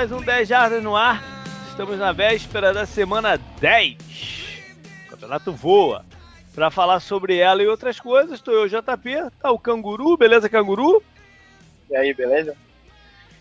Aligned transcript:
mais 0.00 0.12
um 0.12 0.22
10 0.22 0.48
Jardas 0.48 0.82
no 0.82 0.96
ar. 0.96 1.22
Estamos 1.68 1.98
na 1.98 2.10
véspera 2.10 2.72
da 2.72 2.86
semana 2.86 3.36
10. 3.60 3.98
O 5.04 5.10
campeonato 5.10 5.52
voa. 5.52 6.06
Para 6.54 6.70
falar 6.70 7.00
sobre 7.00 7.36
ela 7.36 7.62
e 7.62 7.66
outras 7.66 8.00
coisas, 8.00 8.32
estou 8.32 8.54
eu, 8.54 8.66
JP, 8.66 9.30
tá 9.38 9.50
o 9.50 9.58
Canguru, 9.58 10.16
beleza, 10.16 10.48
Canguru? 10.48 11.02
E 11.90 11.94
aí, 11.94 12.14
beleza? 12.14 12.56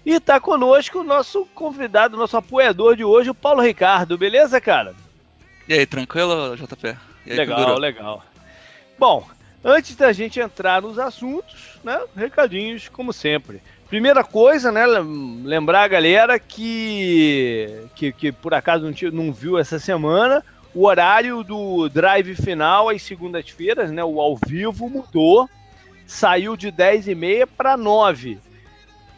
E 0.06 0.20
tá 0.20 0.38
conosco 0.38 1.00
o 1.00 1.04
nosso 1.04 1.46
convidado, 1.56 2.18
nosso 2.18 2.36
apoiador 2.36 2.98
de 2.98 3.06
hoje, 3.06 3.30
o 3.30 3.36
Paulo 3.36 3.62
Ricardo, 3.62 4.18
beleza, 4.18 4.60
cara? 4.60 4.94
E 5.66 5.74
aí, 5.74 5.86
tranquilo, 5.86 6.58
JP? 6.58 6.88
Aí, 7.26 7.38
legal, 7.38 7.58
Canguru? 7.58 7.80
legal. 7.80 8.26
Bom, 8.98 9.26
antes 9.64 9.96
da 9.96 10.12
gente 10.12 10.42
entrar 10.42 10.82
nos 10.82 11.00
assuntos, 11.00 11.80
né, 11.86 12.02
recadinhos, 12.18 12.90
como 12.90 13.14
sempre. 13.14 13.62
Primeira 13.90 14.24
coisa, 14.24 14.72
né, 14.72 14.86
lembrar 15.44 15.84
a 15.84 15.88
galera 15.88 16.40
que, 16.40 17.86
que, 17.96 18.12
que 18.12 18.32
por 18.32 18.54
acaso 18.54 18.86
não, 18.86 19.12
não 19.12 19.34
viu 19.34 19.58
essa 19.58 19.80
semana, 19.80 20.44
o 20.76 20.86
horário 20.86 21.44
do 21.44 21.90
drive 21.90 22.36
final 22.36 22.90
às 22.90 23.02
segundas-feiras, 23.02 23.92
né, 23.92 24.04
o 24.04 24.22
ao 24.22 24.38
vivo, 24.48 24.88
mudou, 24.88 25.50
saiu 26.06 26.56
de 26.56 26.72
10h30 26.72 27.48
para 27.58 27.76
9 27.76 28.40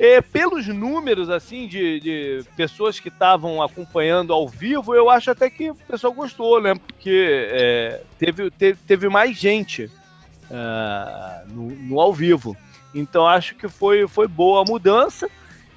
é, 0.02 0.20
pelos 0.20 0.68
números 0.68 1.30
assim 1.30 1.68
de, 1.68 2.00
de 2.00 2.44
pessoas 2.58 3.00
que 3.00 3.08
estavam 3.08 3.62
acompanhando 3.62 4.34
ao 4.34 4.50
vivo, 4.50 4.96
eu 4.96 5.12
acho 5.12 5.30
até 5.30 5.48
que 5.48 5.70
o 5.70 5.76
pessoal 5.76 6.12
gostou, 6.12 6.60
né? 6.60 6.74
Porque 6.74 7.48
é, 7.52 8.02
teve, 8.18 8.50
teve, 8.50 8.80
teve, 8.88 9.10
mais 9.10 9.38
gente 9.38 9.84
uh, 9.86 11.48
no, 11.54 11.70
no, 11.70 12.02
ao 12.02 12.12
vivo. 12.12 12.58
Então 12.94 13.28
acho 13.28 13.56
que 13.56 13.67
foi, 13.67 14.08
foi 14.08 14.28
boa 14.28 14.61
a 14.61 14.66
mudança. 14.66 15.30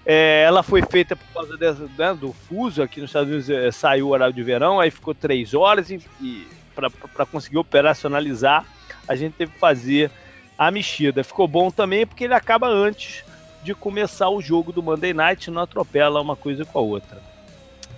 É, 0.06 0.44
ela 0.46 0.62
foi 0.62 0.82
feita 0.82 1.16
por 1.16 1.26
causa 1.32 1.56
dessa, 1.56 1.88
né, 1.96 2.14
do 2.14 2.32
fuso 2.32 2.82
aqui 2.82 3.00
nos 3.00 3.08
Estados 3.08 3.30
Unidos 3.30 3.48
é, 3.48 3.70
saiu 3.70 4.08
o 4.08 4.10
horário 4.10 4.34
de 4.34 4.42
verão, 4.42 4.78
aí 4.78 4.90
ficou 4.90 5.14
três 5.14 5.54
horas 5.54 5.88
e, 5.88 5.98
e 6.20 6.46
para 6.74 7.24
conseguir 7.24 7.56
operacionalizar 7.56 8.66
a 9.06 9.14
gente 9.14 9.34
teve 9.34 9.52
que 9.52 9.58
fazer 9.58 10.10
a 10.58 10.70
mexida. 10.70 11.24
Ficou 11.24 11.46
bom 11.46 11.70
também 11.70 12.06
porque 12.06 12.24
ele 12.24 12.34
acaba 12.34 12.68
antes 12.68 13.24
de 13.62 13.74
começar 13.74 14.28
o 14.28 14.42
jogo 14.42 14.72
do 14.72 14.82
Monday 14.82 15.14
Night, 15.14 15.50
não 15.50 15.62
atropela 15.62 16.20
uma 16.20 16.36
coisa 16.36 16.64
com 16.64 16.78
a 16.78 16.82
outra. 16.82 17.22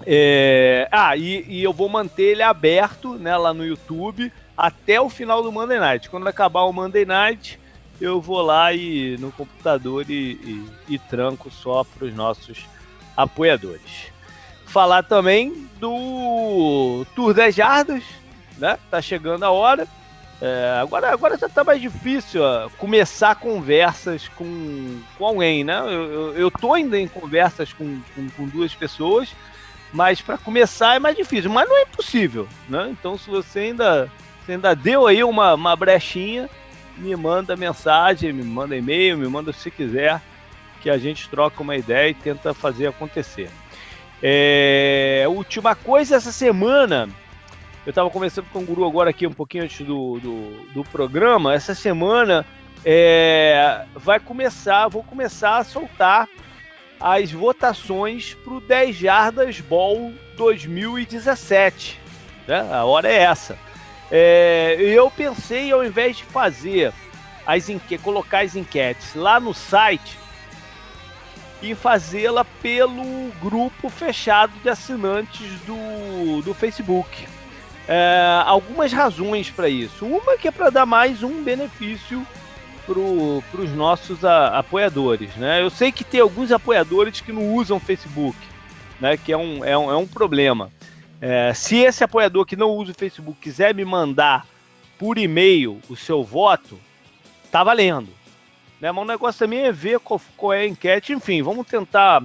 É... 0.07 0.89
Ah, 0.91 1.17
e, 1.17 1.45
e, 1.49 1.63
eu 1.63 1.73
vou 1.73 1.89
manter 1.89 2.25
ele 2.25 2.43
aberto 2.43 3.15
né, 3.15 3.37
lá 3.37 3.53
no 3.53 3.65
YouTube 3.65 4.33
até 4.57 5.01
o 5.01 5.09
final 5.09 5.43
do 5.43 5.51
Monday 5.51 5.79
Night. 5.79 6.09
Quando 6.09 6.29
acabar 6.29 6.63
o 6.63 6.73
Monday 6.73 7.05
Night, 7.05 7.59
eu 8.01 8.21
vou 8.21 8.43
lá 8.43 8.73
e 8.73 9.17
no 9.19 9.33
computador 9.33 10.05
e, 10.09 10.33
e, 10.33 10.95
e 10.95 10.99
tranco 10.99 11.51
só 11.51 11.85
para 11.85 12.07
os 12.07 12.15
nossos 12.15 12.67
apoiadores. 13.17 14.13
Falar 14.67 15.03
também 15.03 15.69
do 15.81 17.07
Tour 17.15 17.33
10 17.33 17.55
Jardas, 17.55 18.03
né? 18.59 18.79
Tá 18.91 19.01
chegando 19.01 19.45
a 19.45 19.51
hora. 19.51 19.87
É, 20.41 20.79
agora, 20.83 21.11
agora 21.11 21.39
já 21.39 21.49
tá 21.49 21.65
mais 21.65 21.81
difícil 21.81 22.43
ó, 22.43 22.69
começar 22.77 23.35
conversas 23.37 24.29
com, 24.29 25.01
com 25.17 25.27
alguém, 25.27 25.65
né? 25.65 25.79
Eu, 25.81 26.13
eu, 26.13 26.37
eu 26.37 26.51
tô 26.51 26.75
ainda 26.75 27.01
em 27.01 27.09
conversas 27.09 27.73
com, 27.73 28.01
com, 28.15 28.29
com 28.29 28.47
duas 28.47 28.75
pessoas, 28.75 29.31
mas 29.95 30.21
para 30.21 30.37
começar 30.37 30.97
é 30.97 30.99
mais 30.99 31.17
difícil, 31.17 31.51
mas 31.51 31.67
não 31.67 31.79
é 31.79 31.83
impossível, 31.83 32.47
né? 32.69 32.89
Então 32.91 33.17
se 33.17 33.31
você 33.31 33.61
ainda, 33.61 34.13
você 34.45 34.53
ainda 34.53 34.75
deu 34.75 35.07
aí 35.07 35.25
uma, 35.25 35.55
uma 35.55 35.75
brechinha, 35.75 36.51
me 36.97 37.15
manda 37.17 37.57
mensagem, 37.57 38.33
me 38.33 38.43
manda 38.43 38.77
e-mail, 38.77 39.19
me 39.19 39.29
manda 39.29 39.53
se 39.53 39.71
quiser, 39.71 40.21
que 40.81 40.91
a 40.91 40.99
gente 40.99 41.29
troca 41.29 41.63
uma 41.63 41.77
ideia 41.77 42.11
e 42.11 42.15
tenta 42.15 42.55
fazer 42.55 42.87
acontecer. 42.87 43.51
É, 44.23 45.25
última 45.29 45.75
coisa, 45.75 46.17
essa 46.17 46.33
semana 46.33 47.09
eu 47.87 47.91
estava 47.91 48.11
conversando 48.11 48.47
com 48.53 48.59
o 48.59 48.65
Guru 48.65 48.85
agora 48.85 49.11
aqui 49.11 49.27
um 49.29 49.33
pouquinho 49.33 49.63
antes 49.63 49.87
do, 49.87 50.19
do, 50.19 50.73
do 50.75 50.85
programa. 50.85 51.55
Essa 51.55 51.73
semana 51.73 52.45
é, 52.85 53.85
vai 53.95 54.19
começar, 54.19 54.89
vou 54.89 55.05
começar 55.05 55.59
a 55.59 55.65
soltar 55.65 56.29
as 56.99 57.31
votações 57.31 58.35
para 58.35 58.55
o 58.55 58.61
10 58.61 58.97
Jardas 58.97 59.61
Ball 59.61 60.13
2017. 60.37 62.01
Né? 62.49 62.69
A 62.73 62.85
hora 62.85 63.09
é 63.09 63.23
essa. 63.23 63.57
É, 64.11 64.77
eu 64.79 65.11
pensei, 65.11 65.73
ao 65.73 65.85
invés 65.85 66.19
de 66.19 66.25
fazer 66.25 66.93
as 67.47 67.69
enque 67.69 67.99
colocar 67.99 68.41
as 68.41 68.57
enquetes 68.57 69.15
lá 69.15 69.39
no 69.39 69.55
site, 69.55 70.19
e 71.63 71.75
fazê-la 71.75 72.45
pelo 72.45 73.33
grupo 73.41 73.89
fechado 73.89 74.53
de 74.63 74.69
assinantes 74.69 75.49
do, 75.61 76.43
do 76.43 76.55
Facebook. 76.55 77.27
É, 77.89 78.43
algumas 78.45 78.93
razões 78.93 79.51
para 79.51 79.69
isso. 79.69 80.05
Uma 80.05 80.37
que 80.37 80.49
é 80.49 80.51
para 80.51 80.71
dar 80.71 80.87
mais 80.87 81.23
um 81.23 81.43
benefício 81.43 82.27
para 82.85 83.61
os 83.61 83.73
nossos 83.73 84.25
a, 84.25 84.59
apoiadores. 84.59 85.35
Né? 85.37 85.63
Eu 85.63 85.71
sei 85.71 85.91
que 85.91 86.05
tem 86.05 86.21
alguns 86.21 86.53
apoiadores 86.53 87.21
que 87.21 87.33
não 87.33 87.55
usam 87.55 87.81
Facebook, 87.81 88.37
né? 89.01 89.17
que 89.17 89.33
é 89.33 89.37
um, 89.37 89.65
é 89.65 89.77
um, 89.77 89.91
é 89.91 89.97
um 89.97 90.07
problema. 90.07 90.71
É, 91.21 91.53
se 91.55 91.77
esse 91.79 92.05
apoiador 92.05 92.45
que 92.45 92.57
não 92.57 92.71
usa 92.71 92.93
o 92.93 92.95
Facebook 92.95 93.39
quiser 93.41 93.75
me 93.75 93.85
mandar 93.85 94.47
por 94.99 95.19
e-mail 95.19 95.81
o 95.89 95.97
seu 95.97 96.23
voto, 96.23 96.79
tá 97.51 97.63
valendo. 97.65 98.09
Né? 98.81 98.93
Mas 98.93 99.05
o 99.05 99.07
negócio 99.07 99.39
também 99.39 99.61
é 99.61 99.73
ver 99.73 99.99
qual, 100.01 100.21
qual 100.37 100.53
é 100.53 100.63
a 100.63 100.67
enquete. 100.67 101.13
Enfim, 101.13 101.43
vamos 101.43 101.67
tentar 101.67 102.23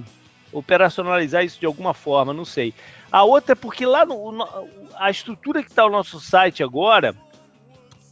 operacionalizar 0.52 1.44
isso 1.44 1.58
de 1.58 1.66
alguma 1.66 1.94
forma, 1.94 2.32
não 2.32 2.44
sei. 2.44 2.74
A 3.10 3.24
outra 3.24 3.52
é 3.52 3.56
porque 3.56 3.86
lá 3.86 4.04
no, 4.04 4.46
a 4.96 5.10
estrutura 5.10 5.62
que 5.62 5.70
está 5.70 5.84
o 5.84 5.90
nosso 5.90 6.20
site 6.20 6.62
agora, 6.62 7.14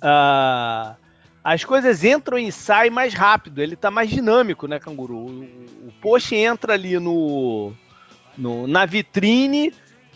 uh, 0.02 0.96
as 1.42 1.64
coisas 1.64 2.04
entram 2.04 2.38
e 2.38 2.50
saem 2.50 2.90
mais 2.90 3.14
rápido, 3.14 3.62
ele 3.62 3.74
está 3.74 3.90
mais 3.90 4.10
dinâmico, 4.10 4.66
né, 4.66 4.78
Canguru? 4.78 5.16
O, 5.16 5.88
o 5.88 5.92
post 6.00 6.34
entra 6.34 6.74
ali 6.74 6.98
no, 6.98 7.72
no 8.36 8.66
na 8.66 8.84
vitrine, 8.84 9.72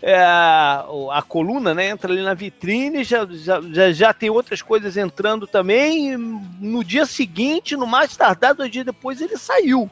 é, 0.07 0.17
a 0.23 1.25
coluna 1.27 1.73
né, 1.73 1.89
entra 1.89 2.13
ali 2.13 2.21
na 2.21 2.35
vitrine, 2.35 3.03
já, 3.03 3.27
já, 3.27 3.91
já, 3.91 4.13
tem 4.13 4.29
outras 4.29 4.61
coisas 4.61 4.99
entrando 4.99 5.47
também. 5.47 6.15
no 6.17 6.85
dia 6.85 7.07
seguinte, 7.07 7.75
no 7.75 7.87
mais 7.87 8.15
tardar, 8.15 8.55
dois 8.55 8.71
dias 8.71 8.85
depois, 8.85 9.23
ele 9.23 9.39
saiu. 9.39 9.91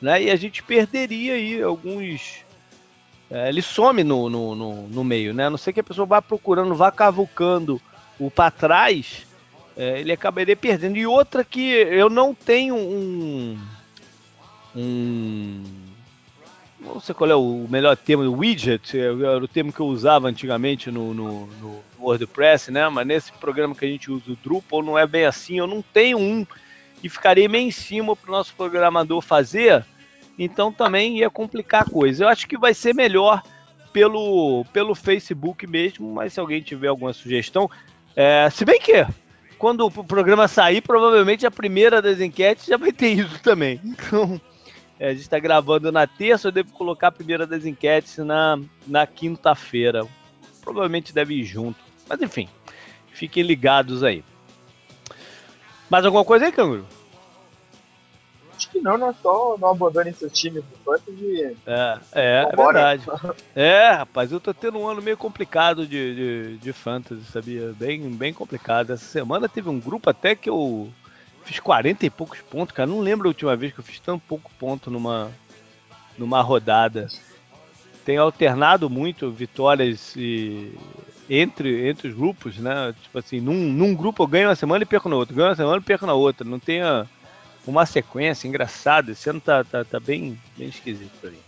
Né, 0.00 0.22
e 0.24 0.30
a 0.30 0.36
gente 0.36 0.62
perderia 0.62 1.34
aí 1.34 1.62
alguns 1.62 2.42
é, 3.30 3.48
ele 3.48 3.60
some 3.60 4.02
no, 4.02 4.30
no, 4.30 4.54
no, 4.54 4.88
no, 4.88 5.04
meio, 5.04 5.34
né? 5.34 5.46
A 5.46 5.50
não 5.50 5.58
ser 5.58 5.72
que 5.72 5.80
a 5.80 5.84
pessoa 5.84 6.06
vá 6.06 6.22
procurando, 6.22 6.74
vá 6.74 6.90
cavucando 6.90 7.80
o 8.18 8.30
para 8.30 8.50
trás, 8.50 9.26
é, 9.76 10.00
ele 10.00 10.12
acabaria 10.12 10.56
perdendo. 10.56 10.96
E 10.96 11.06
outra 11.06 11.44
que 11.44 11.60
eu 11.60 12.08
não 12.08 12.34
tenho 12.34 12.76
um. 12.76 13.58
um 14.74 15.83
não 16.84 17.00
sei 17.00 17.14
qual 17.14 17.30
é 17.30 17.34
o 17.34 17.66
melhor 17.68 17.96
termo, 17.96 18.30
widget, 18.36 18.98
é, 18.98 19.06
era 19.06 19.42
o 19.42 19.48
termo 19.48 19.72
que 19.72 19.80
eu 19.80 19.86
usava 19.86 20.28
antigamente 20.28 20.90
no, 20.90 21.14
no, 21.14 21.46
no 21.46 21.80
WordPress, 21.98 22.70
né? 22.70 22.88
Mas 22.88 23.06
nesse 23.06 23.32
programa 23.32 23.74
que 23.74 23.84
a 23.84 23.88
gente 23.88 24.10
usa 24.10 24.32
o 24.32 24.36
Drupal 24.36 24.82
não 24.82 24.98
é 24.98 25.06
bem 25.06 25.24
assim, 25.24 25.58
eu 25.58 25.66
não 25.66 25.82
tenho 25.82 26.18
um 26.18 26.46
e 27.02 27.08
ficaria 27.08 27.48
meio 27.48 27.68
em 27.68 27.70
cima 27.70 28.14
para 28.14 28.28
o 28.28 28.32
nosso 28.32 28.54
programador 28.54 29.20
fazer 29.20 29.84
então 30.38 30.72
também 30.72 31.18
ia 31.18 31.30
complicar 31.30 31.82
a 31.82 31.90
coisa. 31.90 32.24
Eu 32.24 32.28
acho 32.28 32.46
que 32.46 32.58
vai 32.58 32.74
ser 32.74 32.94
melhor 32.94 33.42
pelo, 33.92 34.64
pelo 34.72 34.94
Facebook 34.94 35.66
mesmo, 35.66 36.12
mas 36.12 36.32
se 36.32 36.40
alguém 36.40 36.60
tiver 36.60 36.88
alguma 36.88 37.12
sugestão. 37.12 37.70
É, 38.16 38.48
se 38.50 38.64
bem 38.64 38.80
que 38.80 39.06
quando 39.58 39.86
o 39.86 40.04
programa 40.04 40.48
sair, 40.48 40.80
provavelmente 40.80 41.46
a 41.46 41.50
primeira 41.50 42.02
das 42.02 42.20
enquetes 42.20 42.66
já 42.66 42.76
vai 42.76 42.92
ter 42.92 43.12
isso 43.12 43.40
também. 43.42 43.80
Então, 43.84 44.40
é, 44.98 45.08
a 45.08 45.12
gente 45.12 45.22
está 45.22 45.38
gravando 45.38 45.90
na 45.90 46.06
terça, 46.06 46.48
eu 46.48 46.52
devo 46.52 46.72
colocar 46.72 47.08
a 47.08 47.12
primeira 47.12 47.46
das 47.46 47.64
enquetes 47.64 48.18
na, 48.18 48.58
na 48.86 49.06
quinta-feira. 49.06 50.06
Provavelmente 50.60 51.12
deve 51.12 51.34
ir 51.34 51.44
junto. 51.44 51.78
Mas 52.08 52.20
enfim, 52.22 52.48
fiquem 53.12 53.42
ligados 53.42 54.02
aí. 54.02 54.24
Mais 55.90 56.04
alguma 56.04 56.24
coisa 56.24 56.46
aí, 56.46 56.52
Canguru? 56.52 56.86
Acho 58.56 58.70
que 58.70 58.80
não, 58.80 58.96
né? 58.96 59.12
Só 59.20 59.56
não 59.58 59.70
abandone 59.70 60.12
seu 60.12 60.30
time 60.30 60.62
pro 60.62 60.98
fantasy. 60.98 61.56
É, 61.66 61.98
é, 62.12 62.48
é 62.50 62.56
verdade. 62.56 63.04
é, 63.54 63.90
rapaz, 63.90 64.30
eu 64.30 64.38
tô 64.38 64.54
tendo 64.54 64.78
um 64.78 64.88
ano 64.88 65.02
meio 65.02 65.16
complicado 65.16 65.86
de, 65.86 66.14
de, 66.14 66.58
de 66.58 66.72
fantasy, 66.72 67.24
sabia? 67.24 67.74
Bem, 67.76 68.08
bem 68.10 68.32
complicado. 68.32 68.92
Essa 68.92 69.04
semana 69.04 69.48
teve 69.48 69.68
um 69.68 69.80
grupo 69.80 70.08
até 70.08 70.36
que 70.36 70.48
eu 70.48 70.88
fiz 71.44 71.60
40 71.60 72.06
e 72.06 72.10
poucos 72.10 72.40
pontos, 72.40 72.74
cara. 72.74 72.88
Não 72.88 73.00
lembro 73.00 73.28
a 73.28 73.30
última 73.30 73.54
vez 73.56 73.72
que 73.72 73.80
eu 73.80 73.84
fiz 73.84 74.00
tão 74.00 74.18
pouco 74.18 74.50
ponto 74.58 74.90
numa, 74.90 75.30
numa 76.18 76.40
rodada. 76.40 77.08
Tem 78.04 78.16
alternado 78.16 78.90
muito 78.90 79.30
vitórias 79.30 80.14
e, 80.16 80.72
entre, 81.28 81.88
entre 81.88 82.08
os 82.08 82.14
grupos, 82.14 82.58
né? 82.58 82.94
Tipo 83.02 83.18
assim, 83.18 83.40
num, 83.40 83.72
num 83.72 83.94
grupo 83.94 84.22
eu 84.22 84.26
ganho 84.26 84.48
uma 84.48 84.54
semana 84.54 84.82
e 84.82 84.86
perco 84.86 85.08
na 85.08 85.16
outra, 85.16 85.34
ganho 85.34 85.48
uma 85.48 85.56
semana 85.56 85.78
e 85.78 85.84
perco 85.84 86.06
na 86.06 86.14
outra. 86.14 86.46
Não 86.46 86.58
tem 86.58 86.82
a 86.82 87.06
uma 87.66 87.86
sequência 87.86 88.46
engraçada. 88.46 89.12
Esse 89.12 89.28
ano 89.30 89.40
tá, 89.40 89.64
tá, 89.64 89.84
tá 89.84 89.98
bem, 89.98 90.38
bem 90.56 90.68
esquisito 90.68 91.12
pra 91.20 91.30
mim. 91.30 91.38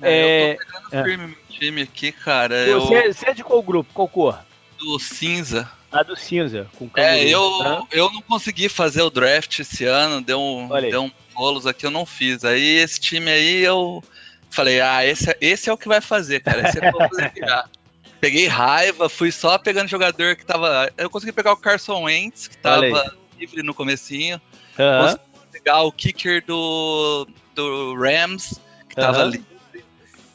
É, 0.00 0.52
eu 0.52 0.56
tô 0.56 0.64
pegando 0.64 0.88
é. 0.92 1.04
firme 1.04 1.26
meu 1.26 1.36
time 1.48 1.82
aqui, 1.82 2.12
cara. 2.12 2.64
Você, 2.66 3.08
eu... 3.08 3.14
você 3.14 3.30
é 3.30 3.34
de 3.34 3.44
qual 3.44 3.62
grupo? 3.62 3.92
Qual 3.92 4.08
cor? 4.08 4.38
Do 4.78 4.98
cinza. 4.98 5.70
Do 6.02 6.16
cinza, 6.16 6.66
com 6.76 6.88
canguru, 6.88 7.14
É, 7.14 7.24
eu, 7.24 7.58
tá? 7.58 7.82
eu 7.92 8.10
não 8.12 8.20
consegui 8.22 8.68
fazer 8.68 9.02
o 9.02 9.10
draft 9.10 9.60
esse 9.60 9.84
ano, 9.84 10.20
deu 10.20 10.40
um, 10.40 10.68
deu 10.68 11.04
um 11.04 11.10
rolos 11.34 11.66
aqui, 11.66 11.86
eu 11.86 11.90
não 11.90 12.04
fiz. 12.04 12.44
Aí 12.44 12.78
esse 12.78 12.98
time 12.98 13.30
aí 13.30 13.62
eu 13.62 14.02
falei, 14.50 14.80
ah, 14.80 15.04
esse, 15.04 15.30
é, 15.30 15.36
esse 15.40 15.68
é 15.68 15.72
o 15.72 15.78
que 15.78 15.88
vai 15.88 16.00
fazer, 16.00 16.40
cara. 16.40 16.68
Esse 16.68 16.78
é 16.78 16.80
o 16.80 16.82
que 16.82 16.88
eu 16.88 16.92
vou 16.92 17.08
fazer 17.08 17.32
Peguei 18.20 18.46
raiva, 18.46 19.08
fui 19.08 19.30
só 19.30 19.58
pegando 19.58 19.86
jogador 19.86 20.34
que 20.34 20.46
tava. 20.46 20.90
Eu 20.96 21.10
consegui 21.10 21.30
pegar 21.30 21.52
o 21.52 21.58
Carson 21.58 22.04
Wentz, 22.04 22.48
que 22.48 22.56
tava 22.56 23.14
livre 23.38 23.62
no 23.62 23.74
comecinho. 23.74 24.40
Uhum. 24.78 25.02
Consegui 25.02 25.24
pegar 25.52 25.82
o 25.82 25.92
kicker 25.92 26.42
do, 26.46 27.28
do 27.54 27.94
Rams, 27.94 28.58
que 28.88 28.96
tava 28.96 29.24
uhum. 29.24 29.30
livre. 29.30 29.46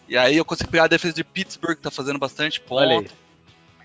E 0.07 0.15
aí 0.15 0.37
eu 0.37 0.45
consegui 0.45 0.69
pegar 0.69 0.83
a 0.83 0.87
defesa 0.87 1.15
de 1.15 1.23
Pittsburgh, 1.23 1.75
que 1.75 1.81
tá 1.81 1.89
fazendo 1.89 2.19
bastante 2.19 2.59
ponto. 2.61 3.11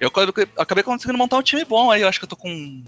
Eu 0.01 0.11
acabei 0.59 0.85
conseguindo 0.85 1.19
montar 1.19 1.39
um 1.39 1.43
time 1.43 1.65
bom 1.65 1.91
aí, 1.91 2.03
eu 2.03 2.09
acho 2.09 2.19
que 2.19 2.25
eu 2.25 2.29
tô 2.29 2.37
com 2.37 2.83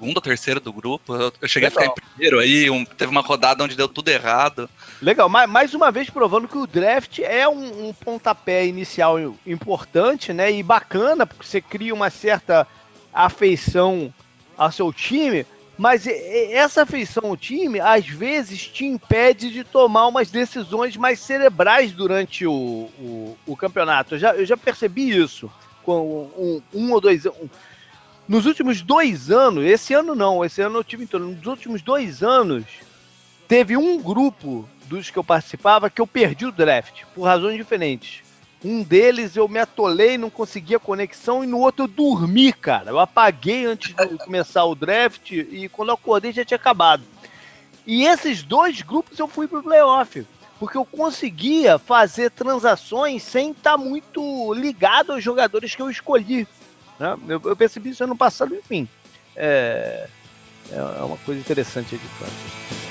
ou 0.00 0.20
terceiro 0.20 0.60
do 0.60 0.72
grupo. 0.72 1.14
Eu, 1.14 1.48
cheguei 1.48 1.68
Legal. 1.68 1.84
a 1.84 1.86
ficar 1.88 2.00
em 2.00 2.06
primeiro 2.10 2.38
aí, 2.38 2.70
um, 2.70 2.84
teve 2.84 3.10
uma 3.10 3.20
rodada 3.20 3.62
onde 3.62 3.76
deu 3.76 3.88
tudo 3.88 4.08
errado. 4.08 4.68
Legal, 5.02 5.28
mais, 5.28 5.50
mais 5.50 5.74
uma 5.74 5.90
vez 5.90 6.08
provando 6.08 6.48
que 6.48 6.56
o 6.56 6.66
draft 6.66 7.18
é 7.18 7.46
um, 7.48 7.88
um, 7.88 7.92
pontapé 7.92 8.66
inicial 8.66 9.18
importante, 9.46 10.32
né? 10.32 10.50
E 10.52 10.62
bacana, 10.62 11.26
porque 11.26 11.46
você 11.46 11.60
cria 11.60 11.94
uma 11.94 12.10
certa 12.10 12.66
afeição 13.12 14.12
ao 14.56 14.72
seu 14.72 14.92
time, 14.92 15.46
mas 15.78 16.08
essa 16.08 16.82
afeição 16.82 17.26
ao 17.26 17.36
time, 17.36 17.78
às 17.78 18.04
vezes, 18.04 18.66
te 18.66 18.84
impede 18.84 19.52
de 19.52 19.62
tomar 19.62 20.08
umas 20.08 20.28
decisões 20.28 20.96
mais 20.96 21.20
cerebrais 21.20 21.92
durante 21.92 22.44
o, 22.44 22.52
o, 22.98 23.38
o 23.46 23.56
campeonato. 23.56 24.16
Eu 24.16 24.18
já, 24.18 24.34
eu 24.34 24.44
já 24.44 24.56
percebi 24.56 25.16
isso 25.16 25.48
com 25.84 26.28
um, 26.36 26.62
um 26.74 26.92
ou 26.92 27.00
dois. 27.00 27.24
Um, 27.26 27.48
nos 28.26 28.44
últimos 28.44 28.82
dois 28.82 29.30
anos, 29.30 29.64
esse 29.64 29.94
ano 29.94 30.16
não, 30.16 30.44
esse 30.44 30.60
ano 30.60 30.80
eu 30.80 30.84
tive 30.84 31.04
em 31.04 31.06
torno, 31.06 31.28
nos 31.28 31.46
últimos 31.46 31.80
dois 31.80 32.24
anos, 32.24 32.64
teve 33.46 33.76
um 33.76 34.02
grupo 34.02 34.68
dos 34.86 35.10
que 35.10 35.18
eu 35.18 35.24
participava 35.24 35.88
que 35.88 36.00
eu 36.00 36.06
perdi 36.08 36.44
o 36.44 36.52
draft, 36.52 37.04
por 37.14 37.22
razões 37.22 37.56
diferentes. 37.56 38.27
Um 38.64 38.82
deles 38.82 39.36
eu 39.36 39.46
me 39.46 39.60
atolei, 39.60 40.18
não 40.18 40.28
conseguia 40.28 40.80
conexão, 40.80 41.44
e 41.44 41.46
no 41.46 41.58
outro 41.58 41.84
eu 41.84 41.88
dormi, 41.88 42.52
cara. 42.52 42.90
Eu 42.90 42.98
apaguei 42.98 43.66
antes 43.66 43.94
de 43.94 44.18
começar 44.18 44.64
o 44.64 44.74
draft 44.74 45.30
e 45.30 45.68
quando 45.68 45.90
eu 45.90 45.94
acordei 45.94 46.32
já 46.32 46.44
tinha 46.44 46.56
acabado. 46.56 47.04
E 47.86 48.04
esses 48.04 48.42
dois 48.42 48.82
grupos 48.82 49.18
eu 49.18 49.28
fui 49.28 49.46
pro 49.46 49.62
playoff, 49.62 50.26
porque 50.58 50.76
eu 50.76 50.84
conseguia 50.84 51.78
fazer 51.78 52.30
transações 52.30 53.22
sem 53.22 53.52
estar 53.52 53.72
tá 53.72 53.78
muito 53.78 54.52
ligado 54.54 55.12
aos 55.12 55.22
jogadores 55.22 55.74
que 55.74 55.80
eu 55.80 55.88
escolhi. 55.88 56.46
Né? 56.98 57.16
Eu, 57.28 57.40
eu, 57.44 57.56
percebi 57.56 57.90
isso 57.90 58.04
ano 58.04 58.16
passado, 58.16 58.54
enfim. 58.54 58.88
É, 59.36 60.08
é 60.72 61.02
uma 61.02 61.16
coisa 61.18 61.40
interessante 61.40 61.96
de 61.96 62.08
fato. 62.08 62.87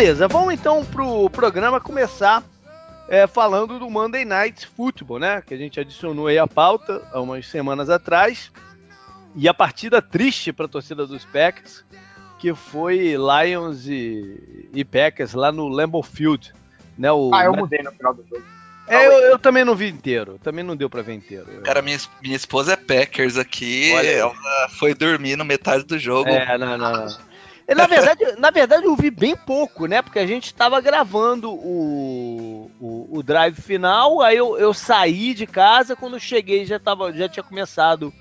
Beleza, 0.00 0.26
vamos 0.26 0.54
então 0.54 0.82
pro 0.82 1.28
programa 1.28 1.78
começar 1.78 2.42
é, 3.06 3.26
falando 3.26 3.78
do 3.78 3.90
Monday 3.90 4.24
Night 4.24 4.66
Football, 4.66 5.18
né? 5.18 5.42
Que 5.46 5.52
a 5.52 5.58
gente 5.58 5.78
adicionou 5.78 6.26
aí 6.26 6.38
a 6.38 6.46
pauta 6.46 7.06
há 7.12 7.20
umas 7.20 7.46
semanas 7.46 7.90
atrás. 7.90 8.50
E 9.36 9.46
a 9.46 9.52
partida 9.52 10.00
triste 10.00 10.54
para 10.54 10.64
a 10.64 10.68
torcida 10.68 11.06
dos 11.06 11.26
Packers, 11.26 11.84
que 12.38 12.54
foi 12.54 13.14
Lions 13.14 13.86
e, 13.86 14.70
e, 14.72 14.82
Packers 14.86 15.34
lá 15.34 15.52
no 15.52 15.68
Lambeau 15.68 16.02
Field. 16.02 16.50
Né, 16.96 17.12
o, 17.12 17.30
ah, 17.34 17.44
eu 17.44 17.52
mudei 17.52 17.82
no 17.82 17.92
final 17.92 18.14
do 18.14 18.26
jogo. 18.26 18.42
É, 18.88 19.06
eu, 19.06 19.12
eu, 19.12 19.38
também 19.38 19.66
não 19.66 19.76
vi 19.76 19.90
inteiro. 19.90 20.40
Também 20.42 20.64
não 20.64 20.74
deu 20.74 20.88
pra 20.88 21.02
ver 21.02 21.12
inteiro. 21.12 21.60
Cara, 21.60 21.82
minha, 21.82 21.98
minha 22.22 22.36
esposa 22.36 22.72
é 22.72 22.76
Packers 22.76 23.36
aqui. 23.36 23.92
Olha. 23.94 24.08
Ela 24.08 24.68
foi 24.78 24.94
dormir 24.94 25.36
no 25.36 25.44
metade 25.44 25.84
do 25.84 25.98
jogo. 25.98 26.30
É, 26.30 26.56
não, 26.56 26.78
não. 26.78 26.92
não. 27.04 27.29
Na 27.76 27.86
verdade, 27.86 28.24
na 28.36 28.50
verdade, 28.50 28.84
eu 28.84 28.96
vi 28.96 29.10
bem 29.10 29.36
pouco, 29.36 29.86
né? 29.86 30.02
Porque 30.02 30.18
a 30.18 30.26
gente 30.26 30.46
estava 30.46 30.80
gravando 30.80 31.52
o, 31.52 32.70
o, 32.80 33.18
o, 33.18 33.22
drive 33.22 33.54
final, 33.54 34.20
aí 34.20 34.36
eu, 34.36 34.58
eu 34.58 34.74
saí 34.74 35.34
de 35.34 35.46
casa, 35.46 35.94
quando 35.94 36.18
cheguei 36.18 36.66
já, 36.66 36.80
tava, 36.80 37.12
já 37.12 37.28
tinha 37.28 37.44
começado 37.44 38.12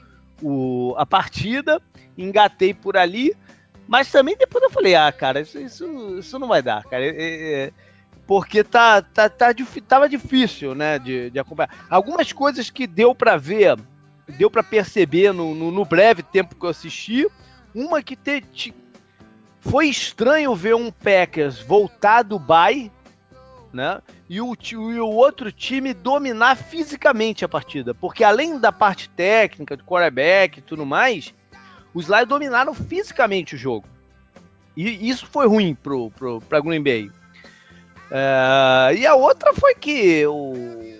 o, 0.41 0.93
a 0.97 1.05
partida, 1.05 1.81
engatei 2.15 2.75
por 2.75 2.95
ali, 2.95 3.35
mas 3.87 4.11
também 4.11 4.37
depois 4.37 4.63
eu 4.63 4.69
falei, 4.69 4.93
ah, 4.93 5.11
cara, 5.11 5.41
isso, 5.41 5.57
isso, 5.57 6.19
isso 6.19 6.37
não 6.37 6.47
vai 6.47 6.61
dar, 6.61 6.83
cara. 6.83 7.03
É, 7.03 7.15
é, 7.17 7.71
porque 8.27 8.63
tá, 8.63 9.01
tá, 9.01 9.27
tá, 9.27 9.47
tava 9.87 10.07
difícil, 10.07 10.75
né, 10.75 10.99
de, 10.99 11.31
de 11.31 11.39
acompanhar. 11.39 11.87
Algumas 11.89 12.31
coisas 12.31 12.69
que 12.69 12.85
deu 12.85 13.15
para 13.15 13.35
ver, 13.35 13.75
deu 14.37 14.51
para 14.51 14.61
perceber 14.61 15.33
no, 15.33 15.55
no, 15.55 15.71
no, 15.71 15.83
breve 15.83 16.21
tempo 16.21 16.53
que 16.53 16.63
eu 16.63 16.69
assisti, 16.69 17.27
uma 17.73 18.03
que 18.03 18.15
te, 18.15 18.43
foi 19.59 19.87
estranho 19.87 20.55
ver 20.55 20.75
um 20.75 20.91
Packers 20.91 21.59
voltar 21.59 22.23
do 22.23 22.39
bye, 22.39 22.91
né? 23.73 24.01
E 24.29 24.41
o, 24.41 24.55
e 24.71 24.75
o 24.75 25.07
outro 25.07 25.51
time 25.51 25.93
dominar 25.93 26.55
fisicamente 26.55 27.43
a 27.43 27.49
partida. 27.49 27.93
Porque 27.93 28.23
além 28.23 28.59
da 28.59 28.71
parte 28.71 29.09
técnica, 29.09 29.75
do 29.75 29.83
quarterback 29.83 30.59
e 30.59 30.61
tudo 30.61 30.85
mais, 30.85 31.33
os 31.93 32.07
Lions 32.07 32.27
dominaram 32.27 32.73
fisicamente 32.73 33.55
o 33.55 33.57
jogo. 33.57 33.87
E 34.75 35.09
isso 35.09 35.27
foi 35.27 35.47
ruim 35.47 35.75
pro, 35.75 36.09
pro, 36.11 36.39
pra 36.41 36.61
Green 36.61 36.81
Bay. 36.81 37.11
É, 38.11 38.95
e 38.95 39.05
a 39.05 39.13
outra 39.13 39.53
foi 39.53 39.75
que 39.75 40.25
o, 40.25 40.99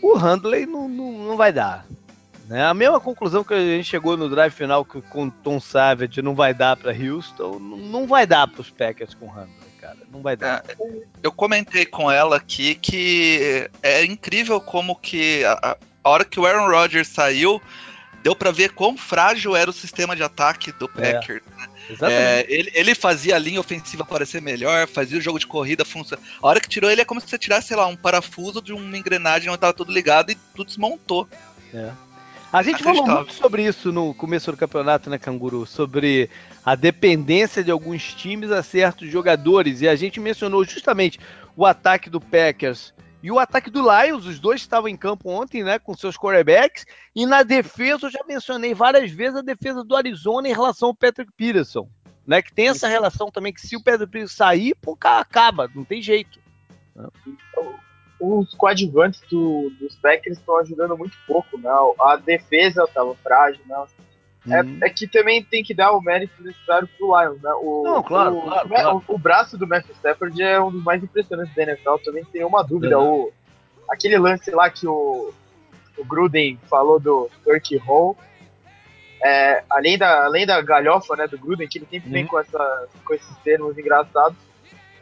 o 0.00 0.14
Handley 0.14 0.64
não, 0.64 0.88
não, 0.88 1.12
não 1.12 1.36
vai 1.36 1.52
dar. 1.52 1.86
Né? 2.48 2.64
A 2.64 2.74
mesma 2.74 3.00
conclusão 3.00 3.42
que 3.42 3.54
a 3.54 3.60
gente 3.60 3.84
chegou 3.84 4.16
no 4.16 4.28
drive 4.28 4.52
final 4.52 4.84
que 4.84 5.00
com 5.02 5.28
Tom 5.28 5.58
Savage 5.60 6.22
não 6.22 6.34
vai 6.34 6.54
dar 6.54 6.76
para 6.76 6.92
Houston, 6.92 7.58
não 7.58 8.06
vai 8.06 8.26
dar 8.26 8.46
para 8.46 8.60
os 8.60 8.70
Packers 8.70 9.14
com 9.14 9.30
Hamler, 9.30 9.48
cara. 9.80 9.96
Não 10.12 10.22
vai 10.22 10.36
dar. 10.36 10.64
É, 10.68 10.76
eu 11.22 11.32
comentei 11.32 11.84
com 11.84 12.10
ela 12.10 12.36
aqui 12.36 12.76
que 12.76 13.68
é 13.82 14.04
incrível 14.04 14.60
como 14.60 14.94
que 14.94 15.44
a, 15.44 15.76
a 16.04 16.08
hora 16.08 16.24
que 16.24 16.38
o 16.38 16.46
Aaron 16.46 16.68
Rodgers 16.68 17.08
saiu, 17.08 17.60
deu 18.22 18.36
para 18.36 18.52
ver 18.52 18.72
quão 18.72 18.96
frágil 18.96 19.56
era 19.56 19.68
o 19.68 19.72
sistema 19.72 20.14
de 20.14 20.22
ataque 20.22 20.70
do 20.70 20.88
é. 20.98 21.12
Packers. 21.12 21.42
É. 21.42 21.76
Né? 22.00 22.12
É, 22.12 22.46
ele, 22.48 22.70
ele, 22.74 22.94
fazia 22.94 23.36
a 23.36 23.38
linha 23.38 23.60
ofensiva 23.60 24.04
parecer 24.04 24.40
melhor, 24.40 24.86
fazia 24.88 25.18
o 25.18 25.20
jogo 25.20 25.38
de 25.38 25.46
corrida 25.46 25.84
funcionar. 25.84 26.22
A 26.40 26.46
hora 26.46 26.60
que 26.60 26.68
tirou 26.68 26.90
ele 26.90 27.00
é 27.00 27.04
como 27.04 27.20
se 27.20 27.28
você 27.28 27.38
tirasse, 27.38 27.68
sei 27.68 27.76
lá, 27.76 27.86
um 27.86 27.96
parafuso 27.96 28.62
de 28.62 28.72
uma 28.72 28.96
engrenagem 28.96 29.48
onde 29.48 29.56
estava 29.56 29.72
tudo 29.72 29.92
ligado 29.92 30.30
e 30.30 30.36
tudo 30.54 30.66
desmontou. 30.66 31.28
É. 31.72 31.90
A 32.56 32.62
gente 32.62 32.82
falou 32.82 33.06
muito 33.06 33.34
sobre 33.34 33.66
isso 33.66 33.92
no 33.92 34.14
começo 34.14 34.50
do 34.50 34.56
campeonato, 34.56 35.10
né, 35.10 35.18
Canguru? 35.18 35.66
Sobre 35.66 36.30
a 36.64 36.74
dependência 36.74 37.62
de 37.62 37.70
alguns 37.70 38.14
times 38.14 38.50
a 38.50 38.62
certos 38.62 39.10
jogadores. 39.10 39.82
E 39.82 39.88
a 39.88 39.94
gente 39.94 40.18
mencionou 40.18 40.64
justamente 40.64 41.20
o 41.54 41.66
ataque 41.66 42.08
do 42.08 42.18
Packers 42.18 42.94
e 43.22 43.30
o 43.30 43.38
ataque 43.38 43.68
do 43.68 43.82
Lions. 43.82 44.24
Os 44.24 44.40
dois 44.40 44.62
estavam 44.62 44.88
em 44.88 44.96
campo 44.96 45.28
ontem, 45.28 45.62
né, 45.62 45.78
com 45.78 45.94
seus 45.94 46.16
quarterbacks. 46.16 46.86
E 47.14 47.26
na 47.26 47.42
defesa, 47.42 48.06
eu 48.06 48.10
já 48.10 48.24
mencionei 48.26 48.72
várias 48.72 49.10
vezes 49.10 49.36
a 49.36 49.42
defesa 49.42 49.84
do 49.84 49.94
Arizona 49.94 50.48
em 50.48 50.54
relação 50.54 50.88
ao 50.88 50.94
Patrick 50.94 51.30
Peterson. 51.36 51.86
Né, 52.26 52.40
que 52.40 52.54
tem 52.54 52.68
essa 52.68 52.88
relação 52.88 53.30
também 53.30 53.52
que 53.52 53.60
se 53.60 53.76
o 53.76 53.84
Patrick 53.84 54.10
Peterson 54.10 54.34
sair, 54.34 54.74
pô, 54.80 54.96
acaba, 55.02 55.70
não 55.74 55.84
tem 55.84 56.00
jeito. 56.00 56.40
Então, 56.96 57.74
os 58.20 58.54
coadjuvantes 58.54 59.20
do, 59.30 59.70
dos 59.78 59.94
Packers 59.96 60.38
estão 60.38 60.56
ajudando 60.58 60.96
muito 60.96 61.16
pouco, 61.26 61.58
né? 61.58 61.70
A 62.00 62.16
defesa 62.16 62.84
estava 62.84 63.14
frágil, 63.16 63.60
né? 63.66 63.84
É, 64.48 64.62
uhum. 64.62 64.78
é, 64.82 64.90
que 64.90 65.08
também 65.08 65.42
tem 65.42 65.62
que 65.62 65.74
dar 65.74 65.92
o 65.92 66.00
mérito 66.00 66.40
necessário 66.40 66.88
pro 66.96 67.20
Lions, 67.20 67.42
né? 67.42 67.50
O, 67.54 67.82
Não, 67.84 68.02
claro, 68.02 68.38
o, 68.38 68.42
claro, 68.42 68.68
claro. 68.68 69.04
O, 69.08 69.14
o, 69.14 69.18
braço 69.18 69.58
do 69.58 69.66
Matthew 69.66 69.94
Stafford 69.96 70.40
é 70.40 70.60
um 70.60 70.70
dos 70.70 70.84
mais 70.84 71.02
impressionantes 71.02 71.54
da 71.54 71.62
NFL, 71.64 71.96
também 72.04 72.24
tem 72.26 72.44
uma 72.44 72.62
dúvida. 72.62 72.98
Uhum. 72.98 73.24
O, 73.24 73.32
aquele 73.90 74.16
lance 74.18 74.50
lá 74.52 74.70
que 74.70 74.86
o, 74.86 75.32
o 75.98 76.04
Gruden 76.04 76.58
falou 76.70 77.00
do 77.00 77.28
Turkey 77.44 77.76
Hall, 77.76 78.16
é, 79.24 79.64
além, 79.68 79.98
da, 79.98 80.24
além 80.24 80.46
da 80.46 80.60
galhofa 80.62 81.16
né, 81.16 81.26
do 81.26 81.38
Gruden, 81.38 81.66
que 81.66 81.78
ele 81.78 81.86
sempre 81.90 82.08
uhum. 82.08 82.14
vem 82.14 82.26
com, 82.26 82.38
essa, 82.38 82.88
com 83.04 83.14
esses 83.14 83.36
termos 83.38 83.76
engraçados, 83.76 84.36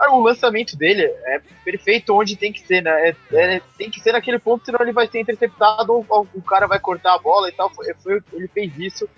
o 0.09 0.21
lançamento 0.21 0.77
dele 0.77 1.03
é 1.03 1.41
perfeito 1.65 2.15
onde 2.15 2.37
tem 2.37 2.53
que 2.53 2.67
ser, 2.67 2.83
né? 2.83 3.11
É, 3.11 3.17
é, 3.33 3.61
tem 3.79 3.91
que 3.91 4.01
ser 4.01 4.13
naquele 4.13 4.39
ponto, 4.39 4.65
senão 4.65 4.81
ele 4.81 4.93
vai 4.93 5.07
ser 5.07 5.21
interceptado 5.21 5.93
ou, 5.93 6.07
ou 6.09 6.29
o 6.35 6.43
cara 6.43 6.67
vai 6.67 6.79
cortar 6.79 7.15
a 7.15 7.19
bola 7.19 7.49
e 7.49 7.53
tal. 7.53 7.71
Foi, 7.71 7.93
foi, 7.95 8.23
ele 8.33 8.49
fez 8.49 8.77
isso 8.79 9.09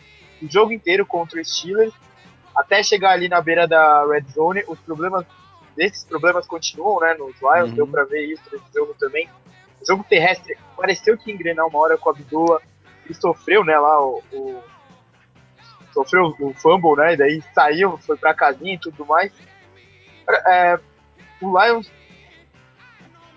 o 0.43 0.49
jogo 0.51 0.73
inteiro 0.73 1.07
contra 1.07 1.41
o 1.41 1.45
Steelers, 1.45 1.95
até 2.55 2.83
chegar 2.83 3.13
ali 3.13 3.29
na 3.29 3.41
beira 3.41 3.67
da 3.67 4.07
red 4.07 4.25
zone. 4.33 4.65
Os 4.69 4.79
problemas, 4.81 5.25
esses 5.77 6.05
problemas 6.05 6.47
continuam, 6.47 7.01
né? 7.01 7.15
Nos 7.15 7.37
Lions, 7.41 7.71
uhum. 7.71 7.75
deu 7.75 7.87
pra 7.87 8.05
ver 8.05 8.25
isso 8.25 8.43
nesse 8.53 8.67
jogo 8.75 8.95
também. 8.99 9.29
O 9.81 9.87
jogo 9.87 10.05
terrestre 10.09 10.57
pareceu 10.77 11.17
que 11.17 11.31
engrenar 11.31 11.67
uma 11.67 11.79
hora 11.79 11.97
com 11.97 12.11
a 12.11 12.13
Abdullah 12.13 12.61
e 13.09 13.15
sofreu, 13.15 13.65
né? 13.65 13.79
Lá 13.79 14.01
o, 14.03 14.23
o 14.33 14.63
sofreu 15.93 16.35
o 16.39 16.55
fumble, 16.55 16.97
né? 16.97 17.15
E 17.15 17.17
daí 17.17 17.43
saiu, 17.55 17.97
foi 17.99 18.17
pra 18.17 18.35
casinha 18.35 18.75
e 18.75 18.79
tudo 18.79 19.05
mais. 19.07 19.33
É, 20.29 20.79
o 21.41 21.59
Lions 21.59 21.91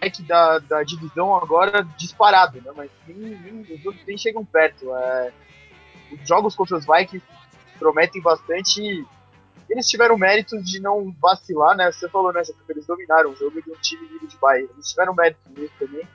é 0.02 0.10
da, 0.24 0.60
da 0.60 0.84
divisão 0.84 1.36
agora 1.36 1.84
disparado, 1.98 2.62
né? 2.62 2.72
Mas 2.76 2.90
nem, 3.08 3.18
nem, 3.18 3.62
os 3.62 3.86
outros 3.86 4.06
nem 4.08 4.18
chegam 4.18 4.46
perto. 4.46 4.94
É, 4.96 5.32
os 6.12 6.28
jogos 6.28 6.56
contra 6.56 6.78
os 6.78 6.86
Vikings 6.86 7.26
prometem 7.78 8.22
bastante. 8.22 9.06
Eles 9.70 9.88
tiveram 9.88 10.18
méritos 10.18 10.64
de 10.64 10.80
não 10.80 11.14
vacilar, 11.22 11.76
né? 11.76 11.92
Você 11.92 12.10
falou, 12.10 12.34
né, 12.34 12.42
eles 12.70 12.88
dominaram 12.88 13.32
o 13.32 13.36
jogo 13.36 13.62
de 13.62 13.70
um 13.70 13.76
time 13.76 14.08
nível 14.10 14.28
de 14.28 14.38
Bahia. 14.38 14.68
Eles 14.74 14.90
tiveram 14.90 15.14
mérito 15.14 15.40
nisso 15.56 15.74
também. 15.78 16.08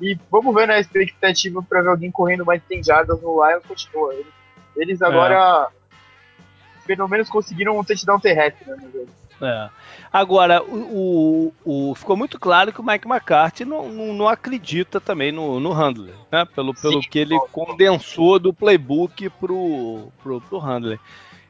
E 0.00 0.18
vamos 0.30 0.54
ver, 0.54 0.68
né, 0.68 0.74
a 0.74 0.80
expectativa 0.80 1.62
para 1.62 1.80
ver 1.80 1.88
alguém 1.88 2.10
correndo 2.10 2.44
mais 2.44 2.60
de 2.60 2.68
100 2.68 2.84
jardas 2.84 3.20
no 3.22 3.42
Lions 3.46 3.64
continua. 3.66 4.14
Eles, 4.14 4.32
eles 4.76 5.02
agora, 5.02 5.70
é. 5.70 6.86
pelo 6.86 7.08
menos, 7.08 7.30
conseguiram 7.30 7.78
um 7.78 7.84
touchdown 7.84 8.20
terrestre 8.20 8.68
né, 8.68 8.76
no 8.76 8.92
jogo. 8.92 9.08
É. 9.40 9.68
Agora, 10.12 10.62
o, 10.62 11.52
o, 11.64 11.90
o, 11.90 11.94
ficou 11.94 12.16
muito 12.16 12.38
claro 12.38 12.72
que 12.72 12.80
o 12.80 12.84
Mike 12.84 13.06
McCarthy 13.06 13.64
não, 13.64 13.88
não, 13.88 14.14
não 14.14 14.28
acredita 14.28 15.00
também 15.00 15.30
no, 15.30 15.60
no 15.60 15.72
Handler, 15.72 16.14
né? 16.32 16.46
Pelo, 16.54 16.74
pelo 16.74 17.02
Sim, 17.02 17.08
que 17.08 17.18
ele 17.18 17.38
condensou 17.52 18.38
do 18.38 18.52
playbook 18.52 19.28
pro, 19.30 20.08
pro, 20.22 20.40
pro 20.40 20.58
Handler. 20.58 20.98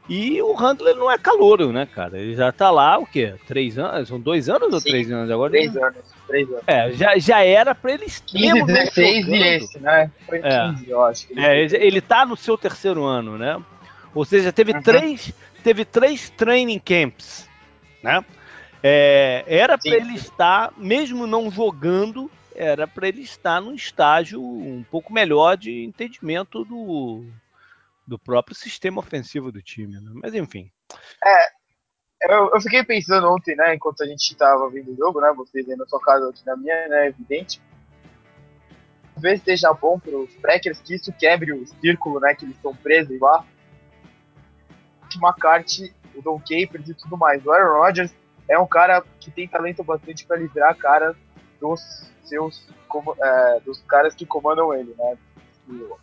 E 0.09 0.40
o 0.40 0.52
Handler 0.55 0.95
não 0.97 1.11
é 1.11 1.19
calouro, 1.19 1.73
né, 1.73 1.85
cara? 1.85 2.19
Ele 2.19 2.35
já 2.35 2.52
tá 2.52 2.71
lá, 2.71 2.97
o 2.99 3.07
quê? 3.07 3.35
Três 3.47 3.76
anos? 3.76 4.09
São 4.09 4.21
dois 4.21 4.49
anos 4.49 4.69
Sim, 4.69 4.75
ou 4.75 4.81
três 4.81 5.11
anos 5.11 5.31
agora? 5.31 5.50
Três 5.50 5.76
anos, 5.76 5.99
três 6.28 6.49
anos. 6.49 6.62
É, 6.66 6.93
já, 6.93 7.19
já 7.19 7.45
era 7.45 7.75
pra 7.75 7.93
ele 7.93 8.07
15, 8.07 8.64
16 8.64 9.28
e 9.28 9.35
esse, 9.35 9.81
né? 9.81 10.11
Foi 10.26 10.38
é. 10.38 10.69
15, 10.71 10.90
eu 10.90 11.05
acho. 11.05 11.26
Ele, 11.31 11.40
é, 11.45 11.87
ele 11.87 12.00
tá 12.00 12.25
no 12.25 12.37
seu 12.37 12.57
terceiro 12.57 13.05
ano, 13.05 13.37
né? 13.37 13.61
Ou 14.14 14.25
seja, 14.25 14.52
teve 14.52 14.73
uhum. 14.73 14.83
três 14.83 15.33
teve 15.62 15.85
três 15.85 16.31
training 16.31 16.78
camps 16.78 17.49
né? 18.07 18.25
É, 18.83 19.45
era 19.49 19.77
para 19.77 19.97
ele 19.97 20.15
estar, 20.15 20.73
mesmo 20.77 21.27
não 21.27 21.51
jogando, 21.51 22.31
era 22.55 22.87
para 22.87 23.09
ele 23.09 23.23
estar 23.23 23.61
num 23.61 23.75
estágio 23.75 24.41
um 24.41 24.85
pouco 24.85 25.13
melhor 25.13 25.57
de 25.57 25.85
entendimento 25.85 26.65
do, 26.65 27.25
do 28.07 28.19
próprio 28.19 28.55
sistema 28.55 29.01
ofensivo 29.01 29.51
do 29.51 29.61
time. 29.61 30.01
Né? 30.01 30.11
Mas 30.15 30.35
enfim. 30.35 30.71
É, 31.25 31.49
eu, 32.31 32.51
eu, 32.55 32.61
fiquei 32.61 32.85
pensando 32.85 33.29
ontem, 33.29 33.57
né, 33.57 33.75
enquanto 33.75 34.03
a 34.03 34.07
gente 34.07 34.31
estava 34.31 34.71
vendo 34.71 34.93
o 34.93 34.97
jogo, 34.97 35.21
né, 35.21 35.33
vocês 35.37 35.69
aí 35.69 35.77
na 35.77 35.87
sua 35.87 36.01
casa, 36.01 36.31
aqui 36.31 36.47
na 36.47 36.57
minha, 36.57 36.89
né, 36.89 37.09
evidente. 37.09 37.61
Talvez 39.15 39.43
seja 39.43 39.73
bom 39.73 39.99
para 39.99 40.17
os 40.17 40.33
Packers 40.37 40.81
que 40.81 40.95
isso 40.95 41.13
quebre 41.13 41.53
o 41.53 41.67
círculo, 41.81 42.21
né, 42.21 42.35
que 42.35 42.45
eles 42.45 42.55
estão 42.55 42.75
presos 42.75 43.19
lá. 43.19 43.45
McCarthy 45.17 45.95
o 46.16 46.23
Don 46.23 46.38
Capers 46.38 46.88
e 46.88 46.94
tudo 46.94 47.16
mais. 47.16 47.44
O 47.44 47.52
Aaron 47.52 47.80
Rodgers 47.80 48.12
é 48.49 48.58
um 48.58 48.66
cara 48.66 49.02
que 49.20 49.30
tem 49.30 49.46
talento 49.46 49.82
bastante 49.85 50.25
para 50.25 50.37
livrar 50.37 50.70
a 50.70 50.75
cara 50.75 51.14
dos 51.61 52.11
seus 52.25 52.66
é, 53.20 53.61
dos 53.61 53.80
caras 53.82 54.14
que 54.14 54.25
comandam 54.25 54.75
ele, 54.75 54.94
né? 54.99 55.16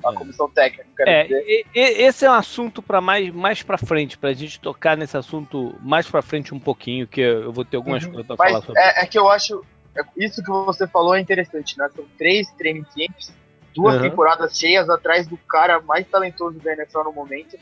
A 0.06 0.12
é. 0.12 0.16
comissão 0.16 0.50
técnica. 0.50 1.04
É, 1.08 1.26
e, 1.30 1.66
e, 1.74 1.80
esse 1.80 2.26
é 2.26 2.30
um 2.30 2.34
assunto 2.34 2.82
para 2.82 3.00
mais 3.00 3.34
mais 3.34 3.64
para 3.64 3.78
frente, 3.78 4.18
para 4.18 4.30
a 4.30 4.34
gente 4.34 4.60
tocar 4.60 4.98
nesse 4.98 5.16
assunto 5.16 5.74
mais 5.80 6.10
para 6.10 6.22
frente 6.22 6.54
um 6.54 6.60
pouquinho, 6.60 7.08
que 7.08 7.22
eu 7.22 7.52
vou 7.52 7.64
ter 7.64 7.78
algumas 7.78 8.04
uhum. 8.04 8.12
coisas 8.12 8.28
para 8.28 8.36
falar 8.36 8.62
sobre. 8.62 8.82
É, 8.82 9.04
é, 9.04 9.06
que 9.06 9.18
eu 9.18 9.30
acho 9.30 9.64
é, 9.96 10.02
isso 10.18 10.44
que 10.44 10.50
você 10.50 10.86
falou 10.86 11.16
é 11.16 11.22
interessante, 11.22 11.78
né? 11.78 11.90
São 11.96 12.06
três 12.18 12.52
training 12.52 12.84
camps, 12.84 13.34
duas 13.74 13.96
uhum. 13.96 14.02
temporadas 14.02 14.58
cheias 14.58 14.90
atrás 14.90 15.28
do 15.28 15.38
cara 15.38 15.82
mais 15.82 16.06
talentoso 16.08 16.60
da 16.60 16.74
NFL 16.74 17.04
no 17.04 17.14
momento, 17.14 17.58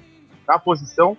na 0.48 0.58
posição. 0.58 1.16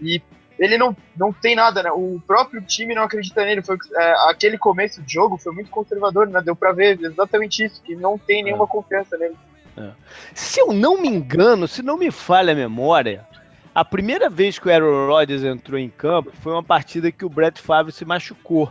E 0.00 0.22
ele 0.60 0.76
não, 0.76 0.94
não 1.16 1.32
tem 1.32 1.56
nada, 1.56 1.82
né? 1.82 1.90
O 1.90 2.20
próprio 2.26 2.60
time 2.60 2.94
não 2.94 3.04
acredita 3.04 3.42
nele. 3.46 3.62
Foi, 3.62 3.78
é, 3.96 4.12
aquele 4.28 4.58
começo 4.58 5.00
de 5.00 5.14
jogo 5.14 5.38
foi 5.38 5.52
muito 5.52 5.70
conservador, 5.70 6.28
né? 6.28 6.42
Deu 6.42 6.54
pra 6.54 6.70
ver 6.70 7.00
exatamente 7.00 7.64
isso, 7.64 7.82
que 7.82 7.96
não 7.96 8.18
tem 8.18 8.44
nenhuma 8.44 8.64
é. 8.64 8.68
confiança 8.68 9.16
nele. 9.16 9.36
É. 9.78 9.90
Se 10.34 10.60
eu 10.60 10.74
não 10.74 11.00
me 11.00 11.08
engano, 11.08 11.66
se 11.66 11.82
não 11.82 11.96
me 11.96 12.10
falha 12.10 12.52
a 12.52 12.56
memória, 12.56 13.26
a 13.74 13.82
primeira 13.82 14.28
vez 14.28 14.58
que 14.58 14.68
o 14.68 14.70
Aaron 14.70 15.06
Rodgers 15.06 15.44
entrou 15.44 15.78
em 15.78 15.88
campo 15.88 16.30
foi 16.42 16.52
uma 16.52 16.62
partida 16.62 17.10
que 17.10 17.24
o 17.24 17.30
Brett 17.30 17.58
Favre 17.58 17.90
se 17.90 18.04
machucou. 18.04 18.70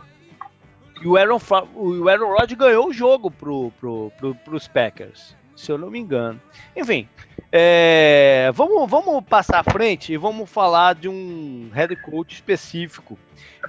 E 1.02 1.08
o 1.08 1.16
Aaron, 1.16 1.40
o 1.74 2.08
Aaron 2.08 2.28
Rodgers 2.28 2.58
ganhou 2.58 2.88
o 2.88 2.92
jogo 2.92 3.32
pro, 3.32 3.72
pro, 3.80 4.12
pro, 4.16 4.34
pros 4.36 4.68
Packers, 4.68 5.34
se 5.60 5.70
eu 5.70 5.78
não 5.78 5.90
me 5.90 5.98
engano. 5.98 6.40
Enfim, 6.76 7.08
é, 7.52 8.50
vamos, 8.54 8.88
vamos 8.88 9.24
passar 9.24 9.58
à 9.58 9.64
frente 9.64 10.12
e 10.12 10.16
vamos 10.16 10.48
falar 10.48 10.94
de 10.94 11.08
um 11.08 11.68
head 11.72 11.94
coach 11.96 12.34
específico. 12.34 13.18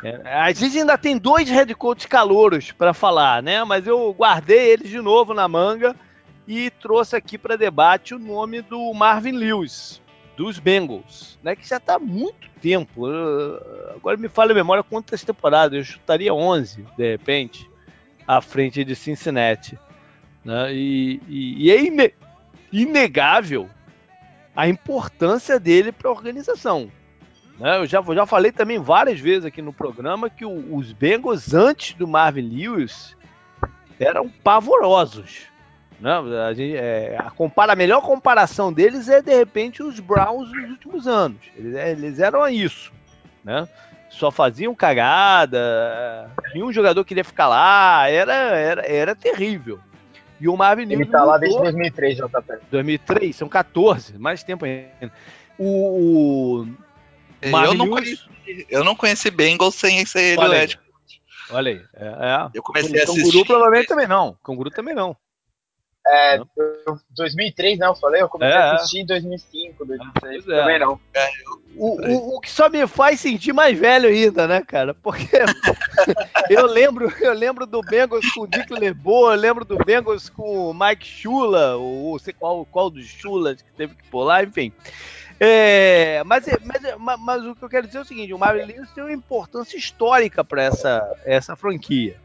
É, 0.04 0.22
a 0.26 0.52
gente 0.52 0.78
ainda 0.78 0.98
tem 0.98 1.18
dois 1.18 1.50
head 1.50 1.74
coaches 1.76 2.06
calouros 2.06 2.72
para 2.72 2.94
falar, 2.94 3.42
né? 3.42 3.64
Mas 3.64 3.88
eu 3.88 4.14
guardei 4.14 4.72
eles 4.72 4.90
de 4.90 5.02
novo 5.02 5.34
na 5.34 5.48
manga 5.48 5.96
e 6.48 6.70
trouxe 6.70 7.16
aqui 7.16 7.38
para 7.38 7.56
debate 7.56 8.14
o 8.14 8.20
nome 8.20 8.62
do 8.62 8.94
Marvin 8.94 9.32
Lewis, 9.32 10.02
dos 10.38 10.60
Bengals, 10.60 11.40
né? 11.44 11.56
Que 11.56 11.68
já 11.68 11.78
está 11.78 11.96
há 11.96 12.00
muito 12.00 12.50
tempo. 12.62 13.08
agora 13.96 14.16
me 14.18 14.30
fala 14.30 14.52
a 14.52 14.56
memória 14.56 14.84
quantas 14.84 15.24
temporadas, 15.24 15.78
eu 15.78 15.84
chutaria 15.84 16.34
11, 16.34 16.86
de 16.96 17.12
repente, 17.12 17.70
à 18.28 18.42
frente 18.42 18.84
de 18.84 18.96
Cincinnati. 18.96 19.78
Né? 20.44 20.74
E, 20.74 21.22
e, 21.28 21.66
e 21.68 21.72
é 21.72 22.14
inegável 22.72 23.70
a 24.56 24.68
importância 24.68 25.60
dele 25.60 25.92
para 25.92 26.10
a 26.10 26.14
organização. 26.14 26.92
Né? 27.60 27.78
Eu 27.78 27.86
já, 27.86 28.02
já 28.02 28.26
falei 28.26 28.52
também 28.52 28.80
várias 28.80 29.20
vezes 29.20 29.46
aqui 29.46 29.62
no 29.62 29.72
programa 29.72 30.30
que 30.30 30.46
o, 30.46 30.76
os 30.76 30.92
Bengals, 30.92 31.54
antes 31.54 31.94
do 31.94 32.08
Marvin 32.08 32.42
Lewis, 32.42 33.16
eram 34.00 34.28
pavorosos. 34.28 35.44
Né? 36.00 36.12
A, 36.48 36.54
gente, 36.54 36.76
é, 36.76 37.16
a, 37.20 37.30
compara, 37.30 37.74
a 37.74 37.76
melhor 37.76 38.02
comparação 38.02 38.74
deles 38.74 39.08
é, 39.08 39.22
de 39.22 39.36
repente, 39.36 39.84
os 39.84 40.00
Browns 40.00 40.52
nos 40.52 40.72
últimos 40.72 41.08
anos. 41.08 41.40
Eles, 41.56 41.76
eles 41.76 42.20
eram 42.20 42.48
isso. 42.50 42.92
Né? 43.44 43.68
Só 44.10 44.32
faziam 44.32 44.76
cagada, 44.76 46.30
nenhum 46.54 46.74
jogador 46.74 47.06
queria 47.06 47.24
ficar 47.24 47.48
lá, 47.48 48.10
era, 48.10 48.34
era, 48.34 48.86
era 48.86 49.16
terrível. 49.16 49.80
E 50.42 50.50
o 50.50 50.58
Marvin 50.58 50.92
Ele 50.92 51.06
tá 51.06 51.24
lá 51.24 51.38
desde 51.38 51.60
2003, 51.60 52.18
JP. 52.18 52.54
2003, 52.72 53.36
são 53.36 53.48
14, 53.48 54.18
mais 54.18 54.44
tempo 54.44 54.66
ainda. 54.66 55.14
O, 55.58 56.64
o 56.64 56.68
eu, 57.44 57.74
não 57.76 57.90
conheci, 57.90 58.20
eu 58.68 58.84
não 58.84 58.96
conheci 58.96 59.30
Bengals 59.30 59.76
sem 59.76 60.04
ser 60.04 60.34
ele 60.34 60.42
Olha 60.42 60.60
aí. 60.60 60.70
Olha 61.52 61.72
aí. 61.72 61.82
É, 61.94 62.06
é. 62.06 62.50
Eu 62.56 62.64
comecei 62.64 63.00
a 63.00 63.04
assistir. 63.04 63.24
Canguru 63.24 63.46
provavelmente 63.46 63.88
também 63.88 64.08
não. 64.08 64.36
Canguru 64.44 64.72
também 64.72 64.96
não. 64.96 65.16
É, 66.06 66.42
2003, 67.12 67.78
né? 67.78 67.86
Eu 67.86 67.96
falei, 67.96 68.22
eu 68.22 68.30
comecei 68.30 68.58
é, 68.58 68.60
a 68.60 68.74
assistir 68.74 69.00
em 69.02 69.06
2005, 69.06 69.86
2006, 69.86 70.48
é. 70.48 70.60
também 70.60 70.80
não. 70.80 71.00
É, 71.14 71.30
o, 71.76 72.02
o, 72.02 72.36
o, 72.38 72.42
que 72.42 72.50
só 72.50 72.70
me 72.70 72.86
faz 72.88 73.20
sentir 73.20 73.54
mais 73.54 73.78
velho 73.78 74.10
ainda, 74.10 74.48
né, 74.48 74.64
cara? 74.66 74.96
Porque 74.96 75.30
eu 76.50 76.66
lembro, 76.66 77.14
eu 77.22 77.34
lembro 77.34 77.68
do 77.68 77.82
Bengals 77.82 78.30
com 78.34 78.42
o 78.42 78.48
Dick 78.48 78.74
LeBeau, 78.74 79.32
eu 79.32 79.40
lembro 79.40 79.64
do 79.64 79.78
Bengals 79.78 80.28
com 80.28 80.72
o 80.72 80.74
Mike 80.74 81.06
Shula, 81.06 81.76
ou 81.76 82.18
sei 82.18 82.34
qual, 82.34 82.66
qual 82.66 82.90
dos 82.90 83.06
Chulas 83.06 83.62
que 83.62 83.72
teve 83.74 83.94
que 83.94 84.04
pular, 84.10 84.44
enfim. 84.44 84.74
É, 85.40 86.24
mas, 86.24 86.46
mas, 86.64 87.20
mas, 87.20 87.46
o 87.46 87.56
que 87.56 87.64
eu 87.64 87.70
quero 87.70 87.86
dizer 87.86 88.00
é 88.00 88.02
o 88.02 88.06
seguinte: 88.06 88.34
o 88.34 88.40
Marvin 88.40 88.66
Lewis 88.66 88.92
tem 88.92 89.04
uma 89.04 89.14
importância 89.14 89.78
histórica 89.78 90.44
para 90.44 90.64
essa, 90.64 91.18
essa 91.26 91.56
franquia. 91.56 92.18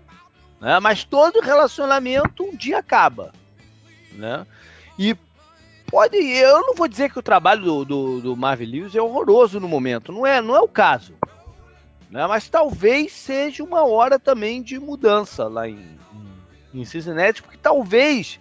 Né? 0.60 0.80
Mas 0.80 1.04
todo 1.04 1.40
relacionamento 1.40 2.42
um 2.42 2.56
dia 2.56 2.78
acaba 2.78 3.32
né? 4.12 4.46
E 4.98 5.16
pode, 5.86 6.16
eu 6.16 6.60
não 6.62 6.74
vou 6.74 6.88
dizer 6.88 7.10
que 7.10 7.18
o 7.18 7.22
trabalho 7.22 7.62
do, 7.62 7.84
do, 7.84 8.20
do 8.20 8.36
Lewis 8.60 8.94
é 8.94 9.00
horroroso 9.00 9.60
no 9.60 9.68
momento, 9.68 10.12
não 10.12 10.26
é, 10.26 10.40
não 10.40 10.56
é 10.56 10.60
o 10.60 10.68
caso. 10.68 11.14
Né? 12.10 12.26
Mas 12.26 12.48
talvez 12.48 13.12
seja 13.12 13.62
uma 13.62 13.84
hora 13.84 14.18
também 14.18 14.62
de 14.62 14.78
mudança 14.78 15.48
lá 15.48 15.68
em, 15.68 15.98
em, 16.74 16.80
em 16.80 16.84
Cincinnati, 16.84 17.42
porque 17.42 17.58
talvez 17.58 18.40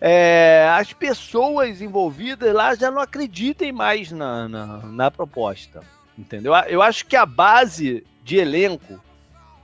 é, 0.00 0.68
as 0.72 0.92
pessoas 0.92 1.80
envolvidas 1.80 2.52
lá 2.52 2.74
já 2.74 2.90
não 2.90 3.00
acreditem 3.00 3.72
mais 3.72 4.10
na, 4.10 4.48
na, 4.48 4.66
na 4.78 5.10
proposta. 5.10 5.82
Entendeu? 6.18 6.52
Eu 6.68 6.82
acho 6.82 7.06
que 7.06 7.16
a 7.16 7.24
base 7.24 8.04
de 8.22 8.36
elenco 8.36 9.00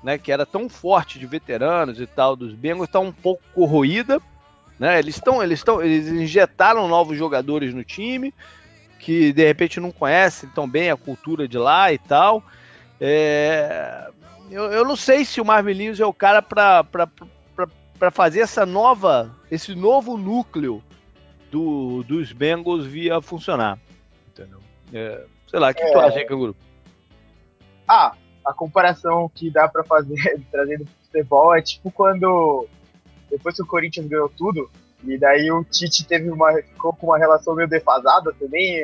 né, 0.07 0.17
que 0.17 0.31
era 0.31 0.47
tão 0.47 0.69
forte 0.69 1.19
de 1.19 1.27
veteranos 1.27 2.01
e 2.01 2.07
tal 2.07 2.37
dos 2.37 2.55
Bengals, 2.55 2.89
está 2.89 3.01
um 3.01 3.11
pouco 3.11 3.43
corroída. 3.53 4.21
Né? 4.79 4.99
Eles 4.99 5.17
estão, 5.17 5.43
eles 5.43 5.61
estão, 5.61 5.83
eles 5.83 6.09
injetaram 6.09 6.89
novos 6.89 7.17
jogadores 7.17 7.73
no 7.73 7.83
time 7.85 8.33
que 8.99 9.33
de 9.33 9.47
repente 9.47 9.79
não 9.79 9.93
conhecem 9.93 10.49
tão 10.51 10.69
bem 10.69 10.91
a 10.91 10.97
cultura 10.97 11.47
de 11.47 11.59
lá 11.59 11.93
e 11.93 11.99
tal. 11.99 12.43
É, 13.01 14.09
eu, 14.51 14.65
eu 14.73 14.85
não 14.85 14.97
sei 14.97 15.25
se 15.25 15.41
o 15.41 15.45
Lewis 15.45 16.01
é 16.01 16.07
o 16.07 16.13
cara 16.13 16.43
para 16.43 18.11
fazer 18.11 18.41
essa 18.41 18.65
nova, 18.65 19.35
esse 19.51 19.75
novo 19.75 20.17
núcleo 20.17 20.83
do, 21.51 22.03
dos 22.05 22.33
Bengals 22.33 22.87
via 22.87 23.21
funcionar. 23.21 23.79
Entendeu? 24.29 24.61
É, 24.93 25.25
sei 25.49 25.61
lá, 25.61 25.71
o 25.71 25.75
que 25.75 25.83
é... 25.83 25.93
tu 25.93 26.01
acha, 26.01 26.25
Canguru? 26.25 26.57
Ah, 27.87 28.15
a 28.45 28.53
comparação 28.53 29.31
que 29.33 29.51
dá 29.51 29.69
para 29.69 29.85
fazer 29.85 30.41
trazendo 30.51 30.85
pro 30.85 30.95
futebol 31.05 31.55
é 31.55 31.63
tipo 31.63 31.91
quando 31.91 32.67
depois 33.37 33.55
que 33.55 33.63
o 33.63 33.67
Corinthians 33.67 34.07
ganhou 34.09 34.31
tudo, 34.31 34.71
e 35.05 35.19
daí 35.19 35.51
o 35.53 35.63
Tite 35.63 36.07
teve 36.07 36.31
uma, 36.31 36.53
ficou 36.55 36.93
com 36.95 37.07
uma 37.09 37.19
relação 37.19 37.55
meio 37.55 37.69
defasada 37.69 38.33
também. 38.33 38.83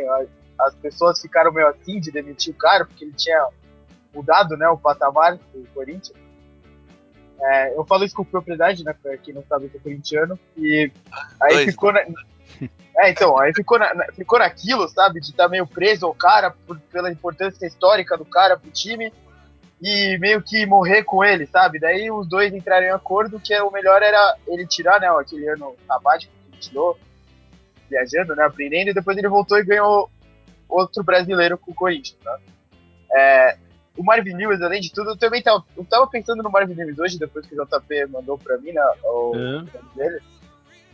As 0.61 0.75
pessoas 0.77 1.21
ficaram 1.21 1.51
meio 1.51 1.69
assim 1.69 1.99
de 1.99 2.13
demitir 2.13 2.53
o 2.53 2.59
cara, 2.59 2.85
porque 2.85 3.05
ele 3.05 3.15
tinha 3.15 3.49
mudado 4.15 4.57
né, 4.57 4.69
o 4.69 4.77
patamar 4.77 5.37
do 5.37 5.67
Corinthians. 5.75 6.17
É, 7.41 7.77
eu 7.77 7.85
falo 7.85 8.05
isso 8.05 8.15
com 8.15 8.25
propriedade, 8.25 8.85
né? 8.85 8.95
Pra 9.03 9.17
quem 9.17 9.35
não 9.35 9.43
sabe, 9.49 9.65
eu 9.65 9.71
sou 9.71 9.81
corintiano. 9.81 10.39
E 10.57 10.93
aí 11.41 11.55
Dois. 11.55 11.71
ficou. 11.71 11.93
Na, 11.93 12.01
é, 12.99 13.11
então, 13.11 13.37
aí 13.39 13.53
ficou, 13.53 13.79
na, 13.79 13.91
ficou 14.15 14.39
naquilo, 14.39 14.87
sabe? 14.89 15.19
De 15.19 15.31
estar 15.31 15.45
tá 15.45 15.49
meio 15.49 15.67
preso 15.67 16.07
ao 16.07 16.15
cara 16.15 16.53
por, 16.67 16.79
pela 16.93 17.11
importância 17.11 17.67
histórica 17.67 18.17
do 18.17 18.25
cara 18.25 18.57
pro 18.57 18.71
time 18.71 19.13
e 19.83 20.17
meio 20.19 20.41
que 20.41 20.65
morrer 20.65 21.03
com 21.03 21.25
ele, 21.25 21.45
sabe? 21.47 21.81
Daí 21.81 22.09
os 22.09 22.29
dois 22.29 22.55
entraram 22.55 22.87
em 22.87 22.91
acordo 22.91 23.41
que 23.41 23.59
o 23.61 23.71
melhor 23.73 24.01
era 24.01 24.37
ele 24.47 24.65
tirar, 24.65 25.01
né, 25.01 25.09
aquele 25.09 25.49
ano 25.49 25.75
sabático 25.89 26.33
que 26.33 26.53
ele 26.53 26.61
tirou, 26.61 26.99
viajando, 27.91 28.37
né, 28.37 28.45
aprendendo, 28.45 28.91
e 28.91 28.95
depois 28.95 29.19
ele 29.19 29.29
voltou 29.29 29.59
e 29.59 29.65
ganhou 29.65 30.09
outro 30.69 31.03
brasileiro 31.03 31.59
com 31.59 31.73
o 31.73 31.75
Corinthians, 31.75 32.17
tá? 32.23 32.39
É, 33.13 33.57
o 33.97 34.05
Marvin 34.05 34.37
Lewis, 34.37 34.63
além 34.63 34.81
de 34.81 34.93
tudo, 34.93 35.11
eu 35.11 35.17
também 35.17 35.43
tava, 35.43 35.65
eu 35.77 35.85
tava 35.85 36.07
pensando 36.07 36.45
no 36.45 36.51
Marvin 36.51 36.75
Lewis 36.75 36.99
hoje, 37.01 37.19
depois 37.19 37.45
que 37.45 37.61
o 37.61 37.65
JP 37.65 38.07
mandou 38.07 38.39
pra 38.39 38.57
mim, 38.59 38.71
né, 38.71 38.83
o 39.03 39.33
é. 39.35 39.97
dele. 39.97 40.21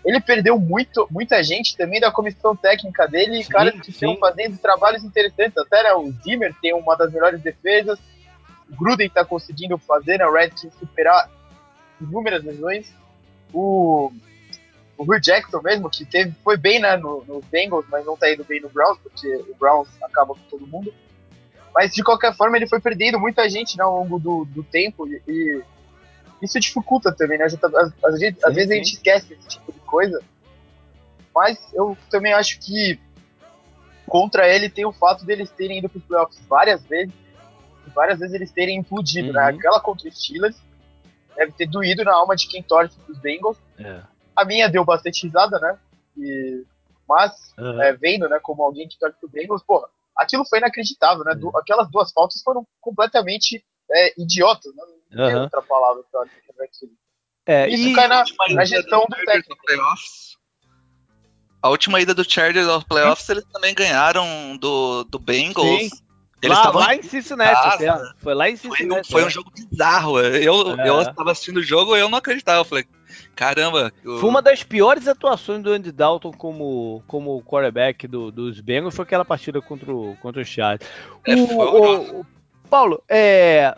Ele 0.03 0.21
perdeu 0.21 0.59
muito, 0.59 1.07
muita 1.11 1.43
gente 1.43 1.77
também 1.77 2.01
da 2.01 2.11
comissão 2.11 2.57
técnica 2.57 3.07
dele, 3.07 3.43
sim, 3.43 3.51
caras 3.51 3.79
que 3.81 3.91
estão 3.91 4.17
fazendo 4.17 4.57
trabalhos 4.57 5.05
interessantes. 5.05 5.59
Até 5.59 5.83
né, 5.83 5.93
o 5.93 6.11
Zimmer 6.23 6.55
tem 6.63 6.73
uma 6.73 6.97
das 6.97 7.13
melhores 7.13 7.43
defesas, 7.43 7.99
Gruden 8.77 9.07
está 9.07 9.25
conseguindo 9.25 9.79
fazer, 9.79 10.19
né? 10.19 10.27
O 10.27 10.33
Redskins 10.33 10.75
superar 10.79 11.31
inúmeras 12.01 12.45
lesões. 12.45 12.93
O, 13.53 14.13
o 14.97 15.05
Will 15.05 15.21
Jackson 15.21 15.61
mesmo, 15.63 15.89
que 15.89 16.05
teve, 16.05 16.35
foi 16.45 16.57
bem 16.57 16.81
né, 16.81 16.97
no, 16.97 17.25
no 17.25 17.41
Bengals, 17.51 17.87
mas 17.89 18.05
não 18.05 18.15
está 18.15 18.31
indo 18.31 18.45
bem 18.45 18.61
no 18.61 18.69
Browns, 18.69 18.99
porque 19.03 19.27
o 19.49 19.55
Browns 19.59 19.89
acaba 20.03 20.35
com 20.35 20.41
todo 20.51 20.67
mundo. 20.67 20.93
Mas 21.75 21.95
de 21.95 22.03
qualquer 22.03 22.35
forma, 22.37 22.57
ele 22.57 22.67
foi 22.67 22.81
perdendo 22.81 23.19
muita 23.19 23.49
gente 23.49 23.77
né, 23.77 23.85
ao 23.85 24.01
longo 24.01 24.19
do, 24.19 24.45
do 24.47 24.63
tempo 24.63 25.07
e, 25.07 25.23
e 25.27 25.63
isso 26.43 26.59
dificulta 26.61 27.13
também, 27.13 27.39
né? 27.39 27.45
Às, 27.45 27.55
às, 27.55 28.19
sim, 28.19 28.37
às 28.45 28.55
vezes 28.55 28.69
sim. 28.69 28.73
a 28.73 28.77
gente 28.77 28.95
esquece 28.95 29.35
esse 29.35 29.49
tipo 29.49 29.73
de 29.73 29.81
coisa. 29.81 30.21
Mas 31.35 31.59
eu 31.73 31.97
também 32.11 32.33
acho 32.33 32.59
que 32.59 32.99
contra 34.07 34.49
ele 34.49 34.69
tem 34.69 34.85
o 34.85 34.93
fato 34.93 35.25
deles 35.25 35.51
terem 35.51 35.79
ido 35.79 35.89
para 35.89 35.99
os 35.99 36.05
playoffs 36.05 36.41
várias 36.49 36.83
vezes 36.85 37.13
várias 37.89 38.19
vezes 38.19 38.35
eles 38.35 38.51
terem 38.51 38.79
implodido, 38.79 39.33
né? 39.33 39.41
uhum. 39.41 39.53
né? 39.53 39.59
Aquela 39.59 39.81
contra 39.81 40.09
os 40.09 40.19
Steelers 40.19 40.57
deve 41.37 41.53
ter 41.53 41.67
doído 41.67 42.05
na 42.05 42.13
alma 42.13 42.35
de 42.35 42.49
quem 42.49 42.63
torce 42.63 42.99
pros 43.01 43.19
Bengals. 43.19 43.57
É. 43.79 44.03
A 44.35 44.45
minha 44.45 44.69
deu 44.69 44.85
bastante 44.85 45.25
risada, 45.25 45.59
né? 45.59 45.79
E, 46.17 46.65
mas, 47.09 47.55
uhum. 47.57 47.81
é, 47.83 47.93
vendo, 47.93 48.29
né, 48.29 48.39
como 48.43 48.63
alguém 48.63 48.89
que 48.89 48.99
torce 48.99 49.19
pro 49.19 49.29
Bengals, 49.29 49.63
porra, 49.63 49.89
aquilo 50.17 50.45
foi 50.45 50.59
inacreditável, 50.59 51.25
né? 51.25 51.35
Du 51.35 51.57
aquelas 51.57 51.91
duas 51.91 52.13
faltas 52.13 52.43
foram 52.43 52.67
completamente 52.81 53.65
é, 53.91 54.21
idiotas, 54.21 54.75
né? 54.75 54.85
Não 55.11 55.27
tem 55.27 55.37
uhum. 55.37 55.43
outra 55.43 55.63
palavra 55.63 56.03
pra. 56.11 56.25
É, 57.47 57.67
Isso 57.67 57.89
e... 57.89 57.95
cai 57.95 58.09
na, 58.09 58.25
na 58.51 58.65
gestão 58.65 59.07
do 59.09 59.17
técnico. 59.25 59.57
A 61.63 61.71
última 61.71 62.01
ida 62.01 62.15
do 62.15 62.31
Chargers 62.31 62.69
aos 62.69 62.85
playoffs, 62.85 63.29
eles 63.31 63.45
também 63.53 63.75
ganharam 63.75 64.57
do, 64.59 65.05
do 65.05 65.19
Bengals. 65.19 65.89
Sim. 65.89 66.08
Eles 66.41 66.57
lá, 66.57 66.71
lá 66.71 66.95
em 66.95 67.03
Cincinnati, 67.03 67.79
casa, 67.79 68.15
foi 68.19 68.35
lá 68.35 68.49
em 68.49 68.57
Cincinnati. 68.57 69.11
Foi 69.11 69.23
um, 69.23 69.23
foi 69.23 69.27
um 69.27 69.31
jogo 69.31 69.51
bizarro. 69.51 70.21
Eu, 70.21 70.79
é. 70.79 70.89
eu 70.89 71.01
estava 71.01 71.33
assistindo 71.33 71.57
o 71.57 71.63
jogo 71.63 71.97
e 71.97 72.01
eu 72.01 72.09
não 72.09 72.19
acreditava. 72.19 72.61
Eu 72.61 72.65
falei, 72.65 72.85
caramba. 73.35 73.93
Eu... 74.05 74.19
Foi 74.19 74.29
uma 74.29 74.41
das 74.41 74.63
piores 74.63 75.09
atuações 75.09 75.63
do 75.63 75.73
Andy 75.73 75.91
Dalton 75.91 76.33
como, 76.33 77.03
como 77.09 77.43
quarterback 77.43 78.07
do, 78.07 78.31
dos 78.31 78.61
Bengals, 78.61 78.95
foi 78.95 79.03
aquela 79.03 79.25
partida 79.25 79.61
contra 79.61 79.93
o, 79.93 80.17
contra 80.23 80.41
o 80.41 80.45
Chargers. 80.45 80.89
É, 81.27 81.35
o, 81.35 82.21
o, 82.21 82.27
Paulo, 82.71 83.03
é, 83.09 83.75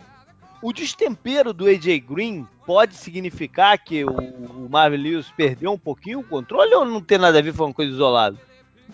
o 0.63 0.71
destempero 0.73 1.55
do 1.55 1.67
AJ 1.67 2.01
Green 2.01 2.47
pode 2.67 2.95
significar 2.95 3.79
que 3.79 4.05
o, 4.05 4.11
o 4.11 4.69
Marvin 4.69 4.99
Lewis 4.99 5.33
perdeu 5.35 5.73
um 5.73 5.79
pouquinho 5.79 6.21
o 6.21 6.25
controle 6.25 6.75
ou 6.75 6.85
não 6.85 7.01
tem 7.01 7.17
nada 7.17 7.39
a 7.39 7.43
ver, 7.43 7.55
foi 7.55 7.67
uma 7.67 7.75
coisa 7.75 7.93
isolada? 7.93 8.37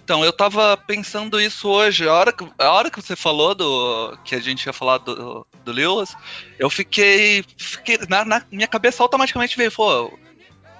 Então, 0.03 0.25
eu 0.25 0.33
tava 0.33 0.77
pensando 0.77 1.41
isso 1.41 1.69
hoje. 1.69 2.09
A 2.09 2.13
hora 2.13 2.33
que, 2.33 2.47
a 2.59 2.71
hora 2.71 2.91
que 2.91 3.01
você 3.01 3.17
falou 3.17 3.55
do. 3.55 4.17
que 4.25 4.35
a 4.35 4.41
gente 4.41 4.65
ia 4.65 4.73
falar 4.73 4.99
do, 4.99 5.47
do 5.65 5.73
Lewis, 5.73 6.15
eu 6.59 6.71
fiquei. 6.71 7.45
fiquei 7.57 7.99
na, 8.09 8.25
na, 8.25 8.43
minha 8.51 8.69
cabeça 8.69 9.03
automaticamente 9.03 9.57
veio, 9.57 9.73
pô, 9.73 10.13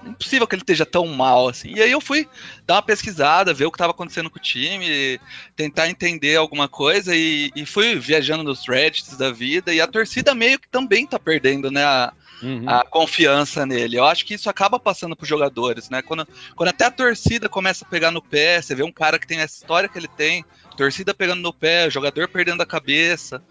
impossível 0.05 0.47
que 0.47 0.55
ele 0.55 0.61
esteja 0.61 0.85
tão 0.85 1.05
mal 1.07 1.49
assim. 1.49 1.73
E 1.75 1.81
aí 1.81 1.91
eu 1.91 1.99
fui 1.99 2.27
dar 2.65 2.75
uma 2.75 2.81
pesquisada, 2.81 3.53
ver 3.53 3.65
o 3.65 3.71
que 3.71 3.75
estava 3.75 3.91
acontecendo 3.91 4.29
com 4.29 4.37
o 4.37 4.41
time, 4.41 5.19
tentar 5.55 5.89
entender 5.89 6.35
alguma 6.35 6.67
coisa 6.67 7.15
e, 7.15 7.51
e, 7.55 7.65
fui 7.65 7.95
viajando 7.95 8.43
nos 8.43 8.67
Reddits 8.67 9.17
da 9.17 9.31
vida 9.31 9.73
e 9.73 9.81
a 9.81 9.87
torcida 9.87 10.33
meio 10.33 10.59
que 10.59 10.69
também 10.69 11.05
tá 11.05 11.19
perdendo, 11.19 11.69
né, 11.71 11.83
a, 11.83 12.13
uhum. 12.41 12.69
a 12.69 12.83
confiança 12.83 13.65
nele. 13.65 13.97
Eu 13.97 14.05
acho 14.05 14.25
que 14.25 14.33
isso 14.33 14.49
acaba 14.49 14.79
passando 14.79 15.15
para 15.15 15.23
os 15.23 15.29
jogadores, 15.29 15.89
né? 15.89 16.01
Quando, 16.01 16.27
quando 16.55 16.69
até 16.69 16.85
a 16.85 16.91
torcida 16.91 17.49
começa 17.49 17.85
a 17.85 17.87
pegar 17.87 18.11
no 18.11 18.21
pé, 18.21 18.61
você 18.61 18.75
vê 18.75 18.83
um 18.83 18.91
cara 18.91 19.19
que 19.19 19.27
tem 19.27 19.39
essa 19.39 19.55
história 19.55 19.89
que 19.89 19.97
ele 19.97 20.07
tem, 20.07 20.45
torcida 20.75 21.13
pegando 21.13 21.41
no 21.41 21.53
pé, 21.53 21.89
jogador 21.89 22.27
perdendo 22.27 22.61
a 22.61 22.65
cabeça. 22.65 23.41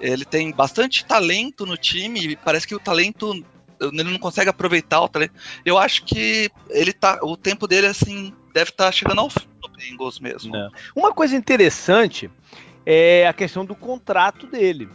Ele 0.00 0.24
tem 0.24 0.52
bastante 0.52 1.04
talento 1.04 1.66
no 1.66 1.76
time 1.76 2.20
e 2.20 2.36
parece 2.36 2.66
que 2.66 2.74
o 2.74 2.80
talento 2.80 3.44
ele 3.80 4.04
não 4.04 4.18
consegue 4.18 4.50
aproveitar 4.50 5.00
o 5.00 5.08
talento. 5.08 5.34
Eu 5.64 5.78
acho 5.78 6.04
que 6.04 6.50
ele 6.70 6.92
tá, 6.92 7.18
o 7.22 7.36
tempo 7.36 7.66
dele 7.66 7.86
assim 7.86 8.32
deve 8.52 8.70
estar 8.70 8.86
tá 8.86 8.92
chegando 8.92 9.20
ao 9.20 9.30
fim 9.30 9.46
do 9.60 9.68
Bengals 9.68 10.18
mesmo. 10.18 10.52
Não. 10.52 10.70
Uma 10.94 11.12
coisa 11.12 11.36
interessante 11.36 12.30
é 12.84 13.26
a 13.26 13.32
questão 13.32 13.64
do 13.64 13.74
contrato 13.74 14.46
dele. 14.46 14.88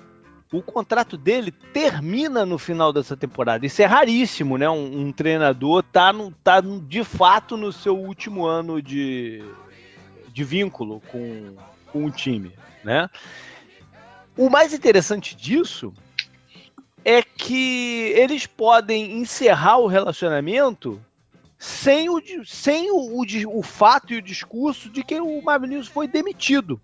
O 0.53 0.61
contrato 0.61 1.17
dele 1.17 1.51
termina 1.51 2.45
no 2.45 2.59
final 2.59 2.93
dessa 2.93 3.17
temporada. 3.17 3.65
Isso 3.65 3.81
é 3.81 3.85
raríssimo, 3.85 4.55
né? 4.55 4.69
Um, 4.69 5.07
um 5.07 5.11
treinador 5.11 5.81
tá, 5.81 6.13
no, 6.13 6.31
tá 6.43 6.61
de 6.61 7.03
fato 7.03 7.57
no 7.57 7.73
seu 7.73 7.97
último 7.97 8.45
ano 8.45 8.79
de, 8.79 9.43
de 10.31 10.43
vínculo 10.43 11.01
com, 11.11 11.55
com 11.91 12.05
o 12.05 12.11
time, 12.11 12.51
né? 12.83 13.09
O 14.37 14.47
mais 14.47 14.75
interessante 14.75 15.35
disso 15.35 15.91
é 17.03 17.23
que 17.23 18.13
eles 18.15 18.45
podem 18.45 19.19
encerrar 19.19 19.79
o 19.79 19.87
relacionamento 19.87 21.01
sem 21.57 22.09
o, 22.09 22.21
sem 22.45 22.91
o, 22.91 22.95
o, 22.95 23.25
o 23.57 23.63
fato 23.63 24.13
e 24.13 24.17
o 24.17 24.21
discurso 24.21 24.87
de 24.87 25.03
que 25.03 25.19
o 25.19 25.41
Marvin 25.41 25.81
foi 25.81 26.07
demitido. 26.07 26.79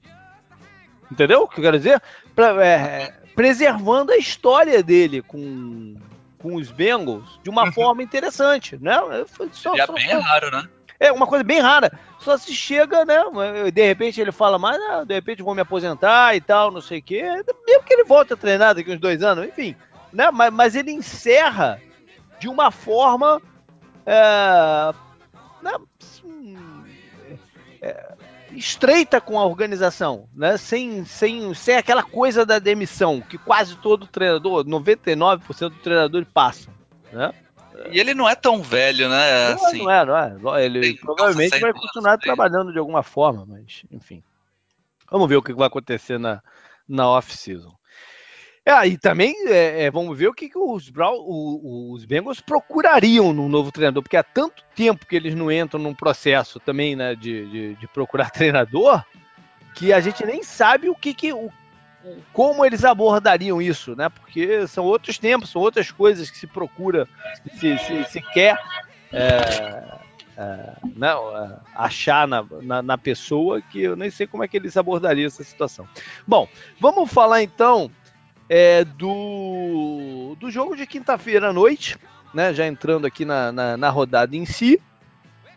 Entendeu 1.11 1.41
o 1.43 1.47
que 1.47 1.59
eu 1.59 1.63
quero 1.63 1.77
dizer? 1.77 2.01
Pra, 2.35 2.65
é, 2.65 3.18
preservando 3.39 4.11
a 4.11 4.17
história 4.17 4.83
dele 4.83 5.21
com, 5.21 5.95
com 6.37 6.55
os 6.55 6.69
Bengals 6.71 7.39
de 7.41 7.49
uma 7.49 7.63
uhum. 7.65 7.71
forma 7.71 8.03
interessante, 8.03 8.77
né? 8.81 8.99
Só, 9.51 9.71
Seria 9.71 9.85
só, 9.85 9.93
bem 9.93 10.09
só, 10.09 10.19
raro, 10.19 10.51
né? 10.51 10.67
É 10.99 11.11
uma 11.11 11.25
coisa 11.25 11.45
bem 11.45 11.61
rara. 11.61 11.97
Só 12.19 12.37
se 12.37 12.53
chega, 12.53 13.05
né? 13.05 13.15
De 13.73 13.85
repente 13.85 14.19
ele 14.19 14.33
fala 14.33 14.59
mais, 14.59 14.77
ah, 14.89 15.05
de 15.05 15.13
repente 15.13 15.41
vou 15.41 15.55
me 15.55 15.61
aposentar 15.61 16.35
e 16.35 16.41
tal, 16.41 16.69
não 16.69 16.81
sei 16.81 16.99
o 16.99 17.01
quê. 17.01 17.23
Mesmo 17.65 17.83
que 17.85 17.93
ele 17.93 18.03
volte 18.03 18.33
a 18.33 18.37
treinar 18.37 18.75
daqui 18.75 18.91
uns 18.91 18.99
dois 18.99 19.23
anos, 19.23 19.47
enfim 19.47 19.73
né? 20.11 20.29
Mas, 20.31 20.53
mas 20.53 20.75
ele 20.75 20.91
encerra 20.91 21.81
de 22.39 22.47
uma 22.47 22.71
forma 22.71 23.41
é, 24.05 24.93
né? 25.61 25.71
é, 27.81 28.13
estreita 28.51 29.21
com 29.21 29.39
a 29.39 29.45
organização, 29.45 30.27
né? 30.33 30.57
Sem, 30.57 31.05
sem, 31.05 31.53
sem 31.53 31.77
aquela 31.77 32.03
coisa 32.03 32.45
da 32.45 32.59
demissão 32.59 33.21
que 33.21 33.37
quase 33.37 33.75
todo 33.77 34.07
treinador, 34.07 34.63
99% 34.65 35.69
dos 35.69 35.81
treinadores 35.81 36.27
passam, 36.33 36.73
né? 37.11 37.33
E 37.91 37.99
ele 37.99 38.13
não 38.13 38.27
é 38.27 38.35
tão 38.35 38.61
velho, 38.61 39.07
né? 39.07 39.53
Não, 39.53 39.65
assim, 39.65 39.83
não 39.83 39.91
é, 39.91 40.05
não 40.05 40.55
é. 40.55 40.65
Ele 40.65 40.97
provavelmente 40.97 41.59
vai 41.59 41.73
continuar 41.73 42.17
trabalhando 42.17 42.73
de 42.73 42.79
alguma 42.79 43.03
forma, 43.03 43.45
mas 43.47 43.83
enfim. 43.89 44.21
Vamos 45.09 45.29
ver 45.29 45.37
o 45.37 45.41
que 45.41 45.53
vai 45.53 45.67
acontecer 45.67 46.19
na, 46.19 46.41
na 46.87 47.07
off-season. 47.09 47.73
É, 48.69 48.87
e 48.87 48.97
também 48.99 49.33
é, 49.47 49.85
é, 49.85 49.91
vamos 49.91 50.15
ver 50.15 50.27
o 50.27 50.33
que, 50.33 50.47
que 50.47 50.57
os, 50.59 50.91
os 50.93 52.05
Bengals 52.05 52.39
procurariam 52.39 53.33
num 53.33 53.49
novo 53.49 53.71
treinador, 53.71 54.03
porque 54.03 54.15
há 54.15 54.21
tanto 54.21 54.63
tempo 54.75 55.07
que 55.07 55.15
eles 55.15 55.33
não 55.33 55.51
entram 55.51 55.81
num 55.81 55.95
processo 55.95 56.59
também 56.59 56.95
né, 56.95 57.15
de, 57.15 57.49
de, 57.49 57.73
de 57.73 57.87
procurar 57.87 58.29
treinador 58.29 59.03
que 59.73 59.91
a 59.91 59.99
gente 59.99 60.23
nem 60.23 60.43
sabe 60.43 60.87
o 60.87 60.93
que, 60.93 61.15
que 61.15 61.33
o, 61.33 61.49
como 62.31 62.63
eles 62.63 62.85
abordariam 62.85 63.59
isso, 63.59 63.95
né? 63.95 64.07
Porque 64.07 64.67
são 64.67 64.85
outros 64.85 65.17
tempos, 65.17 65.49
são 65.49 65.61
outras 65.63 65.89
coisas 65.89 66.29
que 66.29 66.37
se 66.37 66.45
procura, 66.45 67.07
se, 67.59 67.75
se, 67.79 68.03
se 68.03 68.21
quer 68.21 68.55
é, 69.11 69.99
é, 70.39 70.73
não, 70.95 71.35
é, 71.35 71.57
achar 71.75 72.25
na, 72.25 72.45
na, 72.61 72.81
na, 72.81 72.97
pessoa 72.97 73.61
que 73.61 73.81
eu 73.81 73.97
nem 73.97 74.09
sei 74.09 74.25
como 74.25 74.41
é 74.41 74.47
que 74.47 74.55
eles 74.55 74.77
abordariam 74.77 75.27
essa 75.27 75.43
situação. 75.43 75.85
Bom, 76.25 76.47
vamos 76.79 77.11
falar 77.11 77.43
então 77.43 77.91
é, 78.49 78.83
do, 78.83 80.35
do 80.39 80.49
jogo 80.49 80.75
de 80.75 80.87
quinta-feira 80.87 81.49
à 81.49 81.53
noite, 81.53 81.97
né? 82.33 82.53
Já 82.53 82.65
entrando 82.65 83.05
aqui 83.05 83.23
na, 83.23 83.51
na, 83.51 83.77
na 83.77 83.89
rodada 83.89 84.35
em 84.35 84.45
si. 84.45 84.81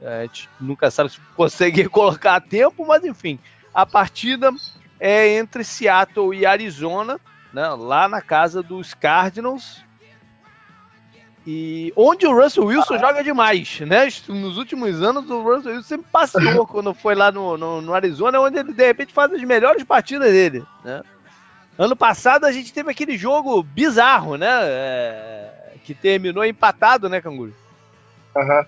É, 0.00 0.18
a 0.18 0.22
gente 0.22 0.48
nunca 0.60 0.90
sabe 0.90 1.10
se 1.10 1.20
consegue 1.34 1.88
colocar 1.90 2.36
a 2.36 2.40
tempo, 2.40 2.86
mas 2.86 3.02
enfim, 3.04 3.38
a 3.72 3.86
partida 3.86 4.50
é 5.00 5.36
entre 5.36 5.64
Seattle 5.64 6.34
e 6.34 6.44
Arizona, 6.44 7.18
né, 7.52 7.68
lá 7.68 8.08
na 8.08 8.20
casa 8.20 8.62
dos 8.62 8.94
Cardinals. 8.94 9.82
E 11.44 11.92
onde 11.96 12.24
o 12.24 12.40
Russell 12.40 12.66
Wilson 12.66 12.98
joga 12.98 13.24
demais, 13.24 13.80
né? 13.80 14.06
Nos 14.28 14.58
últimos 14.58 15.02
anos, 15.02 15.28
o 15.28 15.42
Russell 15.42 15.72
Wilson 15.72 15.88
sempre 15.88 16.06
passeou 16.12 16.64
quando 16.68 16.94
foi 16.94 17.16
lá 17.16 17.32
no, 17.32 17.56
no, 17.56 17.80
no, 17.80 17.94
Arizona, 17.94 18.40
onde 18.40 18.58
ele 18.58 18.72
de 18.72 18.86
repente 18.86 19.12
faz 19.12 19.32
as 19.32 19.42
melhores 19.42 19.82
partidas 19.82 20.30
dele, 20.30 20.64
né? 20.84 21.02
Ano 21.82 21.96
passado 21.96 22.44
a 22.44 22.52
gente 22.52 22.72
teve 22.72 22.90
aquele 22.90 23.16
jogo 23.16 23.62
bizarro, 23.62 24.36
né? 24.36 24.48
É, 24.50 25.74
que 25.84 25.94
terminou 25.94 26.44
empatado, 26.44 27.08
né, 27.08 27.20
Canguru? 27.20 27.54
Aham. 28.36 28.66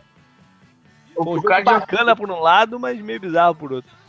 Uhum. 1.17 1.33
Um 1.33 1.37
jogo 1.37 1.65
bacana 1.65 2.17
por 2.17 2.31
um 2.31 2.41
lado, 2.41 2.79
mas 2.81 3.01
meio 3.01 3.21
bizarro 3.21 3.55
por 3.55 3.73
outro 3.73 4.05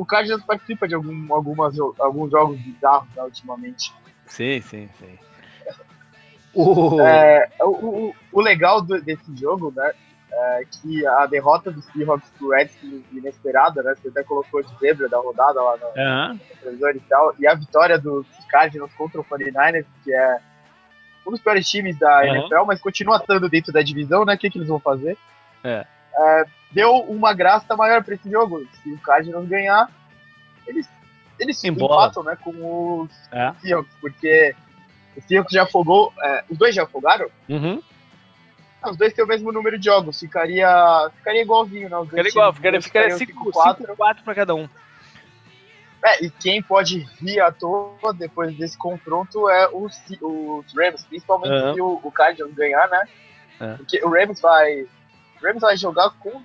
o 0.00 0.06
Cardinals 0.06 0.42
participa 0.42 0.88
de 0.88 0.94
algum, 0.94 1.32
algumas, 1.34 1.78
alguns 1.98 2.30
jogos 2.30 2.58
bizarros 2.58 3.06
né, 3.14 3.22
ultimamente. 3.22 3.92
Sim, 4.24 4.62
sim, 4.62 4.88
sim. 4.98 5.18
O, 6.54 7.00
é, 7.02 7.50
o, 7.60 8.14
o, 8.32 8.40
legal 8.40 8.80
do, 8.80 8.98
desse 9.02 9.36
jogo, 9.36 9.70
né, 9.76 9.92
é 10.32 10.64
que 10.64 11.06
a 11.06 11.26
derrota 11.26 11.70
dos 11.70 11.84
Seahawks 11.86 12.30
pro 12.38 12.50
Redskins 12.50 13.02
inesperada, 13.12 13.82
né, 13.82 13.94
você 13.94 14.08
até 14.08 14.22
colocou 14.22 14.62
de 14.62 14.78
zebra 14.78 15.08
da 15.08 15.18
rodada 15.18 15.60
lá 15.60 15.76
no, 15.76 15.86
uhum. 15.86 16.38
televisor 16.60 16.96
e 16.96 17.00
tal, 17.00 17.34
e 17.38 17.46
a 17.46 17.54
vitória 17.54 17.98
dos 17.98 18.26
Cardinals 18.48 18.92
contra 18.94 19.20
o 19.20 19.24
49ers, 19.24 19.86
que 20.04 20.12
é 20.12 20.38
um 21.26 21.30
dos 21.30 21.40
piores 21.40 21.68
times 21.68 21.98
da 21.98 22.20
uhum. 22.20 22.26
NFL, 22.26 22.64
mas 22.66 22.80
continua 22.80 23.16
estando 23.16 23.48
dentro 23.48 23.72
da 23.72 23.82
divisão, 23.82 24.24
né, 24.24 24.34
o 24.34 24.38
que, 24.38 24.50
que 24.50 24.58
eles 24.58 24.68
vão 24.68 24.80
fazer? 24.80 25.18
É. 25.64 25.84
É, 26.14 26.44
deu 26.72 26.96
uma 26.96 27.32
graça 27.32 27.76
maior 27.76 28.02
para 28.02 28.14
esse 28.14 28.30
jogo. 28.30 28.66
Se 28.82 28.92
o 28.92 28.98
Cardinals 28.98 29.48
ganhar, 29.48 29.90
eles, 30.66 30.88
eles 31.38 31.62
empatam 31.64 32.22
né, 32.22 32.36
com 32.42 33.00
os 33.00 33.10
é. 33.32 33.52
Seahawks, 33.60 33.94
porque 34.00 34.54
o 35.16 35.22
Seahawks 35.22 35.52
já 35.52 35.64
afogou. 35.64 36.12
É, 36.22 36.44
os 36.50 36.58
dois 36.58 36.74
já 36.74 36.84
afogaram? 36.84 37.28
Uhum. 37.48 37.82
Os 38.84 38.96
dois 38.96 39.12
têm 39.12 39.24
o 39.24 39.28
mesmo 39.28 39.52
número 39.52 39.78
de 39.78 39.84
jogos, 39.84 40.18
ficaria, 40.18 41.10
ficaria 41.16 41.42
igualzinho, 41.42 41.88
né? 41.88 41.98
Os 41.98 42.08
ficaria 42.08 42.30
igual, 42.30 42.52
ficaria 42.54 42.80
5-4 42.80 44.22
para 44.24 44.34
cada 44.34 44.54
um. 44.54 44.68
É, 46.02 46.24
e 46.24 46.30
quem 46.30 46.62
pode 46.62 47.00
rir 47.20 47.40
à 47.40 47.52
toa 47.52 48.14
depois 48.14 48.56
desse 48.56 48.78
confronto 48.78 49.50
é 49.50 49.68
os, 49.68 50.00
os 50.22 50.64
Rams, 50.74 51.04
principalmente 51.04 51.52
uhum. 51.52 51.74
se 51.74 51.80
o, 51.82 52.00
o 52.02 52.10
Cardinals 52.10 52.54
ganhar, 52.54 52.88
né? 52.88 53.08
É. 53.60 53.74
Porque 53.74 54.02
o 54.02 54.08
Rams 54.08 54.40
vai 54.40 54.86
o 55.40 55.46
Rams 55.46 55.60
vai 55.60 55.76
jogar 55.76 56.10
com, 56.18 56.42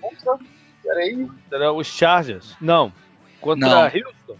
contra. 0.00 0.38
Peraí. 0.82 1.26
Contra 1.26 1.72
os 1.72 1.86
Chargers? 1.86 2.56
Não. 2.60 2.92
Contra 3.40 3.68
Não. 3.68 3.82
Houston? 3.84 4.36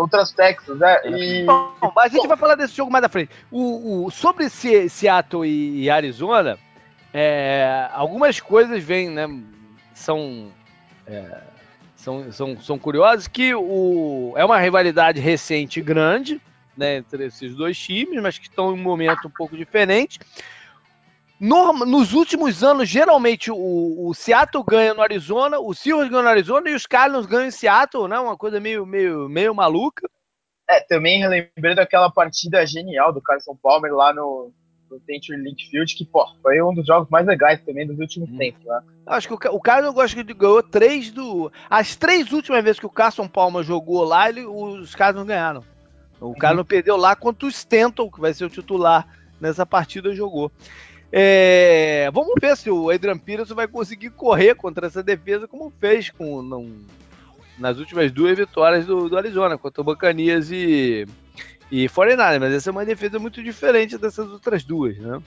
Contra 0.00 0.22
os 0.22 0.32
Texans, 0.32 0.78
né? 0.78 0.98
E... 1.04 1.44
Bom, 1.44 1.92
a 1.94 2.08
gente 2.08 2.26
vai 2.26 2.36
falar 2.38 2.54
desse 2.54 2.74
jogo 2.74 2.90
mais 2.90 3.04
à 3.04 3.08
frente. 3.10 3.30
O, 3.50 4.06
o 4.06 4.10
sobre 4.10 4.48
Seattle 4.48 5.46
e, 5.46 5.82
e 5.82 5.90
Arizona, 5.90 6.58
é, 7.12 7.86
algumas 7.92 8.40
coisas 8.40 8.82
vêm, 8.82 9.10
né? 9.10 9.28
São. 9.92 10.50
É, 11.06 11.42
são, 11.96 12.32
são, 12.32 12.58
são 12.62 12.78
curiosas 12.78 13.28
que 13.28 13.54
o, 13.54 14.32
é 14.36 14.42
uma 14.42 14.58
rivalidade 14.58 15.20
recente 15.20 15.82
grande 15.82 16.40
né, 16.74 16.96
entre 16.96 17.26
esses 17.26 17.54
dois 17.54 17.78
times, 17.78 18.22
mas 18.22 18.38
que 18.38 18.48
estão 18.48 18.70
em 18.70 18.80
um 18.80 18.82
momento 18.82 19.28
um 19.28 19.30
pouco 19.30 19.54
diferente. 19.54 20.18
Norma, 21.40 21.86
nos 21.86 22.12
últimos 22.12 22.62
anos, 22.62 22.86
geralmente 22.86 23.50
o, 23.50 24.08
o, 24.08 24.12
Seattle 24.12 24.62
ganha 24.62 24.92
no 24.92 25.00
Arizona, 25.00 25.58
o 25.58 25.72
Seahawks 25.72 26.10
ganha 26.10 26.22
no 26.22 26.28
Arizona 26.28 26.68
e 26.68 26.74
os 26.74 26.86
Cardinals 26.86 27.24
ganham 27.24 27.46
em 27.46 27.50
Seattle, 27.50 28.06
né? 28.06 28.18
Uma 28.18 28.36
coisa 28.36 28.60
meio, 28.60 28.84
meio, 28.84 29.26
meio 29.26 29.54
maluca. 29.54 30.06
É, 30.68 30.80
também 30.80 31.26
lembrei 31.26 31.74
daquela 31.74 32.10
partida 32.10 32.64
genial 32.66 33.10
do 33.10 33.22
Carson 33.22 33.56
Palmer 33.56 33.90
lá 33.94 34.12
no, 34.12 34.52
no 34.90 35.00
Century 35.00 35.38
Link 35.38 35.66
Field, 35.70 35.96
que 35.96 36.04
pô, 36.04 36.26
foi 36.42 36.60
um 36.60 36.74
dos 36.74 36.86
jogos 36.86 37.08
mais 37.08 37.26
legais 37.26 37.58
também 37.64 37.86
dos 37.86 37.98
últimos 37.98 38.28
hum. 38.28 38.36
tempos. 38.36 38.62
Né? 38.62 38.82
Acho 39.06 39.26
que 39.26 39.48
o, 39.48 39.54
o 39.54 39.60
Cardinals 39.62 39.94
gosto 39.94 40.14
que 40.14 40.34
ganhou 40.34 40.62
três 40.62 41.10
do. 41.10 41.50
As 41.70 41.96
três 41.96 42.32
últimas 42.32 42.62
vezes 42.62 42.78
que 42.78 42.86
o 42.86 42.90
Carson 42.90 43.26
Palmer 43.26 43.64
jogou 43.64 44.04
lá, 44.04 44.28
ele, 44.28 44.44
os 44.44 44.94
Cardinals 44.94 45.26
ganharam. 45.26 45.64
O 46.20 46.34
Cardinals 46.34 46.64
uhum. 46.64 46.68
perdeu 46.68 46.96
lá 46.98 47.16
contra 47.16 47.46
o 47.46 47.48
Stanton, 47.48 48.10
que 48.10 48.20
vai 48.20 48.34
ser 48.34 48.44
o 48.44 48.50
titular 48.50 49.08
nessa 49.40 49.64
partida, 49.64 50.14
jogou. 50.14 50.52
É, 51.12 52.08
vamos 52.12 52.34
ver 52.40 52.56
se 52.56 52.70
o 52.70 52.88
Adrian 52.88 53.18
Peterson 53.18 53.54
vai 53.54 53.66
conseguir 53.66 54.10
correr 54.10 54.54
contra 54.54 54.86
essa 54.86 55.02
defesa 55.02 55.48
como 55.48 55.72
fez 55.80 56.10
com, 56.10 56.40
não, 56.40 56.72
nas 57.58 57.78
últimas 57.78 58.12
duas 58.12 58.38
vitórias 58.38 58.86
do, 58.86 59.08
do 59.08 59.16
Arizona, 59.18 59.58
contra 59.58 59.80
o 59.80 59.84
Bacanias 59.84 60.52
e, 60.52 61.06
e 61.70 61.88
49 61.88 62.38
mas 62.38 62.54
essa 62.54 62.70
é 62.70 62.72
uma 62.72 62.84
defesa 62.84 63.18
muito 63.18 63.42
diferente 63.42 63.98
dessas 63.98 64.30
outras 64.30 64.62
duas, 64.62 64.96
né? 64.98 65.20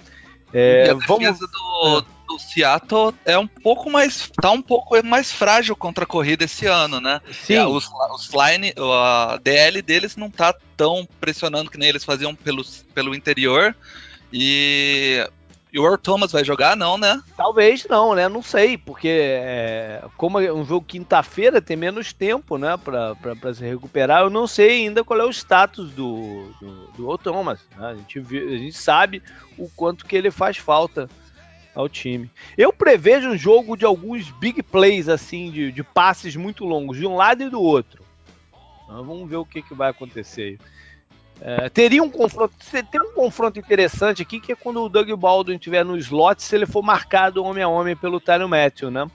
É, 0.53 0.91
a 0.91 0.93
vamos... 0.93 1.19
defesa 1.19 1.47
do, 1.47 2.05
do, 2.27 2.39
Seattle 2.39 3.13
é 3.25 3.37
um 3.37 3.47
pouco 3.47 3.89
mais. 3.89 4.29
tá 4.39 4.51
um 4.51 4.61
pouco 4.61 5.03
mais 5.03 5.31
frágil 5.31 5.75
contra 5.75 6.03
a 6.03 6.07
corrida 6.07 6.45
esse 6.45 6.67
ano, 6.67 7.01
né? 7.01 7.19
Sim. 7.31 7.55
É, 7.55 7.65
os, 7.65 7.89
os 8.13 8.29
line, 8.29 8.71
a 8.77 9.39
DL 9.43 9.81
deles 9.81 10.15
não 10.15 10.29
tá 10.29 10.53
tão 10.77 11.07
pressionando 11.19 11.71
que 11.71 11.77
nem 11.77 11.89
eles 11.89 12.03
faziam 12.03 12.35
pelo, 12.35 12.63
pelo 12.93 13.15
interior. 13.15 13.75
E 14.31 15.27
e 15.73 15.79
o 15.79 15.83
Earl 15.83 15.97
Thomas 15.97 16.31
vai 16.31 16.43
jogar, 16.43 16.77
não, 16.77 16.99
né? 16.99 17.19
Talvez 17.35 17.83
não, 17.89 18.13
né? 18.13 18.29
Não 18.29 18.43
sei, 18.43 18.77
porque 18.77 19.07
é, 19.09 20.03
como 20.15 20.39
é 20.39 20.53
um 20.53 20.63
jogo 20.63 20.85
quinta-feira, 20.85 21.59
tem 21.59 21.75
menos 21.75 22.13
tempo, 22.13 22.59
né? 22.59 22.77
Pra, 22.77 23.15
pra, 23.15 23.35
pra, 23.35 23.53
se 23.55 23.65
recuperar. 23.65 24.21
Eu 24.21 24.29
não 24.29 24.45
sei 24.45 24.85
ainda 24.85 25.03
qual 25.03 25.19
é 25.19 25.25
o 25.25 25.31
status 25.31 25.89
do, 25.89 26.47
do, 26.61 26.87
do 26.95 27.03
Earl 27.05 27.17
Thomas. 27.17 27.59
Né? 27.75 27.87
A, 27.87 27.95
gente, 27.95 28.19
a 28.19 28.57
gente 28.57 28.73
sabe 28.73 29.23
o 29.57 29.67
quanto 29.67 30.05
que 30.05 30.15
ele 30.15 30.29
faz 30.29 30.57
falta 30.57 31.09
ao 31.73 31.89
time. 31.89 32.29
Eu 32.55 32.71
prevejo 32.71 33.29
um 33.29 33.37
jogo 33.37 33.75
de 33.75 33.83
alguns 33.83 34.29
big 34.29 34.61
plays, 34.61 35.09
assim, 35.09 35.49
de, 35.49 35.71
de 35.71 35.83
passes 35.83 36.35
muito 36.35 36.65
longos, 36.65 36.97
de 36.97 37.07
um 37.07 37.15
lado 37.15 37.41
e 37.41 37.49
do 37.49 37.59
outro. 37.59 38.03
Então, 38.83 39.03
vamos 39.03 39.27
ver 39.27 39.37
o 39.37 39.45
que, 39.45 39.63
que 39.63 39.73
vai 39.73 39.89
acontecer. 39.89 40.59
É, 41.41 41.67
teria 41.69 42.01
um 42.01 42.09
confronto, 42.09 42.53
tem 42.89 43.01
um 43.01 43.13
confronto 43.13 43.59
interessante 43.59 44.21
aqui 44.21 44.39
que 44.39 44.53
é 44.53 44.55
quando 44.55 44.81
o 44.81 44.89
Doug 44.89 45.09
Baldwin 45.11 45.55
estiver 45.55 45.83
no 45.83 45.97
slot, 45.97 46.41
se 46.41 46.55
ele 46.55 46.65
for 46.65 46.81
marcado 46.81 47.43
homem 47.43 47.63
a 47.63 47.67
homem 47.67 47.95
pelo 47.95 48.19
Tyron 48.19 48.47
Matthew, 48.47 48.89
né? 48.89 49.09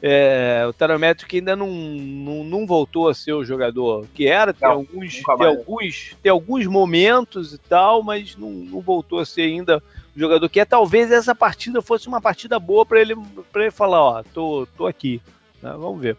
É, 0.00 0.64
o 0.68 0.72
Tyron 0.72 0.98
Matthew 0.98 1.26
que 1.26 1.38
ainda 1.38 1.56
não, 1.56 1.68
não, 1.68 2.44
não, 2.44 2.66
voltou 2.66 3.08
a 3.08 3.14
ser 3.14 3.32
o 3.32 3.44
jogador 3.44 4.06
que 4.14 4.28
era, 4.28 4.54
tem, 4.54 4.68
não, 4.68 4.76
alguns, 4.76 5.22
tem, 5.22 5.46
alguns, 5.46 6.16
tem 6.22 6.30
alguns 6.30 6.66
momentos 6.66 7.52
e 7.52 7.58
tal, 7.58 8.02
mas 8.02 8.36
não, 8.36 8.50
não 8.50 8.80
voltou 8.80 9.18
a 9.18 9.26
ser 9.26 9.42
ainda 9.42 9.82
o 10.16 10.18
jogador 10.18 10.48
que 10.48 10.60
é. 10.60 10.64
Talvez 10.64 11.10
essa 11.10 11.34
partida 11.34 11.82
fosse 11.82 12.06
uma 12.06 12.20
partida 12.20 12.58
boa 12.58 12.86
para 12.86 13.00
ele, 13.00 13.14
ele 13.54 13.70
falar: 13.70 14.00
Ó, 14.00 14.22
tô, 14.34 14.68
tô 14.76 14.86
aqui. 14.86 15.20
Né? 15.60 15.72
Vamos 15.76 16.00
ver. 16.00 16.16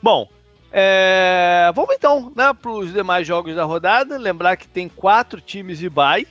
Bom, 0.00 0.28
é, 0.78 1.72
vamos 1.74 1.94
então 1.94 2.30
né, 2.36 2.52
para 2.52 2.70
os 2.70 2.92
demais 2.92 3.26
jogos 3.26 3.56
da 3.56 3.64
rodada. 3.64 4.18
Lembrar 4.18 4.58
que 4.58 4.68
tem 4.68 4.90
quatro 4.90 5.40
times 5.40 5.78
de 5.78 5.88
bye. 5.88 6.28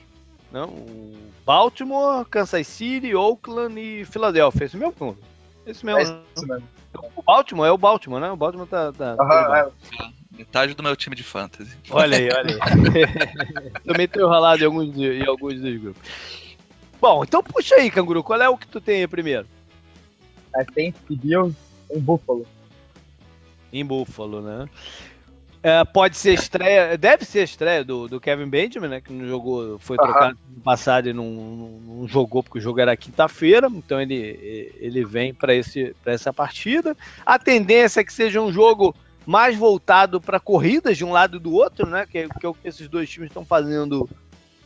Né, 0.52 0.62
o 0.62 1.16
Baltimore, 1.44 2.24
Kansas 2.26 2.64
City, 2.68 3.12
Oakland 3.12 3.76
e 3.80 4.04
Filadélfia. 4.04 4.66
Esse 4.66 4.76
mesmo? 4.76 5.18
Esse 5.66 5.84
mesmo. 5.84 5.98
É 5.98 6.18
esse 6.36 6.46
mesmo. 6.46 6.68
O 7.16 7.22
Baltimore 7.22 7.66
é 7.66 7.72
o 7.72 7.76
Baltimore, 7.76 8.20
né? 8.20 8.30
O 8.30 8.36
Baltimore 8.36 8.68
tá. 8.68 8.92
tá 8.92 9.16
uhum, 9.18 9.54
é. 9.56 9.68
Metade 10.30 10.74
do 10.74 10.82
meu 10.82 10.94
time 10.94 11.16
de 11.16 11.24
fantasy. 11.24 11.76
Olha 11.90 12.16
aí, 12.16 12.28
olha 12.32 12.56
aí. 12.62 13.72
Também 13.84 14.06
tô 14.06 14.20
enrolado 14.20 14.62
em 14.62 14.66
alguns, 14.66 14.96
em 14.96 15.26
alguns 15.26 15.60
dos 15.60 15.76
grupos. 15.76 16.02
Bom, 17.00 17.24
então 17.24 17.42
puxa 17.42 17.74
aí, 17.74 17.90
Canguru. 17.90 18.22
Qual 18.22 18.40
é 18.40 18.48
o 18.48 18.56
que 18.56 18.68
tu 18.68 18.80
tem 18.80 19.00
aí 19.00 19.08
primeiro? 19.08 19.48
É, 20.54 20.62
tem 20.62 20.94
Bills 21.10 21.56
em 21.90 21.98
Buffalo 21.98 22.46
em 23.72 23.84
Buffalo, 23.84 24.40
né? 24.40 24.68
É, 25.62 25.84
pode 25.84 26.16
ser 26.16 26.34
estreia, 26.34 26.96
deve 26.96 27.24
ser 27.24 27.42
estreia 27.42 27.82
do, 27.82 28.06
do 28.06 28.20
Kevin 28.20 28.48
Benjamin, 28.48 28.86
né? 28.86 29.00
Que 29.00 29.12
não 29.12 29.26
jogou, 29.26 29.78
foi 29.80 29.96
trocado 29.96 30.38
no 30.54 30.60
passado 30.60 31.08
e 31.08 31.12
não, 31.12 31.28
não, 31.28 32.06
jogou 32.06 32.42
porque 32.42 32.58
o 32.58 32.62
jogo 32.62 32.78
era 32.78 32.96
quinta-feira, 32.96 33.68
então 33.68 34.00
ele, 34.00 34.72
ele 34.78 35.04
vem 35.04 35.34
para 35.34 35.52
essa 36.04 36.32
partida. 36.32 36.96
A 37.24 37.36
tendência 37.38 38.00
é 38.00 38.04
que 38.04 38.12
seja 38.12 38.40
um 38.40 38.52
jogo 38.52 38.94
mais 39.26 39.56
voltado 39.56 40.20
para 40.20 40.38
corridas 40.38 40.96
de 40.96 41.04
um 41.04 41.10
lado 41.10 41.38
e 41.38 41.40
do 41.40 41.52
outro, 41.52 41.84
né? 41.84 42.06
Que, 42.06 42.28
que 42.28 42.46
é 42.46 42.48
o 42.48 42.54
que 42.54 42.68
esses 42.68 42.86
dois 42.88 43.10
times 43.10 43.30
estão 43.30 43.44
fazendo 43.44 44.08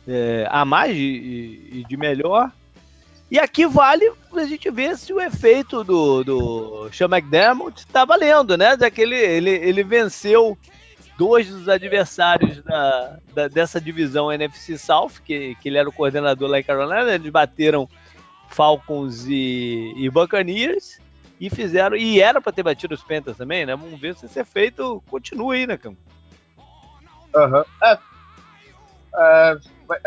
é, 0.07 0.47
a 0.51 0.63
mais 0.63 0.95
e, 0.95 1.83
de 1.89 1.97
melhor. 1.97 2.51
E 3.31 3.39
aqui 3.39 3.65
vale 3.65 4.11
a 4.35 4.43
gente 4.43 4.69
ver 4.69 4.97
se 4.97 5.13
o 5.13 5.21
efeito 5.21 5.85
do, 5.85 6.21
do 6.21 6.89
Sean 6.91 7.07
McDermott 7.07 7.79
está 7.79 8.03
valendo, 8.03 8.57
né? 8.57 8.75
Que 8.89 9.01
ele, 9.01 9.15
ele, 9.15 9.83
venceu 9.85 10.57
dois 11.17 11.47
dos 11.47 11.69
adversários 11.69 12.61
da, 12.61 13.17
da, 13.33 13.47
dessa 13.47 13.79
divisão 13.79 14.29
NFC 14.33 14.77
South, 14.77 15.13
que, 15.23 15.55
que 15.55 15.69
ele 15.69 15.77
era 15.77 15.87
o 15.87 15.93
coordenador 15.93 16.49
lá 16.49 16.59
em 16.59 16.63
Carolina, 16.63 17.13
eles 17.13 17.31
bateram 17.31 17.87
Falcons 18.49 19.25
e, 19.25 19.93
e 19.95 20.09
Buccaneers 20.09 20.99
e 21.39 21.49
fizeram, 21.49 21.95
e 21.95 22.19
era 22.19 22.41
para 22.41 22.51
ter 22.51 22.63
batido 22.63 22.93
os 22.93 23.03
Panthers 23.03 23.37
também, 23.37 23.65
né? 23.65 23.77
Vamos 23.77 23.97
ver 23.97 24.13
se 24.13 24.25
esse 24.25 24.41
efeito 24.41 25.01
continua 25.09 25.53
aí, 25.53 25.65
né, 25.65 25.77
Cam? 25.77 25.95
Aham. 27.33 27.59
Uhum. 27.59 27.63
É, 27.81 27.99
é, 29.15 29.57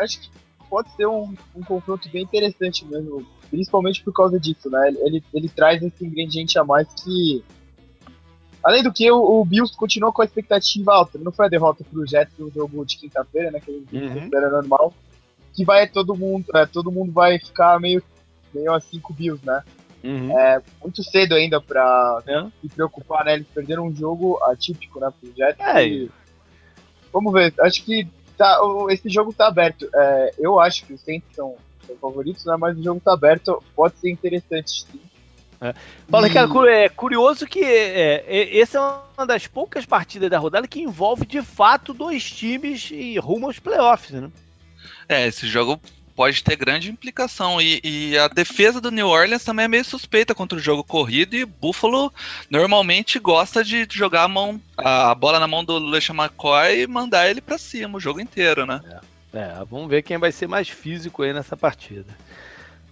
acho 0.05 0.21
que 0.21 0.44
pode 0.75 0.91
ser 0.97 1.07
um, 1.07 1.33
um, 1.55 1.63
confronto 1.63 2.09
bem 2.09 2.25
interessante 2.25 2.85
mesmo, 2.85 3.25
principalmente 3.49 4.03
por 4.03 4.13
causa 4.13 4.41
disso, 4.41 4.69
né? 4.69 4.89
Ele, 4.89 4.99
ele, 5.03 5.25
ele 5.33 5.49
traz 5.49 5.81
esse 5.81 6.05
ingrediente 6.05 6.59
a 6.59 6.65
mais 6.65 6.89
que 6.95 7.45
Além 8.61 8.83
do 8.83 8.93
que, 8.93 9.09
o, 9.09 9.41
o 9.41 9.45
Bills 9.45 9.77
continua 9.77 10.11
com 10.11 10.23
a 10.23 10.25
expectativa 10.25 10.93
alta. 10.93 11.17
Não 11.19 11.31
foi 11.31 11.47
a 11.47 11.49
derrota 11.49 11.85
pro 11.85 12.05
Jets 12.05 12.37
no 12.39 12.51
jogo 12.51 12.85
de 12.85 12.97
quinta-feira, 12.97 13.53
né? 13.53 13.61
Que 13.61 13.71
a 13.71 13.75
gente 13.75 13.95
uhum. 13.95 14.51
normal. 14.51 14.93
Que 15.53 15.65
vai 15.65 15.87
todo 15.87 16.17
mundo, 16.17 16.47
é, 16.57 16.67
todo 16.67 16.91
mundo 16.91 17.13
vai 17.13 17.39
ficar 17.39 17.79
meio, 17.79 18.03
meio 18.53 18.73
assim 18.73 18.99
com 18.99 19.13
o 19.13 19.17
Bills, 19.17 19.47
né? 19.47 19.63
Uhum. 20.03 20.37
É 20.37 20.61
muito 20.83 21.05
cedo 21.05 21.35
ainda 21.35 21.61
pra 21.61 22.21
é. 22.27 22.47
se 22.63 22.75
preocupar, 22.75 23.27
né? 23.27 23.35
Eles 23.35 23.47
perderam 23.55 23.87
um 23.87 23.95
jogo 23.95 24.43
atípico, 24.45 24.99
né, 24.99 25.13
pro 25.21 25.33
Jets. 25.37 25.61
É. 25.61 25.87
E... 25.87 26.11
Vamos 27.13 27.33
ver, 27.33 27.55
acho 27.61 27.85
que 27.85 28.09
tá, 28.37 28.61
esse 28.91 29.09
jogo 29.09 29.33
tá 29.33 29.47
aberto. 29.47 29.89
É, 29.95 30.35
eu 30.39 30.61
acho 30.61 30.85
que 30.87 30.93
os 30.93 31.01
Saints 31.01 31.29
são, 31.35 31.57
são 31.87 31.97
favoritos, 31.97 32.45
né? 32.45 32.57
Mas 32.59 32.79
o 32.79 32.83
jogo 32.83 33.01
tá 33.01 33.13
aberto, 33.13 33.63
pode 33.75 33.97
ser 33.99 34.11
interessante 34.11 34.87
sim. 34.91 35.01
É. 35.61 35.75
Fala, 36.11 36.29
cara, 36.29 36.71
é 36.71 36.89
curioso 36.91 37.47
que 37.47 37.65
é, 37.65 38.25
é, 38.27 38.59
essa 38.59 38.79
é 38.79 38.81
uma 39.17 39.27
das 39.27 39.47
poucas 39.47 39.87
partidas 39.87 40.29
da 40.29 40.39
rodada 40.39 40.69
que 40.69 40.83
envolve 40.83 41.25
de 41.25 41.41
fato 41.41 41.95
dois 41.95 42.31
times 42.31 42.91
e 42.91 43.19
rumo 43.19 43.47
aos 43.47 43.59
playoffs, 43.59 44.11
né? 44.11 44.31
É, 45.09 45.27
esse 45.27 45.47
jogo 45.47 45.81
pode 46.15 46.43
ter 46.43 46.57
grande 46.57 46.91
implicação. 46.91 47.61
E, 47.61 47.81
e, 47.83 48.19
a 48.19 48.29
defesa 48.29 48.81
do 48.81 48.91
New 48.91 49.09
Orleans 49.09 49.45
também 49.45 49.65
é 49.65 49.69
meio 49.69 49.85
suspeita 49.85 50.35
contra 50.35 50.59
o 50.59 50.61
jogo 50.61 50.85
corrido. 50.85 51.35
E 51.35 51.45
Buffalo 51.45 52.13
normalmente 52.49 53.19
gosta 53.19 53.65
de 53.65 53.87
jogar 53.91 54.25
a, 54.25 54.29
mão, 54.29 54.61
a 54.77 55.15
bola 55.15 55.39
na 55.39 55.47
mão 55.47 55.65
do 55.65 55.79
LeSean 55.79 56.15
McCoy 56.15 56.83
e 56.83 56.87
mandar 56.87 57.29
ele 57.29 57.41
para 57.41 57.59
cima 57.59 57.99
o 57.99 58.01
jogo 58.01 58.21
inteiro, 58.21 58.65
né? 58.67 58.81
É, 59.33 59.39
é, 59.39 59.65
vamos 59.69 59.89
ver 59.89 60.03
quem 60.03 60.19
vai 60.19 60.33
ser 60.33 60.47
mais 60.47 60.69
físico 60.69 61.23
aí 61.23 61.33
nessa 61.33 61.57
partida. 61.57 62.17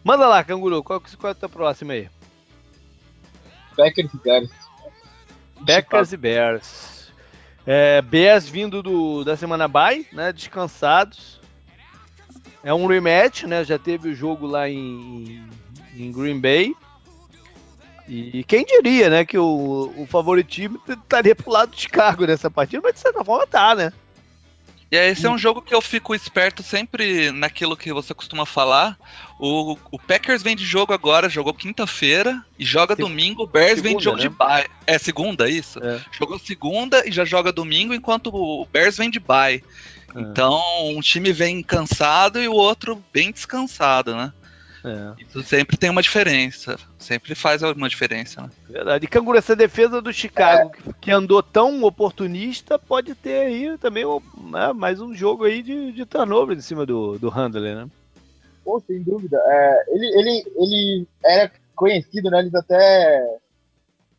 Manda 0.03 0.27
lá, 0.27 0.43
Canguru, 0.43 0.83
qual, 0.83 1.01
qual 1.01 1.31
é 1.31 1.33
o 1.33 1.39
teu 1.39 1.49
próximo 1.49 1.93
aí? 1.93 2.09
Packers 3.77 4.13
e 4.13 4.19
Bears. 4.19 4.51
Packers 5.65 6.13
e 6.13 6.17
Bears. 6.17 7.13
É, 7.65 8.03
Bears 8.03 8.49
vindo 8.49 8.83
do, 8.83 9.23
da 9.23 9.37
semana 9.37 9.69
bye, 9.69 10.07
né? 10.13 10.33
Descansados. 10.33 11.42
É 12.65 12.73
um 12.73 12.87
rematch, 12.87 13.45
né? 13.45 13.65
Já 13.65 13.79
teve 13.79 14.11
o 14.11 14.15
jogo 14.15 14.47
lá 14.47 14.69
em, 14.69 15.43
em 15.97 16.13
Green 16.13 16.41
Bay. 16.41 16.75
E 18.09 18.45
quem 18.45 18.65
diria, 18.65 19.09
né, 19.09 19.25
que 19.25 19.39
o, 19.39 19.93
o 19.97 20.07
favoritismo 20.07 20.81
estaria 20.89 21.35
pro 21.35 21.51
lado 21.51 21.71
de 21.71 21.81
Chicago 21.81 22.27
nessa 22.27 22.51
partida, 22.51 22.83
mas 22.83 22.95
de 22.95 23.01
certa 23.01 23.25
forma 23.25 23.47
tá, 23.47 23.75
né? 23.75 23.93
E 24.93 24.97
esse 24.97 25.25
é 25.25 25.31
um 25.31 25.39
jogo 25.39 25.63
que 25.63 25.75
eu 25.75 25.81
fico 25.81 26.15
esperto 26.15 26.63
sempre 26.63 27.33
naquilo 27.33 27.79
que 27.79 27.91
você 27.95 28.13
costuma 28.13 28.45
falar. 28.45 28.99
O, 29.41 29.79
o 29.91 29.99
Packers 29.99 30.43
vem 30.43 30.55
de 30.55 30.67
jogo 30.67 30.93
agora, 30.93 31.31
jogou 31.31 31.55
quinta-feira 31.55 32.45
e 32.59 32.65
joga 32.67 32.95
domingo. 32.95 33.45
O 33.45 33.47
Bears 33.47 33.77
segunda, 33.77 33.89
vem 33.89 33.97
de 33.97 34.05
jogo 34.05 34.17
né? 34.19 34.23
de 34.25 34.29
bye. 34.29 34.67
É 34.87 34.99
segunda, 34.99 35.49
isso? 35.49 35.83
É. 35.83 35.99
Jogou 36.13 36.39
segunda 36.39 37.09
e 37.09 37.11
já 37.11 37.25
joga 37.25 37.51
domingo, 37.51 37.95
enquanto 37.95 38.27
o 38.27 38.67
Bears 38.71 38.99
vem 38.99 39.09
de 39.09 39.19
bye. 39.19 39.65
É. 40.15 40.21
Então, 40.21 40.63
um 40.95 41.01
time 41.01 41.33
vem 41.33 41.63
cansado 41.63 42.39
e 42.39 42.47
o 42.47 42.53
outro 42.53 43.03
bem 43.11 43.33
descansado, 43.33 44.15
né? 44.15 44.31
É. 44.85 45.23
Isso 45.23 45.43
sempre 45.43 45.77
tem 45.77 45.91
uma 45.91 46.03
diferença. 46.03 46.77
Sempre 46.99 47.35
faz 47.35 47.63
uma 47.63 47.89
diferença, 47.89 48.43
né? 48.43 48.51
Verdade. 48.69 49.05
E 49.05 49.09
Canguru, 49.09 49.39
essa 49.39 49.55
defesa 49.55 50.03
do 50.03 50.13
Chicago, 50.13 50.73
é. 50.89 50.93
que 51.01 51.11
andou 51.11 51.43
tão 51.43 51.83
oportunista, 51.85 52.79
pode 52.79 53.15
ter 53.15 53.47
aí 53.47 53.79
também 53.79 54.05
né, 54.51 54.73
mais 54.73 55.01
um 55.01 55.15
jogo 55.15 55.45
aí 55.45 55.63
de, 55.63 55.93
de 55.93 56.05
turnover 56.05 56.57
em 56.57 56.61
cima 56.61 56.85
do, 56.85 57.19
do 57.19 57.29
Handler, 57.29 57.77
né? 57.77 57.91
Pô, 58.65 58.81
sem 58.81 59.03
dúvida. 59.03 59.41
É, 59.45 59.85
ele, 59.89 60.07
ele, 60.19 60.53
ele 60.57 61.09
era 61.25 61.51
conhecido, 61.75 62.31
né? 62.31 62.41
Eles 62.41 62.55
até 62.55 63.39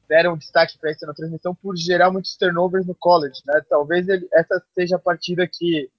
deram 0.08 0.38
destaque 0.38 0.78
para 0.78 0.92
isso 0.92 1.06
na 1.06 1.14
transmissão 1.14 1.56
por 1.56 1.76
gerar 1.76 2.12
muitos 2.12 2.36
turnovers 2.36 2.86
no 2.86 2.96
college, 2.96 3.42
né? 3.46 3.62
Talvez 3.70 4.08
ele, 4.08 4.28
essa 4.32 4.62
seja 4.76 4.96
a 4.96 5.00
partida 5.00 5.48
que 5.48 5.90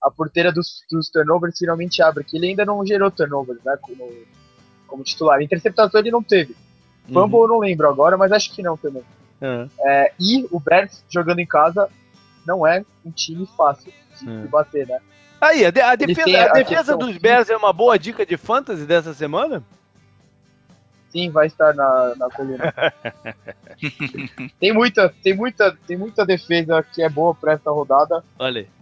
a 0.00 0.10
porteira 0.10 0.52
dos, 0.52 0.84
dos 0.90 1.10
turnovers 1.10 1.58
finalmente 1.58 2.02
abre, 2.02 2.24
que 2.24 2.36
ele 2.36 2.48
ainda 2.48 2.64
não 2.64 2.84
gerou 2.86 3.10
turnovers, 3.10 3.62
né, 3.64 3.76
como, 3.80 4.10
como 4.86 5.04
titular. 5.04 5.42
Interceptação 5.42 6.00
ele 6.00 6.10
não 6.10 6.22
teve. 6.22 6.56
Fumble 7.06 7.36
uhum. 7.36 7.42
eu 7.42 7.48
não 7.48 7.58
lembro 7.58 7.88
agora, 7.88 8.16
mas 8.16 8.32
acho 8.32 8.52
que 8.52 8.62
não 8.62 8.76
também. 8.76 9.02
Uhum. 9.40 9.68
É, 9.80 10.12
e 10.18 10.46
o 10.50 10.60
Bears 10.60 11.04
jogando 11.08 11.38
em 11.40 11.46
casa 11.46 11.88
não 12.46 12.66
é 12.66 12.84
um 13.04 13.10
time 13.10 13.48
fácil 13.56 13.92
de, 14.20 14.28
uhum. 14.28 14.46
bater, 14.46 14.86
né? 14.86 15.00
Aí, 15.40 15.64
a, 15.64 15.70
de, 15.70 15.80
a 15.80 15.94
defesa, 15.94 16.42
a 16.42 16.52
defesa 16.52 16.96
dos 16.96 17.16
Bears 17.16 17.48
é 17.48 17.56
uma 17.56 17.72
boa 17.72 17.98
dica 17.98 18.26
de 18.26 18.36
fantasy 18.36 18.84
dessa 18.84 19.14
semana? 19.14 19.62
Sim, 21.10 21.30
vai 21.30 21.46
estar 21.46 21.74
na, 21.74 22.14
na 22.16 22.28
coluna. 22.28 22.74
tem 24.58 24.72
muita, 24.72 25.08
tem 25.22 25.34
muita, 25.34 25.76
tem 25.86 25.96
muita 25.96 26.26
defesa 26.26 26.82
que 26.82 27.00
é 27.02 27.08
boa 27.08 27.34
para 27.34 27.52
essa 27.52 27.70
rodada. 27.70 28.22
Olha 28.38 28.62
aí 28.62 28.77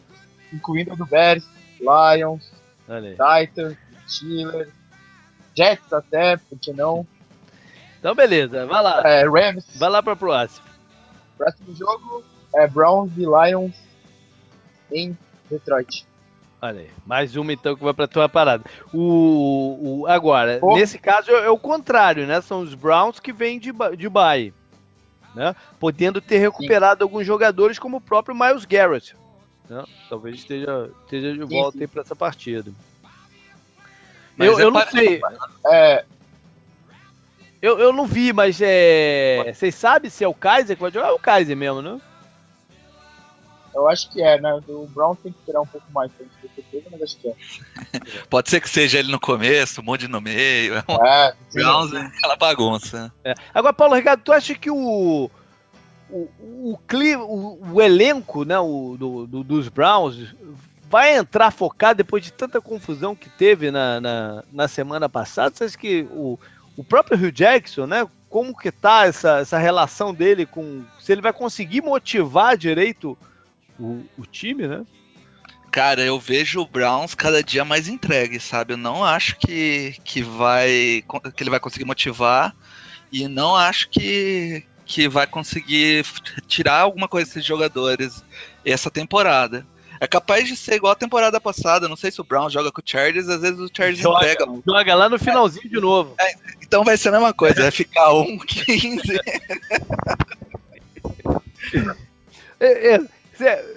incluindo 0.53 0.93
a 0.93 0.97
do 0.97 1.07
Bears, 1.07 1.49
Lions, 1.81 2.51
Titans, 2.87 3.77
Steelers, 4.09 4.73
Jets 5.57 5.93
até, 5.93 6.37
por 6.37 6.59
que 6.59 6.73
não? 6.73 7.07
Então 7.99 8.15
beleza, 8.15 8.67
vai 8.67 8.83
lá. 8.83 9.03
É, 9.05 9.25
Rams. 9.25 9.65
Vai 9.77 9.91
lá 9.91 10.03
para 10.03 10.13
o 10.13 10.17
próximo. 10.17 10.67
Próximo 11.37 11.75
jogo 11.75 12.25
é 12.55 12.67
Browns 12.67 13.13
e 13.17 13.25
Lions 13.25 13.75
em 14.93 15.17
Detroit. 15.51 16.07
Olha 16.61 16.81
aí, 16.81 16.91
mais 17.05 17.37
uma 17.37 17.53
então 17.53 17.77
que 17.77 17.85
vai 17.85 17.93
para 17.93 18.09
tua 18.09 18.29
parada. 18.29 18.65
O, 18.93 20.01
o 20.01 20.07
agora, 20.07 20.59
Pô. 20.59 20.75
nesse 20.75 20.99
caso 20.99 21.31
é, 21.31 21.45
é, 21.45 21.51
o 21.51 21.59
contrário, 21.59 22.27
né? 22.27 22.41
São 22.41 22.61
os 22.61 22.75
Browns 22.75 23.21
que 23.21 23.33
vêm 23.33 23.59
de 23.59 23.73
de 23.97 24.09
bye, 24.09 24.55
né? 25.35 25.55
Podendo 25.79 26.21
ter 26.21 26.39
recuperado 26.39 26.99
Sim. 26.99 27.03
alguns 27.05 27.27
jogadores 27.27 27.79
como 27.79 27.99
o 27.99 28.01
próprio 28.01 28.35
Miles 28.35 28.65
Garrett, 28.65 29.15
né? 29.69 29.85
Talvez 30.09 30.37
esteja, 30.37 30.91
esteja 31.05 31.33
de 31.33 31.45
volta 31.45 31.89
para 31.89 32.03
essa 32.03 32.17
partida. 32.17 32.73
Mas 34.37 34.49
eu, 34.49 34.59
é 34.59 34.63
eu 34.65 34.71
não 34.71 34.87
sei. 34.87 35.21
É... 35.67 36.05
Eu, 37.61 37.79
eu 37.79 37.93
não 37.93 38.07
vi, 38.07 38.33
mas 38.33 38.61
é. 38.61 39.53
Vocês 39.53 39.75
sabem 39.75 40.11
se 40.11 40.23
é 40.23 40.29
o 40.29 40.35
Kaiser 40.35 40.77
que 40.77 40.83
vai 40.83 40.91
jogar? 40.91 41.09
É 41.09 41.13
o 41.13 41.19
Kaiser 41.19 41.57
mesmo, 41.57 41.81
né? 41.81 42.01
Eu 43.75 43.89
acho 43.89 44.11
que 44.11 44.23
é, 44.23 44.41
né? 44.41 44.59
O 44.69 44.87
Brown 44.87 45.15
tem 45.17 45.33
que 45.33 45.39
esperar 45.39 45.61
um 45.61 45.67
pouco 45.67 45.87
mais 45.93 46.11
pra 46.13 46.25
gente 46.25 46.37
ter 46.41 46.63
certeza, 46.63 46.89
mas 46.91 47.03
acho 47.03 47.17
que 47.19 47.29
é. 47.29 47.35
Pode 48.31 48.49
ser 48.49 48.61
que 48.61 48.71
seja 48.71 48.99
ele 48.99 49.11
no 49.11 49.21
começo, 49.21 49.81
um 49.81 49.85
monte 49.85 50.09
no 50.09 50.21
meio. 50.21 50.77
É, 50.77 51.35
Browns 51.53 51.93
é 51.93 52.01
aquela 52.01 52.37
bagunça. 52.37 53.13
É. 53.25 53.35
Agora, 53.53 53.75
Paulo 53.75 53.95
Ricardo, 53.95 54.23
tu 54.23 54.33
acha 54.33 54.55
que 54.55 54.71
o 54.71 55.31
o, 56.11 56.29
o, 56.41 56.79
o, 57.19 57.75
o 57.75 57.83
elenco 57.83 58.45
né, 58.45 58.59
o, 58.59 58.97
do, 58.99 59.27
do, 59.27 59.45
dos 59.45 59.69
Browns 59.69 60.35
vai 60.89 61.17
entrar 61.17 61.51
focado 61.51 61.99
depois 61.99 62.23
de 62.25 62.33
tanta 62.33 62.61
confusão 62.61 63.15
que 63.15 63.29
teve 63.29 63.71
na, 63.71 64.01
na, 64.01 64.45
na 64.53 64.69
semana 64.69 65.09
passada? 65.09 65.55
Você 65.55 65.65
acha 65.65 65.79
que 65.79 66.07
o, 66.13 66.39
o 66.77 66.85
próprio 66.85 67.19
Hugh 67.19 67.33
Jackson, 67.33 67.87
né? 67.87 68.07
Como 68.29 68.57
que 68.57 68.71
tá 68.71 69.07
essa, 69.07 69.39
essa 69.39 69.59
relação 69.59 70.13
dele 70.13 70.47
com. 70.47 70.85
Se 71.01 71.13
ele 71.13 71.23
vai 71.23 71.33
conseguir 71.33 71.81
motivar 71.81 72.57
direito 72.57 73.17
o, 73.79 74.05
o 74.19 74.27
time, 74.27 74.67
né? 74.67 74.85
Cara, 75.71 76.03
eu 76.03 76.19
vejo 76.19 76.61
o 76.61 76.67
Browns 76.67 77.15
cada 77.15 77.43
dia 77.43 77.65
mais 77.65 77.89
entregue, 77.89 78.41
sabe? 78.41 78.73
Eu 78.73 78.79
não 78.79 79.05
acho 79.05 79.37
que, 79.37 79.97
que 80.05 80.23
vai 80.23 81.05
que 81.35 81.43
ele 81.43 81.51
vai 81.51 81.61
conseguir 81.61 81.85
motivar 81.85 82.55
e 83.13 83.29
não 83.29 83.55
acho 83.55 83.89
que 83.91 84.65
que 84.87 85.09
vai 85.09 85.27
conseguir 85.27 86.07
tirar 86.47 86.81
alguma 86.81 87.09
coisa 87.09 87.27
desses 87.27 87.45
jogadores 87.45 88.25
essa 88.65 88.91
temporada. 88.91 89.67
É 89.99 90.07
capaz 90.07 90.47
de 90.47 90.55
ser 90.57 90.77
igual 90.77 90.93
a 90.93 90.97
temporada 90.97 91.41
passada. 91.41 91.89
Não 91.89 91.97
sei 91.97 92.11
se 92.11 92.21
o 92.21 92.25
Brown 92.25 92.49
joga 92.51 92.71
com 92.71 92.81
o 92.81 92.85
Chargers, 92.85 93.29
às 93.29 93.41
vezes 93.41 93.59
o 93.59 93.69
Chargers 93.75 93.99
joga, 93.99 94.19
entrega. 94.19 94.47
Joga 94.67 94.95
lá 94.95 95.09
no 95.09 95.19
finalzinho 95.19 95.69
de 95.69 95.81
novo. 95.81 96.15
É, 96.21 96.35
então 96.63 96.85
vai 96.85 96.97
ser 96.97 97.09
a 97.09 97.13
mesma 97.13 97.33
coisa, 97.33 97.63
vai 97.63 97.71
ficar 97.71 98.13
1, 98.15 98.39
15. 98.39 99.01
é, 102.61 102.95
é, 102.95 103.01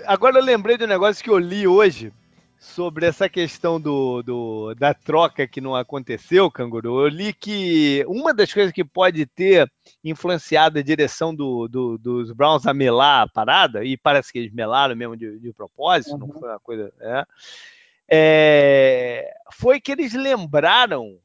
agora 0.06 0.38
eu 0.40 0.44
lembrei 0.44 0.78
de 0.78 0.84
um 0.84 0.88
negócio 0.88 1.24
que 1.24 1.30
eu 1.30 1.38
li 1.38 1.66
hoje 1.66 2.12
sobre 2.60 3.06
essa 3.06 3.30
questão 3.30 3.80
do, 3.80 4.22
do, 4.22 4.76
da 4.76 4.94
troca 4.94 5.48
que 5.48 5.62
não 5.62 5.74
aconteceu, 5.74 6.52
Canguru. 6.52 7.06
Eu 7.06 7.08
li 7.08 7.34
que 7.34 8.04
uma 8.06 8.34
das 8.34 8.54
coisas 8.54 8.74
que 8.74 8.84
pode 8.84 9.26
ter 9.26 9.72
influenciado 10.04 10.78
a 10.78 10.84
direção 10.84 11.34
do, 11.34 11.70
do, 11.70 11.98
dos 11.98 12.34
Browns 12.34 12.68
a 12.68 12.74
melar 12.74 13.24
a 13.24 13.30
parada, 13.30 13.86
e 13.86 13.96
parece 13.96 14.34
que 14.34 14.40
eles 14.40 14.54
melaram 14.54 14.94
mesmo 14.94 15.16
de, 15.16 15.40
de 15.40 15.54
propósito, 15.54 16.12
uhum. 16.14 16.20
não 16.20 16.34
foi 16.34 16.50
uma 16.50 16.60
coisa. 16.60 16.94
É, 17.00 17.26
é, 18.12 19.34
foi 19.54 19.80
que 19.80 19.94
eles 19.94 20.14
lembraram 20.14 21.18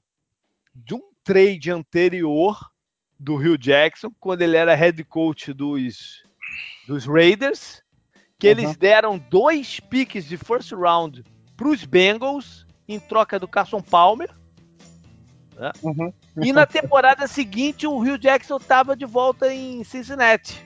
de 0.72 0.94
um 0.94 1.02
trade 1.24 1.70
anterior 1.70 2.70
do 3.18 3.34
Rio 3.34 3.58
Jackson, 3.58 4.12
quando 4.20 4.42
ele 4.42 4.56
era 4.56 4.74
head 4.74 5.02
coach 5.04 5.52
dos, 5.52 6.22
dos 6.86 7.06
Raiders, 7.06 7.82
que 8.38 8.46
uhum. 8.46 8.52
eles 8.52 8.76
deram 8.76 9.18
dois 9.18 9.80
piques 9.80 10.24
de 10.24 10.36
first 10.36 10.72
round 10.72 11.24
para 11.56 11.68
os 11.68 11.84
Bengals 11.84 12.66
em 12.88 12.98
troca 12.98 13.38
do 13.38 13.48
Carson 13.48 13.80
Palmer. 13.80 14.30
Né? 15.56 15.72
Uhum. 15.82 16.12
E 16.42 16.52
na 16.52 16.66
temporada 16.66 17.26
seguinte 17.26 17.86
o 17.86 17.98
Rio 17.98 18.18
Jackson 18.18 18.56
estava 18.56 18.96
de 18.96 19.04
volta 19.04 19.52
em 19.52 19.84
Cincinnati. 19.84 20.64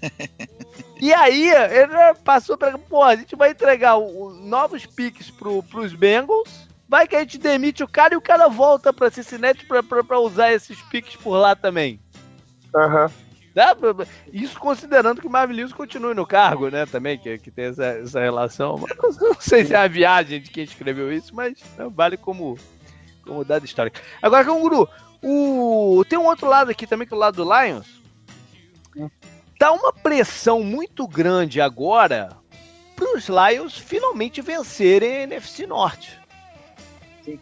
e 1.00 1.12
aí 1.12 1.48
ele 1.48 2.14
passou 2.22 2.56
para, 2.56 2.78
pô, 2.78 3.02
a 3.02 3.16
gente 3.16 3.34
vai 3.34 3.50
entregar 3.50 3.96
o, 3.96 4.30
novos 4.30 4.86
piques 4.86 5.30
para 5.30 5.48
os 5.48 5.94
Bengals. 5.94 6.68
Vai 6.88 7.06
que 7.06 7.16
a 7.16 7.20
gente 7.20 7.36
demite 7.36 7.82
o 7.82 7.88
cara 7.88 8.14
e 8.14 8.16
o 8.16 8.22
cara 8.22 8.48
volta 8.48 8.92
para 8.92 9.10
Cincinnati 9.10 9.66
para 9.66 10.20
usar 10.20 10.52
esses 10.52 10.80
piques 10.82 11.16
por 11.16 11.36
lá 11.36 11.54
também. 11.54 12.00
Aham. 12.74 13.06
Uhum. 13.06 13.27
Isso 14.32 14.58
considerando 14.58 15.20
que 15.20 15.26
o 15.26 15.30
Marvin 15.30 15.54
Lewis 15.54 15.72
continue 15.72 16.14
no 16.14 16.26
cargo, 16.26 16.68
né? 16.68 16.86
Também, 16.86 17.18
que, 17.18 17.38
que 17.38 17.50
tem 17.50 17.66
essa, 17.66 17.84
essa 17.84 18.20
relação. 18.20 18.82
não 19.20 19.34
sei 19.40 19.64
se 19.64 19.74
é 19.74 19.78
a 19.78 19.88
viagem 19.88 20.40
de 20.40 20.50
quem 20.50 20.64
escreveu 20.64 21.12
isso, 21.12 21.34
mas 21.34 21.58
né, 21.76 21.88
vale 21.90 22.16
como, 22.16 22.58
como 23.24 23.44
dado 23.44 23.64
histórico. 23.64 23.98
Agora, 24.22 24.44
Canguru, 24.44 24.88
o... 25.22 26.04
tem 26.08 26.18
um 26.18 26.26
outro 26.26 26.48
lado 26.48 26.70
aqui 26.70 26.86
também, 26.86 27.06
que 27.06 27.14
é 27.14 27.16
o 27.16 27.20
lado 27.20 27.44
do 27.44 27.60
Lions. 27.60 27.98
Tá 29.58 29.72
uma 29.72 29.92
pressão 29.92 30.62
muito 30.62 31.06
grande 31.06 31.60
agora 31.60 32.30
para 32.94 33.16
os 33.16 33.28
Lions 33.28 33.76
finalmente 33.78 34.40
vencerem 34.42 35.18
a 35.18 35.22
NFC 35.22 35.66
Norte. 35.66 36.17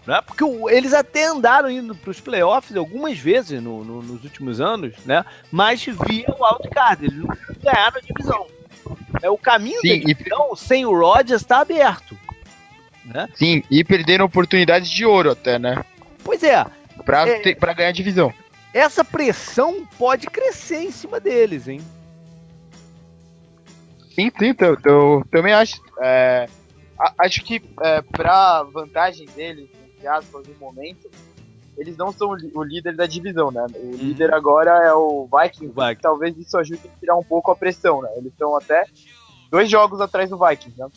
Né? 0.07 0.21
Porque 0.23 0.45
eles 0.71 0.93
até 0.93 1.27
andaram 1.27 1.71
indo 1.71 1.95
para 1.95 2.11
os 2.11 2.21
playoffs 2.21 2.77
algumas 2.77 3.19
vezes 3.19 3.63
no, 3.63 3.85
no, 3.85 4.03
nos 4.03 4.25
últimos 4.25 4.61
anos, 4.61 4.95
né? 5.05 5.25
mas 5.51 5.85
via 5.85 6.27
o 6.29 6.45
wildcard, 6.45 7.05
eles 7.05 7.19
não 7.19 7.37
ganharam 7.63 7.99
a 7.99 8.01
divisão. 8.01 8.47
É, 9.23 9.31
o 9.31 9.39
caminho 9.39 9.81
Sim, 9.81 10.01
da 10.01 10.07
divisão 10.07 10.51
e... 10.53 10.59
sem 10.59 10.87
o 10.87 10.99
Rodgers 10.99 11.43
está 11.43 11.61
aberto. 11.61 12.19
Né? 13.05 13.29
Sim, 13.35 13.63
e 13.71 13.85
perderam 13.85 14.25
oportunidades 14.25 14.91
de 14.91 15.05
ouro 15.05 15.31
até, 15.31 15.59
né? 15.59 15.85
Pois 16.25 16.43
é. 16.43 16.65
Para 17.05 17.29
é, 17.29 17.75
ganhar 17.75 17.89
a 17.89 17.93
divisão. 17.93 18.35
Essa 18.75 19.05
pressão 19.05 19.87
pode 19.97 20.27
crescer 20.27 20.83
em 20.83 20.91
cima 20.91 21.21
deles, 21.21 21.69
hein? 21.69 21.81
Sim, 24.15 24.33
sim, 24.39 24.55
eu, 24.59 24.77
eu 24.85 25.25
também 25.31 25.53
acho. 25.53 25.81
É, 26.01 26.49
acho 27.19 27.43
que 27.43 27.63
é, 27.83 28.03
para 28.03 28.63
vantagem 28.65 29.27
deles, 29.27 29.69
entre 29.85 30.07
aspas, 30.07 30.47
no 30.47 30.55
momento, 30.55 31.11
eles 31.77 31.97
não 31.97 32.11
são 32.11 32.31
o 32.55 32.63
líder 32.63 32.97
da 32.97 33.07
divisão, 33.07 33.51
né? 33.51 33.67
O 33.75 33.79
uhum. 33.79 33.93
líder 33.93 34.33
agora 34.33 34.71
é 34.85 34.93
o 34.95 35.29
Vikings, 35.31 35.67
o 35.67 35.75
Vikings. 35.75 36.03
talvez 36.03 36.37
isso 36.39 36.57
ajude 36.57 36.81
a 36.89 36.99
tirar 36.99 37.17
um 37.17 37.23
pouco 37.23 37.51
a 37.51 37.57
pressão, 37.57 38.01
né? 38.01 38.09
Eles 38.17 38.33
estão 38.33 38.57
até 38.57 38.85
dois 39.51 39.71
jogos 39.71 40.01
atrás 40.01 40.31
do 40.31 40.39
Vikings, 40.39 40.79
né? 40.79 40.89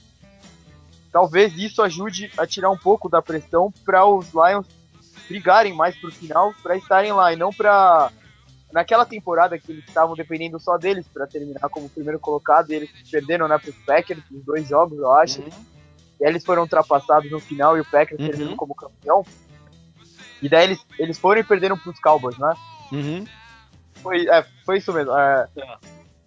Talvez 1.11 1.53
isso 1.57 1.81
ajude 1.81 2.31
a 2.37 2.45
tirar 2.45 2.69
um 2.69 2.77
pouco 2.77 3.09
da 3.09 3.21
pressão 3.21 3.73
para 3.83 4.05
os 4.05 4.31
Lions 4.31 4.67
brigarem 5.27 5.73
mais 5.73 5.95
pro 5.95 6.11
final, 6.11 6.53
para 6.63 6.77
estarem 6.77 7.11
lá 7.11 7.33
e 7.33 7.35
não 7.35 7.51
para 7.51 8.11
naquela 8.71 9.05
temporada 9.05 9.57
que 9.57 9.71
eles 9.71 9.83
estavam 9.87 10.15
dependendo 10.15 10.59
só 10.59 10.77
deles 10.77 11.07
para 11.11 11.25
terminar 11.25 11.67
como 11.69 11.89
primeiro 11.89 12.19
colocado 12.19 12.71
e 12.71 12.75
eles 12.75 12.89
perderam 13.09 13.47
né, 13.47 13.57
para 13.57 13.69
os 13.69 13.75
Packers 13.77 14.23
os 14.31 14.43
dois 14.45 14.67
jogos, 14.67 14.97
eu 14.97 15.11
acho. 15.11 15.41
Uhum. 15.41 15.49
E 16.19 16.25
aí 16.25 16.31
eles 16.31 16.45
foram 16.45 16.63
ultrapassados 16.63 17.31
no 17.31 17.39
final 17.39 17.77
e 17.77 17.81
o 17.81 17.85
Packers 17.85 18.19
uhum. 18.19 18.27
terminou 18.27 18.55
como 18.55 18.75
campeão. 18.75 19.25
E 20.41 20.49
daí 20.49 20.65
eles, 20.65 20.85
eles 20.97 21.17
foram 21.17 21.41
e 21.41 21.43
perderam 21.43 21.77
pros 21.77 21.99
Cowboys, 21.99 22.37
né? 22.37 22.53
Uhum. 22.91 23.25
Foi, 23.95 24.27
é, 24.27 24.45
foi 24.65 24.77
isso 24.77 24.91
mesmo. 24.93 25.17
É, 25.17 25.47
é. 25.57 25.77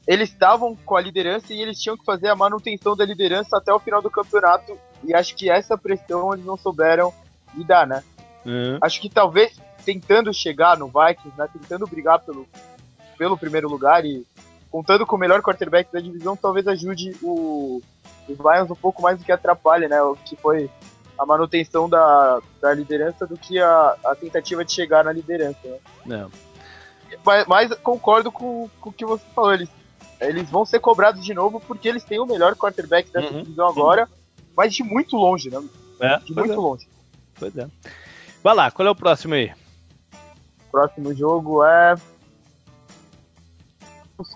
Eles 0.07 0.31
estavam 0.31 0.74
com 0.74 0.96
a 0.96 1.00
liderança 1.00 1.52
e 1.52 1.61
eles 1.61 1.81
tinham 1.81 1.96
que 1.96 2.05
fazer 2.05 2.28
a 2.28 2.37
manutenção 2.37 2.96
da 2.96 3.05
liderança 3.05 3.57
até 3.57 3.72
o 3.72 3.78
final 3.78 4.02
do 4.02 4.11
campeonato. 4.11 4.76
E 5.05 5.14
acho 5.14 5.35
que 5.35 5.50
essa 5.50 5.78
pressão 5.78 6.33
eles 6.33 6.44
não 6.44 6.57
souberam 6.57 7.12
lidar, 7.55 7.87
né? 7.87 8.02
Uhum. 8.44 8.78
Acho 8.81 9.00
que 9.00 9.09
talvez 9.09 9.59
tentando 9.85 10.33
chegar 10.33 10.76
no 10.76 10.87
Vikings, 10.87 11.37
né? 11.38 11.48
Tentando 11.52 11.87
brigar 11.87 12.20
pelo, 12.20 12.48
pelo 13.16 13.38
primeiro 13.38 13.68
lugar 13.68 14.05
e 14.05 14.26
contando 14.73 15.07
com 15.07 15.17
o 15.17 15.19
melhor 15.19 15.43
quarterback 15.43 15.93
da 15.93 16.01
divisão, 16.01 16.35
talvez 16.35 16.67
ajude 16.67 17.15
o, 17.23 17.83
os 18.27 18.39
Lions 18.39 18.71
um 18.71 18.75
pouco 18.75 19.03
mais 19.03 19.19
do 19.19 19.25
que 19.25 19.31
atrapalha, 19.31 19.87
né? 19.87 20.03
O 20.03 20.17
que 20.17 20.35
foi 20.35 20.71
a 21.19 21.27
manutenção 21.27 21.89
da, 21.89 22.41
da 22.59 22.73
liderança 22.73 23.27
do 23.27 23.37
que 23.37 23.59
a, 23.59 23.97
a 24.03 24.15
tentativa 24.15 24.65
de 24.65 24.73
chegar 24.73 25.05
na 25.05 25.13
liderança. 25.13 25.59
Né? 25.63 25.79
Não. 26.07 26.31
Mas, 27.23 27.47
mas, 27.47 27.75
concordo 27.81 28.33
com, 28.33 28.69
com 28.81 28.89
o 28.89 28.93
que 28.93 29.05
você 29.05 29.23
falou. 29.35 29.53
Eles, 29.53 29.69
eles 30.19 30.49
vão 30.49 30.65
ser 30.65 30.81
cobrados 30.81 31.23
de 31.23 31.35
novo 31.35 31.61
porque 31.61 31.87
eles 31.87 32.03
têm 32.03 32.19
o 32.19 32.27
melhor 32.27 32.57
quarterback 32.57 33.11
dessa 33.11 33.31
uhum. 33.31 33.43
divisão 33.43 33.69
agora, 33.69 34.09
mas 34.57 34.75
de 34.75 34.83
muito 34.83 35.17
longe, 35.17 35.51
né? 35.51 35.63
É, 36.01 36.19
de 36.19 36.35
muito 36.35 36.53
é. 36.53 36.57
longe. 36.57 36.89
Pois 37.39 37.55
é. 37.59 37.69
Vai 38.43 38.55
lá, 38.55 38.71
qual 38.71 38.89
é 38.89 38.91
o 38.91 38.97
próximo 38.97 39.35
aí? 39.35 39.53
O 40.67 40.71
próximo 40.73 41.15
jogo 41.15 41.63
é 41.63 41.95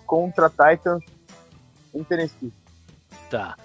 contra 0.07 0.51
Titans 0.51 1.05
em 1.95 2.05
Tennessee. 2.05 2.53
Tá. 3.31 3.57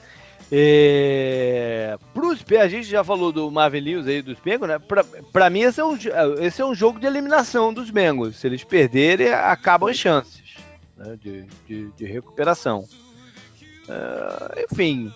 É... 0.51 1.97
Pros, 2.13 2.43
a 2.59 2.67
gente 2.67 2.87
já 2.87 3.03
falou 3.03 3.31
do 3.31 3.49
Lewis 3.49 4.05
aí 4.05 4.21
dos 4.21 4.37
Bengals, 4.39 4.67
né? 4.67 4.79
Pra, 4.79 5.03
pra 5.31 5.49
mim, 5.49 5.61
esse 5.61 5.79
é, 5.79 5.85
um, 5.85 5.97
esse 6.39 6.61
é 6.61 6.65
um 6.65 6.75
jogo 6.75 6.99
de 6.99 7.07
eliminação 7.07 7.73
dos 7.73 7.89
Bengals. 7.89 8.35
Se 8.35 8.47
eles 8.47 8.63
perderem, 8.63 9.31
acabam 9.31 9.89
as 9.89 9.97
chances 9.97 10.41
né? 10.97 11.17
de, 11.21 11.45
de, 11.67 11.91
de, 11.91 12.05
recuperação. 12.05 12.85
É, 13.87 14.65
enfim, 14.69 15.13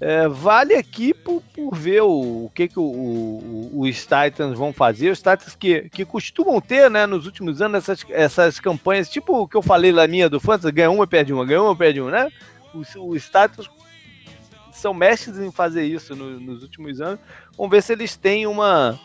é, 0.00 0.26
vale 0.26 0.74
aqui 0.74 1.12
por, 1.12 1.42
por 1.54 1.76
ver 1.76 2.00
o, 2.00 2.46
o 2.46 2.52
que, 2.54 2.68
que 2.68 2.78
o, 2.78 2.82
o, 2.82 3.80
os 3.80 4.00
Titans 4.00 4.56
vão 4.56 4.72
fazer. 4.72 5.10
Os 5.10 5.18
Titans 5.18 5.54
que, 5.54 5.90
que 5.90 6.06
costumam 6.06 6.58
ter, 6.58 6.90
né, 6.90 7.04
nos 7.04 7.26
últimos 7.26 7.60
anos, 7.60 7.82
essas, 7.82 8.06
essas 8.08 8.58
campanhas, 8.58 9.10
tipo 9.10 9.42
o 9.42 9.46
que 9.46 9.56
eu 9.56 9.62
falei 9.62 9.92
lá 9.92 10.06
minha 10.08 10.28
do 10.28 10.40
Fantasy, 10.40 10.72
ganha 10.72 10.90
uma, 10.90 11.06
perde 11.06 11.34
uma, 11.34 11.44
ganha 11.44 11.62
uma, 11.62 11.76
perde 11.76 12.00
uma, 12.00 12.10
né? 12.10 12.28
Os, 12.72 12.88
os 12.96 13.24
Titans 13.26 13.68
são 14.72 14.94
mestres 14.94 15.38
em 15.38 15.52
fazer 15.52 15.84
isso 15.84 16.16
no, 16.16 16.40
nos 16.40 16.62
últimos 16.62 16.98
anos. 17.02 17.20
Vamos 17.54 17.70
ver 17.70 17.82
se 17.82 17.92
eles 17.92 18.16
têm 18.16 18.46
uma, 18.46 18.98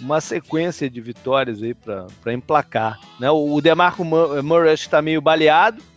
uma 0.00 0.22
sequência 0.22 0.88
de 0.88 1.02
vitórias 1.02 1.62
aí 1.62 1.74
para 1.74 2.32
emplacar. 2.32 2.98
Né? 3.18 3.30
O, 3.30 3.52
o 3.54 3.60
DeMarco 3.60 4.02
Murray 4.04 4.72
está 4.72 5.02
meio 5.02 5.20
baleado 5.20 5.89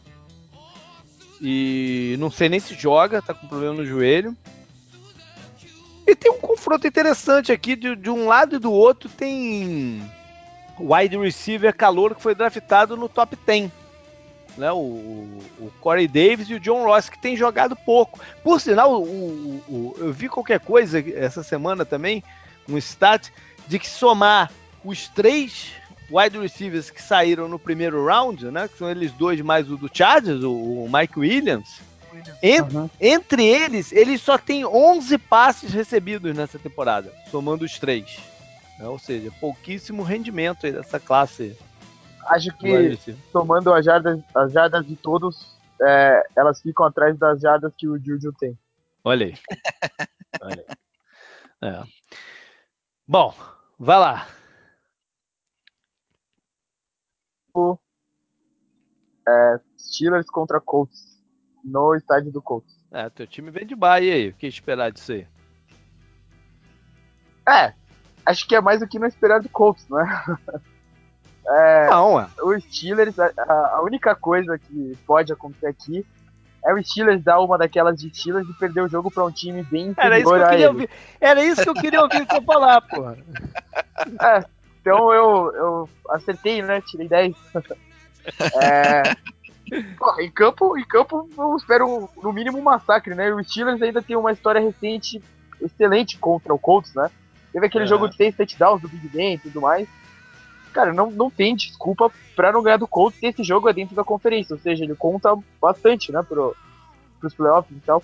e 1.46 2.16
não 2.20 2.32
sei 2.32 2.48
nem 2.48 2.60
se 2.60 2.74
joga, 2.74 3.22
tá 3.22 3.34
com 3.34 3.48
problema 3.48 3.74
no 3.76 3.86
joelho. 3.86 4.36
E 6.08 6.16
tem 6.16 6.32
um 6.32 6.40
confronto 6.40 6.88
interessante 6.88 7.52
aqui, 7.52 7.76
de, 7.76 7.98
de 7.98 8.10
um 8.10 8.28
lado 8.28 8.56
e 8.56 8.60
do 8.60 8.72
outro 8.72 9.10
tem 9.10 10.02
wide 10.80 11.18
receiver 11.18 11.76
calor 11.76 12.16
que 12.16 12.22
foi 12.22 12.34
draftado 12.34 12.96
no 12.96 13.10
top 13.10 13.38
10 13.46 13.70
né? 14.58 14.72
O, 14.72 14.78
o, 14.78 15.72
Corey 15.82 16.08
Davis 16.08 16.50
e 16.50 16.56
o 16.56 16.60
John 16.60 16.84
Ross, 16.84 17.10
que 17.10 17.20
tem 17.20 17.36
jogado 17.36 17.76
pouco. 17.76 18.20
Por 18.44 18.62
sinal, 18.62 19.02
o, 19.02 19.62
o, 19.68 19.96
eu 19.98 20.14
vi 20.14 20.30
qualquer 20.30 20.60
coisa 20.60 21.04
essa 21.16 21.44
semana 21.44 21.86
também, 21.86 22.24
um 22.70 22.78
stat, 22.78 23.32
de 23.68 23.80
que 23.80 23.90
somar 23.90 24.52
os 24.84 25.08
três 25.08 25.72
wide 26.14 26.38
receivers 26.38 26.92
que 26.92 27.02
saíram 27.02 27.48
no 27.48 27.58
primeiro 27.58 28.06
round, 28.06 28.52
né? 28.52 28.68
Que 28.68 28.78
são 28.78 28.90
eles 28.90 29.12
dois 29.14 29.42
mais 29.42 29.70
o 29.70 29.78
do 29.78 29.90
Chargers, 29.92 30.44
o, 30.44 30.88
Mike 30.90 31.20
Williams. 31.20 31.82
Entre, 32.42 32.78
uhum. 32.78 32.90
entre 33.02 33.44
eles, 33.44 33.92
eles 33.92 34.22
só 34.22 34.38
tem 34.38 34.64
11 34.64 35.18
passes 35.18 35.74
recebidos 35.74 36.36
nessa 36.36 36.60
temporada, 36.60 37.12
somando 37.32 37.66
os 37.66 37.80
três. 37.80 38.20
Né? 38.78 38.88
Ou 38.88 39.00
seja, 39.00 39.32
pouquíssimo 39.40 40.04
rendimento 40.04 40.66
aí 40.66 40.72
dessa 40.72 41.00
classe 41.00 41.58
Acho 42.28 42.56
que 42.58 42.98
tomando 43.32 43.74
as 43.74 43.86
jardas, 43.86 44.20
as 44.34 44.52
jardas 44.52 44.86
de 44.86 44.96
todos, 44.96 45.58
é, 45.82 46.24
elas 46.36 46.62
ficam 46.62 46.86
atrás 46.86 47.18
das 47.18 47.42
jardas 47.42 47.74
que 47.78 47.88
o 47.88 47.98
Juju 47.98 48.32
tem. 48.34 48.58
Olha 49.04 49.28
aí. 49.28 49.36
Olha 50.42 50.66
aí. 50.68 51.70
É. 51.70 51.84
Bom, 53.08 53.34
vai 53.78 54.00
lá. 54.00 54.28
O, 57.43 57.43
é, 59.28 59.60
Steelers 59.78 60.28
contra 60.28 60.60
Colts 60.60 61.22
no 61.64 61.96
estádio 61.96 62.32
do 62.32 62.42
Colts. 62.42 62.74
É, 62.92 63.10
teu 63.10 63.26
time 63.26 63.50
vem 63.50 63.66
de 63.66 63.76
Bahia 63.76 64.14
aí. 64.14 64.30
O 64.30 64.34
que 64.34 64.48
esperar 64.48 64.92
disso 64.92 65.14
aí? 65.14 65.28
É, 67.48 67.74
acho 68.26 68.48
que 68.48 68.56
é 68.56 68.62
mais 68.62 68.80
do 68.80 68.88
que 68.88 69.00
não 69.00 69.08
esperar 69.08 69.42
do 69.42 69.50
Colts, 69.50 69.88
não 69.90 70.00
é? 71.50 71.90
não, 71.90 72.20
é. 72.20 72.28
O 72.42 72.60
Steelers, 72.60 73.18
a, 73.20 73.32
a, 73.76 73.82
única 73.82 74.16
coisa 74.16 74.58
que 74.58 74.98
pode 75.06 75.34
acontecer 75.34 75.68
aqui 75.68 76.06
é 76.64 76.74
o 76.74 76.82
Steelers 76.82 77.22
dar 77.22 77.42
uma 77.42 77.58
daquelas 77.58 78.00
de 78.00 78.16
Steelers 78.16 78.48
e 78.48 78.54
perder 78.54 78.82
o 78.82 78.88
jogo 78.88 79.12
para 79.12 79.26
um 79.26 79.32
time 79.32 79.64
bem 79.64 79.94
Era 79.98 80.18
isso 80.18 80.30
que 80.30 80.40
eu 80.40 80.48
queria 80.48 80.70
ouvir. 80.70 80.90
Era 81.20 81.44
isso 81.44 81.64
que 81.64 81.70
eu 81.70 81.74
queria 81.74 82.02
ouvir 82.02 82.26
você 82.26 82.42
falar, 82.42 82.82
porra. 82.82 83.18
É, 84.20 84.44
então 84.84 85.14
eu, 85.14 85.56
eu 85.56 85.90
acertei, 86.10 86.62
né? 86.62 86.82
Tirei 86.82 87.08
10. 87.08 87.36
É, 88.56 89.04
Pô, 89.98 90.20
em 90.20 90.32
campo, 90.32 90.78
em 90.78 90.86
campo 90.86 91.28
eu 91.38 91.56
espero 91.56 92.10
no 92.22 92.32
mínimo 92.32 92.58
um 92.58 92.62
massacre, 92.62 93.16
né? 93.16 93.34
O 93.34 93.44
Steelers 93.44 93.82
ainda 93.82 94.02
tem 94.02 94.16
uma 94.16 94.32
história 94.32 94.62
recente 94.62 95.22
excelente 95.62 96.18
contra 96.18 96.54
o 96.54 96.60
Colts, 96.60 96.94
né? 96.94 97.10
Teve 97.52 97.66
aquele 97.66 97.86
é. 97.86 97.88
jogo 97.88 98.08
de 98.08 98.16
6 98.16 98.36
touchdowns 98.36 98.82
do 98.82 98.88
Big 98.88 99.08
Ben 99.10 99.34
e 99.34 99.38
tudo 99.40 99.62
mais. 99.62 99.88
Cara, 100.72 100.94
não, 100.94 101.12
não 101.12 101.30
tem 101.30 101.56
desculpa 101.56 102.12
pra 102.36 102.52
não 102.52 102.64
ganhar 102.64 102.78
do 102.78 102.88
Colts 102.88 103.20
se 103.20 103.28
esse 103.28 103.44
jogo 103.44 103.70
é 103.70 103.74
dentro 103.74 103.96
da 103.96 104.04
conferência. 104.04 104.54
Ou 104.54 104.60
seja, 104.60 104.84
ele 104.84 104.96
conta 104.96 105.36
bastante, 105.62 106.12
né, 106.12 106.24
pro, 106.24 106.56
pros 107.20 107.34
playoffs 107.34 107.76
e 107.76 107.82
tal. 107.82 108.04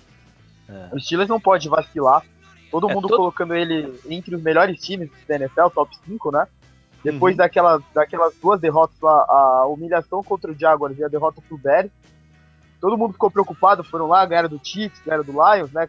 É. 0.68 0.88
O 0.92 1.00
Steelers 1.00 1.28
não 1.28 1.40
pode 1.40 1.68
vacilar. 1.68 2.24
Todo 2.70 2.88
é 2.88 2.94
mundo 2.94 3.08
todo... 3.08 3.16
colocando 3.16 3.54
ele 3.54 3.92
entre 4.08 4.34
os 4.34 4.42
melhores 4.42 4.80
times 4.80 5.10
da 5.28 5.34
NFL, 5.34 5.68
top 5.74 5.96
5, 6.06 6.30
né? 6.30 6.46
Depois 7.02 7.34
uhum. 7.34 7.38
daquela, 7.38 7.82
daquelas 7.94 8.34
duas 8.36 8.60
derrotas 8.60 8.98
lá, 9.00 9.24
a 9.28 9.66
humilhação 9.66 10.22
contra 10.22 10.52
o 10.52 10.58
Jaguars 10.58 10.98
e 10.98 11.04
a 11.04 11.08
derrota 11.08 11.42
pro 11.48 11.56
Bears, 11.56 11.90
todo 12.80 12.96
mundo 12.96 13.12
ficou 13.12 13.30
preocupado, 13.30 13.82
foram 13.82 14.06
lá, 14.06 14.24
ganharam 14.26 14.48
do 14.48 14.60
Chiefs, 14.62 15.00
ganharam 15.04 15.24
do 15.24 15.32
Lions, 15.32 15.72
né? 15.72 15.88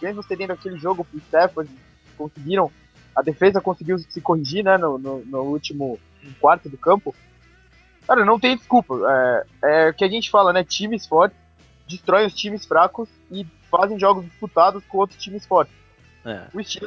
Mesmo 0.00 0.22
cedendo 0.22 0.52
aquele 0.52 0.78
jogo 0.78 1.04
pro 1.04 1.18
Stafford, 1.18 1.70
conseguiram, 2.16 2.70
a 3.14 3.22
defesa 3.22 3.60
conseguiu 3.60 3.98
se 3.98 4.20
corrigir, 4.20 4.64
né, 4.64 4.78
no, 4.78 4.98
no, 4.98 5.24
no 5.24 5.42
último 5.42 5.98
quarto 6.40 6.68
do 6.68 6.78
campo. 6.78 7.14
Cara, 8.06 8.24
não 8.24 8.40
tem 8.40 8.56
desculpa. 8.56 8.94
É, 9.06 9.46
é 9.86 9.90
o 9.90 9.94
que 9.94 10.04
a 10.04 10.08
gente 10.08 10.30
fala, 10.30 10.52
né? 10.52 10.64
Times 10.64 11.06
fortes 11.06 11.38
destroem 11.86 12.26
os 12.26 12.34
times 12.34 12.66
fracos 12.66 13.08
e 13.30 13.46
fazem 13.70 13.98
jogos 13.98 14.24
disputados 14.24 14.82
com 14.86 14.98
outros 14.98 15.20
times 15.20 15.46
fortes. 15.46 15.74
É. 16.24 16.42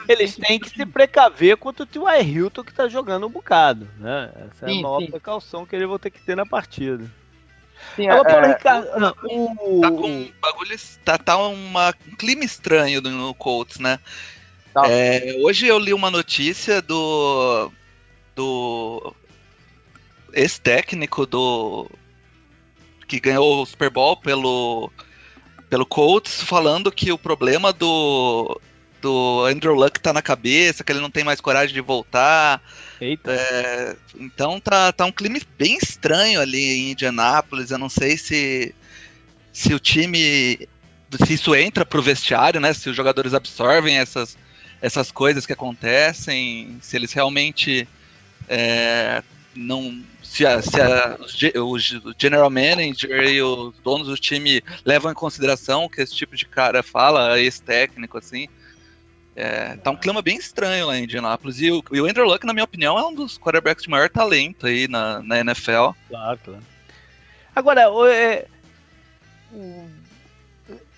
Eles 0.08 0.36
têm 0.36 0.60
que 0.60 0.70
se 0.70 0.86
precaver 0.86 1.58
contra 1.58 1.84
o 1.84 1.88
T.Y. 1.88 2.22
Hilton 2.22 2.64
que 2.64 2.74
tá 2.74 2.88
jogando 2.88 3.26
um 3.26 3.30
bocado, 3.30 3.88
né? 3.98 4.32
Essa 4.36 4.68
sim, 4.68 4.76
é 4.76 4.80
a 4.80 4.82
maior 4.84 5.00
sim. 5.00 5.10
precaução 5.10 5.66
que 5.66 5.76
eles 5.76 5.88
vão 5.88 5.98
ter 5.98 6.12
que 6.12 6.22
ter 6.22 6.36
na 6.36 6.46
partida. 6.46 7.10
Sim, 7.96 8.08
é, 8.08 8.14
é, 8.14 8.48
Ricardo, 8.48 8.88
o... 9.24 9.82
tá 9.82 9.92
com 9.92 10.16
um 10.16 10.32
bagulho, 10.40 10.78
tá, 11.04 11.18
tá 11.18 11.38
uma, 11.38 11.94
um 12.08 12.16
clima 12.16 12.44
estranho 12.44 13.02
no 13.02 13.34
Colts, 13.34 13.80
né? 13.80 14.00
Tá. 14.74 14.84
É, 14.88 15.36
hoje 15.40 15.68
eu 15.68 15.78
li 15.78 15.94
uma 15.94 16.12
notícia 16.12 16.82
do 16.82 17.72
do 18.36 19.14
ex-técnico 20.34 21.26
do 21.26 21.90
que 23.08 23.20
ganhou 23.20 23.62
o 23.62 23.66
Super 23.66 23.90
Bowl 23.90 24.16
pelo 24.16 24.90
pelo 25.70 25.86
Colts 25.86 26.42
falando 26.42 26.92
que 26.92 27.12
o 27.12 27.18
problema 27.18 27.74
do 27.74 28.60
do 29.02 29.45
Andrew 29.45 29.74
Luck 29.74 29.99
tá 29.99 30.14
na 30.14 30.22
cabeça, 30.22 30.84
que 30.84 30.91
ele 30.91 30.99
não 30.99 31.12
tem 31.12 31.24
mais 31.24 31.41
coragem 31.41 31.74
de 31.74 31.82
voltar. 31.82 32.62
Eita. 32.99 33.32
É, 33.32 33.95
então 34.20 34.60
tá, 34.60 34.91
tá 34.91 35.06
um 35.06 35.12
clima 35.12 35.39
bem 35.58 35.78
estranho 35.78 36.39
ali 36.39 36.60
em 36.60 36.91
Indianápolis. 36.91 37.72
Eu 37.72 37.78
não 37.78 37.89
sei 37.89 38.18
se, 38.18 38.74
se 39.52 39.74
o 39.74 39.80
time. 39.80 40.68
Se 41.26 41.34
isso 41.34 41.56
entra 41.56 41.86
pro 41.86 42.02
vestiário, 42.02 42.62
né? 42.62 42.74
Se 42.74 42.89
os 42.89 42.95
jogadores 42.95 43.34
absorvem 43.34 43.97
essas, 43.97 44.38
essas 44.82 45.12
coisas 45.12 45.45
que 45.45 45.52
acontecem, 45.52 46.78
se 46.82 46.95
eles 46.95 47.12
realmente 47.12 47.88
é, 48.47 49.24
não. 49.56 50.02
Se, 50.24 50.45
a, 50.45 50.62
se 50.62 50.80
a, 50.80 51.18
o, 51.62 51.78
general 52.18 52.49
manager 52.49 53.24
e 53.28 53.41
os 53.41 53.74
donos 53.84 54.08
do 54.08 54.16
time 54.16 54.64
levam 54.86 55.12
em 55.12 55.16
consideração 55.16 55.86
o 55.86 55.89
que 55.89 56.02
esse 56.02 56.16
tipo 56.16 56.38
de 56.38 56.45
cara 56.45 56.82
fala, 56.82 57.39
esse 57.39 57.62
técnico, 57.62 58.18
assim. 58.18 58.47
É, 59.36 59.78
tá 59.78 59.92
um 59.92 59.96
clima 59.96 60.22
bem 60.22 60.38
estranho 60.38 60.88
lá 60.88 60.98
em 60.98 61.04
Indianapolis. 61.04 61.62
E 61.62 61.72
o, 61.72 61.84
e 61.92 62.02
o 62.02 62.06
Andrew 62.06 62.26
Luck, 62.26 62.46
na 62.46 62.54
minha 62.54 62.66
opinião, 62.66 62.98
é 62.98 63.06
um 63.06 63.14
dos 63.14 63.38
quarterbacks 63.38 63.84
de 63.84 63.90
maior 63.90 64.10
talento 64.10 64.68
aí 64.68 64.88
na, 64.88 65.22
na 65.22 65.40
NFL. 65.40 65.92
Claro, 66.10 66.40
claro. 66.44 66.64
Agora, 67.56 67.90
o, 67.90 68.08
é, 68.08 68.46
o, 69.52 69.90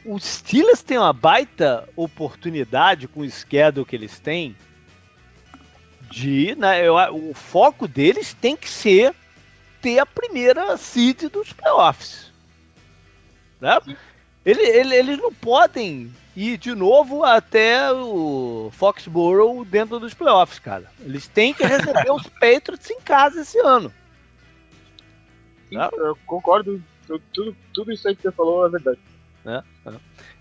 o 0.06 0.20
Steelers 0.20 0.82
tem 0.82 0.98
uma 0.98 1.14
baita 1.14 1.88
oportunidade 1.96 3.08
com 3.08 3.22
o 3.22 3.30
schedule 3.30 3.86
que 3.86 3.96
eles 3.96 4.20
têm 4.20 4.56
de. 6.10 6.56
Né, 6.56 6.88
eu, 6.88 6.96
o 7.12 7.34
foco 7.34 7.88
deles 7.88 8.34
tem 8.34 8.56
que 8.56 8.70
ser 8.70 9.14
ter 9.82 10.00
a 10.00 10.06
primeira 10.06 10.78
seed 10.78 11.24
dos 11.30 11.52
playoffs. 11.52 12.32
Né? 13.60 13.80
Ele, 14.46 14.62
ele, 14.62 14.96
eles 14.96 15.18
não 15.18 15.34
podem 15.34 16.12
ir 16.36 16.58
de 16.58 16.76
novo 16.76 17.24
até 17.24 17.92
o 17.92 18.70
Foxborough 18.74 19.64
dentro 19.64 20.00
dos 20.00 20.14
playoffs, 20.14 20.60
cara. 20.60 20.92
Eles 21.02 21.28
têm 21.28 21.54
que 21.54 21.66
receber 21.66 22.12
os 22.12 22.28
Patriots 22.40 22.90
em 22.90 23.00
casa 23.00 23.42
esse 23.42 23.60
ano. 23.60 23.92
Sim? 25.70 25.78
Eu 25.78 26.18
concordo. 26.26 26.82
Tudo, 27.34 27.56
tudo 27.74 27.92
isso 27.92 28.08
aí 28.08 28.16
que 28.16 28.22
você 28.22 28.32
falou 28.32 28.66
é 28.66 28.70
verdade. 28.70 29.00
É, 29.46 29.62
é. 29.86 29.94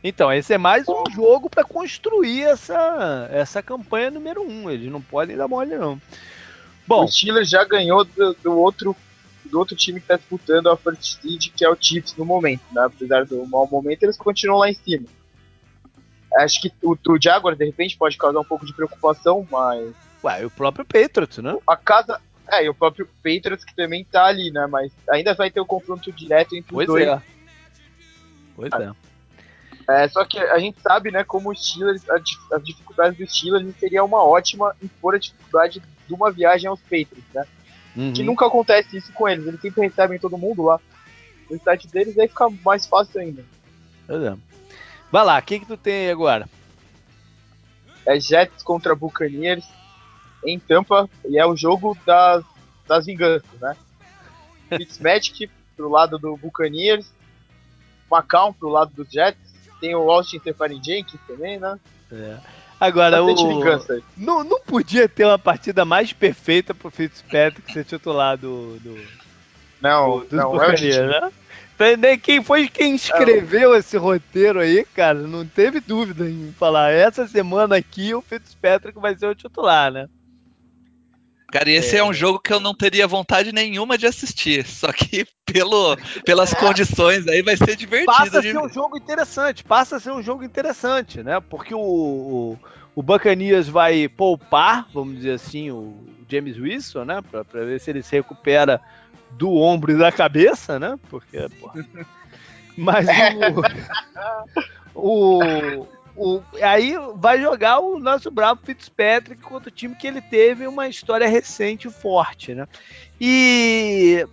Então, 0.02 0.32
esse 0.32 0.52
é 0.54 0.58
mais 0.58 0.88
um 0.88 1.04
jogo 1.10 1.50
para 1.50 1.64
construir 1.64 2.42
essa, 2.42 3.28
essa 3.30 3.62
campanha 3.62 4.10
número 4.10 4.42
um. 4.42 4.70
Eles 4.70 4.90
não 4.90 5.00
podem 5.00 5.36
dar 5.36 5.48
mole, 5.48 5.76
não. 5.76 6.00
Bom, 6.86 7.04
o 7.04 7.08
Steelers 7.08 7.48
já 7.48 7.64
ganhou 7.64 8.04
do, 8.04 8.34
do 8.34 8.58
outro 8.58 8.96
do 9.52 9.58
outro 9.58 9.76
time 9.76 10.00
que 10.00 10.04
está 10.04 10.16
disputando 10.16 10.70
a 10.70 10.76
First 10.78 11.20
Seed, 11.20 11.52
que 11.54 11.62
é 11.62 11.68
o 11.68 11.76
Chiefs 11.78 12.16
no 12.16 12.24
momento, 12.24 12.62
né? 12.72 12.84
Apesar 12.86 13.26
do 13.26 13.46
mau 13.46 13.68
momento, 13.70 14.02
eles 14.02 14.16
continuam 14.16 14.60
lá 14.60 14.70
em 14.70 14.74
cima. 14.74 15.06
Acho 16.38 16.62
que 16.62 16.72
o, 16.82 16.96
o 17.06 17.22
Jaguars, 17.22 17.58
de 17.58 17.66
repente, 17.66 17.98
pode 17.98 18.16
causar 18.16 18.40
um 18.40 18.44
pouco 18.44 18.64
de 18.64 18.72
preocupação, 18.72 19.46
mas. 19.50 19.94
Ué, 20.24 20.42
e 20.42 20.46
o 20.46 20.50
próprio 20.50 20.86
Patriots, 20.86 21.36
né? 21.38 21.54
A 21.66 21.76
casa. 21.76 22.18
É, 22.48 22.64
e 22.64 22.68
o 22.70 22.74
próprio 22.74 23.06
Patriots 23.22 23.64
que 23.64 23.76
também 23.76 24.04
tá 24.04 24.24
ali, 24.24 24.50
né? 24.50 24.66
Mas 24.66 24.90
ainda 25.10 25.34
vai 25.34 25.50
ter 25.50 25.60
o 25.60 25.64
um 25.64 25.66
confronto 25.66 26.10
direto 26.10 26.56
entre 26.56 26.72
pois 26.72 26.88
os 26.88 26.94
dois. 26.94 27.06
É. 27.06 27.22
Pois 28.56 28.72
é. 28.72 28.90
É, 29.90 30.08
só 30.08 30.24
que 30.24 30.38
a 30.38 30.58
gente 30.58 30.80
sabe, 30.80 31.10
né, 31.10 31.24
como 31.24 31.50
os 31.50 31.68
Steelers, 31.68 32.08
as 32.08 32.64
dificuldades 32.64 33.18
dos 33.18 33.36
Steelers 33.36 33.76
seria 33.78 34.02
uma 34.02 34.22
ótima 34.22 34.74
impor 34.82 35.14
a 35.14 35.18
dificuldade 35.18 35.82
de 36.06 36.14
uma 36.14 36.30
viagem 36.30 36.68
aos 36.68 36.80
Patriots, 36.80 37.24
né? 37.34 37.44
Uhum. 37.96 38.12
Que 38.12 38.22
nunca 38.22 38.46
acontece 38.46 38.96
isso 38.96 39.12
com 39.12 39.28
eles, 39.28 39.46
eles 39.46 39.60
sempre 39.60 39.82
recebem 39.82 40.18
todo 40.18 40.38
mundo 40.38 40.62
lá. 40.62 40.80
O 41.50 41.58
site 41.58 41.86
deles 41.88 42.18
aí 42.18 42.28
fica 42.28 42.48
mais 42.64 42.86
fácil 42.86 43.20
ainda. 43.20 43.44
É. 44.08 44.36
Vai 45.10 45.24
lá, 45.24 45.38
o 45.38 45.42
que, 45.42 45.60
que 45.60 45.66
tu 45.66 45.76
tem 45.76 46.06
aí 46.06 46.10
agora? 46.10 46.48
É 48.06 48.18
Jets 48.18 48.62
contra 48.62 48.94
Buccaneers 48.94 49.64
em 50.44 50.58
Tampa 50.58 51.08
e 51.28 51.38
é 51.38 51.46
o 51.46 51.56
jogo 51.56 51.96
das, 52.06 52.44
das 52.86 53.06
vinganças, 53.06 53.60
né? 53.60 53.76
Fitzmagic 54.76 55.50
pro 55.76 55.90
lado 55.90 56.18
do 56.18 56.36
Buccaneers, 56.36 57.12
Macau 58.10 58.54
pro 58.54 58.68
lado 58.68 58.92
dos 58.94 59.10
Jets, 59.10 59.52
tem 59.80 59.94
o 59.94 60.10
Austin 60.10 60.38
Stephanie 60.38 60.80
Jenkins 60.82 61.20
também, 61.26 61.58
né? 61.58 61.78
É. 62.10 62.38
Agora, 62.82 63.22
o... 63.22 63.32
não, 64.16 64.42
não 64.42 64.60
podia 64.60 65.08
ter 65.08 65.24
uma 65.24 65.38
partida 65.38 65.84
mais 65.84 66.12
perfeita 66.12 66.74
pro 66.74 66.90
Fitzpatrick 66.90 67.72
ser 67.72 67.84
titular 67.84 68.36
do, 68.36 68.76
do, 68.80 68.98
não, 69.80 70.18
do, 70.26 70.34
não, 70.34 70.60
é 70.60 71.06
né? 71.96 72.16
Quem 72.16 72.42
foi 72.42 72.66
quem 72.66 72.96
escreveu 72.96 73.76
esse 73.76 73.96
roteiro 73.96 74.58
aí, 74.58 74.84
cara, 74.96 75.20
não 75.20 75.46
teve 75.46 75.78
dúvida 75.78 76.28
em 76.28 76.52
falar. 76.58 76.90
Essa 76.90 77.28
semana 77.28 77.76
aqui 77.76 78.12
o 78.14 78.20
Fitzpatrick 78.20 78.98
vai 78.98 79.16
ser 79.16 79.26
o 79.26 79.34
titular, 79.34 79.92
né? 79.92 80.08
Cara, 81.52 81.68
e 81.68 81.74
esse 81.74 81.96
é. 81.96 81.98
é. 81.98 82.04
um 82.04 82.14
jogo 82.14 82.40
que 82.40 82.50
eu 82.50 82.58
não 82.58 82.74
teria 82.74 83.06
vontade 83.06 83.52
nenhuma 83.52 83.98
de 83.98 84.06
assistir. 84.06 84.64
Só 84.66 84.90
que 84.90 85.26
pelo, 85.44 85.96
pelas 86.24 86.54
é. 86.54 86.56
condições 86.56 87.28
aí 87.28 87.42
vai 87.42 87.58
ser 87.58 87.76
divertido. 87.76 88.06
Passa 88.10 88.38
a 88.38 88.42
ser 88.42 88.58
um 88.58 88.68
jogo 88.70 88.96
interessante. 88.96 89.62
Passa 89.62 89.96
a 89.96 90.00
ser 90.00 90.12
um 90.12 90.22
jogo 90.22 90.42
interessante, 90.42 91.22
né? 91.22 91.38
Porque 91.40 91.74
o, 91.74 91.78
o, 91.78 92.58
o 92.94 93.02
Bacanias 93.02 93.68
vai 93.68 94.08
poupar, 94.08 94.88
vamos 94.94 95.16
dizer 95.16 95.32
assim, 95.32 95.70
o 95.70 95.94
James 96.26 96.58
Wilson, 96.58 97.04
né? 97.04 97.20
Pra, 97.30 97.44
pra 97.44 97.64
ver 97.64 97.78
se 97.78 97.90
ele 97.90 98.02
se 98.02 98.16
recupera 98.16 98.80
do 99.32 99.54
ombro 99.54 99.92
e 99.92 99.98
da 99.98 100.10
cabeça, 100.10 100.78
né? 100.78 100.98
Porque, 101.10 101.48
pô. 101.60 101.70
Mas 102.74 103.06
o, 104.94 104.96
o, 105.84 105.86
o, 106.16 106.42
aí 106.62 106.94
vai 107.16 107.40
jogar 107.40 107.80
o 107.80 107.98
nosso 107.98 108.30
bravo 108.30 108.60
Fitzpatrick 108.64 109.42
contra 109.42 109.68
o 109.68 109.72
time 109.72 109.94
que 109.94 110.06
ele 110.06 110.20
teve 110.20 110.66
uma 110.66 110.88
história 110.88 111.26
recente 111.26 111.88
forte, 111.90 112.54
né? 112.54 112.66
E 113.20 114.26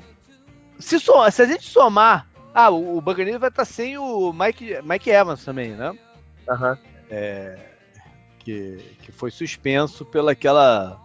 se, 0.77 0.99
so, 0.99 1.29
se 1.31 1.41
a 1.41 1.45
gente 1.45 1.63
somar. 1.63 2.27
Ah, 2.53 2.69
o, 2.69 2.97
o 2.97 3.01
Buccaneers 3.01 3.39
vai 3.39 3.49
estar 3.49 3.65
sem 3.65 3.97
o 3.97 4.33
Mike, 4.33 4.79
Mike 4.83 5.09
Evans 5.09 5.45
também, 5.45 5.71
né? 5.71 5.97
Aham. 6.49 6.71
Uhum. 6.71 6.89
É, 7.11 7.57
que, 8.39 8.77
que 9.03 9.11
foi 9.11 9.31
suspenso 9.31 10.05
pela 10.05 10.31
aquela, 10.31 10.99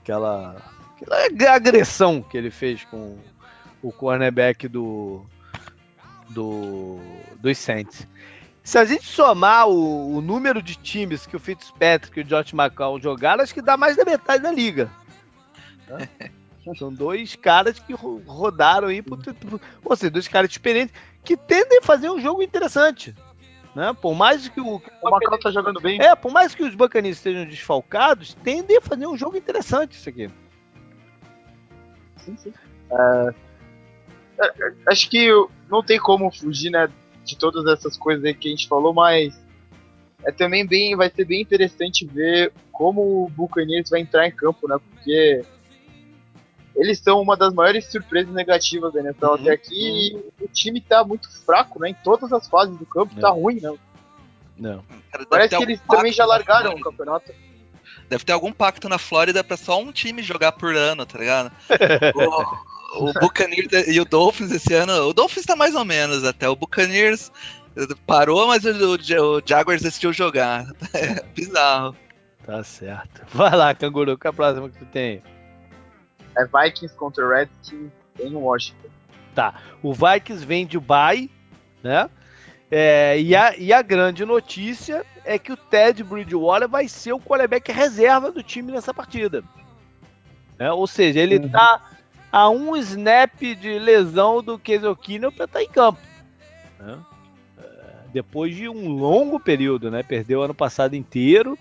aquela, 0.00 0.56
aquela 1.00 1.54
agressão 1.54 2.22
que 2.22 2.36
ele 2.36 2.50
fez 2.50 2.84
com 2.84 3.18
o 3.82 3.92
cornerback 3.92 4.66
do, 4.68 5.24
do 6.28 6.98
dos 7.40 7.58
Saints. 7.58 8.06
Se 8.68 8.76
a 8.76 8.84
gente 8.84 9.06
somar 9.06 9.66
o, 9.66 10.16
o, 10.16 10.20
número 10.20 10.60
de 10.60 10.74
times 10.76 11.24
que 11.24 11.34
o 11.34 11.40
Fitzpatrick 11.40 12.20
e 12.20 12.22
o 12.22 12.24
Josh 12.24 12.52
McCown 12.52 13.00
jogaram, 13.00 13.42
acho 13.42 13.54
que 13.54 13.62
dá 13.62 13.78
mais 13.78 13.96
da 13.96 14.04
metade 14.04 14.42
da 14.42 14.52
liga. 14.52 14.90
São 16.78 16.92
dois 16.92 17.34
caras 17.34 17.78
que 17.78 17.94
rodaram 17.94 18.88
aí, 18.88 19.00
por, 19.00 19.16
por, 19.24 19.58
ou 19.82 19.96
seja, 19.96 20.10
dois 20.10 20.28
caras 20.28 20.50
experientes 20.50 20.94
que 21.24 21.34
tendem 21.34 21.78
a 21.78 21.82
fazer 21.82 22.10
um 22.10 22.20
jogo 22.20 22.42
interessante. 22.42 23.16
Né? 23.74 23.96
Por 24.02 24.14
mais 24.14 24.46
que 24.48 24.60
o. 24.60 24.74
O 24.74 25.38
tá 25.38 25.50
jogando 25.50 25.80
bem. 25.80 25.98
É, 26.02 26.14
por 26.14 26.30
mais 26.30 26.54
que 26.54 26.62
os 26.62 26.74
Buccaneers 26.74 27.16
estejam 27.16 27.46
desfalcados, 27.46 28.34
tendem 28.44 28.76
a 28.76 28.82
fazer 28.82 29.06
um 29.06 29.16
jogo 29.16 29.38
interessante 29.38 29.92
isso 29.92 30.10
aqui. 30.10 30.30
Sim, 32.16 32.36
sim. 32.36 32.52
Uh, 32.90 33.34
acho 34.86 35.08
que 35.08 35.30
não 35.70 35.82
tem 35.82 35.98
como 35.98 36.30
fugir, 36.30 36.68
né? 36.68 36.90
De 37.28 37.36
todas 37.36 37.66
essas 37.66 37.96
coisas 37.96 38.24
aí 38.24 38.34
que 38.34 38.48
a 38.48 38.50
gente 38.50 38.66
falou, 38.66 38.94
mas 38.94 39.38
é 40.24 40.32
também 40.32 40.66
bem, 40.66 40.96
vai 40.96 41.10
ser 41.10 41.24
bem 41.24 41.42
interessante 41.42 42.06
ver 42.06 42.52
como 42.72 43.24
o 43.24 43.28
Buccaneers 43.28 43.90
vai 43.90 44.00
entrar 44.00 44.26
em 44.26 44.30
campo, 44.30 44.66
né? 44.66 44.76
Porque 44.90 45.44
eles 46.74 46.98
são 46.98 47.20
uma 47.20 47.36
das 47.36 47.52
maiores 47.52 47.84
surpresas 47.90 48.32
negativas 48.32 48.92
da 48.92 49.00
NFL 49.00 49.26
uhum, 49.26 49.34
até 49.34 49.50
aqui 49.50 50.12
uhum. 50.14 50.22
e 50.40 50.44
o 50.44 50.48
time 50.48 50.80
tá 50.80 51.04
muito 51.04 51.30
fraco, 51.44 51.78
né? 51.80 51.90
Em 51.90 51.94
todas 52.02 52.32
as 52.32 52.48
fases 52.48 52.76
do 52.78 52.86
campo, 52.86 53.14
tá 53.14 53.20
Não. 53.20 53.28
tá 53.28 53.30
ruim, 53.30 53.60
né? 53.60 53.74
Não. 54.56 54.84
Parece 55.28 55.56
que 55.56 55.62
eles 55.62 55.80
também 55.88 56.12
já 56.12 56.24
largaram 56.24 56.72
o 56.72 56.80
campeonato. 56.80 57.32
Deve 58.08 58.24
ter 58.24 58.32
algum 58.32 58.52
pacto 58.52 58.88
na 58.88 58.98
Flórida 58.98 59.44
pra 59.44 59.56
só 59.56 59.78
um 59.78 59.92
time 59.92 60.22
jogar 60.22 60.52
por 60.52 60.74
ano, 60.74 61.04
tá 61.04 61.18
ligado? 61.18 61.52
o 62.92 63.12
Buccaneers 63.12 63.88
e 63.88 64.00
o 64.00 64.04
Dolphins 64.04 64.50
esse 64.50 64.74
ano. 64.74 64.92
O 65.08 65.12
Dolphins 65.12 65.44
tá 65.44 65.54
mais 65.54 65.74
ou 65.74 65.84
menos 65.84 66.24
até. 66.24 66.48
O 66.48 66.56
Buccaneers 66.56 67.30
parou, 68.06 68.48
mas 68.48 68.64
o, 68.64 68.96
o, 68.96 69.42
Jaguars 69.44 69.82
decidiu 69.82 70.12
jogar. 70.12 70.66
É 70.94 71.22
bizarro. 71.34 71.94
Tá 72.44 72.64
certo. 72.64 73.22
Vai 73.32 73.54
lá, 73.54 73.74
Canguru, 73.74 74.16
qual 74.16 74.30
é 74.30 74.32
a 74.32 74.32
próxima 74.32 74.70
que 74.70 74.78
tu 74.78 74.86
tem? 74.86 75.22
É 76.36 76.44
Vikings 76.44 76.94
contra 76.96 77.28
Redskins 77.28 77.90
em 78.18 78.34
Washington. 78.34 78.88
Tá. 79.34 79.54
O 79.82 79.92
Vikings 79.92 80.44
vem 80.44 80.66
de 80.66 80.78
bye, 80.78 81.30
né? 81.82 82.08
É, 82.70 83.18
e, 83.18 83.34
a, 83.34 83.56
e 83.56 83.72
a 83.72 83.80
grande 83.80 84.24
notícia 84.24 85.04
é 85.24 85.38
que 85.38 85.52
o 85.52 85.56
Ted 85.56 86.02
Bridgewater 86.02 86.68
vai 86.68 86.86
ser 86.86 87.12
o 87.12 87.20
quarterback 87.20 87.72
reserva 87.72 88.30
do 88.30 88.42
time 88.42 88.72
nessa 88.72 88.92
partida. 88.92 89.42
É, 90.58 90.70
ou 90.72 90.86
seja, 90.86 91.20
ele 91.20 91.38
uhum. 91.38 91.50
A 92.30 92.48
um 92.50 92.76
snap 92.76 93.40
de 93.40 93.78
lesão 93.78 94.42
do 94.42 94.58
Casey 94.58 95.30
para 95.34 95.44
estar 95.44 95.62
em 95.62 95.68
campo. 95.68 96.00
Né? 96.78 96.98
É, 97.58 97.64
depois 98.12 98.54
de 98.54 98.68
um 98.68 98.90
longo 98.92 99.40
período, 99.40 99.90
né? 99.90 100.02
Perdeu 100.02 100.40
o 100.40 100.42
ano 100.42 100.54
passado 100.54 100.94
inteiro 100.94 101.58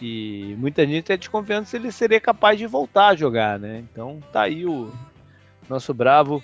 e 0.00 0.56
muita 0.58 0.84
gente 0.84 1.00
está 1.00 1.16
desconfiando 1.16 1.66
se 1.66 1.76
ele 1.76 1.92
seria 1.92 2.20
capaz 2.20 2.58
de 2.58 2.66
voltar 2.66 3.08
a 3.08 3.14
jogar, 3.14 3.58
né? 3.58 3.84
Então 3.90 4.18
tá 4.32 4.42
aí 4.42 4.66
o 4.66 4.92
nosso 5.68 5.94
bravo 5.94 6.42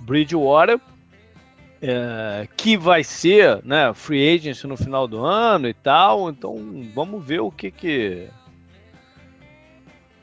Bridgewater, 0.00 0.78
é, 1.80 2.46
que 2.56 2.76
vai 2.76 3.02
ser, 3.02 3.64
né, 3.64 3.92
free 3.94 4.34
agent 4.34 4.64
no 4.64 4.76
final 4.76 5.08
do 5.08 5.24
ano 5.24 5.68
e 5.68 5.74
tal. 5.74 6.28
Então 6.28 6.56
vamos 6.94 7.24
ver 7.24 7.40
o 7.40 7.50
que 7.50 7.70
que 7.70 8.28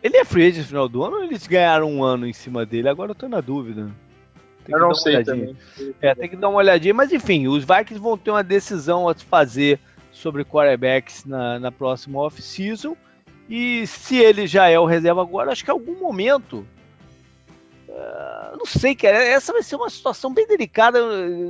ele 0.02 0.18
é 0.18 0.26
free 0.26 0.48
agent 0.48 0.62
no 0.62 0.68
final 0.68 0.90
do 0.90 1.04
ano 1.04 1.18
ou 1.18 1.24
eles 1.24 1.46
ganharam 1.46 1.92
um 1.92 2.04
ano 2.04 2.26
em 2.26 2.34
cima 2.34 2.66
dele? 2.66 2.90
Agora 2.90 3.12
eu 3.12 3.16
tô 3.16 3.28
na 3.28 3.42
dúvida. 3.42 3.90
Tem 4.66 4.76
eu 4.76 4.80
não 4.80 4.94
sei 4.94 5.24
também. 5.24 5.56
É, 6.02 6.14
tem 6.16 6.30
que 6.30 6.36
dar 6.36 6.50
uma 6.50 6.60
olhadinha. 6.60 6.94
Mas 6.94 7.12
enfim, 7.12 7.48
os 7.48 7.64
Vikings 7.64 8.00
vão 8.00 8.18
ter 8.18 8.32
uma 8.32 8.44
decisão 8.44 9.10
a 9.10 9.14
fazer 9.14 9.80
sobre 10.12 10.46
quarterbacks 10.46 11.26
na, 11.26 11.60
na 11.60 11.72
próxima 11.72 12.20
off-season. 12.20 12.96
E 13.50 13.86
se 13.88 14.18
ele 14.18 14.46
já 14.46 14.70
é 14.70 14.80
o 14.80 14.86
reserva 14.86 15.22
agora, 15.22 15.52
acho 15.52 15.66
que 15.66 15.72
em 15.72 15.74
algum 15.74 16.00
momento. 16.00 16.66
Uh, 18.00 18.58
não 18.58 18.66
sei, 18.66 18.96
cara. 18.96 19.18
Essa 19.18 19.52
vai 19.52 19.62
ser 19.62 19.76
uma 19.76 19.90
situação 19.90 20.34
bem 20.34 20.48
delicada 20.48 21.00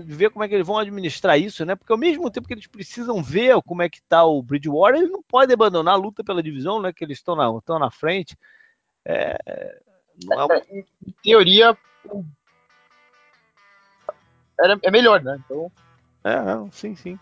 de 0.03 0.13
ver 0.15 0.31
como 0.31 0.43
é 0.43 0.47
que 0.47 0.55
eles 0.55 0.65
vão 0.65 0.79
administrar 0.79 1.39
isso, 1.39 1.63
né? 1.63 1.75
Porque 1.75 1.91
ao 1.91 1.97
mesmo 1.97 2.29
tempo 2.31 2.47
que 2.47 2.53
eles 2.53 2.65
precisam 2.65 3.21
ver 3.21 3.61
como 3.61 3.83
é 3.83 3.89
que 3.89 4.01
tá 4.01 4.23
o 4.23 4.41
Bridgewater, 4.41 4.99
eles 4.99 5.11
não 5.11 5.21
podem 5.21 5.53
abandonar 5.53 5.93
a 5.93 5.97
luta 5.97 6.23
pela 6.23 6.41
divisão, 6.41 6.81
né? 6.81 6.91
Que 6.91 7.03
eles 7.03 7.19
estão 7.19 7.35
na, 7.35 7.55
estão 7.55 7.77
na 7.77 7.91
frente. 7.91 8.35
É, 9.05 9.37
não 10.25 10.39
é 10.39 10.45
uma... 10.45 10.57
Em 10.71 10.85
teoria, 11.21 11.77
era, 14.59 14.79
é 14.81 14.91
melhor, 14.91 15.21
né? 15.21 15.39
Então... 15.45 15.71
É, 16.23 16.71
sim, 16.71 16.95
sim. 16.95 17.19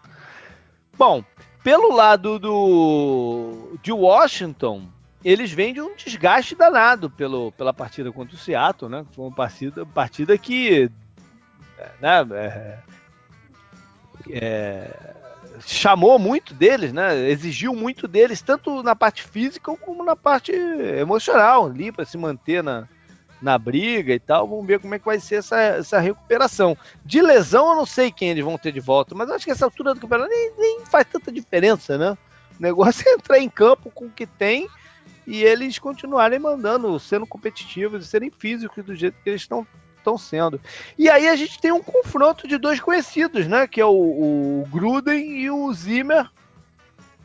Bom, 0.98 1.24
pelo 1.64 1.94
lado 1.94 2.40
do 2.40 3.78
de 3.84 3.92
Washington, 3.92 4.88
eles 5.28 5.52
vêm 5.52 5.74
de 5.74 5.82
um 5.82 5.94
desgaste 5.94 6.56
danado 6.56 7.10
pelo, 7.10 7.52
pela 7.52 7.74
partida 7.74 8.14
contra 8.14 8.34
o 8.34 8.40
Seattle, 8.40 8.90
né? 8.90 9.06
Foi 9.12 9.26
uma 9.26 9.36
partida, 9.36 9.86
partida 9.86 10.38
que 10.38 10.90
né, 12.00 12.26
é, 12.32 12.78
é, 14.32 15.14
chamou 15.66 16.18
muito 16.18 16.54
deles, 16.54 16.94
né? 16.94 17.30
Exigiu 17.30 17.76
muito 17.76 18.08
deles, 18.08 18.42
tanto 18.42 18.82
na 18.82 18.96
parte 18.96 19.22
física 19.22 19.76
como 19.76 20.02
na 20.02 20.16
parte 20.16 20.54
emocional, 20.54 21.66
ali 21.66 21.92
para 21.92 22.06
se 22.06 22.18
manter 22.18 22.64
na, 22.64 22.88
na 23.42 23.58
briga 23.58 24.14
e 24.14 24.20
tal. 24.20 24.48
Vamos 24.48 24.66
ver 24.66 24.80
como 24.80 24.96
é 24.96 25.00
que 25.00 25.06
vai 25.06 25.20
ser 25.20 25.40
essa, 25.40 25.60
essa 25.60 26.00
recuperação. 26.00 26.78
De 27.04 27.22
lesão, 27.22 27.72
eu 27.72 27.76
não 27.76 27.86
sei 27.86 28.14
quem 28.14 28.30
eles 28.30 28.46
vão 28.46 28.58
ter 28.58 28.72
de 28.72 28.80
volta, 28.80 29.14
mas 29.14 29.30
acho 29.30 29.44
que 29.44 29.52
essa 29.52 29.66
altura 29.66 29.94
do 29.94 30.00
campeonato 30.00 30.30
nem, 30.30 30.54
nem 30.58 30.86
faz 30.86 31.06
tanta 31.06 31.34
diferença, 31.34 31.98
né? 31.98 32.18
O 32.58 32.64
negócio 32.64 33.04
é 33.12 33.12
entrar 33.12 33.40
em 33.40 33.50
campo 33.50 33.92
com 33.92 34.06
o 34.06 34.10
que 34.10 34.26
tem 34.26 34.70
e 35.26 35.44
eles 35.44 35.78
continuarem 35.80 36.40
mandando, 36.40 37.00
sendo 37.00 37.26
competitivos 37.26 38.06
e 38.06 38.08
serem 38.08 38.32
físicos 38.32 38.84
do 38.86 38.96
jeito 38.96 39.18
que 39.24 39.30
eles 39.30 39.42
estão 39.42 39.66
estão 40.08 40.18
sendo. 40.18 40.62
E 40.98 41.10
aí 41.10 41.28
a 41.28 41.36
gente 41.36 41.60
tem 41.60 41.72
um 41.72 41.84
confronto 41.84 42.48
de 42.48 42.58
dois 42.58 42.80
conhecidos, 42.80 43.46
né? 43.46 43.68
Que 43.68 43.82
é 43.82 43.86
o, 43.86 43.92
o 43.92 44.68
Gruden 44.72 45.42
e 45.42 45.52
o 45.52 45.72
Zimmer, 45.74 46.30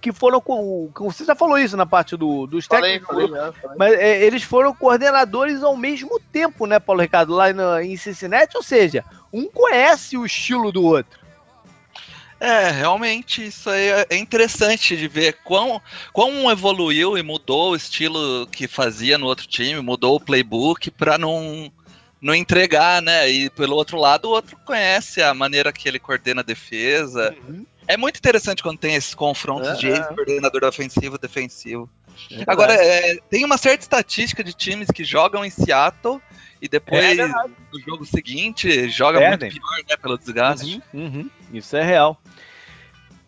que 0.01 0.13
foram 0.13 0.41
com. 0.41 0.91
Você 0.99 1.25
já 1.25 1.35
falou 1.35 1.59
isso 1.59 1.77
na 1.77 1.87
parte 1.87 2.17
do, 2.17 2.47
dos 2.47 2.67
técnicos. 2.67 3.07
Falei, 3.07 3.29
falei, 3.29 3.53
falei. 3.53 3.77
Mas 3.79 3.93
é, 3.95 4.25
eles 4.25 4.43
foram 4.43 4.75
coordenadores 4.75 5.63
ao 5.63 5.77
mesmo 5.77 6.21
tempo, 6.33 6.67
né, 6.67 6.81
Paulo 6.81 7.03
Ricardo, 7.03 7.33
lá 7.33 7.53
no, 7.53 7.81
em 7.81 7.97
Cincinnati? 7.97 8.57
Ou 8.57 8.63
seja, 8.63 9.05
um 9.33 9.49
conhece 9.49 10.19
o 10.19 10.27
estilo 10.27 10.73
do 10.73 10.85
outro. 10.85 11.22
É, 12.43 12.73
realmente 12.73 13.47
isso 13.47 13.71
aí 13.71 13.89
é 14.11 14.17
interessante 14.17 14.97
de 14.97 15.07
ver 15.07 15.39
quão, 15.45 15.81
quão 16.13 16.51
evoluiu 16.51 17.17
e 17.17 17.23
mudou 17.23 17.71
o 17.71 17.77
estilo 17.77 18.49
que 18.49 18.67
fazia 18.67 19.17
no 19.17 19.27
outro 19.27 19.47
time, 19.47 19.81
mudou 19.81 20.17
o 20.17 20.21
playbook 20.21 20.91
para 20.91 21.17
não, 21.17 21.73
não 22.21 22.35
entregar, 22.35 23.01
né? 23.01 23.31
E 23.31 23.49
pelo 23.49 23.77
outro 23.77 23.97
lado, 23.97 24.25
o 24.25 24.33
outro 24.33 24.57
conhece 24.67 25.23
a 25.23 25.33
maneira 25.33 25.73
que 25.73 25.89
ele 25.89 26.01
coordena 26.01 26.41
a 26.41 26.45
defesa. 26.45 27.33
Uhum. 27.47 27.65
É 27.87 27.97
muito 27.97 28.17
interessante 28.17 28.61
quando 28.61 28.79
tem 28.79 28.97
esses 28.97 29.15
confrontos 29.15 29.69
é, 29.69 29.75
de 29.75 30.09
coordenador 30.09 30.65
ofensivo 30.65 31.17
defensivo. 31.17 31.89
É 32.29 32.43
Agora, 32.45 32.75
é, 32.75 33.19
tem 33.31 33.45
uma 33.45 33.57
certa 33.57 33.85
estatística 33.85 34.43
de 34.43 34.53
times 34.53 34.89
que 34.91 35.05
jogam 35.05 35.45
em 35.45 35.51
Seattle 35.51 36.21
e 36.63 36.69
depois, 36.69 37.19
é 37.19 37.27
no 37.27 37.81
jogo 37.85 38.07
seguinte, 38.07 38.89
joga 38.89 39.19
Perdem. 39.19 39.51
muito 39.51 39.61
pior, 39.61 39.79
né, 39.89 39.97
pelo 39.97 40.17
desgaste. 40.17 40.81
Uhum, 40.95 41.03
uhum. 41.03 41.29
Isso 41.53 41.77
é 41.77 41.83
real. 41.83 42.17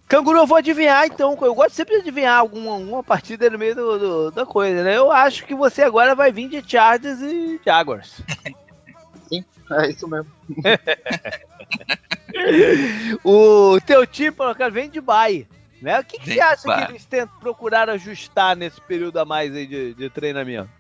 Canguru, 0.07 0.39
eu 0.39 0.47
vou 0.47 0.57
adivinhar 0.57 1.05
então. 1.05 1.37
Eu 1.43 1.53
gosto 1.53 1.75
sempre 1.75 1.97
de 1.97 2.03
adivinhar 2.03 2.39
alguma 2.39 2.77
uma 2.77 3.03
partida 3.03 3.51
no 3.51 3.59
meio 3.59 3.75
do, 3.75 3.99
do, 3.99 4.31
da 4.31 4.47
coisa, 4.47 4.85
né? 4.85 4.97
Eu 4.97 5.11
acho 5.11 5.45
que 5.47 5.55
você 5.55 5.83
agora 5.83 6.15
vai 6.15 6.31
vir 6.31 6.49
de 6.49 6.63
Chargers 6.65 7.21
e 7.23 7.61
Jaguars. 7.67 8.23
Sim, 9.29 9.45
é 9.69 9.91
isso 9.91 10.07
mesmo. 10.07 10.31
o 13.25 13.81
teu 13.85 14.07
time, 14.07 14.37
cara, 14.57 14.71
vem 14.71 14.89
de 14.89 15.01
Bay. 15.01 15.45
Né? 15.83 15.99
O 15.99 16.05
que, 16.05 16.21
que 16.21 16.35
você 16.35 16.41
acha 16.41 16.63
que 16.63 16.93
eles 16.93 17.05
tentam 17.05 17.37
procurar 17.41 17.91
ajustar 17.91 18.55
nesse 18.55 18.81
período 18.81 19.19
a 19.19 19.25
mais 19.25 19.53
aí 19.53 19.67
de, 19.67 19.93
de 19.95 20.09
treinamento? 20.09 20.71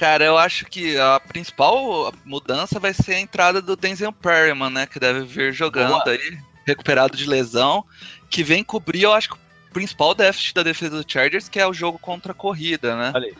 Cara, 0.00 0.24
eu 0.24 0.38
acho 0.38 0.64
que 0.64 0.96
a 0.96 1.20
principal 1.20 2.10
mudança 2.24 2.80
vai 2.80 2.94
ser 2.94 3.16
a 3.16 3.20
entrada 3.20 3.60
do 3.60 3.76
Denzel 3.76 4.10
Perryman, 4.10 4.70
né? 4.70 4.86
Que 4.86 4.98
deve 4.98 5.26
vir 5.26 5.52
jogando 5.52 5.90
Boa. 5.90 6.08
aí, 6.08 6.38
recuperado 6.66 7.14
de 7.14 7.28
lesão, 7.28 7.84
que 8.30 8.42
vem 8.42 8.64
cobrir, 8.64 9.02
eu 9.02 9.12
acho 9.12 9.34
o 9.34 9.72
principal 9.74 10.14
déficit 10.14 10.54
da 10.54 10.62
defesa 10.62 10.96
do 10.96 11.04
Chargers, 11.06 11.50
que 11.50 11.60
é 11.60 11.66
o 11.66 11.74
jogo 11.74 11.98
contra 11.98 12.32
a 12.32 12.34
corrida, 12.34 12.96
né? 12.96 13.12
Olha 13.14 13.26
aí. 13.26 13.34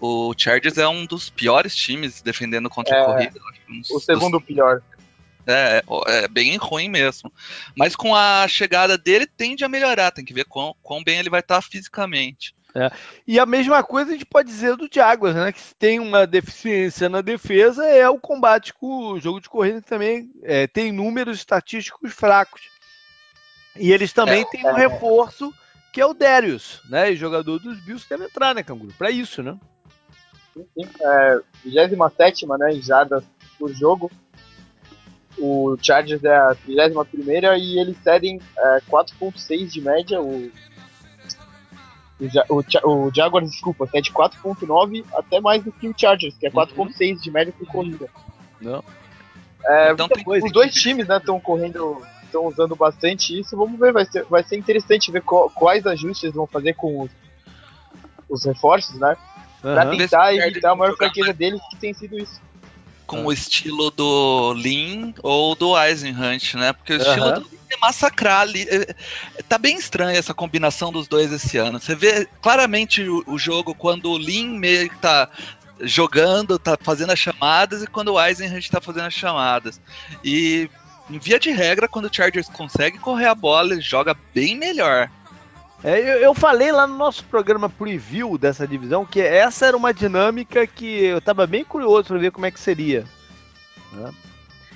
O 0.00 0.34
Chargers 0.36 0.78
é 0.78 0.88
um 0.88 1.06
dos 1.06 1.30
piores 1.30 1.76
times 1.76 2.20
defendendo 2.20 2.68
contra 2.68 2.96
é, 2.96 3.00
a 3.00 3.04
corrida. 3.04 3.40
o 3.92 4.00
segundo 4.00 4.38
dos... 4.40 4.46
pior. 4.48 4.82
É, 5.46 5.80
é, 6.08 6.26
bem 6.26 6.56
ruim 6.56 6.88
mesmo. 6.88 7.32
Mas 7.76 7.94
com 7.94 8.16
a 8.16 8.48
chegada 8.48 8.98
dele 8.98 9.28
tende 9.28 9.64
a 9.64 9.68
melhorar, 9.68 10.10
tem 10.10 10.24
que 10.24 10.34
ver 10.34 10.46
quão, 10.46 10.74
quão 10.82 11.04
bem 11.04 11.20
ele 11.20 11.30
vai 11.30 11.38
estar 11.38 11.62
fisicamente. 11.62 12.52
É. 12.74 12.90
E 13.26 13.38
a 13.38 13.46
mesma 13.46 13.84
coisa 13.84 14.10
a 14.10 14.12
gente 14.14 14.26
pode 14.26 14.48
dizer 14.48 14.76
do 14.76 14.88
Jaguars, 14.92 15.36
né? 15.36 15.52
Que 15.52 15.60
se 15.60 15.74
tem 15.76 16.00
uma 16.00 16.26
deficiência 16.26 17.08
na 17.08 17.20
defesa 17.20 17.84
é 17.84 18.08
o 18.08 18.18
combate 18.18 18.74
com 18.74 19.12
o 19.12 19.20
jogo 19.20 19.40
de 19.40 19.48
corrida 19.48 19.80
que 19.80 19.88
também 19.88 20.30
é, 20.42 20.66
tem 20.66 20.90
números 20.90 21.38
estatísticos 21.38 22.12
fracos. 22.12 22.62
E 23.76 23.92
eles 23.92 24.12
também 24.12 24.42
é, 24.42 24.44
têm 24.46 24.66
um 24.66 24.76
é. 24.76 24.88
reforço 24.88 25.54
que 25.92 26.00
é 26.00 26.06
o 26.06 26.14
Darius, 26.14 26.82
né? 26.88 27.12
E 27.12 27.16
jogador 27.16 27.60
dos 27.60 27.78
Bills 27.78 28.04
deve 28.08 28.24
entrar, 28.24 28.52
né, 28.52 28.64
Canguru? 28.64 28.92
Para 28.98 29.12
isso, 29.12 29.40
né? 29.40 29.56
Sim, 30.52 30.66
sim. 30.74 30.88
É, 31.00 31.40
27 31.64 32.46
né, 32.58 32.72
em 32.72 32.82
jardas 32.82 33.22
por 33.56 33.72
jogo. 33.72 34.10
O 35.38 35.76
Chargers 35.80 36.22
é 36.24 36.34
a 36.34 36.54
31 36.54 37.04
e 37.56 37.78
eles 37.78 37.96
cedem 38.02 38.40
é, 38.56 38.80
4.6 38.88 39.66
de 39.68 39.80
média. 39.80 40.20
O, 40.20 40.50
o, 42.20 42.54
o, 42.54 43.06
o 43.06 43.14
Jaguars, 43.14 43.50
desculpa, 43.50 43.86
cede 43.86 44.12
4.9 44.12 45.04
até 45.14 45.40
mais 45.40 45.62
do 45.62 45.72
que 45.72 45.88
o 45.88 45.94
Chargers, 45.96 46.36
que 46.38 46.46
é 46.46 46.50
4.6 46.50 46.76
uhum. 46.78 47.16
de 47.16 47.30
média 47.30 47.54
por 47.56 47.66
corrida. 47.66 48.08
Não. 48.60 48.82
É, 49.66 49.92
então, 49.92 50.08
os 50.26 50.52
dois 50.52 50.74
times 50.74 51.08
estão 51.08 51.36
né, 51.36 51.40
correndo, 51.42 52.02
estão 52.24 52.46
usando 52.46 52.76
bastante 52.76 53.38
isso. 53.38 53.56
Vamos 53.56 53.78
ver, 53.78 53.92
vai 53.92 54.04
ser, 54.04 54.24
vai 54.24 54.42
ser 54.42 54.56
interessante 54.56 55.10
ver 55.10 55.22
quais 55.22 55.86
ajustes 55.86 56.32
vão 56.32 56.46
fazer 56.46 56.74
com 56.74 57.02
os, 57.02 57.10
os 58.28 58.44
reforços, 58.44 58.98
né? 58.98 59.16
Uhum. 59.62 59.74
Pra 59.74 59.86
tentar 59.86 60.34
evitar 60.34 60.72
a 60.72 60.76
maior 60.76 60.96
fraqueza 60.96 61.32
deles, 61.32 61.60
que 61.70 61.76
tem 61.76 61.94
sido 61.94 62.18
isso. 62.18 62.40
Com 63.06 63.18
ah. 63.18 63.24
o 63.24 63.32
estilo 63.32 63.90
do 63.90 64.54
Lin 64.54 65.14
ou 65.22 65.54
do 65.54 65.78
Eisenhunt, 65.78 66.54
né? 66.54 66.72
Porque 66.72 66.94
o 66.94 66.96
estilo 66.96 67.32
do 67.32 67.40
Lin 67.40 67.58
é 67.70 67.76
massacrar 67.78 68.40
ali. 68.40 68.66
É, 68.68 68.94
tá 69.48 69.58
bem 69.58 69.76
estranha 69.76 70.18
essa 70.18 70.34
combinação 70.34 70.90
dos 70.90 71.06
dois 71.06 71.32
esse 71.32 71.58
ano. 71.58 71.80
Você 71.80 71.94
vê 71.94 72.26
claramente 72.40 73.02
o, 73.02 73.22
o 73.26 73.38
jogo 73.38 73.74
quando 73.74 74.10
o 74.10 74.18
Lin 74.18 74.58
meio 74.58 74.88
que 74.88 74.98
tá 74.98 75.28
jogando, 75.80 76.58
tá 76.58 76.78
fazendo 76.80 77.12
as 77.12 77.18
chamadas, 77.18 77.82
e 77.82 77.86
quando 77.86 78.12
o 78.12 78.22
Eisenhunt 78.22 78.68
tá 78.70 78.80
fazendo 78.80 79.06
as 79.06 79.14
chamadas. 79.14 79.80
E, 80.24 80.70
em 81.10 81.18
via 81.18 81.38
de 81.38 81.50
regra, 81.50 81.88
quando 81.88 82.06
o 82.06 82.14
Chargers 82.14 82.48
consegue 82.48 82.98
correr 82.98 83.26
a 83.26 83.34
bola, 83.34 83.72
ele 83.72 83.80
joga 83.80 84.16
bem 84.34 84.56
melhor. 84.56 85.10
É, 85.84 86.00
eu, 86.00 86.16
eu, 86.16 86.34
falei 86.34 86.72
lá 86.72 86.86
no 86.86 86.96
nosso 86.96 87.22
programa 87.24 87.68
preview 87.68 88.38
dessa 88.38 88.66
divisão 88.66 89.04
que 89.04 89.20
essa 89.20 89.66
era 89.66 89.76
uma 89.76 89.92
dinâmica 89.92 90.66
que 90.66 91.04
eu 91.04 91.20
tava 91.20 91.46
bem 91.46 91.62
curioso 91.62 92.08
para 92.08 92.18
ver 92.18 92.32
como 92.32 92.46
é 92.46 92.50
que 92.50 92.58
seria. 92.58 93.04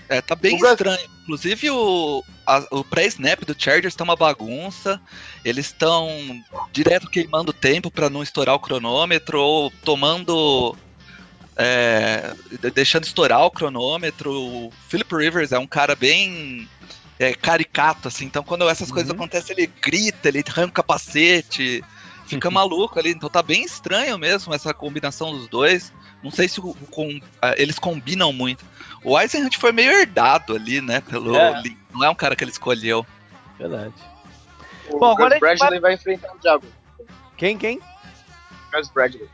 É, 0.07 0.21
tá 0.21 0.35
bem 0.35 0.63
o 0.63 0.67
estranho. 0.67 1.09
Inclusive 1.23 1.71
o, 1.71 2.23
o 2.71 2.85
pré-snap 2.85 3.43
do 3.45 3.57
Chargers 3.59 3.95
tá 3.95 4.05
uma 4.05 4.17
bagunça. 4.17 5.01
Eles 5.43 5.67
estão 5.67 6.09
direto 6.73 7.09
queimando 7.09 7.55
tempo 7.55 7.91
para 7.91 8.11
não 8.11 8.23
estourar 8.23 8.55
o 8.55 8.61
cronômetro 8.61 9.41
ou 9.41 9.71
tomando 9.83 10.77
é, 11.57 12.35
deixando 12.75 13.05
estourar 13.05 13.41
o 13.45 13.51
cronômetro. 13.51 14.31
O 14.31 14.73
Philip 14.89 15.15
Rivers 15.15 15.53
é 15.53 15.59
um 15.59 15.67
cara 15.67 15.97
bem 15.97 16.69
é, 17.19 17.35
caricato, 17.35 18.09
assim. 18.09 18.27
Então, 18.27 18.43
quando 18.43 18.69
essas 18.69 18.89
uhum. 18.89 18.95
coisas 18.95 19.13
acontecem, 19.13 19.57
ele 19.57 19.67
grita, 19.81 20.29
ele 20.29 20.45
arranca 20.47 20.69
o 20.69 20.73
capacete, 20.73 21.85
fica 22.27 22.51
maluco 22.51 22.99
ali. 22.99 23.11
Então, 23.11 23.29
tá 23.29 23.43
bem 23.43 23.65
estranho 23.65 24.19
mesmo 24.19 24.55
essa 24.55 24.73
combinação 24.73 25.33
dos 25.33 25.49
dois. 25.49 25.93
Não 26.23 26.31
sei 26.31 26.49
se 26.49 26.61
com, 26.61 27.21
eles 27.57 27.79
combinam 27.79 28.33
muito. 28.33 28.65
O 29.05 29.19
Eisenhunt 29.19 29.57
foi 29.57 29.73
meio 29.73 29.93
herdado 29.93 30.55
ali, 30.55 30.81
né? 30.81 31.01
Pelo, 31.01 31.37
é. 31.37 31.63
Não 31.93 32.05
é 32.05 32.11
um 32.11 32.15
cara 32.15 32.35
que 32.35 32.43
ele 32.43 32.51
escolheu. 32.51 33.07
Verdade. 33.59 33.95
O 34.91 34.99
Bom, 34.99 35.15
Gus 35.15 35.39
Bradley 35.39 35.59
vai... 35.59 35.81
vai 35.81 35.95
enfrentar 35.95 36.35
o 36.35 36.39
Diabo. 36.39 36.67
Quem, 37.37 37.57
quem? 37.57 37.81
Gus 38.73 38.89
Bradley. 38.89 39.29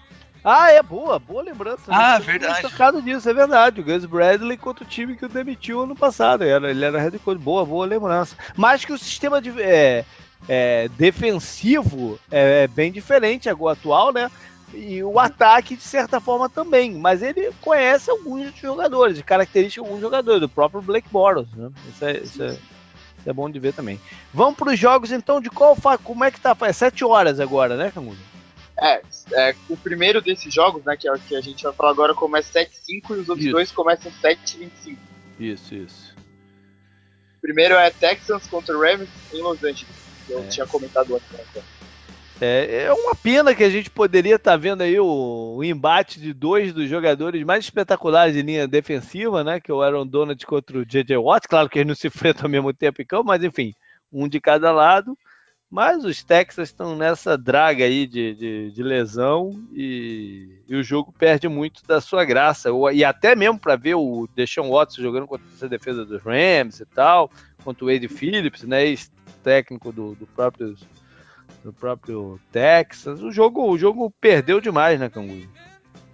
Ah, 0.45 0.71
é 0.71 0.83
boa, 0.83 1.19
boa 1.19 1.43
lembrança. 1.43 1.85
Ah, 1.89 2.19
verdade. 2.19 2.61
tocado 2.61 3.01
disso, 3.01 3.31
é 3.31 3.33
verdade. 3.33 3.81
O 3.81 3.85
Gus 3.85 4.05
Bradley 4.05 4.59
contra 4.59 4.85
o 4.85 4.87
time 4.87 5.17
que 5.17 5.25
o 5.25 5.29
demitiu 5.29 5.81
ano 5.81 5.97
passado. 5.97 6.43
Ele 6.45 6.53
era, 6.53 6.71
ele 6.71 6.85
era 6.85 7.01
head 7.01 7.19
coach. 7.19 7.41
Boa, 7.41 7.65
boa 7.65 7.87
lembrança. 7.87 8.37
Mas 8.55 8.85
que 8.85 8.93
o 8.93 8.99
sistema 8.99 9.41
de, 9.41 9.59
é, 9.59 10.05
é, 10.47 10.89
defensivo 10.99 12.21
é, 12.31 12.65
é 12.65 12.67
bem 12.67 12.93
diferente 12.93 13.49
agora 13.49 13.73
atual, 13.73 14.13
né? 14.13 14.31
E 14.75 15.03
o 15.03 15.19
ataque, 15.19 15.77
de 15.77 15.83
certa 15.83 16.21
forma, 16.21 16.47
também. 16.51 16.93
Mas 16.93 17.23
ele 17.23 17.51
conhece 17.63 18.11
alguns 18.11 18.55
jogadores, 18.55 19.23
características 19.23 19.83
de 19.83 19.89
alguns 19.89 20.03
jogadores, 20.03 20.41
do 20.43 20.49
próprio 20.49 20.83
Blake 20.83 21.09
Bortles. 21.11 21.49
Né? 21.55 21.71
Isso, 21.89 22.05
é, 22.05 22.13
isso, 22.19 22.43
é, 22.43 22.47
isso 22.49 22.61
é 23.25 23.33
bom 23.33 23.49
de 23.49 23.59
ver 23.59 23.73
também. 23.73 23.99
Vamos 24.33 24.57
para 24.57 24.75
os 24.75 24.79
jogos, 24.79 25.11
então, 25.11 25.41
de 25.41 25.49
qual 25.49 25.75
como 26.03 26.23
é 26.23 26.31
que 26.31 26.41
tá? 26.41 26.55
É 26.63 26.73
sete 26.73 27.03
horas 27.03 27.41
agora, 27.41 27.77
né, 27.77 27.91
Camudo? 27.95 28.34
É, 28.81 29.03
é, 29.33 29.55
o 29.69 29.77
primeiro 29.77 30.21
desses 30.21 30.53
jogos, 30.53 30.85
né, 30.85 30.97
que 30.97 31.07
é 31.07 31.13
o 31.13 31.19
que 31.19 31.37
a 31.37 31.41
gente 31.41 31.63
vai 31.63 31.73
falar 31.73 31.91
agora, 31.91 32.15
começa 32.15 32.53
7 32.53 32.77
5 32.77 33.15
e 33.15 33.19
os 33.21 33.29
outros 33.29 33.47
isso. 33.47 33.53
dois 33.53 33.71
começam 33.71 34.11
7 34.21 34.59
25 34.59 35.01
Isso, 35.39 35.75
isso. 35.75 36.15
O 37.39 37.41
primeiro 37.41 37.75
é 37.75 37.91
Texans 37.91 38.47
contra 38.47 38.77
Rams 38.77 39.09
em 39.33 39.43
Los 39.43 39.63
Angeles, 39.63 39.95
que 40.27 40.33
eu 40.33 40.41
é. 40.41 40.47
tinha 40.49 40.67
comentado 40.67 41.15
antes. 41.15 41.31
Né, 41.31 41.65
é, 42.41 42.85
é 42.87 42.93
uma 42.93 43.15
pena 43.15 43.55
que 43.55 43.63
a 43.63 43.71
gente 43.71 43.89
poderia 43.89 44.35
estar 44.35 44.53
tá 44.53 44.57
vendo 44.57 44.83
aí 44.83 44.99
o, 44.99 45.55
o, 45.57 45.65
embate 45.65 46.21
de 46.21 46.33
dois 46.33 46.73
dos 46.73 46.89
jogadores 46.89 47.45
mais 47.45 47.65
espetaculares 47.65 48.35
de 48.35 48.43
linha 48.43 48.67
defensiva, 48.67 49.45
né? 49.45 49.61
Que 49.61 49.71
é 49.71 49.75
o 49.75 49.83
Aaron 49.83 50.07
Donald 50.07 50.45
contra 50.45 50.79
o 50.79 50.85
J.J. 50.85 51.17
Watt. 51.17 51.47
Claro 51.47 51.69
que 51.69 51.79
eles 51.79 51.89
não 51.89 51.95
se 51.95 52.09
enfrentam 52.09 52.47
ao 52.47 52.51
mesmo 52.51 52.73
tempo 52.73 53.01
em 53.01 53.07
campo, 53.07 53.25
mas 53.29 53.45
enfim, 53.45 53.73
um 54.13 54.27
de 54.29 54.41
cada 54.41 54.73
lado. 54.73 55.17
Mas 55.71 56.05
os 56.05 56.23
Texas 56.23 56.69
estão 56.69 56.95
nessa 56.95 57.37
draga 57.37 57.85
aí 57.85 58.07
de, 58.07 58.35
de, 58.35 58.71
de 58.71 58.83
lesão 58.83 59.51
e, 59.73 60.63
e, 60.69 60.77
o 60.77 60.83
jogo 60.85 61.13
perde 61.13 61.49
muito 61.49 61.85
da 61.85 62.01
sua 62.01 62.25
graça. 62.25 62.69
E 62.93 63.05
até 63.05 63.35
mesmo 63.35 63.59
para 63.59 63.75
ver 63.75 63.95
o 63.95 64.29
Deshaun 64.37 64.71
Watson 64.71 65.03
jogando 65.03 65.27
contra 65.27 65.47
essa 65.53 65.69
defesa 65.69 66.05
dos 66.05 66.23
Rams 66.23 66.81
e 66.81 66.87
tal, 66.87 67.31
contra 67.65 67.85
o 67.85 67.89
Wade 67.89 68.07
Phillips, 68.09 68.63
né, 68.63 68.87
ex-técnico 68.87 69.91
do, 69.91 70.15
do, 70.15 70.27
próprio, 70.29 70.77
do 71.65 71.73
próprio 71.73 72.39
Texas. 72.53 73.21
O 73.21 73.33
jogo, 73.33 73.69
o 73.69 73.77
jogo 73.77 74.13
perdeu 74.21 74.61
demais, 74.61 75.01
né, 75.01 75.09
Canguru? 75.09 75.49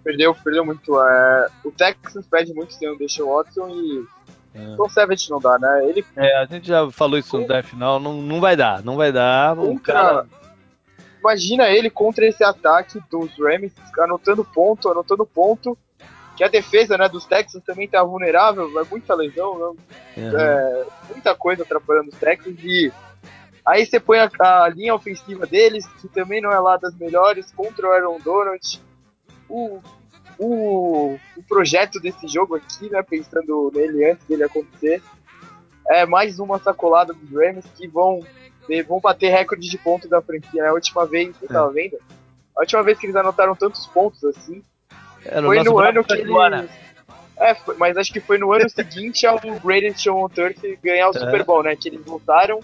Perdeu, 0.03 0.35
perdeu 0.35 0.65
muito. 0.65 0.99
É, 0.99 1.49
o 1.63 1.71
Texas 1.71 2.27
perde 2.27 2.55
muito 2.55 2.73
sem 2.73 2.89
o 2.89 2.97
Deshaun 2.97 3.37
Watson 3.37 3.69
e 3.69 4.07
é. 4.55 4.77
O 4.79 4.89
Savage 4.89 5.31
não 5.31 5.39
dá, 5.39 5.59
né? 5.59 5.87
Ele... 5.89 6.05
É, 6.17 6.39
a 6.39 6.45
gente 6.45 6.67
já 6.67 6.91
falou 6.91 7.19
isso 7.19 7.39
no 7.39 7.47
Death 7.47 7.67
Final, 7.67 8.01
não, 8.01 8.15
não 8.15 8.41
vai 8.41 8.57
dar, 8.57 8.83
não 8.83 8.97
vai 8.97 9.13
dar. 9.13 9.57
Contra... 9.57 9.93
Cara... 9.93 10.27
Imagina 11.21 11.69
ele 11.69 11.91
contra 11.91 12.27
esse 12.27 12.43
ataque 12.43 12.99
dos 13.11 13.31
Rams, 13.39 13.73
anotando 13.99 14.45
ponto, 14.45 14.89
anotando 14.89 15.27
ponto, 15.27 15.77
que 16.35 16.43
a 16.43 16.49
defesa 16.49 16.97
né, 16.97 17.09
dos 17.09 17.27
Texans 17.27 17.63
também 17.63 17.87
tá 17.87 18.03
vulnerável, 18.03 18.73
vai 18.73 18.85
muita 18.91 19.15
lesão, 19.15 19.59
né? 19.59 19.83
uhum. 20.17 20.39
é, 20.39 20.87
muita 21.11 21.35
coisa 21.35 21.63
atrapalhando 21.63 22.09
os 22.09 22.19
Texans 22.19 22.57
e 22.65 22.91
aí 23.65 23.85
você 23.85 24.01
põe 24.01 24.19
a, 24.19 24.31
a, 24.41 24.69
linha 24.71 24.95
ofensiva 24.95 25.47
deles, 25.47 25.87
que 26.01 26.09
também 26.09 26.41
não 26.41 26.51
é 26.51 26.59
lá 26.59 26.79
das 26.79 26.97
melhores, 26.97 27.53
contra 27.53 27.87
o 27.87 27.93
Aaron 27.93 28.19
Donald, 28.21 28.81
o 29.51 29.81
o, 30.41 31.19
o 31.37 31.43
projeto 31.47 32.01
desse 32.01 32.27
jogo 32.27 32.57
aqui, 32.57 32.89
né, 32.91 33.03
pensando 33.03 33.71
nele 33.75 34.11
antes 34.11 34.27
dele 34.27 34.45
acontecer, 34.45 35.03
é 35.87 36.07
mais 36.07 36.39
uma 36.39 36.59
sacolada 36.59 37.13
dos 37.13 37.31
Rams 37.31 37.67
que 37.77 37.87
vão, 37.87 38.21
vão 38.89 39.01
bater 39.01 39.29
recorde 39.29 39.69
de 39.69 39.77
pontos 39.77 40.09
da 40.09 40.23
franquia. 40.23 40.63
Né? 40.63 40.69
A 40.71 40.73
última 40.73 41.05
vez, 41.05 41.35
eu 41.43 41.49
tava 41.49 41.71
é. 41.71 41.75
vendo, 41.75 41.99
a 42.57 42.61
última 42.61 42.83
vez 42.83 42.99
que 42.99 43.07
eles 43.07 43.17
anotaram 43.17 43.55
tantos 43.55 43.87
pontos 43.89 44.25
assim, 44.25 44.63
é, 45.27 45.43
foi 45.43 45.63
no 45.63 45.79
ano 45.79 46.03
que 46.03 46.15
eles... 46.15 46.71
É, 47.37 47.55
foi, 47.55 47.75
mas 47.77 47.97
acho 47.97 48.13
que 48.13 48.21
foi 48.21 48.37
no 48.37 48.53
ano 48.53 48.69
seguinte 48.69 49.27
ao 49.27 49.39
Greatest 49.65 50.03
Show 50.03 50.25
on 50.25 50.29
Turf 50.29 50.59
ganhar 50.83 51.09
o 51.09 51.17
é. 51.17 51.19
Super 51.19 51.43
Bowl, 51.43 51.63
né? 51.63 51.75
Que 51.75 51.89
eles 51.89 52.05
voltaram 52.05 52.61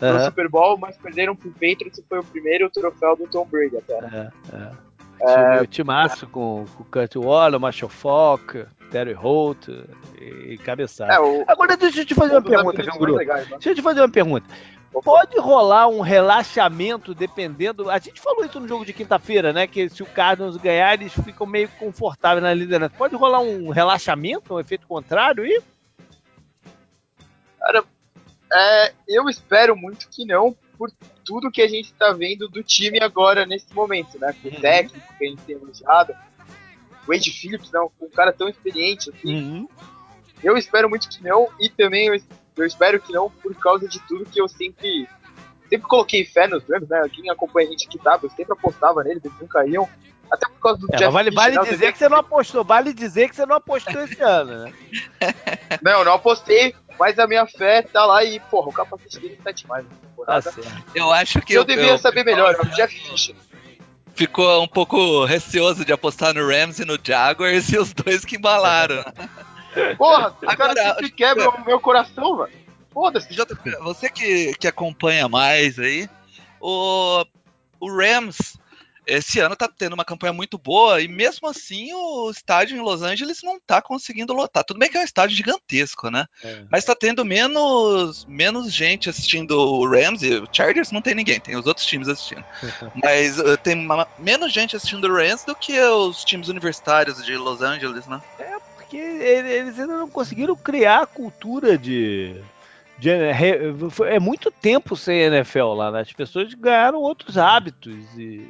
no 0.00 0.24
Super 0.24 0.48
Bowl, 0.48 0.78
mas 0.78 0.96
perderam 0.96 1.34
pro 1.34 1.50
Patriots 1.50 1.98
e 1.98 2.04
foi 2.08 2.20
o 2.20 2.24
primeiro 2.24 2.70
troféu 2.70 3.16
do 3.16 3.26
Tom 3.26 3.46
Brady 3.46 3.78
até. 3.78 3.94
É, 3.94 4.30
é. 4.54 4.70
É, 5.22 5.62
o 5.62 5.66
timaço 5.66 6.26
com, 6.26 6.64
com 6.76 6.82
o 6.82 6.86
Kurt 6.86 7.14
Waller, 7.14 7.60
Marshall 7.60 7.88
Falk, 7.88 8.66
Terry 8.90 9.12
Holt 9.12 9.68
e, 10.20 10.54
e 10.54 10.58
Cabeçada. 10.58 11.14
É, 11.14 11.44
Agora 11.46 11.76
deixa 11.76 12.00
eu 12.00 12.06
te 12.06 12.14
fazer 12.14 12.32
uma 12.32 12.42
pergunta, 12.42 12.84
Canguru. 12.84 13.16
Né? 13.16 13.46
Deixa 13.50 13.70
eu 13.70 13.74
te 13.74 13.82
fazer 13.82 14.00
uma 14.00 14.10
pergunta. 14.10 14.46
pode 15.04 15.38
rolar 15.38 15.86
um 15.86 16.00
relaxamento 16.00 17.14
dependendo. 17.14 17.88
A 17.88 17.98
gente 17.98 18.20
falou 18.20 18.44
isso 18.44 18.58
no 18.58 18.66
jogo 18.66 18.84
de 18.84 18.92
quinta-feira, 18.92 19.52
né? 19.52 19.66
Que 19.66 19.88
se 19.88 20.02
o 20.02 20.06
Cardinals 20.06 20.56
ganhar, 20.56 20.94
eles 20.94 21.12
ficam 21.12 21.46
meio 21.46 21.68
confortáveis 21.78 22.42
na 22.42 22.52
liderança. 22.52 22.94
Pode 22.98 23.14
rolar 23.14 23.40
um 23.40 23.70
relaxamento, 23.70 24.54
um 24.54 24.60
efeito 24.60 24.86
contrário 24.86 25.44
aí? 25.44 25.62
Cara, 27.60 27.84
é, 28.52 28.92
eu 29.08 29.28
espero 29.28 29.76
muito 29.76 30.08
que 30.10 30.26
não, 30.26 30.54
por 30.76 30.90
tudo 31.24 31.50
que 31.50 31.62
a 31.62 31.68
gente 31.68 31.86
está 31.86 32.12
vendo 32.12 32.48
do 32.48 32.62
time 32.62 32.98
agora 33.00 33.46
nesse 33.46 33.72
momento, 33.74 34.18
né? 34.18 34.34
Com 34.40 34.48
o 34.48 34.52
uhum. 34.52 34.60
técnico 34.60 35.14
que 35.18 35.24
a 35.24 35.28
gente 35.28 35.42
tem 35.42 35.56
elogiado, 35.56 36.14
o 37.06 37.12
Wade 37.12 37.30
Phillips, 37.30 37.70
não, 37.72 37.90
um 38.00 38.08
cara 38.08 38.32
tão 38.32 38.48
experiente 38.48 39.10
assim. 39.10 39.34
Uhum. 39.34 39.68
Eu 40.42 40.56
espero 40.56 40.88
muito 40.88 41.08
que 41.08 41.22
não, 41.22 41.48
e 41.60 41.68
também 41.68 42.08
eu, 42.08 42.20
eu, 42.56 42.66
espero 42.66 43.00
que 43.00 43.12
não 43.12 43.30
por 43.30 43.54
causa 43.54 43.88
de 43.88 44.00
tudo 44.08 44.26
que 44.26 44.40
eu 44.40 44.48
sempre 44.48 45.08
sempre 45.68 45.88
coloquei 45.88 46.24
fé 46.24 46.46
nos 46.46 46.64
Rams, 46.68 46.88
né? 46.88 47.08
Quem 47.10 47.30
acompanha 47.30 47.68
a 47.68 47.70
gente 47.70 47.86
aqui 47.86 47.98
sabe, 48.02 48.26
eu 48.26 48.30
sempre 48.30 48.52
apostava 48.52 49.02
neles, 49.02 49.24
eles 49.24 49.38
nunca 49.40 49.66
iam. 49.66 49.88
Até 50.30 50.48
por 50.48 50.60
causa 50.60 50.78
do 50.80 50.88
é, 50.92 50.96
Jeff 50.96 51.12
Vale, 51.12 51.30
vale 51.30 51.56
né? 51.56 51.64
dizer 51.64 51.92
que 51.92 51.98
você 51.98 52.08
não 52.08 52.18
apostou, 52.18 52.64
vale 52.64 52.94
dizer 52.94 53.28
que 53.28 53.36
você 53.36 53.44
não 53.44 53.56
apostou 53.56 54.02
esse 54.02 54.22
ano, 54.22 54.64
né? 54.64 54.72
Não, 55.82 56.04
não 56.04 56.12
apostei, 56.12 56.74
mas 56.98 57.18
a 57.18 57.26
minha 57.26 57.46
fé 57.46 57.82
tá 57.82 58.04
lá 58.04 58.24
e, 58.24 58.40
porra, 58.40 58.68
o 58.68 58.72
capacete 58.72 59.20
dele 59.20 59.38
tá 59.42 59.50
demais 59.50 59.84
Tá 60.24 60.40
eu 60.94 61.12
acho 61.12 61.40
que. 61.40 61.52
Eu, 61.52 61.62
eu 61.62 61.64
devia 61.64 61.90
eu, 61.90 61.98
saber 61.98 62.20
eu, 62.20 62.24
melhor, 62.24 62.54
o 62.60 62.66
Jeff 62.70 62.94
Fisher. 62.94 63.34
Ficou 64.14 64.62
um 64.62 64.68
pouco 64.68 65.24
receoso 65.24 65.84
de 65.84 65.92
apostar 65.92 66.34
no 66.34 66.46
Rams 66.46 66.78
e 66.78 66.84
no 66.84 66.98
Jaguars 67.02 67.68
e 67.70 67.78
os 67.78 67.92
dois 67.92 68.24
que 68.24 68.36
embalaram. 68.36 69.02
Porra, 69.96 70.36
cara 70.56 70.74
sempre 70.74 71.10
quebra 71.10 71.48
o 71.48 71.64
meu 71.64 71.80
coração, 71.80 72.36
velho. 72.36 72.52
Foda-se. 72.92 73.34
Você 73.80 74.10
que, 74.10 74.52
que 74.54 74.68
acompanha 74.68 75.28
mais 75.28 75.78
aí, 75.78 76.08
o, 76.60 77.24
o 77.80 77.90
Rams 77.90 78.58
esse 79.06 79.40
ano 79.40 79.56
tá 79.56 79.68
tendo 79.68 79.94
uma 79.94 80.04
campanha 80.04 80.32
muito 80.32 80.56
boa 80.56 81.00
e 81.00 81.08
mesmo 81.08 81.48
assim 81.48 81.92
o 81.92 82.30
estádio 82.30 82.76
em 82.76 82.80
Los 82.80 83.02
Angeles 83.02 83.42
não 83.42 83.58
tá 83.60 83.82
conseguindo 83.82 84.32
lotar. 84.32 84.64
Tudo 84.64 84.78
bem 84.78 84.88
que 84.88 84.96
é 84.96 85.00
um 85.00 85.04
estádio 85.04 85.36
gigantesco, 85.36 86.10
né? 86.10 86.26
É. 86.44 86.64
Mas 86.70 86.84
tá 86.84 86.94
tendo 86.94 87.24
menos, 87.24 88.24
menos 88.26 88.72
gente 88.72 89.10
assistindo 89.10 89.52
o 89.52 89.88
Rams 89.88 90.22
e 90.22 90.36
o 90.36 90.48
Chargers 90.50 90.92
não 90.92 91.02
tem 91.02 91.14
ninguém, 91.14 91.40
tem 91.40 91.56
os 91.56 91.66
outros 91.66 91.86
times 91.86 92.08
assistindo. 92.08 92.44
Mas 93.02 93.38
uh, 93.38 93.56
tem 93.56 93.74
uma, 93.74 94.06
menos 94.18 94.52
gente 94.52 94.76
assistindo 94.76 95.08
o 95.08 95.14
Rams 95.14 95.44
do 95.44 95.54
que 95.54 95.78
os 95.80 96.24
times 96.24 96.48
universitários 96.48 97.24
de 97.24 97.36
Los 97.36 97.60
Angeles, 97.60 98.06
né? 98.06 98.20
É, 98.38 98.56
porque 98.76 98.96
eles 98.96 99.78
ainda 99.78 99.96
não 99.96 100.08
conseguiram 100.08 100.54
criar 100.54 101.02
a 101.02 101.06
cultura 101.06 101.76
de 101.76 102.36
é 104.06 104.20
muito 104.20 104.48
tempo 104.50 104.94
sem 104.94 105.22
NFL 105.22 105.72
lá, 105.72 105.90
né? 105.90 106.00
As 106.02 106.12
pessoas 106.12 106.54
ganharam 106.54 107.00
outros 107.00 107.36
hábitos 107.36 107.96
e 108.16 108.48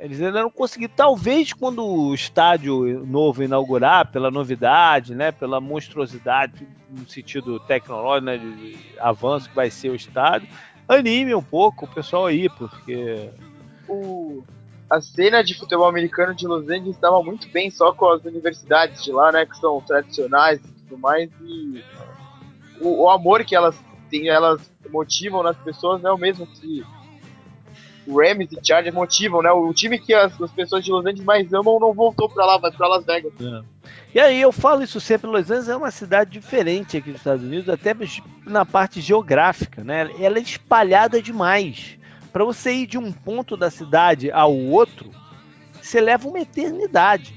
eles 0.00 0.20
ainda 0.20 0.42
não 0.42 0.50
conseguiram. 0.50 0.92
Talvez 0.96 1.52
quando 1.52 1.84
o 1.84 2.14
estádio 2.14 3.04
novo 3.06 3.42
inaugurar, 3.42 4.10
pela 4.10 4.30
novidade, 4.30 5.14
né, 5.14 5.30
pela 5.30 5.60
monstruosidade 5.60 6.66
no 6.88 7.08
sentido 7.08 7.60
tecnológico, 7.60 8.26
né, 8.26 8.38
de 8.38 8.76
avanço 8.98 9.48
que 9.48 9.54
vai 9.54 9.70
ser 9.70 9.90
o 9.90 9.94
estádio, 9.94 10.48
anime 10.88 11.34
um 11.34 11.42
pouco 11.42 11.84
o 11.84 11.88
pessoal 11.88 12.26
aí, 12.26 12.48
porque 12.48 13.30
o 13.88 14.42
a 14.88 15.00
cena 15.00 15.44
de 15.44 15.56
futebol 15.56 15.86
americano 15.86 16.34
de 16.34 16.48
Los 16.48 16.64
Angeles 16.64 16.96
estava 16.96 17.22
muito 17.22 17.48
bem 17.50 17.70
só 17.70 17.92
com 17.92 18.08
as 18.08 18.24
universidades 18.24 19.04
de 19.04 19.12
lá, 19.12 19.30
né, 19.30 19.46
que 19.46 19.56
são 19.56 19.80
tradicionais 19.80 20.58
e 20.58 20.72
tudo 20.82 20.98
mais 20.98 21.30
e 21.42 21.84
o, 22.80 23.04
o 23.04 23.10
amor 23.10 23.44
que 23.44 23.54
elas 23.54 23.78
têm, 24.10 24.28
elas 24.28 24.68
motivam 24.90 25.44
nas 25.44 25.56
pessoas 25.58 26.02
é 26.02 26.10
o 26.10 26.18
mesmo 26.18 26.44
que 26.44 26.84
Rams 28.08 28.50
e 28.52 28.58
Chargers 28.66 28.94
motivam, 28.94 29.42
né? 29.42 29.50
O 29.50 29.72
time 29.72 29.98
que 29.98 30.14
as, 30.14 30.40
as, 30.40 30.50
pessoas 30.50 30.84
de 30.84 30.90
Los 30.90 31.04
Angeles 31.04 31.24
mais 31.24 31.52
amam 31.52 31.78
não 31.78 31.92
voltou 31.92 32.28
para 32.28 32.44
lá, 32.44 32.58
vai 32.58 32.70
para 32.72 32.88
Las 32.88 33.04
Vegas. 33.04 33.32
É. 33.40 33.62
E 34.14 34.20
aí 34.20 34.40
eu 34.40 34.50
falo 34.50 34.82
isso 34.82 35.00
sempre, 35.00 35.28
Los 35.28 35.50
Angeles 35.50 35.68
é 35.68 35.76
uma 35.76 35.90
cidade 35.90 36.30
diferente 36.30 36.96
aqui 36.96 37.10
dos 37.10 37.20
Estados 37.20 37.44
Unidos, 37.44 37.68
até 37.68 37.94
na 38.46 38.66
parte 38.66 39.00
geográfica, 39.00 39.84
né? 39.84 40.10
Ela 40.18 40.38
é 40.38 40.42
espalhada 40.42 41.22
demais. 41.22 41.98
Para 42.32 42.44
você 42.44 42.72
ir 42.72 42.86
de 42.86 42.98
um 42.98 43.12
ponto 43.12 43.56
da 43.56 43.70
cidade 43.70 44.30
ao 44.30 44.54
outro, 44.54 45.10
você 45.80 46.00
leva 46.00 46.28
uma 46.28 46.40
eternidade. 46.40 47.34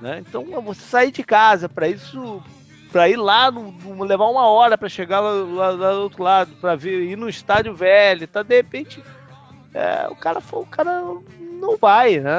Né? 0.00 0.22
Então, 0.26 0.44
você 0.62 0.80
sair 0.80 1.10
de 1.10 1.22
casa 1.22 1.68
para 1.68 1.88
isso, 1.88 2.42
para 2.90 3.08
ir 3.08 3.16
lá, 3.16 3.52
levar 4.00 4.26
uma 4.26 4.46
hora 4.46 4.78
para 4.78 4.88
chegar 4.88 5.20
lá, 5.20 5.30
lá, 5.30 5.70
lá, 5.70 5.92
do 5.92 6.00
outro 6.02 6.22
lado, 6.22 6.52
para 6.60 6.74
ir 6.86 7.16
no 7.16 7.28
estádio 7.28 7.74
velho, 7.74 8.26
tá? 8.26 8.42
De 8.42 8.56
repente, 8.56 9.02
é, 9.74 10.08
o 10.08 10.16
cara 10.16 10.42
o 10.52 10.66
cara 10.66 11.02
não 11.40 11.76
vai, 11.76 12.18
né? 12.20 12.32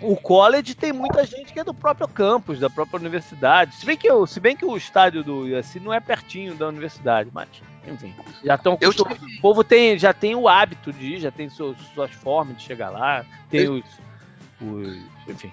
O 0.00 0.14
college 0.14 0.74
tem 0.74 0.92
muita 0.92 1.24
gente 1.24 1.52
que 1.52 1.60
é 1.60 1.64
do 1.64 1.72
próprio 1.72 2.06
campus, 2.06 2.60
da 2.60 2.68
própria 2.68 3.00
universidade. 3.00 3.74
Se 3.76 3.86
bem 3.86 3.96
que, 3.96 4.10
o, 4.10 4.26
se 4.26 4.38
bem 4.38 4.54
que 4.54 4.64
o 4.64 4.76
estádio 4.76 5.24
do 5.24 5.58
USC 5.58 5.80
não 5.80 5.92
é 5.92 6.00
pertinho 6.00 6.54
da 6.54 6.68
universidade, 6.68 7.30
mas 7.32 7.48
enfim, 7.86 8.14
já 8.44 8.56
estão 8.56 8.74
o 8.74 9.40
povo 9.40 9.62
tem 9.62 9.98
já 9.98 10.12
tem 10.12 10.34
o 10.34 10.48
hábito 10.48 10.92
de 10.92 11.14
ir, 11.14 11.20
já 11.20 11.30
tem 11.30 11.48
suas, 11.48 11.76
suas 11.94 12.10
formas 12.10 12.56
de 12.56 12.62
chegar 12.62 12.90
lá, 12.90 13.24
tem 13.48 13.62
eu... 13.62 13.74
os, 13.74 13.84
os 14.60 14.98
enfim. 15.28 15.52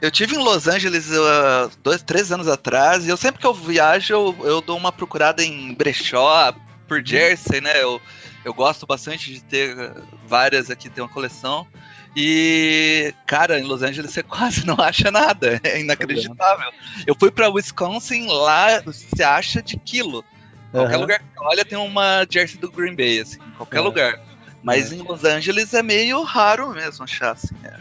Eu 0.00 0.10
tive 0.10 0.36
em 0.36 0.38
Los 0.38 0.68
Angeles 0.68 1.10
uh, 1.10 1.70
dois, 1.82 2.02
três 2.02 2.30
anos 2.30 2.46
atrás 2.46 3.06
e 3.06 3.08
eu 3.08 3.16
sempre 3.16 3.40
que 3.40 3.46
eu 3.46 3.54
viajo 3.54 4.12
eu, 4.12 4.36
eu 4.44 4.60
dou 4.60 4.76
uma 4.76 4.92
procurada 4.92 5.42
em 5.42 5.74
brechó 5.74 6.52
por 6.86 6.98
uhum. 6.98 7.06
Jersey, 7.06 7.60
né? 7.60 7.82
Eu, 7.82 8.00
eu 8.46 8.54
gosto 8.54 8.86
bastante 8.86 9.34
de 9.34 9.42
ter 9.42 9.92
várias 10.24 10.70
aqui, 10.70 10.88
ter 10.88 11.00
uma 11.00 11.08
coleção. 11.08 11.66
E, 12.14 13.12
cara, 13.26 13.58
em 13.58 13.64
Los 13.64 13.82
Angeles 13.82 14.12
você 14.12 14.22
quase 14.24 14.64
não 14.64 14.76
acha 14.78 15.10
nada. 15.10 15.60
É 15.64 15.80
inacreditável. 15.80 16.70
Eu 17.04 17.16
fui 17.18 17.32
para 17.32 17.50
Wisconsin, 17.50 18.28
lá 18.28 18.80
você 18.82 19.24
acha 19.24 19.60
de 19.60 19.76
quilo. 19.76 20.24
Qualquer 20.70 20.94
uhum. 20.94 21.00
lugar 21.00 21.18
que 21.18 21.24
você 21.24 21.44
olha 21.44 21.64
tem 21.64 21.76
uma 21.76 22.24
jersey 22.30 22.60
do 22.60 22.70
Green 22.70 22.94
Bay, 22.94 23.18
assim, 23.18 23.40
em 23.40 23.50
qualquer 23.56 23.78
é. 23.78 23.80
lugar. 23.80 24.20
Mas 24.62 24.92
é. 24.92 24.94
em 24.94 25.02
Los 25.02 25.24
Angeles 25.24 25.74
é 25.74 25.82
meio 25.82 26.22
raro 26.22 26.70
mesmo 26.70 27.02
achar, 27.02 27.32
assim. 27.32 27.54
É, 27.64 27.76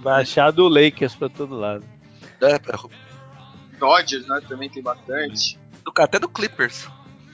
Vai 0.00 0.20
achar 0.20 0.50
do 0.50 0.68
Lakers 0.68 1.14
pra 1.14 1.30
todo 1.30 1.54
lado. 1.54 1.84
É, 2.42 2.58
pra... 2.58 2.78
Dodgers, 3.78 4.26
né? 4.26 4.42
Também 4.46 4.68
tem 4.68 4.82
bastante. 4.82 5.58
Do, 5.82 5.92
até 5.96 6.18
do 6.18 6.28
Clippers. 6.28 6.86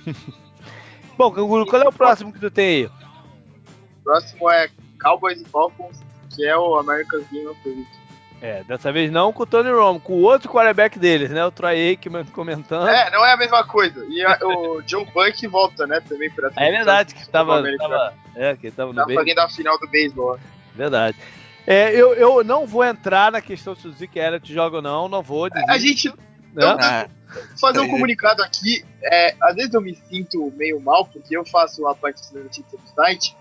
Bom, 1.20 1.30
Canguru, 1.30 1.66
qual 1.66 1.82
é 1.82 1.86
o 1.86 1.92
próximo 1.92 2.32
que 2.32 2.40
tu 2.40 2.50
tem 2.50 2.66
aí? 2.66 2.86
O 2.86 4.04
próximo 4.04 4.50
é 4.50 4.70
Cowboys 4.98 5.38
e 5.38 5.44
Falcons, 5.44 6.00
que 6.34 6.46
é 6.46 6.56
o 6.56 6.76
America's 6.76 7.22
Game 7.30 7.46
of 7.46 7.60
the 7.62 7.68
Week. 7.68 7.90
É, 8.40 8.64
dessa 8.64 8.90
vez 8.90 9.12
não 9.12 9.30
com 9.30 9.42
o 9.42 9.46
Tony 9.46 9.70
Romo, 9.70 10.00
com 10.00 10.14
o 10.14 10.22
outro 10.22 10.50
quarterback 10.50 10.98
deles, 10.98 11.30
né? 11.30 11.44
O 11.44 11.50
Troy 11.50 11.90
Aikman 11.90 12.24
comentando. 12.32 12.88
É, 12.88 13.10
não 13.10 13.22
é 13.22 13.34
a 13.34 13.36
mesma 13.36 13.62
coisa. 13.66 14.02
E 14.08 14.24
a, 14.24 14.38
o 14.42 14.80
Joe 14.86 15.04
Buck 15.12 15.46
volta, 15.46 15.86
né, 15.86 16.00
também 16.08 16.30
pra 16.30 16.50
É 16.56 16.70
verdade, 16.70 17.14
que 17.14 17.28
tava, 17.28 17.62
tava, 17.76 18.14
é, 18.34 18.56
que 18.56 18.70
tava 18.70 18.90
no 18.90 18.96
tava 18.96 19.12
fazendo 19.12 19.38
a 19.40 19.48
final 19.50 19.78
do 19.78 19.86
beisebol. 19.88 20.40
Verdade. 20.74 21.18
É, 21.66 21.94
eu, 21.94 22.14
eu 22.14 22.42
não 22.42 22.66
vou 22.66 22.82
entrar 22.82 23.30
na 23.30 23.42
questão 23.42 23.74
se 23.74 23.86
o 23.86 23.92
Zeke 23.92 24.18
Elliott 24.18 24.50
joga 24.50 24.76
ou 24.76 24.82
não, 24.82 25.06
não 25.06 25.22
vou. 25.22 25.50
Dizer. 25.50 25.68
A 25.68 25.76
gente... 25.76 26.08
Né? 26.54 26.64
Eu, 26.64 27.10
fazer 27.60 27.80
um 27.80 27.88
comunicado 27.88 28.42
aqui. 28.42 28.84
É, 29.02 29.36
às 29.42 29.54
vezes 29.54 29.74
eu 29.74 29.80
me 29.80 29.94
sinto 29.94 30.50
meio 30.52 30.80
mal, 30.80 31.06
porque 31.06 31.36
eu 31.36 31.44
faço 31.44 31.86
a 31.86 31.94
parte 31.94 32.20
da 32.32 32.40
notícia 32.40 32.78
do 32.78 32.88
site. 32.88 33.36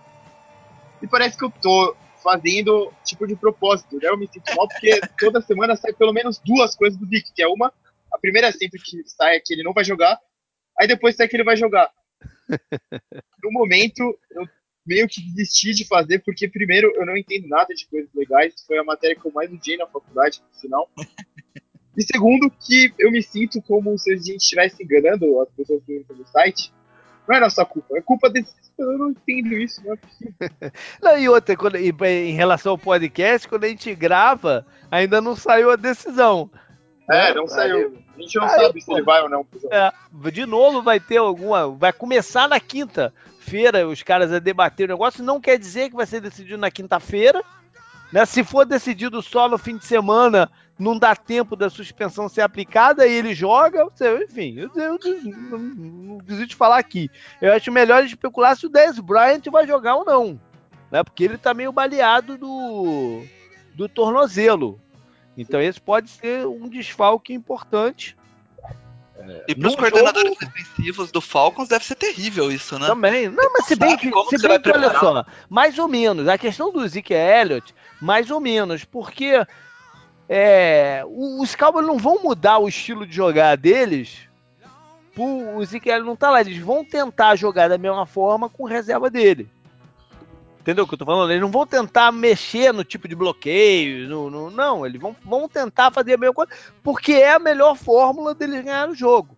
E 1.01 1.07
parece 1.07 1.37
que 1.37 1.45
eu 1.45 1.51
tô 1.61 1.95
fazendo 2.21 2.91
tipo 3.03 3.25
de 3.25 3.35
propósito. 3.35 3.97
Né? 3.97 4.09
Eu 4.09 4.17
me 4.17 4.27
sinto 4.27 4.53
mal 4.55 4.67
porque 4.67 4.99
toda 5.19 5.41
semana 5.41 5.75
sai 5.75 5.93
pelo 5.93 6.13
menos 6.13 6.39
duas 6.39 6.75
coisas 6.75 6.99
do 6.99 7.05
Dick, 7.05 7.31
que 7.33 7.41
é 7.41 7.47
uma. 7.47 7.73
A 8.13 8.17
primeira 8.17 8.47
é 8.47 8.51
sempre 8.51 8.81
que 8.81 9.03
sai 9.07 9.37
é 9.37 9.39
que 9.39 9.53
ele 9.53 9.63
não 9.63 9.73
vai 9.73 9.83
jogar. 9.83 10.19
Aí 10.79 10.87
depois 10.87 11.15
sai 11.15 11.27
que 11.27 11.35
ele 11.35 11.43
vai 11.43 11.57
jogar. 11.57 11.89
No 13.41 13.53
momento, 13.53 14.19
eu 14.31 14.45
meio 14.85 15.07
que 15.07 15.21
desisti 15.21 15.71
de 15.71 15.87
fazer, 15.87 16.19
porque 16.19 16.45
primeiro 16.45 16.91
eu 16.95 17.05
não 17.05 17.15
entendo 17.15 17.47
nada 17.47 17.73
de 17.73 17.87
coisas 17.87 18.09
legais. 18.13 18.53
Foi 18.67 18.77
a 18.77 18.83
matéria 18.83 19.15
que 19.15 19.25
eu 19.25 19.31
mais 19.31 19.49
odiei 19.49 19.77
na 19.77 19.87
faculdade, 19.87 20.41
no 20.41 20.59
final. 20.59 20.89
E 21.99 22.03
segundo, 22.03 22.49
que 22.49 22.93
eu 22.97 23.11
me 23.11 23.21
sinto 23.21 23.61
como 23.61 23.97
se 23.97 24.13
a 24.13 24.15
gente 24.15 24.37
estivesse 24.37 24.81
enganando 24.81 25.41
as 25.41 25.49
pessoas 25.49 25.83
que 25.85 25.97
entram 25.97 26.15
no 26.15 26.25
site. 26.25 26.71
Não 27.27 27.35
é 27.35 27.41
nossa 27.41 27.65
culpa, 27.65 27.97
é 27.97 28.01
culpa 28.01 28.29
desses. 28.29 28.55
Eu 28.79 28.97
não 28.97 29.09
entendo 29.09 29.53
isso, 29.55 29.83
não 29.83 29.91
é 29.91 29.97
possível. 29.97 30.33
Não, 31.03 31.17
e 31.17 31.27
outra, 31.27 31.57
quando, 31.57 31.75
em 31.75 32.31
relação 32.31 32.71
ao 32.71 32.77
podcast, 32.77 33.45
quando 33.49 33.65
a 33.65 33.67
gente 33.67 33.93
grava, 33.93 34.65
ainda 34.89 35.19
não 35.19 35.35
saiu 35.35 35.69
a 35.69 35.75
decisão. 35.75 36.49
É, 37.11 37.33
não 37.33 37.45
saiu. 37.45 37.97
A 38.17 38.21
gente 38.21 38.37
não 38.37 38.45
aí, 38.45 38.49
sabe 38.51 38.81
se 38.81 38.89
ele 38.93 39.01
vai 39.01 39.21
ou 39.21 39.27
não. 39.27 39.45
É, 39.69 39.91
de 40.31 40.45
novo 40.45 40.81
vai 40.81 41.01
ter 41.01 41.17
alguma. 41.17 41.69
Vai 41.69 41.91
começar 41.91 42.47
na 42.47 42.61
quinta-feira 42.61 43.85
os 43.85 44.01
caras 44.01 44.31
a 44.31 44.39
debater 44.39 44.85
o 44.85 44.93
negócio. 44.93 45.21
Não 45.21 45.41
quer 45.41 45.59
dizer 45.59 45.89
que 45.89 45.97
vai 45.97 46.05
ser 46.05 46.21
decidido 46.21 46.57
na 46.57 46.71
quinta-feira 46.71 47.43
Né? 48.11 48.25
Se 48.25 48.43
for 48.43 48.65
decidido 48.65 49.21
só 49.21 49.47
no 49.47 49.57
fim 49.57 49.77
de 49.77 49.85
semana, 49.85 50.49
não 50.77 50.97
dá 50.97 51.15
tempo 51.15 51.55
da 51.55 51.69
suspensão 51.69 52.29
ser 52.29 52.41
aplicada 52.41 53.05
e 53.05 53.13
ele 53.13 53.35
joga, 53.35 53.85
enfim, 54.23 54.55
eu, 54.57 54.71
eu, 54.75 54.99
eu 55.03 55.59
não, 55.59 56.17
desisto 56.19 56.49
de 56.49 56.55
falar 56.55 56.79
aqui. 56.79 57.09
Eu 57.41 57.53
acho 57.53 57.71
melhor 57.71 58.03
especular 58.03 58.55
se 58.55 58.65
o 58.65 58.69
Dez 58.69 58.97
Bryant 58.99 59.43
vai 59.51 59.67
jogar 59.67 59.95
ou 59.95 60.05
não, 60.05 60.39
né? 60.89 61.03
Porque 61.03 61.23
ele 61.23 61.37
tá 61.37 61.53
meio 61.53 61.71
baleado 61.71 62.37
do, 62.37 63.23
do 63.75 63.89
tornozelo. 63.89 64.79
Então 65.37 65.61
esse 65.61 65.79
pode 65.79 66.09
ser 66.09 66.47
um 66.47 66.67
desfalque 66.67 67.33
importante. 67.33 68.17
E 69.47 69.55
para 69.55 69.67
os 69.67 69.75
coordenadores 69.75 70.33
jogo... 70.33 70.39
defensivos 70.39 71.11
do 71.11 71.21
Falcons 71.21 71.67
deve 71.67 71.85
ser 71.85 71.95
terrível 71.95 72.51
isso, 72.51 72.77
né? 72.79 72.87
Também. 72.87 73.29
Não, 73.29 73.51
mas 73.53 73.65
se 73.65 73.75
bem 73.75 73.97
que, 73.97 74.09
se 74.29 74.47
bem 74.47 74.61
que 74.61 74.69
olha 74.69 74.97
só, 74.99 75.25
mais 75.49 75.77
ou 75.77 75.87
menos. 75.87 76.27
A 76.27 76.37
questão 76.37 76.71
do 76.71 76.87
Zeke 76.87 77.13
Elliott, 77.13 77.73
mais 78.01 78.31
ou 78.31 78.39
menos, 78.39 78.85
porque 78.85 79.45
é, 80.27 81.03
os 81.07 81.55
Cowboys 81.55 81.85
não 81.85 81.97
vão 81.97 82.21
mudar 82.23 82.59
o 82.59 82.67
estilo 82.67 83.05
de 83.05 83.15
jogar 83.15 83.57
deles. 83.57 84.19
O 85.17 85.63
Zeke 85.65 85.89
Elliott 85.89 86.07
não 86.07 86.15
tá 86.15 86.29
lá. 86.29 86.41
Eles 86.41 86.59
vão 86.59 86.85
tentar 86.85 87.35
jogar 87.35 87.67
da 87.67 87.77
mesma 87.77 88.05
forma 88.05 88.49
com 88.49 88.63
reserva 88.63 89.09
dele. 89.09 89.49
Entendeu 90.59 90.83
o 90.83 90.87
que 90.87 90.93
eu 90.93 90.97
tô 90.97 91.05
falando? 91.05 91.31
Eles 91.31 91.41
não 91.41 91.51
vão 91.51 91.65
tentar 91.65 92.11
mexer 92.11 92.73
no 92.73 92.83
tipo 92.83 93.07
de 93.07 93.15
bloqueio, 93.15 94.07
no, 94.09 94.29
no, 94.29 94.49
não, 94.51 94.85
eles 94.85 94.99
vão, 94.99 95.15
vão 95.23 95.47
tentar 95.47 95.91
fazer 95.91 96.13
a 96.13 96.17
mesma 96.17 96.33
coisa, 96.33 96.51
porque 96.83 97.13
é 97.13 97.33
a 97.33 97.39
melhor 97.39 97.75
fórmula 97.75 98.35
deles 98.35 98.63
ganhar 98.63 98.89
o 98.89 98.95
jogo. 98.95 99.37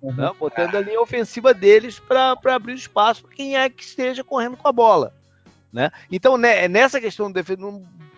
Uhum. 0.00 0.14
Né? 0.14 0.30
Botando 0.38 0.76
a 0.76 0.80
linha 0.80 1.00
ofensiva 1.00 1.52
deles 1.52 1.98
para 1.98 2.36
abrir 2.46 2.74
espaço 2.74 3.22
para 3.22 3.34
quem 3.34 3.56
é 3.56 3.68
que 3.68 3.82
esteja 3.82 4.24
correndo 4.24 4.56
com 4.56 4.68
a 4.68 4.72
bola. 4.72 5.12
Né? 5.72 5.90
Então, 6.10 6.38
né, 6.38 6.66
nessa 6.68 7.00
questão 7.00 7.30
do, 7.30 7.42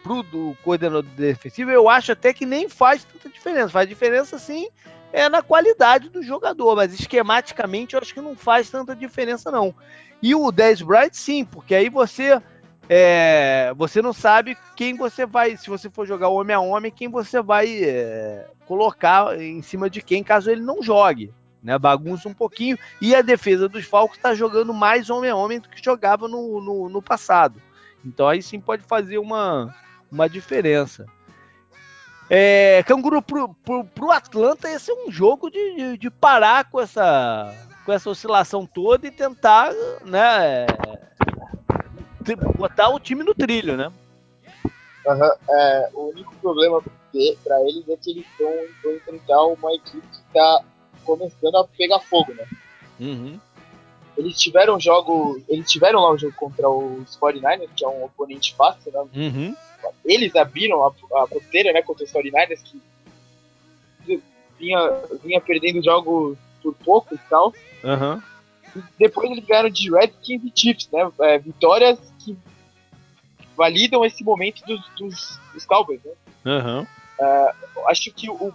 pro, 0.03 0.23
do 0.23 0.57
coordenador 0.63 1.03
defensivo, 1.03 1.71
eu 1.71 1.89
acho 1.89 2.13
até 2.13 2.33
que 2.33 2.47
nem 2.47 2.69
faz 2.69 3.05
tanta 3.05 3.29
diferença. 3.29 3.71
Faz 3.71 3.89
diferença 3.89 4.39
sim 4.39 4.69
é 5.13 5.29
na 5.29 5.43
qualidade 5.43 6.09
do 6.09 6.23
jogador, 6.23 6.75
mas 6.75 6.93
esquematicamente 6.95 7.95
eu 7.95 8.01
acho 8.01 8.15
que 8.15 8.21
não 8.21 8.35
faz 8.35 8.71
tanta 8.71 8.97
diferença 8.97 9.51
não. 9.51 9.75
E 10.23 10.35
o 10.35 10.51
10 10.51 10.83
Bright 10.83 11.17
sim, 11.17 11.45
porque 11.45 11.75
aí 11.75 11.89
você 11.91 12.41
é, 12.89 13.73
você 13.77 14.03
não 14.03 14.13
sabe 14.13 14.57
quem 14.77 14.97
você 14.97 15.25
vai, 15.25 15.57
se 15.57 15.69
você 15.69 15.89
for 15.89 16.07
jogar 16.07 16.29
homem 16.29 16.55
a 16.55 16.61
homem, 16.61 16.91
quem 16.91 17.09
você 17.09 17.41
vai 17.41 17.83
é, 17.83 18.47
colocar 18.67 19.41
em 19.41 19.63
cima 19.63 19.89
de 19.89 20.03
quem, 20.03 20.23
caso 20.23 20.51
ele 20.51 20.63
não 20.63 20.83
jogue. 20.83 21.33
Né, 21.63 21.79
bagunça 21.79 22.29
um 22.29 22.35
pouquinho. 22.35 22.77
E 23.01 23.15
a 23.15 23.23
defesa 23.23 23.69
dos 23.69 23.85
Falcons 23.85 24.17
está 24.17 24.35
jogando 24.35 24.75
mais 24.75 25.09
homem 25.09 25.31
a 25.31 25.37
homem 25.37 25.61
do 25.61 25.69
que 25.69 25.83
jogava 25.83 26.27
no, 26.27 26.61
no, 26.61 26.89
no, 26.89 27.01
passado. 27.01 27.63
Então 28.05 28.27
aí 28.27 28.43
sim 28.43 28.59
pode 28.59 28.83
fazer 28.83 29.19
uma, 29.19 29.73
uma 30.11 30.29
diferença. 30.29 31.07
É, 32.31 32.83
Canguru 32.85 33.21
pro, 33.21 33.55
pro, 33.55 33.85
pro 33.85 34.11
Atlanta, 34.11 34.71
esse 34.71 34.91
é 34.91 34.95
um 34.95 35.11
jogo 35.11 35.51
de, 35.51 35.75
de, 35.75 35.99
de, 35.99 36.11
parar 36.11 36.71
com 36.71 36.81
essa, 36.81 37.55
com 37.85 37.93
essa 37.93 38.09
oscilação 38.09 38.65
toda 38.65 39.07
e 39.07 39.11
tentar 39.11 39.73
né, 40.05 40.67
botar 42.57 42.89
o 42.89 43.01
time 43.01 43.23
no 43.23 43.35
trilho, 43.35 43.77
né? 43.77 43.93
Uhum. 45.05 45.31
É, 45.51 45.91
o 45.93 46.11
único 46.11 46.35
problema 46.37 46.81
para 47.45 47.61
eles 47.63 47.89
é 47.89 47.97
que 47.97 48.11
eles 48.11 48.27
vão 48.39 48.95
enfrentar 48.95 49.45
uma 49.45 49.75
equipe 49.75 50.07
que 50.07 50.17
está 50.17 50.65
começando 51.05 51.57
a 51.57 51.65
pegar 51.65 52.01
fogo, 52.01 52.33
né? 52.33 52.47
Uhum. 52.99 53.41
Eles 54.17 54.39
tiveram 54.39 54.79
jogo, 54.79 55.43
eles 55.49 55.71
tiveram 55.71 56.01
lá 56.01 56.13
um 56.13 56.19
jogo 56.19 56.35
contra 56.37 56.69
os 56.69 57.19
49ers, 57.19 57.69
que 57.75 57.85
é 57.85 57.89
um 57.89 58.05
oponente 58.05 58.55
fácil, 58.55 58.93
né? 58.93 59.01
Uhum. 59.15 59.57
Eles 60.05 60.35
abriram 60.37 60.85
a, 60.85 60.89
a 61.23 61.27
fronteira, 61.27 61.73
né, 61.73 61.83
contra 61.83 62.05
os 62.05 62.13
49ers, 62.13 62.63
que 62.63 64.23
vinha, 64.59 64.79
vinha 65.23 65.41
perdendo 65.41 65.83
jogos 65.83 66.39
por 66.63 66.75
pouco 66.75 67.15
e 67.15 67.19
tal. 67.29 67.53
Uhum. 67.83 68.23
Depois 68.99 69.31
eles 69.31 69.45
ganharam 69.45 69.69
de 69.69 69.91
Redskins 69.91 70.43
e 70.45 70.53
Chiefs, 70.55 70.89
né? 70.93 71.11
É, 71.21 71.39
vitórias 71.39 71.99
que 72.21 72.37
validam 73.57 74.05
esse 74.05 74.25
momento 74.25 74.65
dos, 74.65 74.89
dos, 74.97 75.41
dos 75.53 75.67
Cowboys, 75.67 76.01
né? 76.05 76.13
Uhum. 76.45 76.87
É, 77.21 77.53
acho 77.89 78.11
que 78.13 78.31
o, 78.31 78.53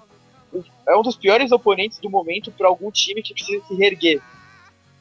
o, 0.53 0.63
é 0.88 0.97
um 0.97 1.01
dos 1.01 1.15
piores 1.15 1.51
oponentes 1.51 1.99
do 1.99 2.09
momento 2.09 2.51
para 2.51 2.67
algum 2.67 2.89
time 2.89 3.21
que 3.21 3.34
precisa 3.34 3.63
se 3.65 3.75
reerguer. 3.75 4.21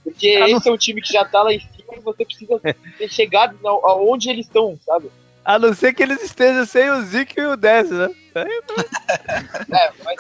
Porque 0.05 0.29
ah, 0.41 0.49
esse 0.49 0.67
não... 0.67 0.73
é 0.73 0.75
um 0.75 0.79
time 0.79 1.01
que 1.01 1.13
já 1.13 1.25
tá 1.25 1.43
lá 1.43 1.53
em 1.53 1.61
cima 1.61 1.95
e 1.97 2.01
você 2.01 2.25
precisa 2.25 2.61
ter 2.99 3.09
chegado 3.09 3.57
aonde 3.67 4.29
eles 4.29 4.47
estão, 4.47 4.79
sabe? 4.85 5.11
A 5.47 5.61
não 5.61 5.73
ser 5.73 5.95
que 5.95 6.03
eles 6.03 6.21
estejam 6.21 6.67
sem 6.67 6.91
o 6.91 7.03
Zeke 7.03 7.39
e 7.39 7.47
o 7.47 7.57
10, 7.57 7.91
né? 7.93 8.11
é, 8.35 9.93
mas 10.05 10.19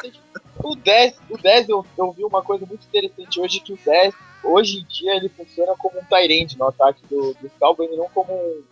o 0.62 0.76
10, 0.76 1.14
o 1.28 1.36
10 1.36 1.68
eu, 1.68 1.84
eu 1.98 2.12
vi 2.12 2.24
uma 2.24 2.42
coisa 2.42 2.64
muito 2.64 2.86
interessante 2.86 3.40
hoje 3.40 3.58
que 3.58 3.72
o 3.72 3.78
10 3.84 4.14
hoje 4.44 4.78
em 4.78 4.84
dia 4.84 5.16
ele 5.16 5.28
funciona 5.28 5.74
como 5.76 5.98
um 5.98 6.04
Tyrande 6.04 6.56
no 6.56 6.68
ataque 6.68 7.04
do, 7.10 7.34
do 7.34 7.50
e 7.82 7.96
não 7.96 8.08
como 8.14 8.32
um. 8.32 8.62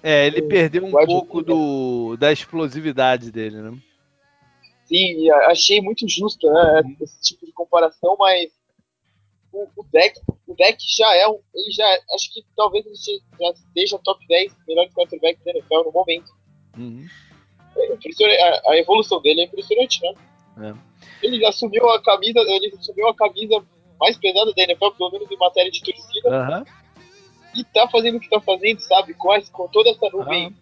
É, 0.00 0.28
ele 0.28 0.42
um, 0.42 0.48
perdeu 0.48 0.84
um 0.84 0.92
pouco 0.92 1.42
do, 1.42 2.16
da 2.16 2.32
explosividade 2.32 3.32
dele, 3.32 3.60
né? 3.60 3.76
Sim, 4.84 5.28
achei 5.48 5.80
muito 5.80 6.08
justo 6.08 6.48
né, 6.48 6.82
uhum. 6.84 6.96
esse 7.00 7.20
tipo 7.20 7.44
de 7.44 7.50
comparação, 7.50 8.16
mas 8.16 8.52
o, 9.56 9.68
o, 9.76 9.84
deck, 9.90 10.20
o 10.46 10.54
deck 10.54 10.78
já 10.86 11.16
é 11.16 11.26
um. 11.26 11.40
Ele 11.54 11.70
já. 11.70 11.86
Acho 12.14 12.32
que 12.32 12.44
talvez 12.54 12.84
ele 12.84 12.94
já 12.94 13.50
esteja 13.50 13.98
top 14.04 14.24
10 14.26 14.54
melhores 14.68 14.92
quarterbacks 14.92 15.42
da 15.44 15.52
NFL 15.52 15.84
no 15.84 15.92
momento. 15.92 16.32
Uhum. 16.76 17.06
É 17.78 18.42
a, 18.42 18.72
a, 18.72 18.76
evolução 18.78 19.20
dele 19.20 19.42
é 19.42 19.44
impressionante, 19.44 20.00
né? 20.02 20.14
É. 20.68 21.26
Ele 21.26 21.44
assumiu 21.46 21.88
a 21.90 22.02
camisa, 22.02 22.40
ele 22.40 22.74
assumiu 22.78 23.08
a 23.08 23.14
camisa 23.14 23.64
mais 23.98 24.16
pesada 24.18 24.52
da 24.52 24.62
NFL, 24.62 24.90
pelo 24.90 25.10
menos 25.10 25.30
em 25.30 25.36
matéria 25.36 25.70
de 25.70 25.82
torcida. 25.82 26.28
Uhum. 26.28 26.64
E 27.54 27.64
tá 27.64 27.88
fazendo 27.88 28.16
o 28.16 28.20
que 28.20 28.28
tá 28.28 28.40
fazendo, 28.40 28.80
sabe? 28.80 29.14
Com, 29.14 29.32
essa, 29.32 29.50
com 29.50 29.68
toda 29.68 29.90
essa 29.90 30.08
nuvem, 30.10 30.48
uhum. 30.48 30.54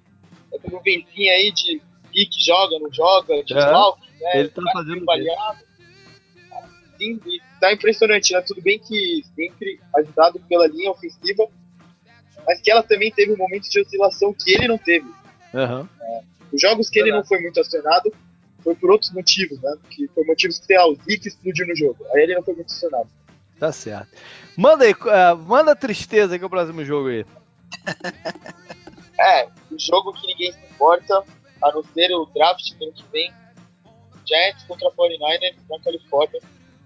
essa 0.53 0.71
nuvenzinha 0.71 1.33
aí 1.33 1.53
de 1.53 1.81
que 2.13 2.29
joga, 2.41 2.79
não 2.79 2.93
joga, 2.93 3.43
de 3.43 3.55
uhum. 3.55 3.61
né? 4.21 4.41
Ele 4.41 4.49
tá, 4.49 4.63
tá 4.63 4.73
fazendo 4.73 5.05
e 7.01 7.41
tá 7.67 7.73
impressionante, 7.73 8.33
né? 8.33 8.41
Tudo 8.43 8.61
bem 8.61 8.79
que 8.79 9.23
sempre 9.35 9.81
ajudado 9.97 10.41
pela 10.49 10.67
linha 10.67 10.91
ofensiva, 10.91 11.47
mas 12.47 12.61
que 12.61 12.71
ela 12.71 12.83
também 12.83 13.11
teve 13.11 13.33
um 13.33 13.37
momento 13.37 13.69
de 13.69 13.81
oscilação 13.81 14.35
que 14.35 14.55
ele 14.55 14.69
não 14.69 14.79
teve. 14.79 15.07
Uhum. 15.55 15.89
É, 16.01 16.21
os 16.53 16.61
jogos 16.61 16.91
que 16.91 16.99
ele 16.99 17.13
não 17.13 17.25
foi 17.25 17.41
muito 17.41 17.61
acionado 17.61 18.13
foi 18.63 18.75
por 18.75 18.91
outros 18.91 19.13
motivos, 19.13 19.61
né? 19.61 19.77
Que 19.91 20.09
foi 20.09 20.25
motivos 20.25 20.59
que 20.59 20.79
o 20.79 20.95
Zeke 20.95 21.29
explodiu 21.29 21.67
no 21.67 21.77
jogo. 21.77 22.05
Aí 22.13 22.23
ele 22.23 22.35
não 22.35 22.43
foi 22.43 22.55
muito 22.55 22.73
acionado. 22.73 23.09
Tá 23.59 23.73
certo. 23.73 24.09
Manda 24.57 24.85
aí, 24.85 24.93
uh, 24.93 25.37
manda 25.37 25.77
tristeza 25.77 26.39
que 26.39 26.45
é 26.45 26.47
o 26.47 26.51
próximo 26.51 26.85
jogo 26.85 27.09
aí. 27.09 27.27
é, 29.21 29.47
o 29.71 29.79
jogo 29.79 30.13
que 30.13 30.27
ninguém 30.27 30.53
se 30.53 30.59
importa, 30.73 31.23
a 31.63 31.73
não 31.73 31.83
ser 31.83 32.13
o 32.13 32.27
draft 32.27 32.75
do 32.79 32.85
ano 32.85 32.93
que 32.93 33.05
vem. 33.13 33.33
Giants 34.27 34.65
contra 34.65 34.91
49ers 34.91 35.57
na 35.69 35.79
Califórnia. 35.81 36.41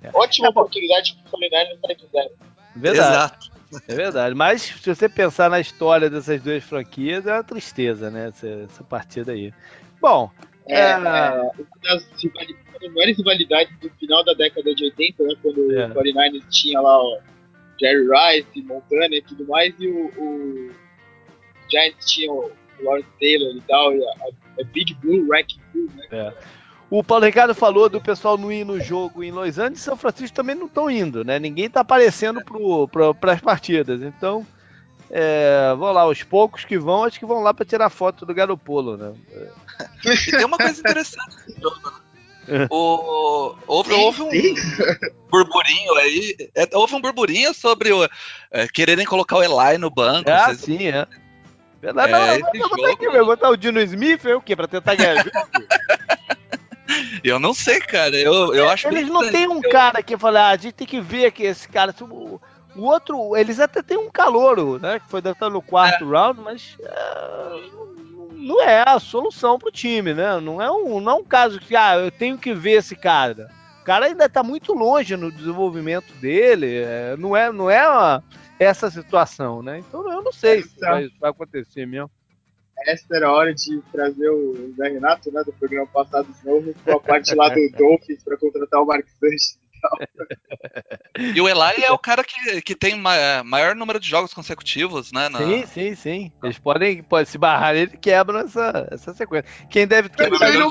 É. 0.08 0.18
Ótima 0.18 0.48
é 0.48 0.50
oportunidade 0.50 1.16
para 1.30 1.38
o 1.38 1.40
49ers 1.40 1.80
para 1.80 1.96
zero. 2.12 2.30
Verdade. 2.76 3.10
Exato. 3.10 3.58
É 3.86 3.94
verdade. 3.94 4.34
Mas 4.34 4.62
se 4.62 4.94
você 4.94 5.10
pensar 5.10 5.50
na 5.50 5.60
história 5.60 6.08
dessas 6.08 6.40
duas 6.40 6.64
franquias, 6.64 7.26
é 7.26 7.34
uma 7.34 7.44
tristeza, 7.44 8.10
né? 8.10 8.28
Essa, 8.28 8.48
essa 8.48 8.82
partida 8.82 9.32
aí. 9.32 9.52
Bom. 10.00 10.30
É, 10.66 10.92
é... 10.92 10.96
uma 10.96 11.52
das 12.80 12.92
maiores 12.94 13.18
rivalidades 13.18 13.78
do 13.78 13.90
final 13.90 14.24
da 14.24 14.32
década 14.32 14.74
de 14.74 14.84
80, 14.84 15.22
né? 15.22 15.34
Quando 15.42 15.72
é. 15.72 15.86
o 15.86 15.90
49ers 15.90 16.48
tinha 16.48 16.80
lá 16.80 16.98
o 16.98 17.18
Jerry 17.78 18.06
Rice, 18.08 18.62
Montana 18.62 19.14
e 19.14 19.22
tudo 19.22 19.46
mais, 19.46 19.74
e 19.78 19.86
o, 19.86 20.06
o 20.16 20.70
Giants 21.70 22.06
tinha 22.06 22.32
o 22.32 22.50
Lawrence 22.80 23.08
Taylor 23.20 23.54
e 23.54 23.60
tal, 23.62 23.94
e 23.94 24.02
a, 24.02 24.12
a 24.60 24.64
Big 24.64 24.94
Blue, 24.94 25.26
Wrecking 25.28 25.60
Blue, 25.72 25.90
né? 25.94 26.06
É. 26.10 26.34
O 26.90 27.04
Paulo 27.04 27.26
Ricardo 27.26 27.54
falou 27.54 27.88
do 27.88 28.00
pessoal 28.00 28.38
não 28.38 28.50
ir 28.50 28.64
no 28.64 28.80
jogo 28.80 29.22
em 29.22 29.30
Los 29.30 29.58
Angeles, 29.58 29.80
São 29.80 29.96
Francisco 29.96 30.34
também 30.34 30.54
não 30.54 30.66
estão 30.66 30.90
indo, 30.90 31.22
né? 31.22 31.38
Ninguém 31.38 31.66
está 31.66 31.80
aparecendo 31.80 32.40
para 33.20 33.32
as 33.32 33.40
partidas. 33.40 34.00
Então, 34.02 34.46
é, 35.10 35.74
vão 35.76 35.92
lá, 35.92 36.06
os 36.06 36.22
poucos 36.22 36.64
que 36.64 36.78
vão, 36.78 37.04
acho 37.04 37.18
que 37.18 37.26
vão 37.26 37.42
lá 37.42 37.52
para 37.52 37.66
tirar 37.66 37.90
foto 37.90 38.24
do 38.24 38.34
Garopolo, 38.34 38.96
né? 38.96 39.12
E 40.04 40.30
tem 40.30 40.44
uma 40.44 40.56
coisa 40.56 40.80
interessante 40.80 41.36
nesse 41.46 41.60
jogo, 41.60 41.76
né? 41.84 42.66
O, 42.70 43.54
houve, 43.66 43.92
houve 43.92 44.22
um 44.22 44.30
burburinho 45.30 45.94
aí. 45.96 46.34
É, 46.54 46.66
houve 46.72 46.94
um 46.94 47.00
burburinho 47.00 47.52
sobre 47.52 47.92
o, 47.92 48.08
é, 48.50 48.66
quererem 48.66 49.04
colocar 49.04 49.36
o 49.36 49.42
Eli 49.42 49.76
no 49.76 49.90
banco. 49.90 50.30
Ah, 50.30 50.54
sim, 50.54 50.88
é. 50.88 51.06
Verdade, 51.80 52.12
é, 52.12 52.38
não, 52.38 52.50
não, 52.54 52.76
não, 52.76 52.92
aqui, 52.92 53.08
botar 53.22 53.50
o 53.50 53.56
Dino 53.56 53.80
Smith, 53.80 54.24
é 54.24 54.34
o 54.34 54.40
quê? 54.40 54.56
Pra 54.56 54.66
tentar 54.66 54.94
ganhar 54.94 55.24
Eu 57.22 57.38
não 57.38 57.52
sei, 57.52 57.80
cara. 57.80 58.16
Eu, 58.16 58.54
eu 58.54 58.68
acho 58.68 58.88
Eles 58.88 59.08
não 59.08 59.30
tem 59.30 59.48
um 59.48 59.60
cara 59.60 60.02
que 60.02 60.16
fala, 60.16 60.48
ah, 60.48 60.50
a 60.50 60.56
gente 60.56 60.72
tem 60.72 60.86
que 60.86 61.00
ver 61.00 61.32
que 61.32 61.42
esse 61.42 61.68
cara. 61.68 61.94
O, 62.00 62.40
o 62.76 62.82
outro, 62.82 63.36
eles 63.36 63.60
até 63.60 63.82
tem 63.82 63.98
um 63.98 64.10
calouro, 64.10 64.78
né? 64.78 64.98
Que 64.98 65.08
foi 65.08 65.20
datado 65.20 65.52
no 65.52 65.62
quarto 65.62 66.04
é. 66.04 66.06
round, 66.06 66.40
mas. 66.40 66.76
Uh, 66.80 67.88
não 68.34 68.62
é 68.62 68.84
a 68.86 68.98
solução 68.98 69.58
para 69.58 69.68
o 69.68 69.72
time, 69.72 70.14
né? 70.14 70.40
Não 70.40 70.62
é, 70.62 70.70
um, 70.70 71.00
não 71.00 71.12
é 71.12 71.14
um 71.16 71.24
caso 71.24 71.58
que, 71.58 71.74
ah, 71.74 71.96
eu 71.96 72.10
tenho 72.10 72.38
que 72.38 72.54
ver 72.54 72.78
esse 72.78 72.96
cara. 72.96 73.50
O 73.80 73.84
cara 73.84 74.06
ainda 74.06 74.26
está 74.26 74.42
muito 74.42 74.72
longe 74.72 75.16
no 75.16 75.32
desenvolvimento 75.32 76.12
dele, 76.14 76.78
é, 76.78 77.16
não 77.18 77.36
é, 77.36 77.50
não 77.50 77.70
é 77.70 77.88
uma, 77.88 78.24
essa 78.58 78.90
situação, 78.90 79.62
né? 79.62 79.78
Então 79.78 80.10
eu 80.10 80.22
não 80.22 80.32
sei 80.32 80.62
se 80.62 80.78
vai, 80.78 81.08
vai 81.20 81.30
acontecer 81.30 81.86
mesmo 81.86 82.10
essa 82.86 83.16
era 83.16 83.28
a 83.28 83.32
hora 83.32 83.54
de 83.54 83.80
trazer 83.92 84.28
o 84.28 84.72
Zé 84.76 84.88
Renato, 84.88 85.32
né, 85.32 85.42
do 85.44 85.52
programa 85.52 85.86
passado 85.86 86.28
de 86.32 86.46
novo, 86.46 86.74
com 86.84 86.92
a 86.92 87.00
parte 87.00 87.34
lá 87.34 87.48
do 87.48 87.70
Dolphins 87.76 88.22
para 88.22 88.36
contratar 88.36 88.82
o 88.82 88.86
Mark 88.86 89.06
Sanchez. 89.20 89.58
E 91.18 91.40
o 91.40 91.48
Eli 91.48 91.84
é 91.84 91.90
o 91.90 91.98
cara 91.98 92.22
que, 92.22 92.62
que 92.62 92.76
tem 92.76 92.96
maior 92.96 93.74
número 93.74 93.98
de 93.98 94.08
jogos 94.08 94.32
consecutivos, 94.32 95.10
né? 95.10 95.28
Na... 95.28 95.38
Sim, 95.38 95.66
sim, 95.66 95.94
sim. 95.96 96.32
Eles 96.42 96.58
podem, 96.58 97.02
podem 97.02 97.26
se 97.26 97.36
barrar, 97.36 97.74
ele 97.74 97.96
quebram 97.96 98.40
essa, 98.40 98.88
essa 98.90 99.12
sequência. 99.14 99.50
Quem 99.68 99.86
deve 99.86 100.08
quebrar 100.08 100.54
é 100.54 100.62
o 100.62 100.70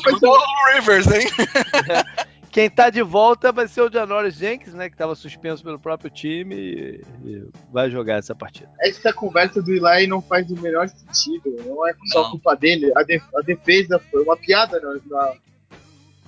Rivers, 0.73 1.07
hein? 1.07 1.27
Quem 2.51 2.69
tá 2.69 2.89
de 2.89 3.01
volta 3.01 3.51
vai 3.51 3.67
ser 3.67 3.81
o 3.81 3.91
Janoris 3.91 4.35
Jenkins, 4.35 4.73
né? 4.73 4.89
Que 4.89 4.95
estava 4.95 5.15
suspenso 5.15 5.63
pelo 5.63 5.79
próprio 5.79 6.09
time 6.09 6.55
e, 6.55 7.01
e, 7.23 7.47
vai 7.71 7.89
jogar 7.89 8.17
essa 8.17 8.33
partida. 8.33 8.69
Essa 8.79 9.13
conversa 9.13 9.61
do 9.61 9.71
Eli 9.71 10.07
não 10.07 10.21
faz 10.21 10.49
o 10.49 10.55
menor 10.55 10.87
sentido. 10.87 11.55
Não 11.65 11.87
é 11.87 11.93
só 12.11 12.23
não. 12.23 12.31
culpa 12.31 12.55
dele. 12.55 12.91
A, 12.95 13.03
de, 13.03 13.21
a, 13.35 13.41
defesa 13.41 13.99
foi 14.11 14.23
uma 14.23 14.37
piada. 14.37 14.79
Na, 14.79 14.93
na... 15.05 15.33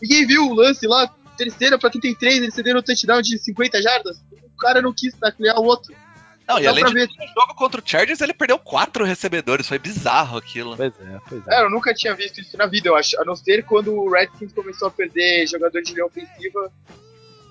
Ninguém 0.02 0.28
viu 0.28 0.48
o 0.48 0.54
lance 0.54 0.86
lá, 0.86 1.08
terceira 1.38 1.80
para 1.80 1.90
33, 1.90 2.38
ele 2.38 2.52
cedeu 2.52 2.78
um 2.78 2.82
touchdown 2.82 3.22
de 3.22 3.38
50 3.38 3.82
jardas. 3.82 4.22
O 4.32 4.58
cara 4.58 4.82
não 4.82 4.94
quis 4.94 5.14
taclear 5.14 5.60
o 5.60 5.64
outro. 5.64 5.96
Não, 6.50 6.58
e 6.58 6.66
além 6.66 6.84
de 6.84 6.94
ver... 6.94 7.08
no 7.08 7.28
jogo 7.28 7.54
contra 7.54 7.80
o 7.80 7.84
Chargers, 7.86 8.22
ele 8.22 8.34
perdeu 8.34 8.58
quatro 8.58 9.06
recebedores. 9.06 9.68
Foi 9.68 9.78
bizarro 9.78 10.36
aquilo. 10.36 10.76
Pois 10.76 10.92
é, 11.00 11.20
pois 11.30 11.48
é. 11.48 11.56
é. 11.56 11.64
Eu 11.64 11.70
nunca 11.70 11.94
tinha 11.94 12.16
visto 12.16 12.42
isso 12.42 12.58
na 12.58 12.66
vida, 12.66 12.90
eu 12.90 12.96
acho. 12.96 13.22
A 13.22 13.24
não 13.24 13.36
ser 13.36 13.64
quando 13.64 13.94
o 13.94 14.10
Redskins 14.10 14.52
começou 14.52 14.88
a 14.88 14.92
perder 14.92 15.46
jogador 15.46 15.80
de 15.80 15.94
linha 15.94 16.08
ofensiva. 16.08 16.72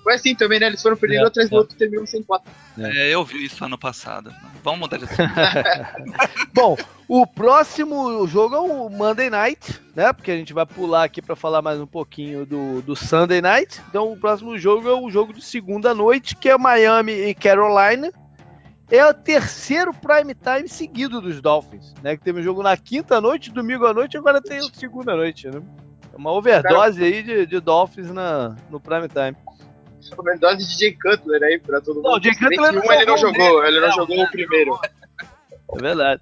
Foi 0.03 0.15
assim 0.15 0.35
também, 0.35 0.59
né? 0.59 0.67
Eles 0.67 0.81
foram 0.81 0.97
perdendo 0.97 1.23
é, 1.23 1.27
atrás 1.27 1.47
é. 1.47 1.49
do 1.49 1.55
outro 1.55 1.75
e 1.75 1.79
terminam 1.79 2.05
sem 2.05 2.21
quatro. 2.23 2.51
É. 2.77 3.13
eu 3.13 3.23
vi 3.23 3.45
isso 3.45 3.63
ano 3.63 3.77
passado. 3.77 4.33
Vamos 4.63 4.81
mudar 4.81 4.97
de 4.97 5.05
Bom, 6.53 6.77
o 7.07 7.25
próximo 7.25 8.27
jogo 8.27 8.55
é 8.55 8.59
o 8.59 8.89
Monday 8.89 9.29
Night, 9.29 9.79
né? 9.95 10.11
Porque 10.11 10.31
a 10.31 10.35
gente 10.35 10.51
vai 10.51 10.65
pular 10.65 11.05
aqui 11.05 11.21
para 11.21 11.37
falar 11.37 11.61
mais 11.61 11.79
um 11.79 11.87
pouquinho 11.87 12.45
do, 12.45 12.81
do 12.81 12.97
Sunday 12.97 13.41
Night. 13.41 13.81
Então, 13.89 14.11
o 14.11 14.17
próximo 14.17 14.57
jogo 14.57 14.89
é 14.89 14.93
o 14.93 15.09
jogo 15.09 15.33
de 15.33 15.41
segunda 15.41 15.93
noite, 15.93 16.35
que 16.35 16.49
é 16.49 16.57
Miami 16.57 17.13
e 17.13 17.33
Carolina 17.33 18.11
é 18.97 19.05
o 19.05 19.13
terceiro 19.13 19.93
prime 19.93 20.33
time 20.33 20.67
seguido 20.67 21.21
dos 21.21 21.41
Dolphins, 21.41 21.93
né? 22.01 22.17
Que 22.17 22.23
teve 22.23 22.39
um 22.39 22.43
jogo 22.43 22.63
na 22.63 22.75
quinta 22.75 23.21
noite, 23.21 23.51
domingo 23.51 23.85
à 23.85 23.93
noite, 23.93 24.17
agora 24.17 24.41
tem 24.41 24.59
o 24.59 24.73
segunda 24.73 25.15
noite, 25.15 25.47
né? 25.47 25.61
É 26.13 26.17
uma 26.17 26.31
overdose 26.31 27.03
aí 27.03 27.21
de, 27.21 27.45
de 27.45 27.59
Dolphins 27.59 28.11
na, 28.11 28.55
no 28.69 28.79
prime 28.79 29.07
time. 29.07 29.35
Overdose 30.17 30.67
de 30.67 30.79
Jay 30.79 30.93
Cutler 30.93 31.43
aí 31.43 31.59
pra 31.59 31.81
todo 31.81 31.97
mundo. 31.97 32.09
Não, 32.09 32.21
Jay 32.21 32.33
Cutler 32.33 32.83
um 32.83 32.91
ele 32.91 33.05
não 33.05 33.17
jogou, 33.17 33.65
ele 33.65 33.79
não 33.79 33.91
jogou 33.91 34.23
o 34.23 34.31
primeiro. 34.31 34.79
É 35.71 35.77
verdade. 35.77 36.21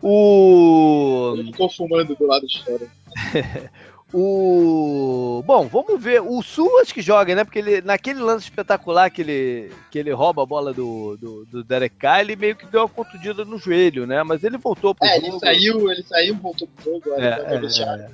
O. 0.00 1.34
Ele 1.38 1.50
ficou 1.50 1.68
fumando 1.68 2.14
do 2.14 2.26
lado 2.26 2.46
de 2.46 2.62
fora. 2.62 2.86
O. 4.16 5.42
Bom, 5.44 5.66
vamos 5.66 6.00
ver. 6.00 6.22
O 6.22 6.40
Sul 6.40 6.78
acho 6.80 6.94
que 6.94 7.02
joga, 7.02 7.34
né? 7.34 7.42
Porque 7.42 7.58
ele, 7.58 7.80
naquele 7.80 8.20
lance 8.20 8.44
espetacular 8.44 9.10
que 9.10 9.22
ele, 9.22 9.72
que 9.90 9.98
ele 9.98 10.12
rouba 10.12 10.44
a 10.44 10.46
bola 10.46 10.72
do, 10.72 11.16
do, 11.16 11.44
do 11.46 11.64
Derek 11.64 11.96
Carr, 11.96 12.20
ele 12.20 12.36
meio 12.36 12.54
que 12.54 12.64
deu 12.64 12.82
uma 12.82 12.88
contundida 12.88 13.44
no 13.44 13.58
joelho, 13.58 14.06
né? 14.06 14.22
Mas 14.22 14.44
ele 14.44 14.56
voltou 14.56 14.94
pro 14.94 15.04
é, 15.04 15.16
jogo. 15.16 15.26
ele 15.26 15.38
saiu, 15.40 15.90
ele 15.90 16.02
saiu, 16.04 16.36
voltou 16.36 16.68
pro 16.68 16.84
jogo, 16.84 17.12
é, 17.14 17.26
é, 17.26 17.56
é. 17.56 18.10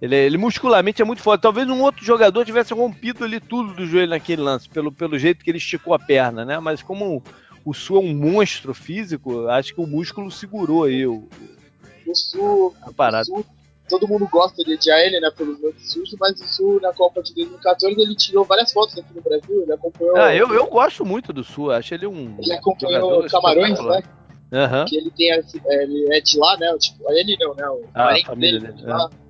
Ele, 0.00 0.16
ele 0.16 0.38
muscularmente 0.38 1.02
é 1.02 1.04
muito 1.04 1.20
forte. 1.20 1.42
Talvez 1.42 1.68
um 1.68 1.82
outro 1.82 2.02
jogador 2.02 2.42
tivesse 2.46 2.72
rompido 2.72 3.22
ali 3.22 3.38
tudo 3.38 3.74
do 3.74 3.86
joelho 3.86 4.10
naquele 4.10 4.40
lance, 4.40 4.66
pelo, 4.66 4.90
pelo 4.90 5.18
jeito 5.18 5.44
que 5.44 5.50
ele 5.50 5.58
esticou 5.58 5.92
a 5.92 5.98
perna, 5.98 6.46
né? 6.46 6.58
Mas 6.58 6.82
como 6.82 7.22
o 7.62 7.74
Sul 7.74 7.98
é 7.98 8.00
um 8.00 8.14
monstro 8.14 8.72
físico, 8.72 9.46
acho 9.48 9.74
que 9.74 9.80
o 9.82 9.86
músculo 9.86 10.30
segurou 10.30 10.84
aí 10.84 11.06
o, 11.06 11.28
o 12.06 12.14
Sul, 12.14 12.74
a 12.80 12.90
parada. 12.90 13.24
O 13.30 13.42
Sul 13.42 13.46
todo 13.88 14.08
mundo 14.08 14.26
gosta 14.30 14.62
de 14.64 14.74
odiar 14.74 14.98
ele, 15.00 15.20
né, 15.20 15.30
pelos 15.30 15.60
lances 15.60 15.92
sujos, 15.92 16.16
mas 16.18 16.40
o 16.40 16.48
Sul, 16.48 16.80
na 16.80 16.92
Copa 16.92 17.22
de 17.22 17.34
2014, 17.34 18.00
ele 18.00 18.14
tirou 18.14 18.44
várias 18.44 18.72
fotos 18.72 18.98
aqui 18.98 19.14
no 19.14 19.22
Brasil, 19.22 19.62
ele 19.62 19.72
acompanhou... 19.72 20.16
Ah, 20.16 20.34
eu, 20.34 20.52
eu 20.54 20.66
gosto 20.66 21.04
muito 21.04 21.32
do 21.32 21.44
Sul, 21.44 21.70
acho 21.70 21.94
ele 21.94 22.06
um... 22.06 22.36
Ele 22.38 22.52
acompanhou 22.52 23.26
Camarões, 23.28 23.78
né? 23.80 24.02
Uhum. 24.52 24.84
Que 24.86 24.96
ele, 24.96 25.10
tem, 25.10 25.30
ele 25.30 26.14
é 26.14 26.20
de 26.20 26.38
lá, 26.38 26.56
né, 26.56 26.76
tipo, 26.78 27.10
ele 27.10 27.36
não, 27.40 27.54
né, 27.54 27.68
o 27.68 27.84
ah, 27.94 28.12
a 28.12 28.26
família 28.26 28.60
dele, 28.60 28.72
dele 28.72 28.90
é. 28.90 28.94
lá. 28.94 29.10
É. 29.20 29.24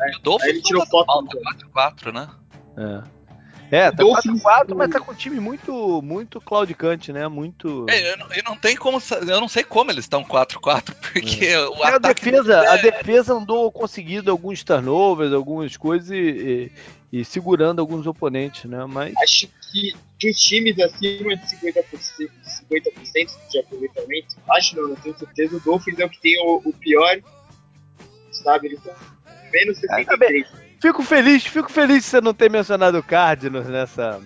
É. 0.00 0.12
Aí 0.42 0.48
ele 0.48 0.62
tirou 0.62 0.86
foto. 0.86 1.28
4 1.72 2.12
né? 2.12 2.28
É. 2.76 3.19
É, 3.70 3.90
tá 3.90 4.02
4-4, 4.02 4.74
mas 4.74 4.90
tá 4.90 4.98
com 4.98 5.12
um 5.12 5.14
time 5.14 5.38
muito, 5.38 6.02
muito 6.02 6.40
claudicante, 6.40 7.12
né? 7.12 7.28
Muito. 7.28 7.86
É, 7.88 8.14
e 8.36 8.42
não 8.42 8.56
tem 8.56 8.76
como. 8.76 8.98
Eu 9.26 9.40
não 9.40 9.48
sei 9.48 9.62
como 9.62 9.92
eles 9.92 10.04
estão 10.04 10.24
4-4, 10.24 10.94
porque 11.00 11.46
é. 11.46 11.68
o 11.68 11.82
a 11.84 11.98
defesa, 11.98 12.54
é... 12.54 12.66
a 12.66 12.76
defesa 12.76 13.34
andou 13.34 13.70
conseguindo 13.70 14.30
alguns 14.30 14.64
turnovers, 14.64 15.32
algumas 15.32 15.76
coisas 15.76 16.10
e, 16.10 16.70
e, 17.12 17.20
e, 17.20 17.24
segurando 17.24 17.80
alguns 17.80 18.06
oponentes, 18.06 18.64
né? 18.64 18.84
Mas. 18.86 19.14
Acho 19.18 19.48
que 19.70 19.94
dos 20.20 20.36
times 20.36 20.78
acima 20.80 21.36
de 21.36 21.46
50%, 21.46 22.30
50% 22.68 23.30
de 23.50 23.58
aproveitamento, 23.60 24.36
acho 24.50 24.76
não, 24.76 24.88
não 24.88 24.96
tenho 24.96 25.16
certeza, 25.16 25.56
o 25.56 25.60
Dolphins 25.60 25.98
é 25.98 26.04
o 26.04 26.10
que 26.10 26.20
tem 26.20 26.36
o, 26.44 26.60
o 26.64 26.72
pior, 26.72 27.20
sabe? 28.32 28.66
Eles 28.66 28.78
estão 28.78 28.94
menos 29.52 29.80
63%. 29.80 30.69
Fico 30.80 31.02
feliz, 31.02 31.44
fico 31.44 31.70
feliz 31.70 32.04
de 32.04 32.10
você 32.10 32.20
não 32.20 32.32
ter 32.32 32.50
mencionado 32.50 32.98
o 32.98 33.02
Cardinals 33.02 33.68
nessa. 33.68 34.20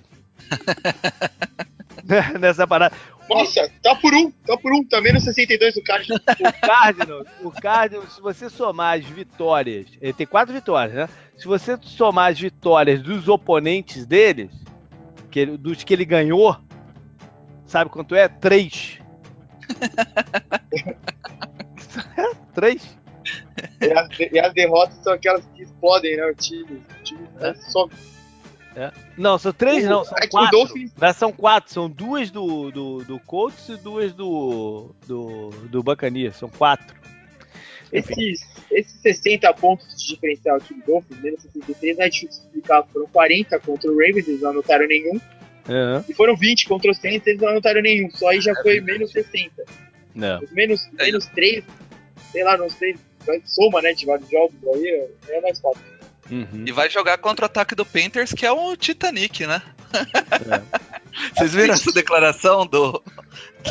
nessa 2.41 2.67
parada. 2.67 2.95
Nossa, 3.29 3.69
tá 3.83 3.95
por 3.97 4.15
um, 4.15 4.31
tá 4.31 4.57
por 4.57 4.73
um, 4.73 4.85
também 4.85 5.13
no 5.13 5.21
62 5.21 5.77
o 5.77 5.83
Cardinals. 5.83 6.23
O 6.39 6.67
Cardinals, 6.67 7.27
o 7.43 7.51
Cardinals, 7.51 8.15
se 8.15 8.21
você 8.21 8.49
somar 8.49 8.99
as 8.99 9.05
vitórias, 9.05 9.87
ele 10.01 10.13
tem 10.13 10.27
quatro 10.27 10.55
vitórias, 10.55 10.95
né? 10.95 11.09
Se 11.37 11.47
você 11.47 11.77
somar 11.81 12.31
as 12.31 12.39
vitórias 12.39 13.03
dos 13.03 13.29
oponentes 13.29 14.07
deles, 14.07 14.51
que 15.31 15.41
ele, 15.41 15.57
dos 15.57 15.83
que 15.83 15.93
ele 15.93 16.05
ganhou, 16.05 16.57
sabe 17.67 17.91
quanto 17.91 18.15
é? 18.15 18.29
Três. 18.29 18.99
Três. 22.55 22.97
E 23.81 23.93
as, 23.93 24.09
e 24.33 24.39
as, 24.39 24.53
derrotas 24.53 24.97
são 25.03 25.13
aquelas 25.13 25.45
que 25.55 25.63
explodem, 25.63 26.17
né? 26.17 26.27
O 26.27 26.35
time. 26.35 26.83
O 27.01 27.03
time 27.03 27.29
é. 27.41 27.55
só. 27.55 27.89
É. 28.77 28.91
Não, 29.17 29.39
são 29.39 29.53
três, 29.53 29.85
não, 29.85 30.05
são 30.05 30.19
é 30.19 30.27
quatro. 30.27 30.59
Dolphins... 30.59 30.93
São 31.17 31.33
quatro, 31.33 31.73
são 31.73 31.89
duas 31.89 32.31
do, 32.31 32.71
do, 32.73 33.05
do 33.05 33.21
Colts 33.21 33.69
e 33.69 33.77
duas 33.77 34.13
do, 34.13 34.93
do, 35.07 35.51
do 35.69 35.83
Buccaneers, 35.83 36.37
são 36.37 36.49
quatro. 36.49 36.95
Esses, 37.93 38.41
esses 38.73 39.01
60 39.03 39.53
pontos 39.55 39.87
de 39.97 40.09
diferencial 40.09 40.57
aqui 40.57 40.75
do 40.75 40.85
Dolphins, 40.85 41.21
menos 41.21 41.43
63, 41.43 41.99
é 42.01 42.09
difícil 42.09 42.43
explicar. 42.43 42.85
Foram 42.93 43.07
40 43.07 43.61
contra 43.61 43.89
o 43.89 43.95
Ravens, 43.97 44.27
eles 44.27 44.41
não 44.41 44.51
anotaram 44.51 44.89
nenhum. 44.89 45.21
Uhum. 45.69 46.05
E 46.09 46.13
foram 46.13 46.37
20 46.37 46.67
contra 46.67 46.91
o 46.91 46.95
Saints, 46.95 47.27
eles 47.27 47.41
não 47.41 47.51
anotaram 47.51 47.81
nenhum. 47.81 48.11
Só 48.11 48.31
aí 48.31 48.41
já 48.41 48.51
é 48.51 48.63
foi 48.63 48.81
menos 48.81 49.13
60. 49.13 49.65
Não. 50.15 50.43
Os 50.43 50.51
menos, 50.51 50.89
menos 50.93 51.27
3, 51.27 51.65
sei 52.33 52.43
lá, 52.45 52.57
não 52.57 52.69
sei 52.69 52.97
soma, 53.45 53.83
né, 53.83 53.93
de 53.93 54.07
vários 54.07 54.29
jogos 54.29 54.55
aí, 54.75 55.09
é 55.29 55.41
mais 55.41 55.61
fácil. 55.61 55.83
Uhum. 56.31 56.65
E 56.67 56.73
vai 56.73 56.89
jogar 56.89 57.19
contra 57.19 57.45
o 57.45 57.47
ataque 57.47 57.75
do 57.75 57.85
Panthers, 57.85 58.33
que 58.33 58.47
é 58.47 58.53
o 58.53 58.77
Titanic, 58.77 59.47
né? 59.47 59.63
É. 59.93 60.95
Vocês 61.37 61.55
viram 61.55 61.75
essa 61.75 61.93
declaração 61.93 62.67
do. 62.67 63.03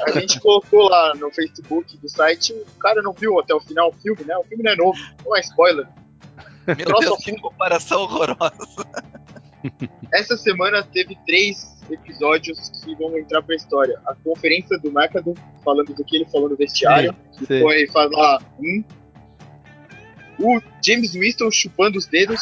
A 0.05 0.11
gente 0.11 0.39
colocou 0.39 0.87
lá 0.87 1.13
no 1.15 1.29
Facebook 1.31 1.97
do 1.97 2.09
site, 2.09 2.53
o 2.53 2.79
cara 2.79 3.01
não 3.01 3.11
viu 3.11 3.39
até 3.39 3.53
o 3.53 3.59
final 3.59 3.89
o 3.89 3.93
filme, 3.93 4.23
né? 4.23 4.35
O 4.37 4.43
filme 4.43 4.63
não 4.63 4.71
é 4.71 4.75
novo, 4.75 4.99
não 5.25 5.35
é 5.35 5.41
spoiler. 5.41 5.87
Meu 6.65 6.89
Nossa, 6.89 7.05
Deus, 7.05 7.23
que 7.23 7.39
comparação 7.39 8.01
horrorosa. 8.01 8.87
Essa 10.11 10.37
semana 10.37 10.83
teve 10.83 11.17
três 11.25 11.73
episódios 11.89 12.69
que 12.83 12.95
vão 12.95 13.17
entrar 13.17 13.41
pra 13.41 13.55
história. 13.55 13.99
A 14.05 14.15
conferência 14.15 14.77
do 14.79 14.89
McAdoo, 14.89 15.35
falando 15.63 15.93
do 15.93 16.03
que 16.05 16.15
ele 16.15 16.25
falou 16.25 16.49
no 16.49 16.55
vestiário, 16.55 17.13
sim, 17.33 17.39
que 17.39 17.45
sim. 17.45 17.61
foi 17.61 17.87
falar 17.87 18.41
um 18.59 18.83
o 20.39 20.61
James 20.85 21.13
Winston 21.13 21.51
chupando 21.51 21.97
os 21.97 22.05
dedos. 22.05 22.41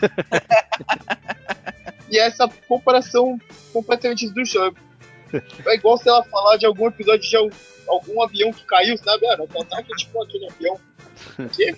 e 2.10 2.18
essa 2.18 2.48
comparação 2.68 3.40
completamente 3.72 4.26
esdrúxula. 4.26 4.72
É 5.66 5.74
igual 5.74 5.96
se 5.96 6.08
ela 6.08 6.24
falar 6.24 6.56
de 6.56 6.66
algum 6.66 6.88
episódio 6.88 7.28
de 7.28 7.36
algum 7.88 8.22
avião 8.22 8.52
que 8.52 8.64
caiu, 8.64 8.96
sabe? 8.98 9.26
Ah, 9.28 9.36
nosso 9.36 9.62
ataque 9.62 9.92
é 9.92 9.96
tipo 9.96 10.22
aquele 10.22 10.48
avião. 10.50 10.78
O 11.38 11.48
quê? 11.48 11.76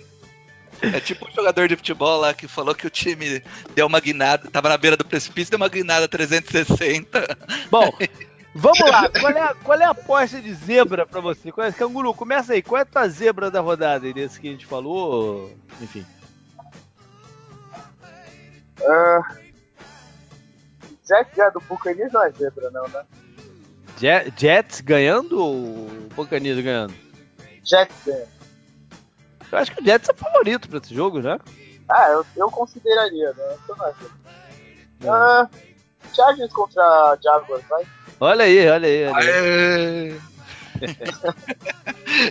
É 0.81 0.99
tipo 0.99 1.29
um 1.29 1.33
jogador 1.33 1.67
de 1.67 1.75
futebol 1.75 2.19
lá 2.19 2.33
que 2.33 2.47
falou 2.47 2.73
que 2.73 2.87
o 2.87 2.89
time 2.89 3.43
deu 3.75 3.85
uma 3.85 3.99
guinada, 3.99 4.49
tava 4.49 4.69
na 4.69 4.77
beira 4.77 4.97
do 4.97 5.05
precipício, 5.05 5.51
deu 5.51 5.57
uma 5.57 5.69
guinada 5.69 6.07
360. 6.07 7.37
Bom, 7.69 7.91
Vamos 8.55 8.79
lá, 8.79 9.09
qual 9.19 9.31
é, 9.31 9.41
a, 9.41 9.55
qual 9.55 9.79
é 9.79 9.83
a 9.83 9.89
aposta 9.89 10.41
de 10.41 10.53
zebra 10.53 11.05
pra 11.05 11.19
você? 11.19 11.51
Qual 11.51 11.65
é, 11.65 11.71
Canguru, 11.71 12.13
começa 12.13 12.53
aí. 12.53 12.61
Qual 12.61 12.77
é 12.77 12.83
a 12.83 12.85
tua 12.85 13.07
zebra 13.07 13.49
da 13.49 13.61
rodada 13.61 14.05
aí, 14.05 14.13
desse 14.13 14.39
que 14.39 14.47
a 14.47 14.51
gente 14.51 14.65
falou? 14.65 15.51
Enfim. 15.81 16.05
Uh, 18.79 19.43
Jets 21.07 21.37
é 21.37 21.51
do 21.51 21.59
Buccaneers 21.61 22.11
não 22.11 22.23
é 22.23 22.31
zebra, 22.31 22.69
não, 22.71 22.87
né? 22.87 23.03
Jets 24.37 24.81
ganhando 24.81 25.39
ou 25.39 25.87
Buccaneers 26.15 26.63
ganhando? 26.63 26.93
Jets 27.63 27.95
ganhando. 28.05 28.33
Eu 29.51 29.57
acho 29.57 29.71
que 29.71 29.81
o 29.81 29.85
Jets 29.85 30.09
é 30.09 30.13
favorito 30.13 30.67
pra 30.67 30.79
esse 30.79 30.93
jogo, 30.93 31.21
né? 31.21 31.39
Ah, 31.89 32.09
eu, 32.09 32.25
eu 32.35 32.51
consideraria, 32.51 33.33
né? 33.33 33.57
Então 33.63 33.75
não 33.75 33.87
é 33.87 33.93
zebra. 33.93 34.23
Uh, 35.03 35.49
Chargers 36.13 36.53
contra 36.53 37.17
Jaguars, 37.21 37.63
vai? 37.67 37.85
Olha 38.23 38.45
aí, 38.45 38.69
olha 38.69 38.87
aí. 38.87 39.05
Olha 39.05 39.35
aí. 39.35 40.21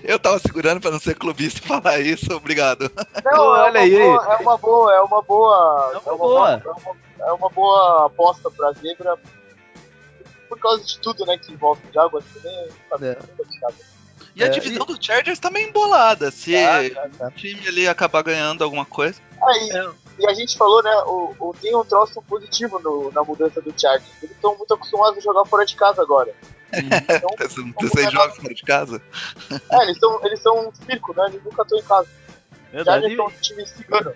Eu 0.02 0.18
tava 0.18 0.38
segurando 0.38 0.80
pra 0.80 0.90
não 0.90 0.98
ser 0.98 1.14
clubista 1.14 1.60
falar 1.60 2.00
isso, 2.00 2.32
obrigado. 2.34 2.90
Não, 3.22 3.54
é 3.54 3.60
olha 3.60 3.80
aí. 3.80 3.98
Boa, 3.98 4.24
é 4.24 4.36
uma 4.36 4.56
boa, 4.56 4.94
é 4.94 5.00
uma 5.02 5.22
boa. 5.22 5.92
É 5.92 5.98
uma, 5.98 6.02
é 6.06 6.12
uma 6.12 6.16
boa. 6.16 6.56
boa. 6.56 6.62
É, 6.64 6.70
uma, 6.70 6.96
é 7.28 7.32
uma 7.32 7.50
boa 7.50 8.06
aposta 8.06 8.50
pra 8.50 8.72
zebra. 8.72 9.18
Por 10.48 10.58
causa 10.58 10.82
de 10.82 10.98
tudo, 10.98 11.26
né, 11.26 11.36
que 11.36 11.52
envolve 11.52 11.82
o 11.86 11.92
Jaguars 11.92 12.24
também. 12.32 12.68
Tá 12.88 12.96
é. 13.06 13.18
E 14.34 14.42
a 14.42 14.46
é, 14.46 14.48
divisão 14.48 14.86
e... 14.88 14.94
do 14.94 15.04
Chargers 15.04 15.38
tá 15.38 15.50
meio 15.50 15.68
embolada. 15.68 16.30
Se 16.30 16.54
tá, 16.54 17.02
tá, 17.02 17.08
tá. 17.18 17.26
o 17.26 17.30
time 17.32 17.68
ali 17.68 17.86
acabar 17.86 18.22
ganhando 18.22 18.64
alguma 18.64 18.86
coisa. 18.86 19.20
Aí, 19.42 19.70
é. 19.72 19.90
E 20.18 20.26
a 20.26 20.34
gente 20.34 20.56
falou, 20.56 20.82
né, 20.82 20.94
o, 21.06 21.34
o, 21.38 21.54
tem 21.54 21.74
um 21.74 21.84
troço 21.84 22.20
positivo 22.22 22.78
no, 22.78 23.10
na 23.12 23.22
mudança 23.22 23.60
do 23.60 23.72
Chargers. 23.78 24.10
Eles 24.22 24.36
estão 24.36 24.56
muito 24.56 24.74
acostumados 24.74 25.18
a 25.18 25.20
jogar 25.20 25.44
fora 25.46 25.64
de 25.64 25.74
casa 25.74 26.02
agora. 26.02 26.32
Então, 26.72 27.30
Você 27.80 28.10
joga 28.10 28.34
fora 28.34 28.54
de 28.54 28.62
casa? 28.62 29.02
É, 29.70 29.82
eles 29.82 29.98
são, 29.98 30.24
eles 30.24 30.40
são 30.40 30.68
um 30.68 30.72
circo, 30.72 31.14
né? 31.14 31.26
Eles 31.28 31.44
nunca 31.44 31.62
estão 31.62 31.78
em 31.78 31.82
casa. 31.82 32.08
Verdade. 32.72 33.00
Chargers 33.00 33.16
são 33.16 33.26
um 33.26 33.40
time 33.40 33.66
cigano. 33.66 34.12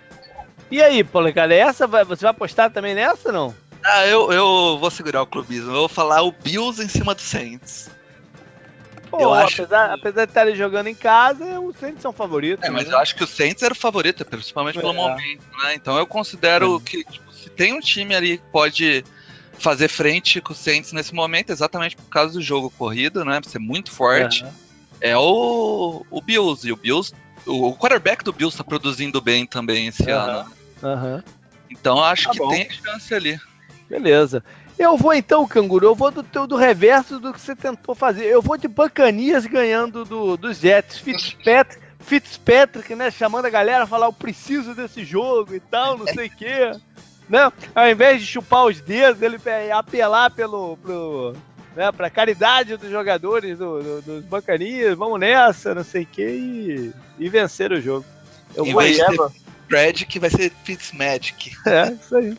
E 0.69 0.81
aí, 0.81 1.03
Paulo, 1.03 1.33
cara, 1.33 1.53
essa 1.53 1.87
vai, 1.87 2.03
você 2.03 2.21
vai 2.21 2.31
apostar 2.31 2.71
também 2.71 2.93
nessa 2.93 3.29
ou 3.29 3.33
não? 3.33 3.55
Ah, 3.83 4.05
eu, 4.05 4.31
eu 4.31 4.77
vou 4.79 4.91
segurar 4.91 5.21
o 5.21 5.27
clubismo. 5.27 5.71
Eu 5.71 5.79
vou 5.79 5.89
falar 5.89 6.21
o 6.23 6.31
Bills 6.31 6.83
em 6.83 6.89
cima 6.89 7.15
do 7.15 7.21
Saints. 7.21 7.89
Pô, 9.09 9.19
eu 9.19 9.33
acho 9.33 9.63
apesar, 9.63 9.87
que... 9.87 9.93
apesar 9.95 10.25
de 10.25 10.31
estarem 10.31 10.55
jogando 10.55 10.87
em 10.87 10.95
casa, 10.95 11.59
os 11.59 11.75
Saints 11.77 12.01
são 12.01 12.11
favoritos. 12.11 12.65
É, 12.65 12.69
mas 12.69 12.87
né? 12.87 12.93
eu 12.93 12.99
acho 12.99 13.15
que 13.15 13.23
o 13.23 13.27
Saints 13.27 13.63
era 13.63 13.73
o 13.73 13.77
favorito, 13.77 14.25
principalmente 14.25 14.79
pelo 14.79 14.91
é. 14.91 14.95
momento, 14.95 15.43
né? 15.63 15.75
Então 15.75 15.97
eu 15.97 16.05
considero 16.05 16.79
que 16.79 17.03
tipo, 17.03 17.31
se 17.31 17.49
tem 17.49 17.73
um 17.73 17.79
time 17.79 18.15
ali 18.15 18.37
que 18.37 18.43
pode 18.51 19.03
fazer 19.57 19.87
frente 19.87 20.39
com 20.41 20.53
o 20.53 20.55
Saints 20.55 20.91
nesse 20.91 21.13
momento, 21.13 21.51
exatamente 21.51 21.95
por 21.95 22.09
causa 22.09 22.33
do 22.33 22.41
jogo 22.41 22.69
corrido, 22.71 23.23
né? 23.25 23.39
Pra 23.41 23.49
ser 23.49 23.59
muito 23.59 23.91
forte, 23.91 24.45
é 25.01 25.17
o, 25.17 26.05
o 26.09 26.21
Bills. 26.21 26.67
E 26.67 26.71
o 26.71 26.75
Bills, 26.75 27.13
o 27.45 27.75
quarterback 27.75 28.23
do 28.23 28.33
Bills 28.33 28.57
tá 28.57 28.63
produzindo 28.63 29.21
bem 29.21 29.45
também 29.45 29.87
esse 29.87 30.09
ano. 30.09 30.49
Uhum. 30.81 31.23
Então 31.69 32.03
acho 32.03 32.25
tá 32.25 32.31
que 32.31 32.39
bom. 32.39 32.49
tem 32.49 32.69
chance 32.69 33.13
ali. 33.13 33.39
Beleza. 33.89 34.43
Eu 34.77 34.95
vou 34.95 35.13
então, 35.13 35.47
Canguru, 35.47 35.87
eu 35.87 35.95
vou 35.95 36.11
do 36.11 36.21
teu 36.21 36.45
do 36.45 36.55
reverso 36.55 37.19
do 37.19 37.33
que 37.33 37.41
você 37.41 37.55
tentou 37.55 37.95
fazer. 37.95 38.25
Eu 38.25 38.41
vou 38.41 38.57
de 38.57 38.67
Bacanias 38.67 39.45
ganhando 39.45 40.05
do, 40.05 40.37
dos 40.37 40.59
Jets. 40.59 40.99
Fitzpatrick, 40.99 41.83
Fitzpatrick, 41.99 42.95
né? 42.95 43.09
Chamando 43.09 43.45
a 43.45 43.49
galera 43.49 43.85
a 43.85 43.87
falar, 43.87 44.05
eu 44.05 44.13
preciso 44.13 44.75
desse 44.75 45.03
jogo 45.03 45.55
e 45.55 45.59
tal, 45.59 45.97
não 45.97 46.05
sei 46.07 46.27
o 46.27 46.31
quê. 46.31 46.71
Né? 47.29 47.51
Ao 47.75 47.89
invés 47.89 48.21
de 48.21 48.25
chupar 48.25 48.67
os 48.67 48.79
dedos, 48.79 49.21
ele 49.21 49.37
apelar 49.69 50.31
pelo, 50.31 50.77
pro, 50.77 51.35
né, 51.75 51.91
pra 51.91 52.09
caridade 52.09 52.77
dos 52.77 52.89
jogadores 52.89 53.57
do, 53.57 53.83
do, 53.83 54.01
dos 54.01 54.23
Bacanias, 54.23 54.97
vamos 54.97 55.19
nessa, 55.19 55.75
não 55.75 55.83
sei 55.83 56.03
o 56.03 56.07
quê, 56.07 56.29
e, 56.29 56.93
e 57.19 57.27
vencer 57.27 57.73
o 57.73 57.81
jogo. 57.81 58.05
Eu 58.55 58.65
em 58.65 58.71
vou 58.71 58.81
vez 58.81 58.95
de 58.95 59.03
Fred, 59.67 60.05
que 60.05 60.19
vai 60.19 60.29
ser 60.29 60.53
Fitzmagic. 60.63 61.51
É, 61.67 61.91
isso 61.91 62.15
aí. 62.15 62.37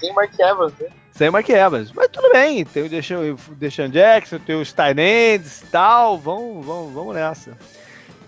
Tem 0.00 0.14
Mark 0.14 0.32
Evans, 0.38 0.72
né? 0.78 0.86
O 1.28 1.32
Mike 1.32 1.52
Evans. 1.52 1.92
Mas 1.92 2.08
tudo 2.08 2.32
bem, 2.32 2.64
tem 2.64 2.84
o 2.84 2.88
Deshaun 2.88 3.88
Jackson, 3.90 4.38
tem 4.38 4.60
os 4.60 4.72
Tynands 4.72 5.62
e 5.62 5.66
tal, 5.66 6.18
vamos, 6.18 6.64
vamos, 6.64 6.94
vamos 6.94 7.14
nessa. 7.14 7.56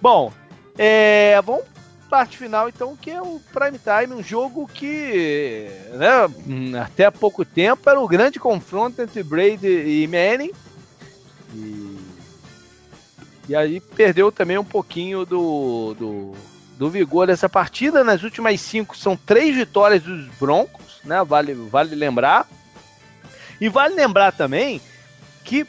Bom, 0.01 0.32
é, 0.76 1.40
vamos 1.43 1.64
parte 2.12 2.36
final 2.36 2.68
então, 2.68 2.95
que 2.95 3.11
é 3.11 3.22
o 3.22 3.40
Prime 3.55 3.78
Time, 3.78 4.20
um 4.20 4.22
jogo 4.22 4.68
que 4.68 5.66
né, 5.93 6.78
até 6.78 7.07
há 7.07 7.11
pouco 7.11 7.43
tempo 7.43 7.88
era 7.88 7.99
o 7.99 8.07
grande 8.07 8.38
confronto 8.38 9.01
entre 9.01 9.22
Brady 9.22 9.66
e 9.66 10.07
Manning. 10.07 10.53
E, 11.55 11.99
e 13.49 13.57
aí 13.57 13.80
perdeu 13.80 14.30
também 14.30 14.59
um 14.59 14.64
pouquinho 14.64 15.24
do, 15.24 15.95
do, 15.99 16.34
do 16.76 16.90
vigor 16.90 17.28
dessa 17.28 17.49
partida. 17.49 18.05
Nas 18.05 18.22
últimas 18.22 18.61
cinco 18.61 18.95
são 18.95 19.16
três 19.16 19.57
vitórias 19.57 20.03
dos 20.03 20.26
Broncos, 20.38 21.01
né? 21.03 21.24
Vale, 21.24 21.55
vale 21.55 21.95
lembrar. 21.95 22.47
E 23.62 23.68
vale 23.68 23.94
lembrar 23.94 24.32
também 24.32 24.80
que 25.44 25.64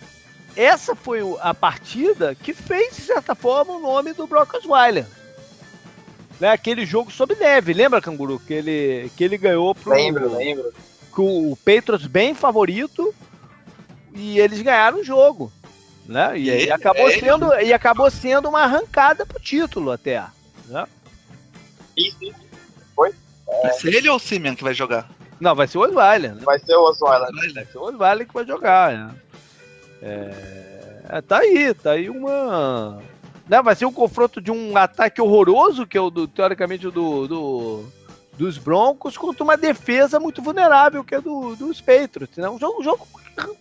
essa 0.55 0.95
foi 0.95 1.19
a 1.39 1.53
partida 1.53 2.33
que 2.33 2.51
fez, 2.51 2.95
de 2.95 3.03
certa 3.03 3.35
forma, 3.35 3.73
o 3.75 3.79
nome 3.79 4.13
do 4.13 4.25
Brock 4.25 4.55
Osweiler. 4.55 5.05
Né? 6.39 6.49
Aquele 6.49 6.87
jogo 6.87 7.11
sob 7.11 7.35
neve, 7.35 7.71
lembra, 7.71 8.01
Canguru? 8.01 8.39
Que 8.39 8.53
ele, 8.55 9.11
que 9.15 9.23
ele 9.23 9.37
ganhou 9.37 9.75
pro. 9.75 9.93
Lembro, 9.93 10.35
lembro. 10.35 10.73
Com 11.11 11.51
o 11.51 11.55
Patriots 11.55 12.07
bem 12.07 12.33
favorito 12.33 13.13
e 14.15 14.39
eles 14.39 14.63
ganharam 14.63 15.01
o 15.01 15.03
jogo. 15.03 15.53
Né? 16.07 16.39
E, 16.39 16.65
e, 16.65 16.71
acabou 16.71 17.07
é 17.07 17.19
sendo, 17.19 17.53
e 17.61 17.73
acabou 17.73 18.09
sendo 18.09 18.49
uma 18.49 18.61
arrancada 18.61 19.23
pro 19.23 19.39
título 19.39 19.91
até. 19.91 20.23
Né? 20.65 20.87
Isso, 21.95 22.17
isso. 22.23 22.39
Foi? 22.95 23.13
É... 23.47 23.61
Vai 23.61 23.73
ser 23.73 23.93
ele 23.93 24.09
ou 24.09 24.15
o 24.15 24.19
Simeon 24.19 24.55
que 24.55 24.63
vai 24.63 24.73
jogar? 24.73 25.07
Não, 25.43 25.53
vai 25.53 25.67
ser 25.67 25.77
o 25.77 25.81
Osweiler. 25.81 26.35
Né? 26.35 26.41
Vai 26.41 26.57
ser 26.57 26.73
o 26.73 26.83
Osweiler. 26.83 27.53
Vai 27.53 27.65
ser 27.65 27.77
o 27.77 27.81
Osweiler 27.81 28.25
que 28.25 28.33
vai 28.33 28.45
jogar. 28.45 28.93
Né? 28.93 29.15
É... 30.01 31.17
é... 31.17 31.21
tá 31.21 31.39
aí, 31.39 31.73
tá 31.73 31.91
aí 31.91 32.09
uma. 32.09 33.03
Né, 33.49 33.61
vai 33.61 33.75
ser 33.75 33.85
um 33.85 33.91
confronto 33.91 34.39
de 34.39 34.49
um 34.49 34.77
ataque 34.77 35.21
horroroso, 35.21 35.85
que 35.85 35.97
é 35.97 36.01
o 36.01 36.09
do, 36.09 36.29
teoricamente 36.29 36.89
do, 36.89 37.27
do, 37.27 37.83
dos 38.37 38.57
Broncos, 38.57 39.17
contra 39.17 39.43
uma 39.43 39.57
defesa 39.57 40.17
muito 40.17 40.41
vulnerável, 40.41 41.03
que 41.03 41.13
é 41.13 41.19
do, 41.19 41.57
dos 41.57 41.81
Patriots. 41.81 42.37
Né? 42.37 42.49
Um 42.49 42.57
jogo, 42.57 42.79
um 42.79 42.83
jogo, 42.83 43.05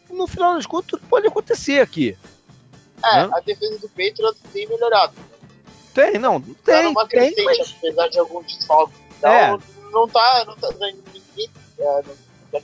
no 0.09 0.29
final 0.29 0.55
das 0.55 0.67
contas, 0.67 0.89
tudo 0.89 1.03
pode 1.09 1.27
acontecer 1.27 1.81
aqui. 1.81 2.17
É, 3.05 3.27
né? 3.27 3.31
a 3.35 3.41
defesa 3.41 3.77
do 3.81 3.89
Patriots 3.89 4.41
tem 4.53 4.69
melhorado. 4.69 5.15
Tem, 5.93 6.17
não, 6.17 6.41
tem. 6.41 6.55
Tá 6.55 6.83
numa 6.85 7.09
crescente, 7.09 7.35
tem, 7.35 7.45
mas... 7.45 7.75
apesar 7.77 8.07
de 8.07 8.21
algum 8.21 8.41
desfalque. 8.45 8.95
Então, 9.19 9.33
é. 9.33 9.59
não 9.91 10.07
tá, 10.07 10.45
não 10.47 10.55
tá, 10.55 10.69
ninguém 10.79 11.51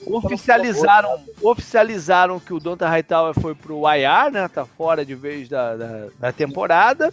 Oficializaram, 0.07 1.25
oficializaram 1.41 2.39
que 2.39 2.53
o 2.53 2.61
Donta 2.61 2.87
Hightower 2.87 3.33
foi 3.41 3.55
pro 3.55 3.83
IR, 3.91 4.31
né? 4.31 4.47
Tá 4.47 4.67
fora 4.67 5.05
de 5.05 5.15
vez 5.15 5.49
da, 5.49 5.77
da, 5.77 6.09
da 6.19 6.33
temporada. 6.33 7.13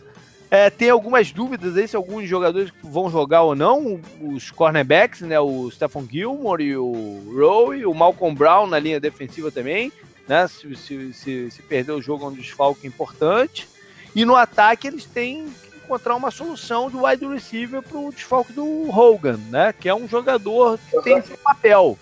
É, 0.52 0.70
tem 0.70 0.90
algumas 0.90 1.32
dúvidas 1.32 1.76
aí 1.76 1.88
se 1.88 1.96
alguns 1.96 2.28
jogadores 2.28 2.72
vão 2.84 3.10
jogar 3.10 3.44
ou 3.44 3.56
não. 3.56 4.00
Os 4.22 4.52
cornerbacks, 4.52 5.22
né? 5.22 5.40
O 5.40 5.72
Stephen 5.72 6.08
Gilmore 6.12 6.64
e 6.64 6.76
o 6.76 7.24
Rowe, 7.34 7.86
o 7.86 7.94
Malcolm 7.94 8.36
Brown 8.36 8.68
na 8.68 8.78
linha 8.78 9.00
defensiva 9.00 9.50
também, 9.50 9.92
né? 10.28 10.46
Se, 10.48 10.76
se, 10.76 11.14
se, 11.14 11.52
se 11.52 11.62
perder 11.62 11.94
o 11.94 12.02
jogo 12.02 12.26
é 12.26 12.28
um 12.28 12.34
desfalque 12.34 12.86
importante. 12.86 13.70
E 14.14 14.26
no 14.26 14.36
ataque 14.36 14.88
eles 14.88 15.06
têm 15.06 15.48
encontrar 15.86 16.16
uma 16.16 16.32
solução 16.32 16.90
do 16.90 17.06
wide 17.06 17.26
receiver 17.26 17.82
para 17.82 17.98
o 17.98 18.12
desfalque 18.12 18.52
do 18.52 18.90
Hogan, 18.90 19.40
né? 19.50 19.74
Que 19.74 19.88
é 19.88 19.96
um 19.96 20.08
jogador 20.08 20.80
que 20.90 21.02
tem 21.02 21.22
seu 21.22 21.38
papel. 21.38 21.98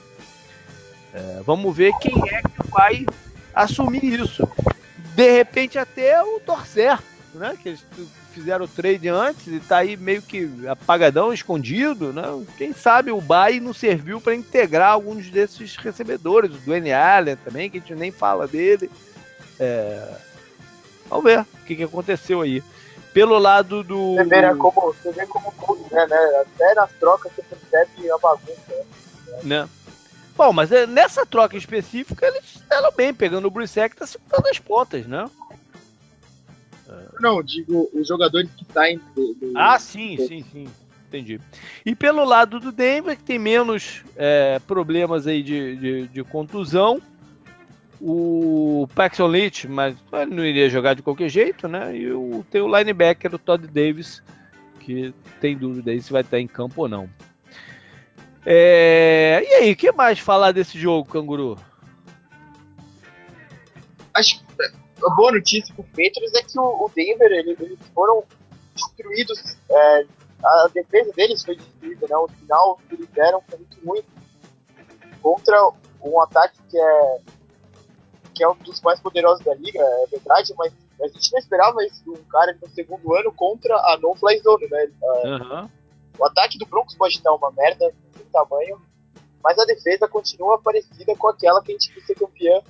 É, 1.13 1.41
vamos 1.45 1.75
ver 1.75 1.93
quem 2.01 2.13
é 2.29 2.41
que 2.41 2.69
vai 2.69 3.05
assumir 3.53 4.03
isso. 4.03 4.47
De 5.15 5.31
repente 5.31 5.77
até 5.77 6.23
o 6.23 6.39
torcer, 6.39 6.97
né? 7.35 7.55
Que 7.61 7.69
eles 7.69 7.85
fizeram 8.33 8.65
o 8.65 8.67
trade 8.67 9.07
antes 9.09 9.45
e 9.45 9.57
está 9.57 9.77
aí 9.77 9.95
meio 9.95 10.21
que 10.21 10.49
apagadão, 10.67 11.31
escondido, 11.31 12.11
né? 12.11 12.23
Quem 12.57 12.73
sabe 12.73 13.11
o 13.11 13.21
Bay 13.21 13.59
não 13.59 13.73
serviu 13.73 14.19
para 14.19 14.33
integrar 14.33 14.93
alguns 14.93 15.29
desses 15.29 15.75
recebedores, 15.75 16.51
o 16.51 16.59
Dwayne 16.59 16.91
Allen 16.93 17.35
também, 17.35 17.69
que 17.69 17.77
a 17.77 17.79
gente 17.81 17.93
nem 17.93 18.11
fala 18.11 18.47
dele. 18.47 18.89
É... 19.59 20.17
Vamos 21.09 21.25
ver 21.25 21.41
o 21.41 21.65
que, 21.65 21.75
que 21.75 21.83
aconteceu 21.83 22.41
aí. 22.41 22.63
Pelo 23.13 23.37
lado 23.37 23.83
do. 23.83 24.15
Você 24.15 24.23
vê, 24.23 24.41
né, 24.41 24.55
como, 24.55 24.93
você 24.93 25.11
vê 25.11 25.27
como 25.27 25.53
tudo, 25.65 25.85
né, 25.91 26.07
né? 26.07 26.17
Até 26.41 26.73
nas 26.73 26.91
trocas 26.93 27.31
você 27.31 27.43
percebe 27.43 28.11
a 28.11 28.17
bagunça. 28.17 28.55
Né? 28.69 29.39
né? 29.43 29.69
Bom, 30.35 30.51
mas 30.51 30.71
é, 30.71 30.87
nessa 30.87 31.25
troca 31.25 31.55
específica 31.55 32.25
eles 32.25 32.55
estavam 32.55 32.91
bem, 32.91 33.13
pegando 33.13 33.47
o 33.47 33.51
Brissett 33.51 33.89
que 33.93 33.99
tá 33.99 34.07
segurando 34.07 34.47
as 34.47 34.57
pontas, 34.57 35.05
né? 35.05 35.29
Não, 37.19 37.41
digo 37.41 37.89
os 37.93 38.07
jogadores 38.07 38.49
que 38.55 38.65
saem 38.73 38.99
do, 39.15 39.33
do, 39.35 39.53
Ah, 39.55 39.79
sim, 39.79 40.15
do... 40.15 40.27
sim, 40.27 40.45
sim. 40.51 40.67
Entendi. 41.07 41.39
E 41.85 41.93
pelo 41.93 42.23
lado 42.23 42.59
do 42.59 42.71
Denver, 42.71 43.15
que 43.15 43.23
tem 43.23 43.37
menos 43.37 44.03
é, 44.15 44.59
problemas 44.65 45.27
aí 45.27 45.43
de, 45.43 45.75
de, 45.75 46.07
de 46.07 46.23
contusão, 46.23 46.99
o 48.05 48.85
Paxton 48.93 49.27
Leach, 49.27 49.65
mas 49.65 49.95
ele 50.11 50.35
não 50.35 50.45
iria 50.45 50.69
jogar 50.69 50.93
de 50.93 51.01
qualquer 51.01 51.29
jeito, 51.29 51.69
né? 51.69 51.95
E 51.95 52.11
o, 52.11 52.45
tem 52.51 52.59
o 52.59 52.77
linebacker, 52.77 53.33
o 53.33 53.39
Todd 53.39 53.65
Davis, 53.65 54.21
que 54.81 55.13
tem 55.39 55.57
dúvida 55.57 55.91
aí 55.91 56.01
se 56.01 56.11
vai 56.11 56.21
estar 56.21 56.37
em 56.37 56.47
campo 56.47 56.81
ou 56.81 56.89
não. 56.89 57.09
É... 58.45 59.41
E 59.47 59.53
aí, 59.53 59.71
o 59.71 59.75
que 59.75 59.89
mais 59.93 60.19
falar 60.19 60.51
desse 60.51 60.77
jogo, 60.77 61.09
Canguru? 61.09 61.57
Acho 64.13 64.39
que 64.39 64.63
a 65.05 65.09
boa 65.15 65.31
notícia 65.31 65.73
para 65.73 65.83
o 65.83 65.87
Patriots 65.87 66.33
é 66.33 66.43
que 66.43 66.59
o, 66.59 66.91
Denver, 66.93 67.31
eles, 67.31 67.57
eles 67.57 67.79
foram 67.95 68.21
destruídos, 68.75 69.57
é, 69.69 70.05
a 70.43 70.67
defesa 70.73 71.09
deles 71.13 71.41
foi 71.41 71.55
destruída, 71.55 72.05
né? 72.09 72.17
O 72.17 72.27
final 72.27 72.79
que 72.89 72.95
eles 72.95 73.07
deram 73.11 73.41
foi 73.49 73.59
muito 73.59 73.87
ruim 73.87 74.03
contra 75.21 75.71
um 76.01 76.21
ataque 76.21 76.59
que 76.69 76.77
é 76.77 77.17
que 78.33 78.43
é 78.43 78.49
um 78.49 78.55
dos 78.55 78.81
mais 78.81 78.99
poderosos 78.99 79.43
da 79.45 79.53
liga, 79.55 79.79
é 79.79 80.07
verdade, 80.07 80.53
mas 80.57 80.73
a 81.01 81.07
gente 81.07 81.31
não 81.31 81.39
esperava 81.39 81.83
isso 81.85 82.03
de 82.03 82.09
um 82.09 82.23
cara 82.25 82.57
no 82.61 82.69
segundo 82.69 83.13
ano 83.15 83.31
contra 83.31 83.75
a 83.75 83.97
no-fly 84.01 84.39
zone, 84.39 84.67
né? 84.69 84.87
Uhum. 85.23 85.69
O 86.17 86.25
ataque 86.25 86.57
do 86.57 86.65
Broncos 86.65 86.95
pode 86.95 87.15
estar 87.15 87.33
uma 87.33 87.51
merda 87.51 87.93
de 88.15 88.23
tamanho, 88.31 88.81
mas 89.43 89.57
a 89.57 89.65
defesa 89.65 90.07
continua 90.07 90.59
parecida 90.59 91.15
com 91.15 91.27
aquela 91.27 91.61
que 91.61 91.71
a 91.71 91.75
gente 91.75 91.91
viu 91.93 92.01
ser 92.03 92.15
campeã 92.15 92.61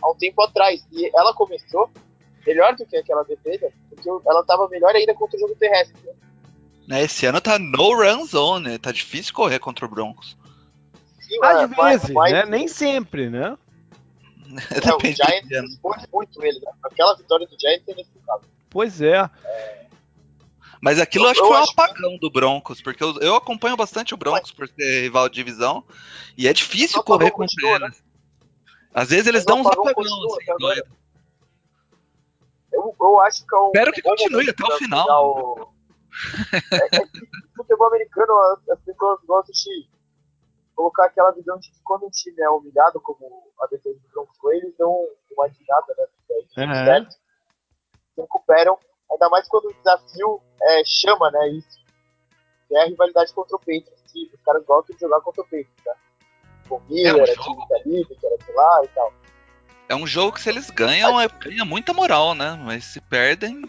há 0.00 0.10
um 0.10 0.16
tempo 0.16 0.40
atrás. 0.42 0.86
E 0.92 1.10
ela 1.14 1.34
começou 1.34 1.90
melhor 2.46 2.74
do 2.76 2.86
que 2.86 2.96
aquela 2.96 3.22
defesa, 3.24 3.72
porque 3.88 4.08
ela 4.08 4.40
estava 4.40 4.68
melhor 4.68 4.94
ainda 4.94 5.14
contra 5.14 5.36
o 5.36 5.40
jogo 5.40 5.54
terrestre. 5.56 6.00
Né? 6.86 7.02
Esse 7.02 7.26
ano 7.26 7.40
tá 7.40 7.58
no 7.58 7.94
run 7.96 8.26
zone, 8.26 8.70
né? 8.70 8.78
tá 8.78 8.92
difícil 8.92 9.34
correr 9.34 9.58
contra 9.58 9.86
o 9.86 9.88
Broncos. 9.88 10.36
Sim, 11.20 11.38
Às 11.42 11.70
vezes, 11.70 12.10
mas, 12.10 12.32
né? 12.32 12.44
Nem 12.44 12.68
sempre, 12.68 13.30
né? 13.30 13.56
É, 14.70 14.94
o 14.94 15.00
Giants 15.00 15.48
responde 15.50 16.08
muito 16.12 16.42
ele, 16.44 16.60
né? 16.60 16.72
Aquela 16.82 17.14
vitória 17.14 17.46
do 17.46 17.56
Giants 17.58 17.88
é 17.88 17.92
inexplicável. 17.92 18.48
Pois 18.70 19.00
é. 19.00 19.30
é. 19.44 19.82
Mas 20.80 20.98
aquilo 20.98 21.26
eu, 21.26 21.30
acho 21.30 21.40
que 21.40 21.46
foi 21.46 21.56
um 21.56 21.62
apagão 21.62 22.18
do 22.18 22.28
Broncos, 22.28 22.82
porque 22.82 23.04
eu, 23.04 23.16
eu, 23.20 23.36
acompanho 23.36 23.76
bastante 23.76 24.14
o 24.14 24.16
Broncos 24.16 24.50
por 24.50 24.68
ser 24.68 25.02
rival 25.02 25.28
de 25.28 25.36
divisão, 25.36 25.84
e 26.36 26.48
é 26.48 26.52
difícil 26.52 27.02
correr 27.04 27.30
contra 27.30 27.68
eles. 27.68 27.80
Né? 27.80 27.90
Às 28.92 29.10
vezes 29.10 29.28
eles 29.28 29.44
dão 29.44 29.60
uns 29.60 29.66
apagão, 29.66 30.02
assim, 30.02 30.80
Eu, 32.72 32.94
eu 33.00 33.20
acho 33.20 33.46
que 33.46 33.54
é 33.54 33.58
um. 33.58 33.66
Espero 33.66 33.92
que 33.92 34.02
continue 34.02 34.50
até 34.50 34.64
o 34.64 34.78
final. 34.78 35.04
final. 35.04 35.74
é, 36.72 36.96
é 36.96 37.06
que 37.06 37.20
futebol 37.54 37.86
americano, 37.86 38.32
as 38.70 38.80
pessoas 38.80 39.20
gostam 39.24 39.52
de 39.52 39.88
colocar 40.82 41.04
aquela 41.04 41.30
visão 41.30 41.56
de 41.58 41.70
que 41.70 41.80
quando 41.84 42.06
um 42.06 42.10
time 42.10 42.42
é 42.42 42.50
humilhado, 42.50 43.00
como 43.00 43.52
a 43.60 43.66
defesa 43.68 43.96
do 44.00 44.08
Broncos 44.08 44.36
foi, 44.38 44.56
eles 44.56 44.74
dão 44.76 44.92
uma 45.36 45.46
guinada, 45.46 45.94
né? 45.96 46.06
Uhum. 46.58 46.84
Certo? 46.84 47.16
Recuperam, 48.18 48.76
ainda 49.10 49.28
mais 49.28 49.46
quando 49.46 49.66
o 49.66 49.74
desafio 49.74 50.42
é, 50.60 50.82
chama, 50.84 51.30
né? 51.30 51.48
Isso. 51.50 51.80
Que 52.66 52.76
é 52.76 52.82
a 52.82 52.86
rivalidade 52.86 53.32
contra 53.32 53.56
o 53.56 53.60
Patriots, 53.60 54.12
que 54.12 54.30
os 54.34 54.42
caras 54.42 54.64
gostam 54.64 54.94
de 54.96 55.00
jogar 55.00 55.20
contra 55.20 55.42
o 55.42 55.44
Patriots, 55.44 55.84
tá? 55.84 55.94
O 56.68 56.80
Miller, 56.88 57.12
é 57.12 57.14
um 57.14 57.22
era 57.22 57.34
time 57.34 57.68
da 57.68 57.78
Liga, 57.86 58.14
que 58.16 58.26
era 58.26 58.38
de 58.38 58.52
lá 58.52 58.80
e 58.84 58.88
tal. 58.88 59.12
É 59.88 59.94
um 59.94 60.06
jogo 60.06 60.32
que 60.32 60.40
se 60.40 60.48
eles 60.48 60.68
ganham, 60.70 61.20
é, 61.20 61.28
ganha 61.28 61.64
muita 61.64 61.92
moral, 61.92 62.34
né? 62.34 62.58
Mas 62.60 62.84
se 62.86 63.00
perdem. 63.02 63.62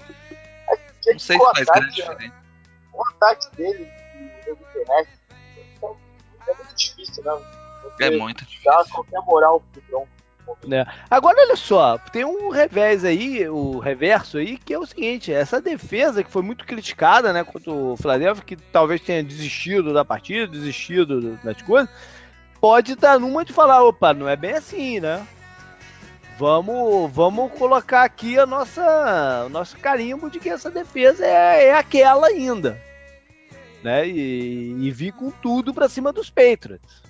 É, 0.68 1.12
não 1.12 1.20
sei 1.20 1.38
se 1.38 1.46
faz 1.46 1.66
grande 1.68 1.96
diferença. 1.96 2.44
O 2.92 3.04
ataque 3.08 3.56
dele, 3.56 3.92
o 4.16 4.46
jogo 4.46 4.66
terrestre, 4.74 5.23
é 6.52 6.56
muito 6.56 6.76
difícil, 6.76 7.24
né? 7.24 7.32
Você 7.84 8.04
é 8.06 8.12
muito 8.12 8.46
difícil. 8.46 8.72
Dá 8.72 8.84
qualquer 8.92 9.22
moral 9.22 9.64
pro 9.72 9.82
Broncos. 9.90 10.24
É. 10.70 10.86
Agora 11.10 11.40
olha 11.40 11.56
só, 11.56 11.98
tem 11.98 12.26
um 12.26 12.50
revés 12.50 13.06
aí, 13.06 13.48
o 13.48 13.80
reverso 13.80 14.38
aí, 14.38 14.58
que 14.58 14.74
é 14.74 14.80
o 14.80 14.86
seguinte, 14.86 15.32
essa 15.32 15.62
defesa 15.62 16.24
que 16.24 16.30
foi 16.30 16.42
muito 16.42 16.66
criticada, 16.66 17.32
né, 17.32 17.44
contra 17.44 17.72
o 17.72 17.96
Philadelphia, 17.96 18.44
que 18.46 18.56
talvez 18.56 19.02
tenha 19.02 19.24
desistido 19.24 19.94
da 19.94 20.04
partida, 20.04 20.46
desistido 20.48 21.38
das 21.44 21.62
coisas, 21.62 21.90
pode 22.60 22.94
estar 22.94 23.20
numa 23.20 23.46
de 23.46 23.54
falar, 23.54 23.84
opa, 23.84 24.14
não 24.14 24.28
é 24.28 24.36
bem 24.36 24.54
assim, 24.54 25.00
né? 25.00 25.26
Vamos, 26.38 27.12
vamos 27.14 27.52
colocar 27.54 28.04
aqui 28.04 28.38
a 28.38 28.46
nossa, 28.46 29.46
o 29.46 29.50
nosso 29.50 29.78
carimbo 29.78 30.30
de 30.30 30.40
que 30.40 30.50
essa 30.50 30.70
defesa 30.70 31.26
é, 31.26 31.68
é 31.68 31.74
aquela 31.74 32.28
ainda 32.28 32.78
né? 33.84 34.08
E, 34.08 34.76
e 34.80 34.92
vir 34.92 35.14
com 35.14 35.30
tudo 35.30 35.74
para 35.74 35.90
cima 35.90 36.14
dos 36.14 36.30
Patriots. 36.30 37.04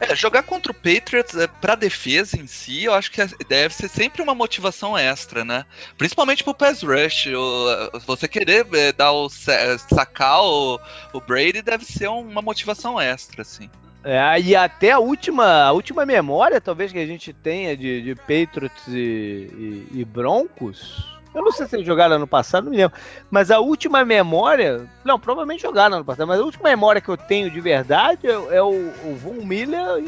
É, 0.00 0.16
jogar 0.16 0.42
contra 0.44 0.72
o 0.72 0.74
Patriots 0.74 1.36
é, 1.36 1.46
para 1.46 1.74
defesa 1.74 2.38
em 2.38 2.46
si, 2.46 2.84
eu 2.84 2.94
acho 2.94 3.10
que 3.10 3.20
é, 3.20 3.28
deve 3.46 3.74
ser 3.74 3.88
sempre 3.88 4.22
uma 4.22 4.34
motivação 4.34 4.96
extra, 4.96 5.44
né? 5.44 5.66
Principalmente 5.98 6.42
pro 6.42 6.54
pass 6.54 6.82
rush. 6.82 7.26
O, 7.26 8.00
você 8.06 8.26
querer 8.26 8.66
é, 8.72 8.92
dar 8.92 9.12
o 9.12 9.28
sacar 9.28 10.42
o, 10.42 10.80
o 11.12 11.20
Brady 11.20 11.60
deve 11.60 11.84
ser 11.84 12.08
uma 12.08 12.40
motivação 12.40 12.98
extra, 12.98 13.42
assim. 13.42 13.68
É, 14.04 14.40
e 14.40 14.56
até 14.56 14.92
a 14.92 14.98
última, 14.98 15.64
a 15.64 15.72
última 15.72 16.04
memória, 16.04 16.60
talvez, 16.60 16.90
que 16.90 16.98
a 16.98 17.06
gente 17.06 17.32
tenha 17.32 17.76
de, 17.76 18.02
de 18.02 18.14
Patriots 18.14 18.88
e, 18.88 19.86
e, 19.92 20.00
e 20.00 20.04
Broncos, 20.04 21.20
eu 21.34 21.42
não 21.42 21.52
sei 21.52 21.66
se 21.66 21.76
eles 21.76 21.86
jogaram 21.86 22.16
ano 22.16 22.26
passado, 22.26 22.64
não 22.64 22.70
me 22.70 22.76
lembro. 22.76 22.96
Mas 23.30 23.50
a 23.50 23.58
última 23.58 24.04
memória. 24.04 24.88
Não, 25.04 25.18
provavelmente 25.18 25.62
jogaram 25.62 25.96
ano 25.96 26.04
passado, 26.04 26.28
mas 26.28 26.40
a 26.40 26.44
última 26.44 26.68
memória 26.68 27.00
que 27.00 27.08
eu 27.08 27.16
tenho 27.16 27.50
de 27.50 27.60
verdade 27.60 28.26
é, 28.26 28.32
é 28.32 28.62
o, 28.62 28.92
o 29.04 29.16
Von 29.16 29.44
Miller 29.44 30.02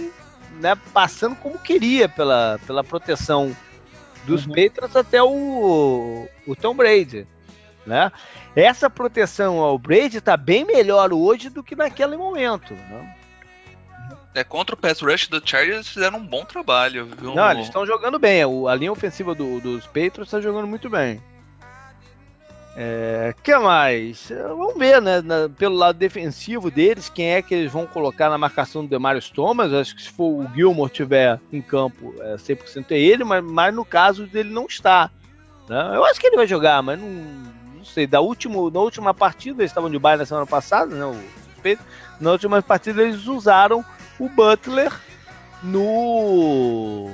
né, 0.60 0.76
passando 0.92 1.36
como 1.36 1.58
queria 1.58 2.08
pela, 2.08 2.58
pela 2.66 2.84
proteção 2.84 3.56
dos 4.24 4.46
uhum. 4.46 4.52
Patriots 4.52 4.96
até 4.96 5.22
o, 5.22 6.28
o 6.46 6.56
Tom 6.56 6.74
Brady. 6.74 7.26
Né? 7.86 8.10
Essa 8.56 8.88
proteção 8.88 9.58
ao 9.58 9.78
Brady 9.78 10.18
está 10.18 10.36
bem 10.36 10.64
melhor 10.64 11.12
hoje 11.12 11.50
do 11.50 11.62
que 11.62 11.76
naquele 11.76 12.16
momento. 12.16 12.72
Né? 12.74 13.16
É, 14.34 14.42
contra 14.42 14.74
o 14.74 14.78
pass 14.78 15.00
rush 15.00 15.28
do 15.28 15.40
Chargers 15.44 15.88
fizeram 15.88 16.18
um 16.18 16.26
bom 16.26 16.44
trabalho. 16.44 17.06
Viu? 17.06 17.34
Não, 17.34 17.50
eles 17.52 17.66
estão 17.66 17.86
jogando 17.86 18.18
bem. 18.18 18.42
A 18.42 18.74
linha 18.74 18.90
ofensiva 18.90 19.34
do, 19.34 19.60
dos 19.60 19.86
Patriots 19.86 20.22
está 20.26 20.40
jogando 20.40 20.66
muito 20.66 20.90
bem. 20.90 21.22
É, 22.76 23.32
que 23.44 23.56
mais? 23.56 24.28
Vamos 24.30 24.76
ver, 24.76 25.00
né? 25.00 25.22
Na, 25.22 25.48
pelo 25.48 25.76
lado 25.76 25.96
defensivo 25.96 26.68
deles, 26.68 27.08
quem 27.08 27.34
é 27.34 27.40
que 27.40 27.54
eles 27.54 27.70
vão 27.70 27.86
colocar 27.86 28.28
na 28.28 28.36
marcação 28.36 28.82
do 28.82 28.88
Demarius 28.88 29.30
Thomas. 29.30 29.72
Acho 29.72 29.94
que 29.94 30.02
se 30.02 30.10
for 30.10 30.24
o 30.24 30.50
Gilmore 30.52 30.90
tiver 30.90 31.38
em 31.52 31.62
campo, 31.62 32.12
é 32.18 32.34
100% 32.34 32.90
é 32.90 32.98
ele, 32.98 33.22
mas, 33.22 33.44
mas 33.44 33.72
no 33.72 33.84
caso 33.84 34.26
dele 34.26 34.50
não 34.50 34.66
está. 34.66 35.08
Né? 35.68 35.92
Eu 35.94 36.04
acho 36.04 36.18
que 36.18 36.26
ele 36.26 36.36
vai 36.36 36.48
jogar, 36.48 36.82
mas 36.82 36.98
não, 36.98 37.08
não 37.76 37.84
sei. 37.84 38.08
Da 38.08 38.20
último, 38.20 38.68
na 38.68 38.80
última 38.80 39.14
partida, 39.14 39.62
eles 39.62 39.70
estavam 39.70 39.88
de 39.88 39.98
baile 39.98 40.18
na 40.18 40.26
semana 40.26 40.46
passada, 40.46 40.92
né? 40.92 41.04
O, 41.04 41.43
na 42.20 42.32
última 42.32 42.62
partida 42.62 43.02
eles 43.02 43.26
usaram 43.26 43.84
o 44.18 44.28
Butler 44.28 44.92
no. 45.62 47.10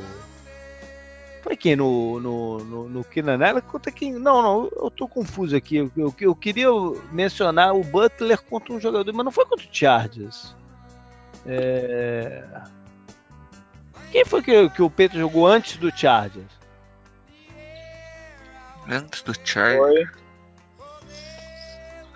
Foi 1.42 1.56
quem? 1.56 1.74
No, 1.74 2.20
no, 2.20 2.58
no, 2.58 2.88
no 2.88 3.04
Kinanela? 3.04 3.62
Contra 3.62 3.90
quem? 3.90 4.12
Não, 4.12 4.42
não, 4.42 4.70
eu 4.76 4.90
tô 4.90 5.08
confuso 5.08 5.56
aqui. 5.56 5.76
Eu, 5.76 5.90
eu, 5.96 6.14
eu, 6.20 6.34
queria 6.34 6.68
mencionar 7.10 7.74
o 7.74 7.82
Butler 7.82 8.42
contra 8.42 8.72
um 8.72 8.80
jogador, 8.80 9.12
mas 9.12 9.24
não 9.24 9.32
foi 9.32 9.46
contra 9.46 9.64
o 9.64 9.68
Chargers. 9.72 10.54
É... 11.46 12.44
Quem 14.10 14.24
foi 14.24 14.42
que, 14.42 14.68
que 14.70 14.82
o 14.82 14.90
Pedro 14.90 15.18
jogou 15.18 15.46
antes 15.46 15.76
do 15.76 15.90
Chargers? 15.96 16.60
Antes 18.88 19.22
do 19.22 19.32
Chargers? 19.44 19.78
Foi. 19.78 20.19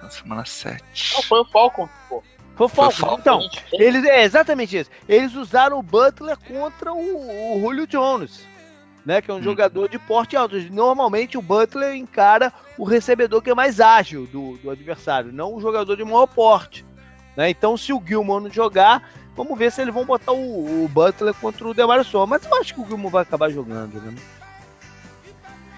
Na 0.05 0.11
semana 0.11 0.45
7. 0.45 0.85
Não, 1.15 1.23
foi 1.23 1.41
o 1.41 1.45
Falcon, 1.47 1.89
pô. 2.11 2.23
Foi 2.55 2.69
Falcons. 2.69 3.19
Então, 3.19 3.41
eles, 3.73 4.05
é 4.05 4.23
exatamente 4.23 4.77
isso. 4.77 4.91
Eles 5.09 5.35
usaram 5.35 5.79
o 5.79 5.83
Butler 5.83 6.37
contra 6.37 6.93
o, 6.93 7.57
o 7.57 7.61
Julio 7.61 7.87
Jones, 7.87 8.47
né? 9.05 9.23
Que 9.23 9.31
é 9.31 9.35
um 9.35 9.39
hum. 9.39 9.43
jogador 9.43 9.89
de 9.89 9.99
porte 9.99 10.37
alto. 10.37 10.57
Normalmente 10.71 11.39
o 11.39 11.43
Butler 11.43 11.95
encara 11.95 12.53
o 12.77 12.85
recebedor 12.85 13.41
que 13.41 13.49
é 13.49 13.55
mais 13.55 13.81
ágil 13.81 14.27
do, 14.27 14.59
do 14.59 14.71
adversário, 14.71 15.33
não 15.33 15.55
o 15.55 15.61
jogador 15.61 15.97
de 15.97 16.05
maior 16.05 16.27
porte. 16.27 16.85
Né? 17.35 17.49
Então, 17.49 17.75
se 17.77 17.93
o 17.93 18.03
Gilmore 18.07 18.45
não 18.45 18.51
jogar, 18.51 19.11
vamos 19.35 19.59
ver 19.59 19.73
se 19.73 19.81
eles 19.81 19.95
vão 19.95 20.05
botar 20.05 20.33
o, 20.33 20.85
o 20.85 20.89
Butler 20.89 21.33
contra 21.33 21.67
o 21.67 21.73
Demario 21.73 22.05
Thomas. 22.05 22.43
Mas 22.43 22.53
eu 22.53 22.61
acho 22.61 22.75
que 22.75 22.81
o 22.83 22.87
Gilmore 22.87 23.11
vai 23.11 23.23
acabar 23.23 23.49
jogando, 23.49 24.01
né? 24.03 24.15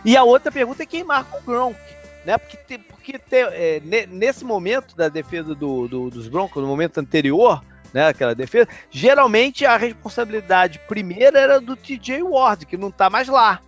E 0.05 0.17
a 0.17 0.25
outra 0.25 0.51
pergunta 0.51 0.83
é 0.83 0.87
quem 0.87 1.05
marca 1.05 1.39
o 1.39 1.43
Gronk 1.43 1.79
né? 2.27 2.37
Porque, 2.37 2.57
te, 2.57 2.79
porque 2.79 3.19
te, 3.19 3.37
é, 3.37 3.81
nesse 4.11 4.45
momento 4.45 4.97
da 4.97 5.09
defesa 5.09 5.55
do, 5.55 5.87
do, 5.87 6.11
dos 6.11 6.27
Broncos, 6.29 6.61
no 6.61 6.69
momento 6.69 6.99
anterior, 6.99 7.63
né, 7.95 8.09
aquela 8.09 8.35
defesa, 8.35 8.69
geralmente 8.91 9.65
a 9.65 9.77
responsabilidade 9.77 10.81
primeira 10.89 11.39
era 11.39 11.61
do 11.61 11.77
TJ 11.77 12.23
Ward, 12.25 12.67
que 12.67 12.77
não 12.77 12.89
está 12.89 13.09
mais 13.09 13.29
lá. 13.29 13.63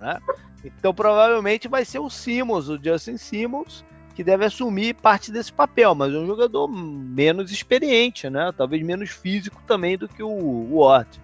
Né? 0.00 0.18
Então 0.64 0.94
provavelmente 0.94 1.68
vai 1.68 1.84
ser 1.84 1.98
o 1.98 2.08
Simmons, 2.08 2.70
o 2.70 2.82
Justin 2.82 3.18
Simmons, 3.18 3.84
que 4.14 4.24
deve 4.24 4.46
assumir 4.46 4.94
parte 4.94 5.30
desse 5.30 5.52
papel, 5.52 5.94
mas 5.94 6.14
é 6.14 6.16
um 6.16 6.26
jogador 6.26 6.66
menos 6.68 7.50
experiente, 7.50 8.30
né? 8.30 8.50
Talvez 8.56 8.82
menos 8.82 9.10
físico 9.10 9.60
também 9.66 9.98
do 9.98 10.08
que 10.08 10.22
o 10.22 10.78
Ward. 10.78 11.20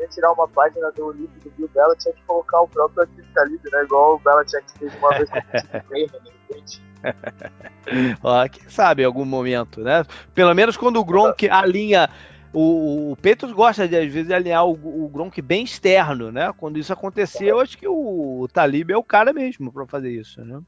Podia 0.00 0.08
tirar 0.08 0.32
uma 0.32 0.48
página 0.48 0.90
do 0.92 1.12
livro 1.12 1.38
do 1.40 1.50
Bill 1.50 1.70
Belichick 1.74 2.18
e 2.18 2.26
colocar 2.26 2.62
o 2.62 2.68
próprio 2.68 3.02
Atif 3.02 3.26
Talib, 3.34 3.60
né? 3.70 3.84
Igual 3.84 4.14
o 4.14 4.18
Belichick 4.18 4.64
fez 4.78 4.94
uma 4.96 5.10
vez 5.10 5.28
com 5.28 5.38
o 5.38 5.42
Kramer, 5.42 6.08
de 6.22 6.30
repente. 6.48 6.82
Ó, 8.22 8.48
quem 8.48 8.68
sabe 8.68 9.02
em 9.02 9.06
algum 9.06 9.24
momento, 9.24 9.80
né? 9.80 10.04
Pelo 10.34 10.54
menos 10.54 10.76
quando 10.76 10.98
o 10.98 11.04
Gronk 11.04 11.48
alinha. 11.48 12.08
O, 12.52 13.12
o 13.12 13.16
Petros 13.16 13.52
gosta 13.52 13.86
de, 13.86 13.96
às 13.96 14.12
vezes, 14.12 14.28
alinhar 14.32 14.66
o, 14.66 14.72
o 14.72 15.08
Gronk 15.08 15.40
bem 15.40 15.62
externo, 15.62 16.32
né? 16.32 16.52
Quando 16.56 16.80
isso 16.80 16.92
acontecer, 16.92 17.44
eu 17.44 17.60
acho 17.60 17.78
que 17.78 17.86
o, 17.86 18.40
o 18.40 18.48
Talib 18.48 18.90
é 18.90 18.96
o 18.96 19.04
cara 19.04 19.32
mesmo 19.32 19.72
para 19.72 19.86
fazer 19.86 20.10
isso, 20.10 20.44
né? 20.44 20.60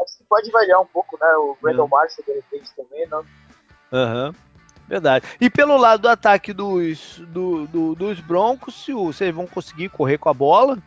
Acho 0.00 0.18
que 0.18 0.24
pode 0.28 0.48
variar 0.52 0.80
um 0.80 0.86
pouco, 0.86 1.18
né? 1.20 1.26
O 1.38 1.56
Brandon 1.60 1.86
é. 1.86 1.88
Marshall, 1.88 2.24
de 2.24 2.34
repente, 2.34 2.70
também, 2.76 3.04
né? 3.08 3.20
Aham. 3.92 4.26
Uhum. 4.28 4.47
Verdade. 4.88 5.26
E 5.38 5.50
pelo 5.50 5.76
lado 5.76 6.02
do 6.02 6.08
ataque 6.08 6.52
dos, 6.52 7.20
do, 7.28 7.66
do, 7.66 7.94
dos 7.94 8.20
Broncos, 8.20 8.74
se 8.74 8.92
vocês 8.92 9.34
vão 9.34 9.46
conseguir 9.46 9.90
correr 9.90 10.16
com 10.16 10.30
a 10.30 10.34
bola. 10.34 10.78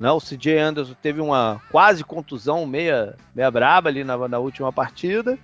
Né? 0.00 0.10
O 0.10 0.20
CJ 0.20 0.58
Anderson 0.58 0.94
teve 1.00 1.20
uma 1.20 1.60
quase 1.70 2.02
contusão 2.02 2.66
meia, 2.66 3.14
meia 3.34 3.50
braba 3.50 3.90
ali 3.90 4.02
na, 4.02 4.16
na 4.26 4.38
última 4.38 4.72
partida. 4.72 5.32
Não 5.32 5.38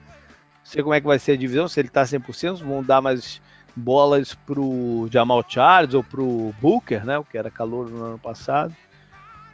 sei 0.64 0.82
como 0.82 0.94
é 0.94 1.00
que 1.00 1.06
vai 1.06 1.18
ser 1.18 1.32
a 1.32 1.36
divisão, 1.36 1.68
se 1.68 1.78
ele 1.78 1.88
tá 1.88 2.02
100%, 2.02 2.64
vão 2.64 2.82
dar 2.82 3.00
mais 3.00 3.40
bolas 3.76 4.34
pro 4.34 5.08
Jamal 5.10 5.44
Charles 5.46 5.94
ou 5.94 6.02
pro 6.02 6.54
Booker, 6.60 7.04
né? 7.04 7.18
O 7.18 7.24
que 7.24 7.38
era 7.38 7.50
calor 7.50 7.88
no 7.88 8.04
ano 8.04 8.18
passado. 8.18 8.74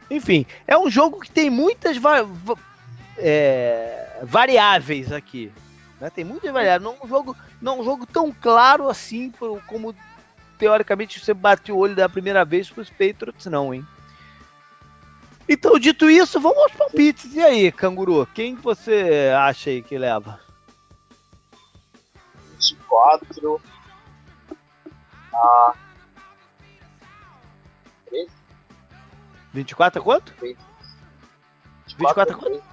Enfim, 0.09 0.45
é 0.67 0.77
um 0.77 0.89
jogo 0.89 1.19
que 1.19 1.31
tem 1.31 1.49
muitas 1.49 1.97
va 1.97 2.25
é, 3.17 4.19
variáveis 4.23 5.11
aqui. 5.11 5.51
Né? 5.99 6.09
Tem 6.09 6.23
muitas 6.23 6.51
variáveis. 6.51 6.83
Não 6.83 6.97
é 7.01 7.05
um 7.05 7.07
jogo, 7.07 7.37
não 7.61 7.73
é 7.73 7.81
um 7.81 7.83
jogo 7.83 8.05
tão 8.05 8.31
claro 8.31 8.89
assim 8.89 9.31
como 9.67 9.95
teoricamente 10.57 11.19
você 11.19 11.33
bateu 11.33 11.75
o 11.75 11.79
olho 11.79 11.95
da 11.95 12.07
primeira 12.07 12.45
vez 12.45 12.69
para 12.69 12.81
os 12.81 12.89
Patriots, 12.89 13.45
não, 13.45 13.73
hein? 13.73 13.85
Então, 15.47 15.77
dito 15.77 16.09
isso, 16.09 16.39
vamos 16.39 16.57
aos 16.57 16.71
palpites. 16.71 17.35
E 17.35 17.41
aí, 17.41 17.71
canguru? 17.71 18.25
Quem 18.33 18.55
você 18.55 19.31
acha 19.37 19.69
aí 19.69 19.81
que 19.81 19.97
leva? 19.97 20.39
24 22.57 23.61
a 25.33 25.73
13. 28.09 28.31
24 29.53 29.99
a 29.99 30.03
quanto? 30.03 30.33
24, 30.41 30.65
24 31.97 32.33
a 32.33 32.37
quanto? 32.37 32.63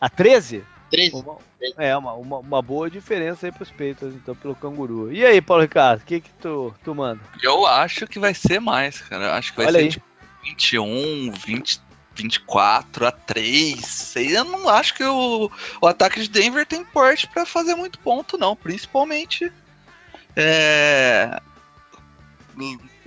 A 0.00 0.08
13? 0.08 0.64
13. 0.94 1.14
Uma, 1.16 1.38
é, 1.78 1.96
uma, 1.96 2.12
uma, 2.14 2.38
uma, 2.38 2.62
boa 2.62 2.88
diferença 2.88 3.46
aí 3.46 3.52
pros 3.52 3.70
peitos, 3.70 4.14
então, 4.14 4.34
pelo 4.34 4.54
canguru. 4.54 5.12
E 5.12 5.24
aí, 5.24 5.40
Paulo 5.40 5.62
Ricardo, 5.62 6.00
o 6.00 6.04
que 6.04 6.20
que 6.20 6.30
tu, 6.40 6.74
tu 6.84 6.94
manda? 6.94 7.20
Eu 7.42 7.66
acho 7.66 8.06
que 8.06 8.18
vai 8.18 8.32
ser 8.34 8.60
mais, 8.60 9.00
cara. 9.00 9.26
Eu 9.26 9.32
acho 9.32 9.52
que 9.52 9.56
vai 9.58 9.66
Olha 9.66 9.78
ser 9.78 9.84
aí. 9.84 9.90
tipo 9.90 10.06
21, 10.44 11.32
20, 11.32 11.80
24 12.14 13.06
a 13.06 13.12
3. 13.12 14.14
Eu 14.16 14.44
não 14.44 14.68
acho 14.68 14.94
que 14.94 15.04
o, 15.04 15.50
o 15.80 15.86
ataque 15.86 16.20
de 16.20 16.28
Denver 16.28 16.66
tem 16.66 16.84
porte 16.84 17.26
para 17.26 17.44
fazer 17.44 17.74
muito 17.74 17.98
ponto, 17.98 18.38
não. 18.38 18.54
Principalmente 18.54 19.50
é, 20.36 21.40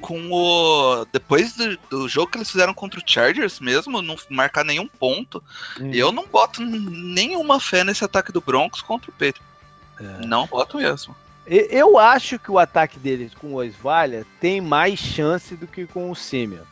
com 0.02 0.32
o. 0.32 1.06
Depois 1.12 1.54
do, 1.54 1.78
do, 1.90 2.10
jogo 2.10 2.32
que 2.32 2.38
eles 2.38 2.50
fizeram 2.50 2.74
contra 2.74 3.00
o 3.00 3.04
Chargers 3.06 3.60
mesmo, 3.60 4.02
não 4.02 4.16
marcar 4.30 4.64
nenhum 4.64 4.88
ponto, 4.88 5.44
hum. 5.80 5.92
eu 5.94 6.12
não 6.12 6.26
boto 6.28 6.62
nenhuma 6.62 7.60
fé 7.60 7.84
nesse 7.84 8.04
ataque 8.04 8.32
do 8.32 8.42
Broncos 8.42 8.82
contra 8.82 9.10
o 9.10 9.14
Pedro. 9.14 9.42
É. 10.00 10.26
Não 10.26 10.46
boto 10.46 10.78
mesmo. 10.78 11.16
Eu 11.46 11.98
acho 11.98 12.38
que 12.38 12.52
o 12.52 12.60
ataque 12.60 13.00
deles 13.00 13.34
com 13.34 13.54
o 13.54 13.56
Osvalha 13.56 14.26
tem 14.40 14.60
mais 14.60 15.00
chance 15.00 15.56
do 15.56 15.66
que 15.66 15.86
com 15.86 16.12
o 16.12 16.16
Simeon. 16.16 16.64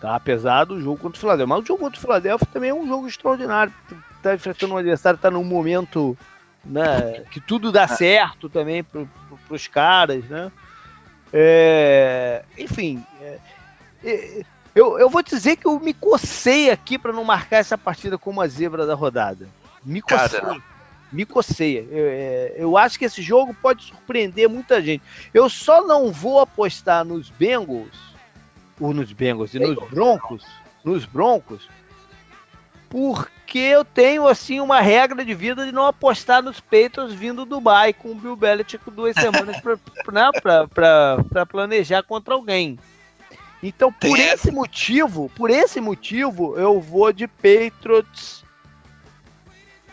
Tá? 0.00 0.16
Apesar 0.16 0.64
do 0.64 0.80
jogo 0.80 0.96
contra 0.96 1.18
o 1.18 1.20
Philadelphia. 1.20 1.46
Mas 1.46 1.64
o 1.64 1.66
jogo 1.66 1.80
contra 1.80 1.98
o 1.98 2.00
Philadelphia 2.00 2.48
também 2.50 2.70
é 2.70 2.74
um 2.74 2.86
jogo 2.86 3.06
extraordinário. 3.06 3.72
Tá 4.22 4.34
enfrentando 4.34 4.74
um 4.74 4.78
adversário, 4.78 5.18
tá 5.18 5.30
num 5.30 5.44
momento 5.44 6.16
né, 6.64 7.24
que 7.30 7.38
tudo 7.38 7.70
dá 7.70 7.82
é. 7.82 7.88
certo 7.88 8.48
também 8.48 8.82
pro, 8.82 9.06
pro, 9.28 9.38
pros 9.46 9.68
caras, 9.68 10.24
né? 10.24 10.50
É, 11.36 12.44
enfim, 12.56 13.04
é, 13.20 13.38
é, 14.04 14.42
eu, 14.72 15.00
eu 15.00 15.10
vou 15.10 15.20
dizer 15.20 15.56
que 15.56 15.66
eu 15.66 15.80
me 15.80 15.92
cocei 15.92 16.70
aqui 16.70 16.96
para 16.96 17.12
não 17.12 17.24
marcar 17.24 17.56
essa 17.56 17.76
partida 17.76 18.16
como 18.16 18.40
a 18.40 18.46
zebra 18.46 18.86
da 18.86 18.94
rodada. 18.94 19.48
Me 19.84 20.00
cocei. 20.00 20.40
Cara. 20.40 20.62
Me 21.10 21.26
cocei. 21.26 21.78
Eu, 21.90 22.06
é, 22.06 22.54
eu 22.56 22.78
acho 22.78 22.98
que 22.98 23.04
esse 23.04 23.20
jogo 23.20 23.52
pode 23.52 23.82
surpreender 23.82 24.48
muita 24.48 24.80
gente. 24.80 25.02
Eu 25.32 25.50
só 25.50 25.84
não 25.84 26.12
vou 26.12 26.38
apostar 26.38 27.04
nos 27.04 27.30
Bengals, 27.30 28.14
ou 28.78 28.94
nos 28.94 29.12
Bengals 29.12 29.54
e 29.54 29.58
nos 29.58 29.76
Broncos, 29.90 30.44
nos 30.84 31.04
Broncos, 31.04 31.68
porque 32.94 33.58
eu 33.58 33.84
tenho 33.84 34.28
assim 34.28 34.60
uma 34.60 34.80
regra 34.80 35.24
de 35.24 35.34
vida 35.34 35.66
de 35.66 35.72
não 35.72 35.84
apostar 35.84 36.40
nos 36.40 36.60
peitos 36.60 37.12
vindo 37.12 37.44
do 37.44 37.56
Dubai 37.56 37.92
com 37.92 38.12
o 38.12 38.14
Bill 38.14 38.36
Belichick 38.36 38.88
duas 38.88 39.16
semanas 39.16 39.56
para 39.60 41.16
né, 41.34 41.44
planejar 41.44 42.04
contra 42.04 42.34
alguém. 42.34 42.78
Então, 43.60 43.92
por 43.92 44.16
Tem 44.16 44.28
esse 44.28 44.52
motivo, 44.52 45.28
por 45.34 45.50
esse 45.50 45.80
motivo, 45.80 46.56
eu 46.56 46.80
vou 46.80 47.12
de 47.12 47.26
Patriots 47.26 48.44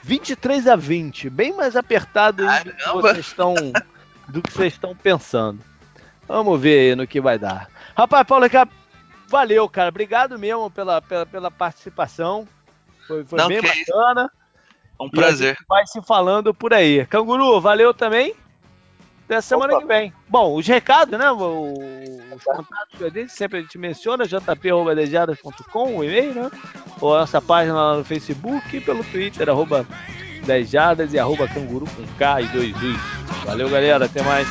23 0.03 0.67
a 0.67 0.75
20, 0.75 1.27
bem 1.31 1.53
mais 1.53 1.75
apertado 1.75 2.45
do 2.45 2.71
que 2.71 2.89
vocês 3.01 3.17
estão 3.25 3.55
do 4.27 4.43
que 4.43 4.53
vocês 4.53 4.73
estão 4.73 4.95
pensando. 4.95 5.59
Vamos 6.27 6.61
ver 6.61 6.91
aí 6.91 6.95
no 6.95 7.07
que 7.07 7.19
vai 7.19 7.39
dar. 7.39 7.67
Rapaz, 7.97 8.27
Paulo, 8.27 8.45
valeu, 9.27 9.67
cara. 9.67 9.89
Obrigado 9.89 10.37
mesmo 10.37 10.69
pela, 10.69 11.01
pela, 11.01 11.25
pela 11.25 11.49
participação. 11.49 12.47
Foi, 13.11 13.25
foi 13.25 13.39
Não, 13.39 13.47
bem 13.49 13.61
bacana. 13.61 14.31
É 14.99 15.03
um 15.03 15.09
prazer. 15.09 15.57
vai 15.67 15.85
se 15.85 16.01
falando 16.01 16.53
por 16.53 16.73
aí. 16.73 17.05
Canguru, 17.07 17.59
valeu 17.59 17.93
também. 17.93 18.33
Até 19.25 19.41
semana 19.41 19.73
Opa. 19.73 19.81
que 19.81 19.87
vem. 19.87 20.13
Bom, 20.29 20.55
os 20.55 20.65
recados, 20.65 21.17
né? 21.17 21.29
Os 21.31 22.43
contatos 22.43 22.97
que 22.97 23.03
a 23.03 23.09
gente 23.09 23.31
sempre 23.33 23.59
a 23.59 23.61
gente 23.61 23.77
menciona, 23.77 24.25
jp.dejadas.com, 24.25 25.97
o 25.97 26.03
e-mail, 26.03 26.33
né? 26.33 26.51
Ou 27.01 27.15
a 27.15 27.21
nossa 27.21 27.41
página 27.41 27.75
lá 27.75 27.97
no 27.97 28.05
Facebook 28.05 28.75
e 28.75 28.79
pelo 28.79 29.03
Twitter, 29.03 29.49
arroba 29.49 29.85
dejadas 30.45 31.13
e 31.13 31.19
arroba 31.19 31.47
canguru 31.47 31.85
com 31.95 32.05
K 32.17 32.41
e 32.41 32.47
dois 32.47 32.73
Valeu, 33.45 33.69
galera. 33.69 34.05
Até 34.05 34.21
mais. 34.21 34.47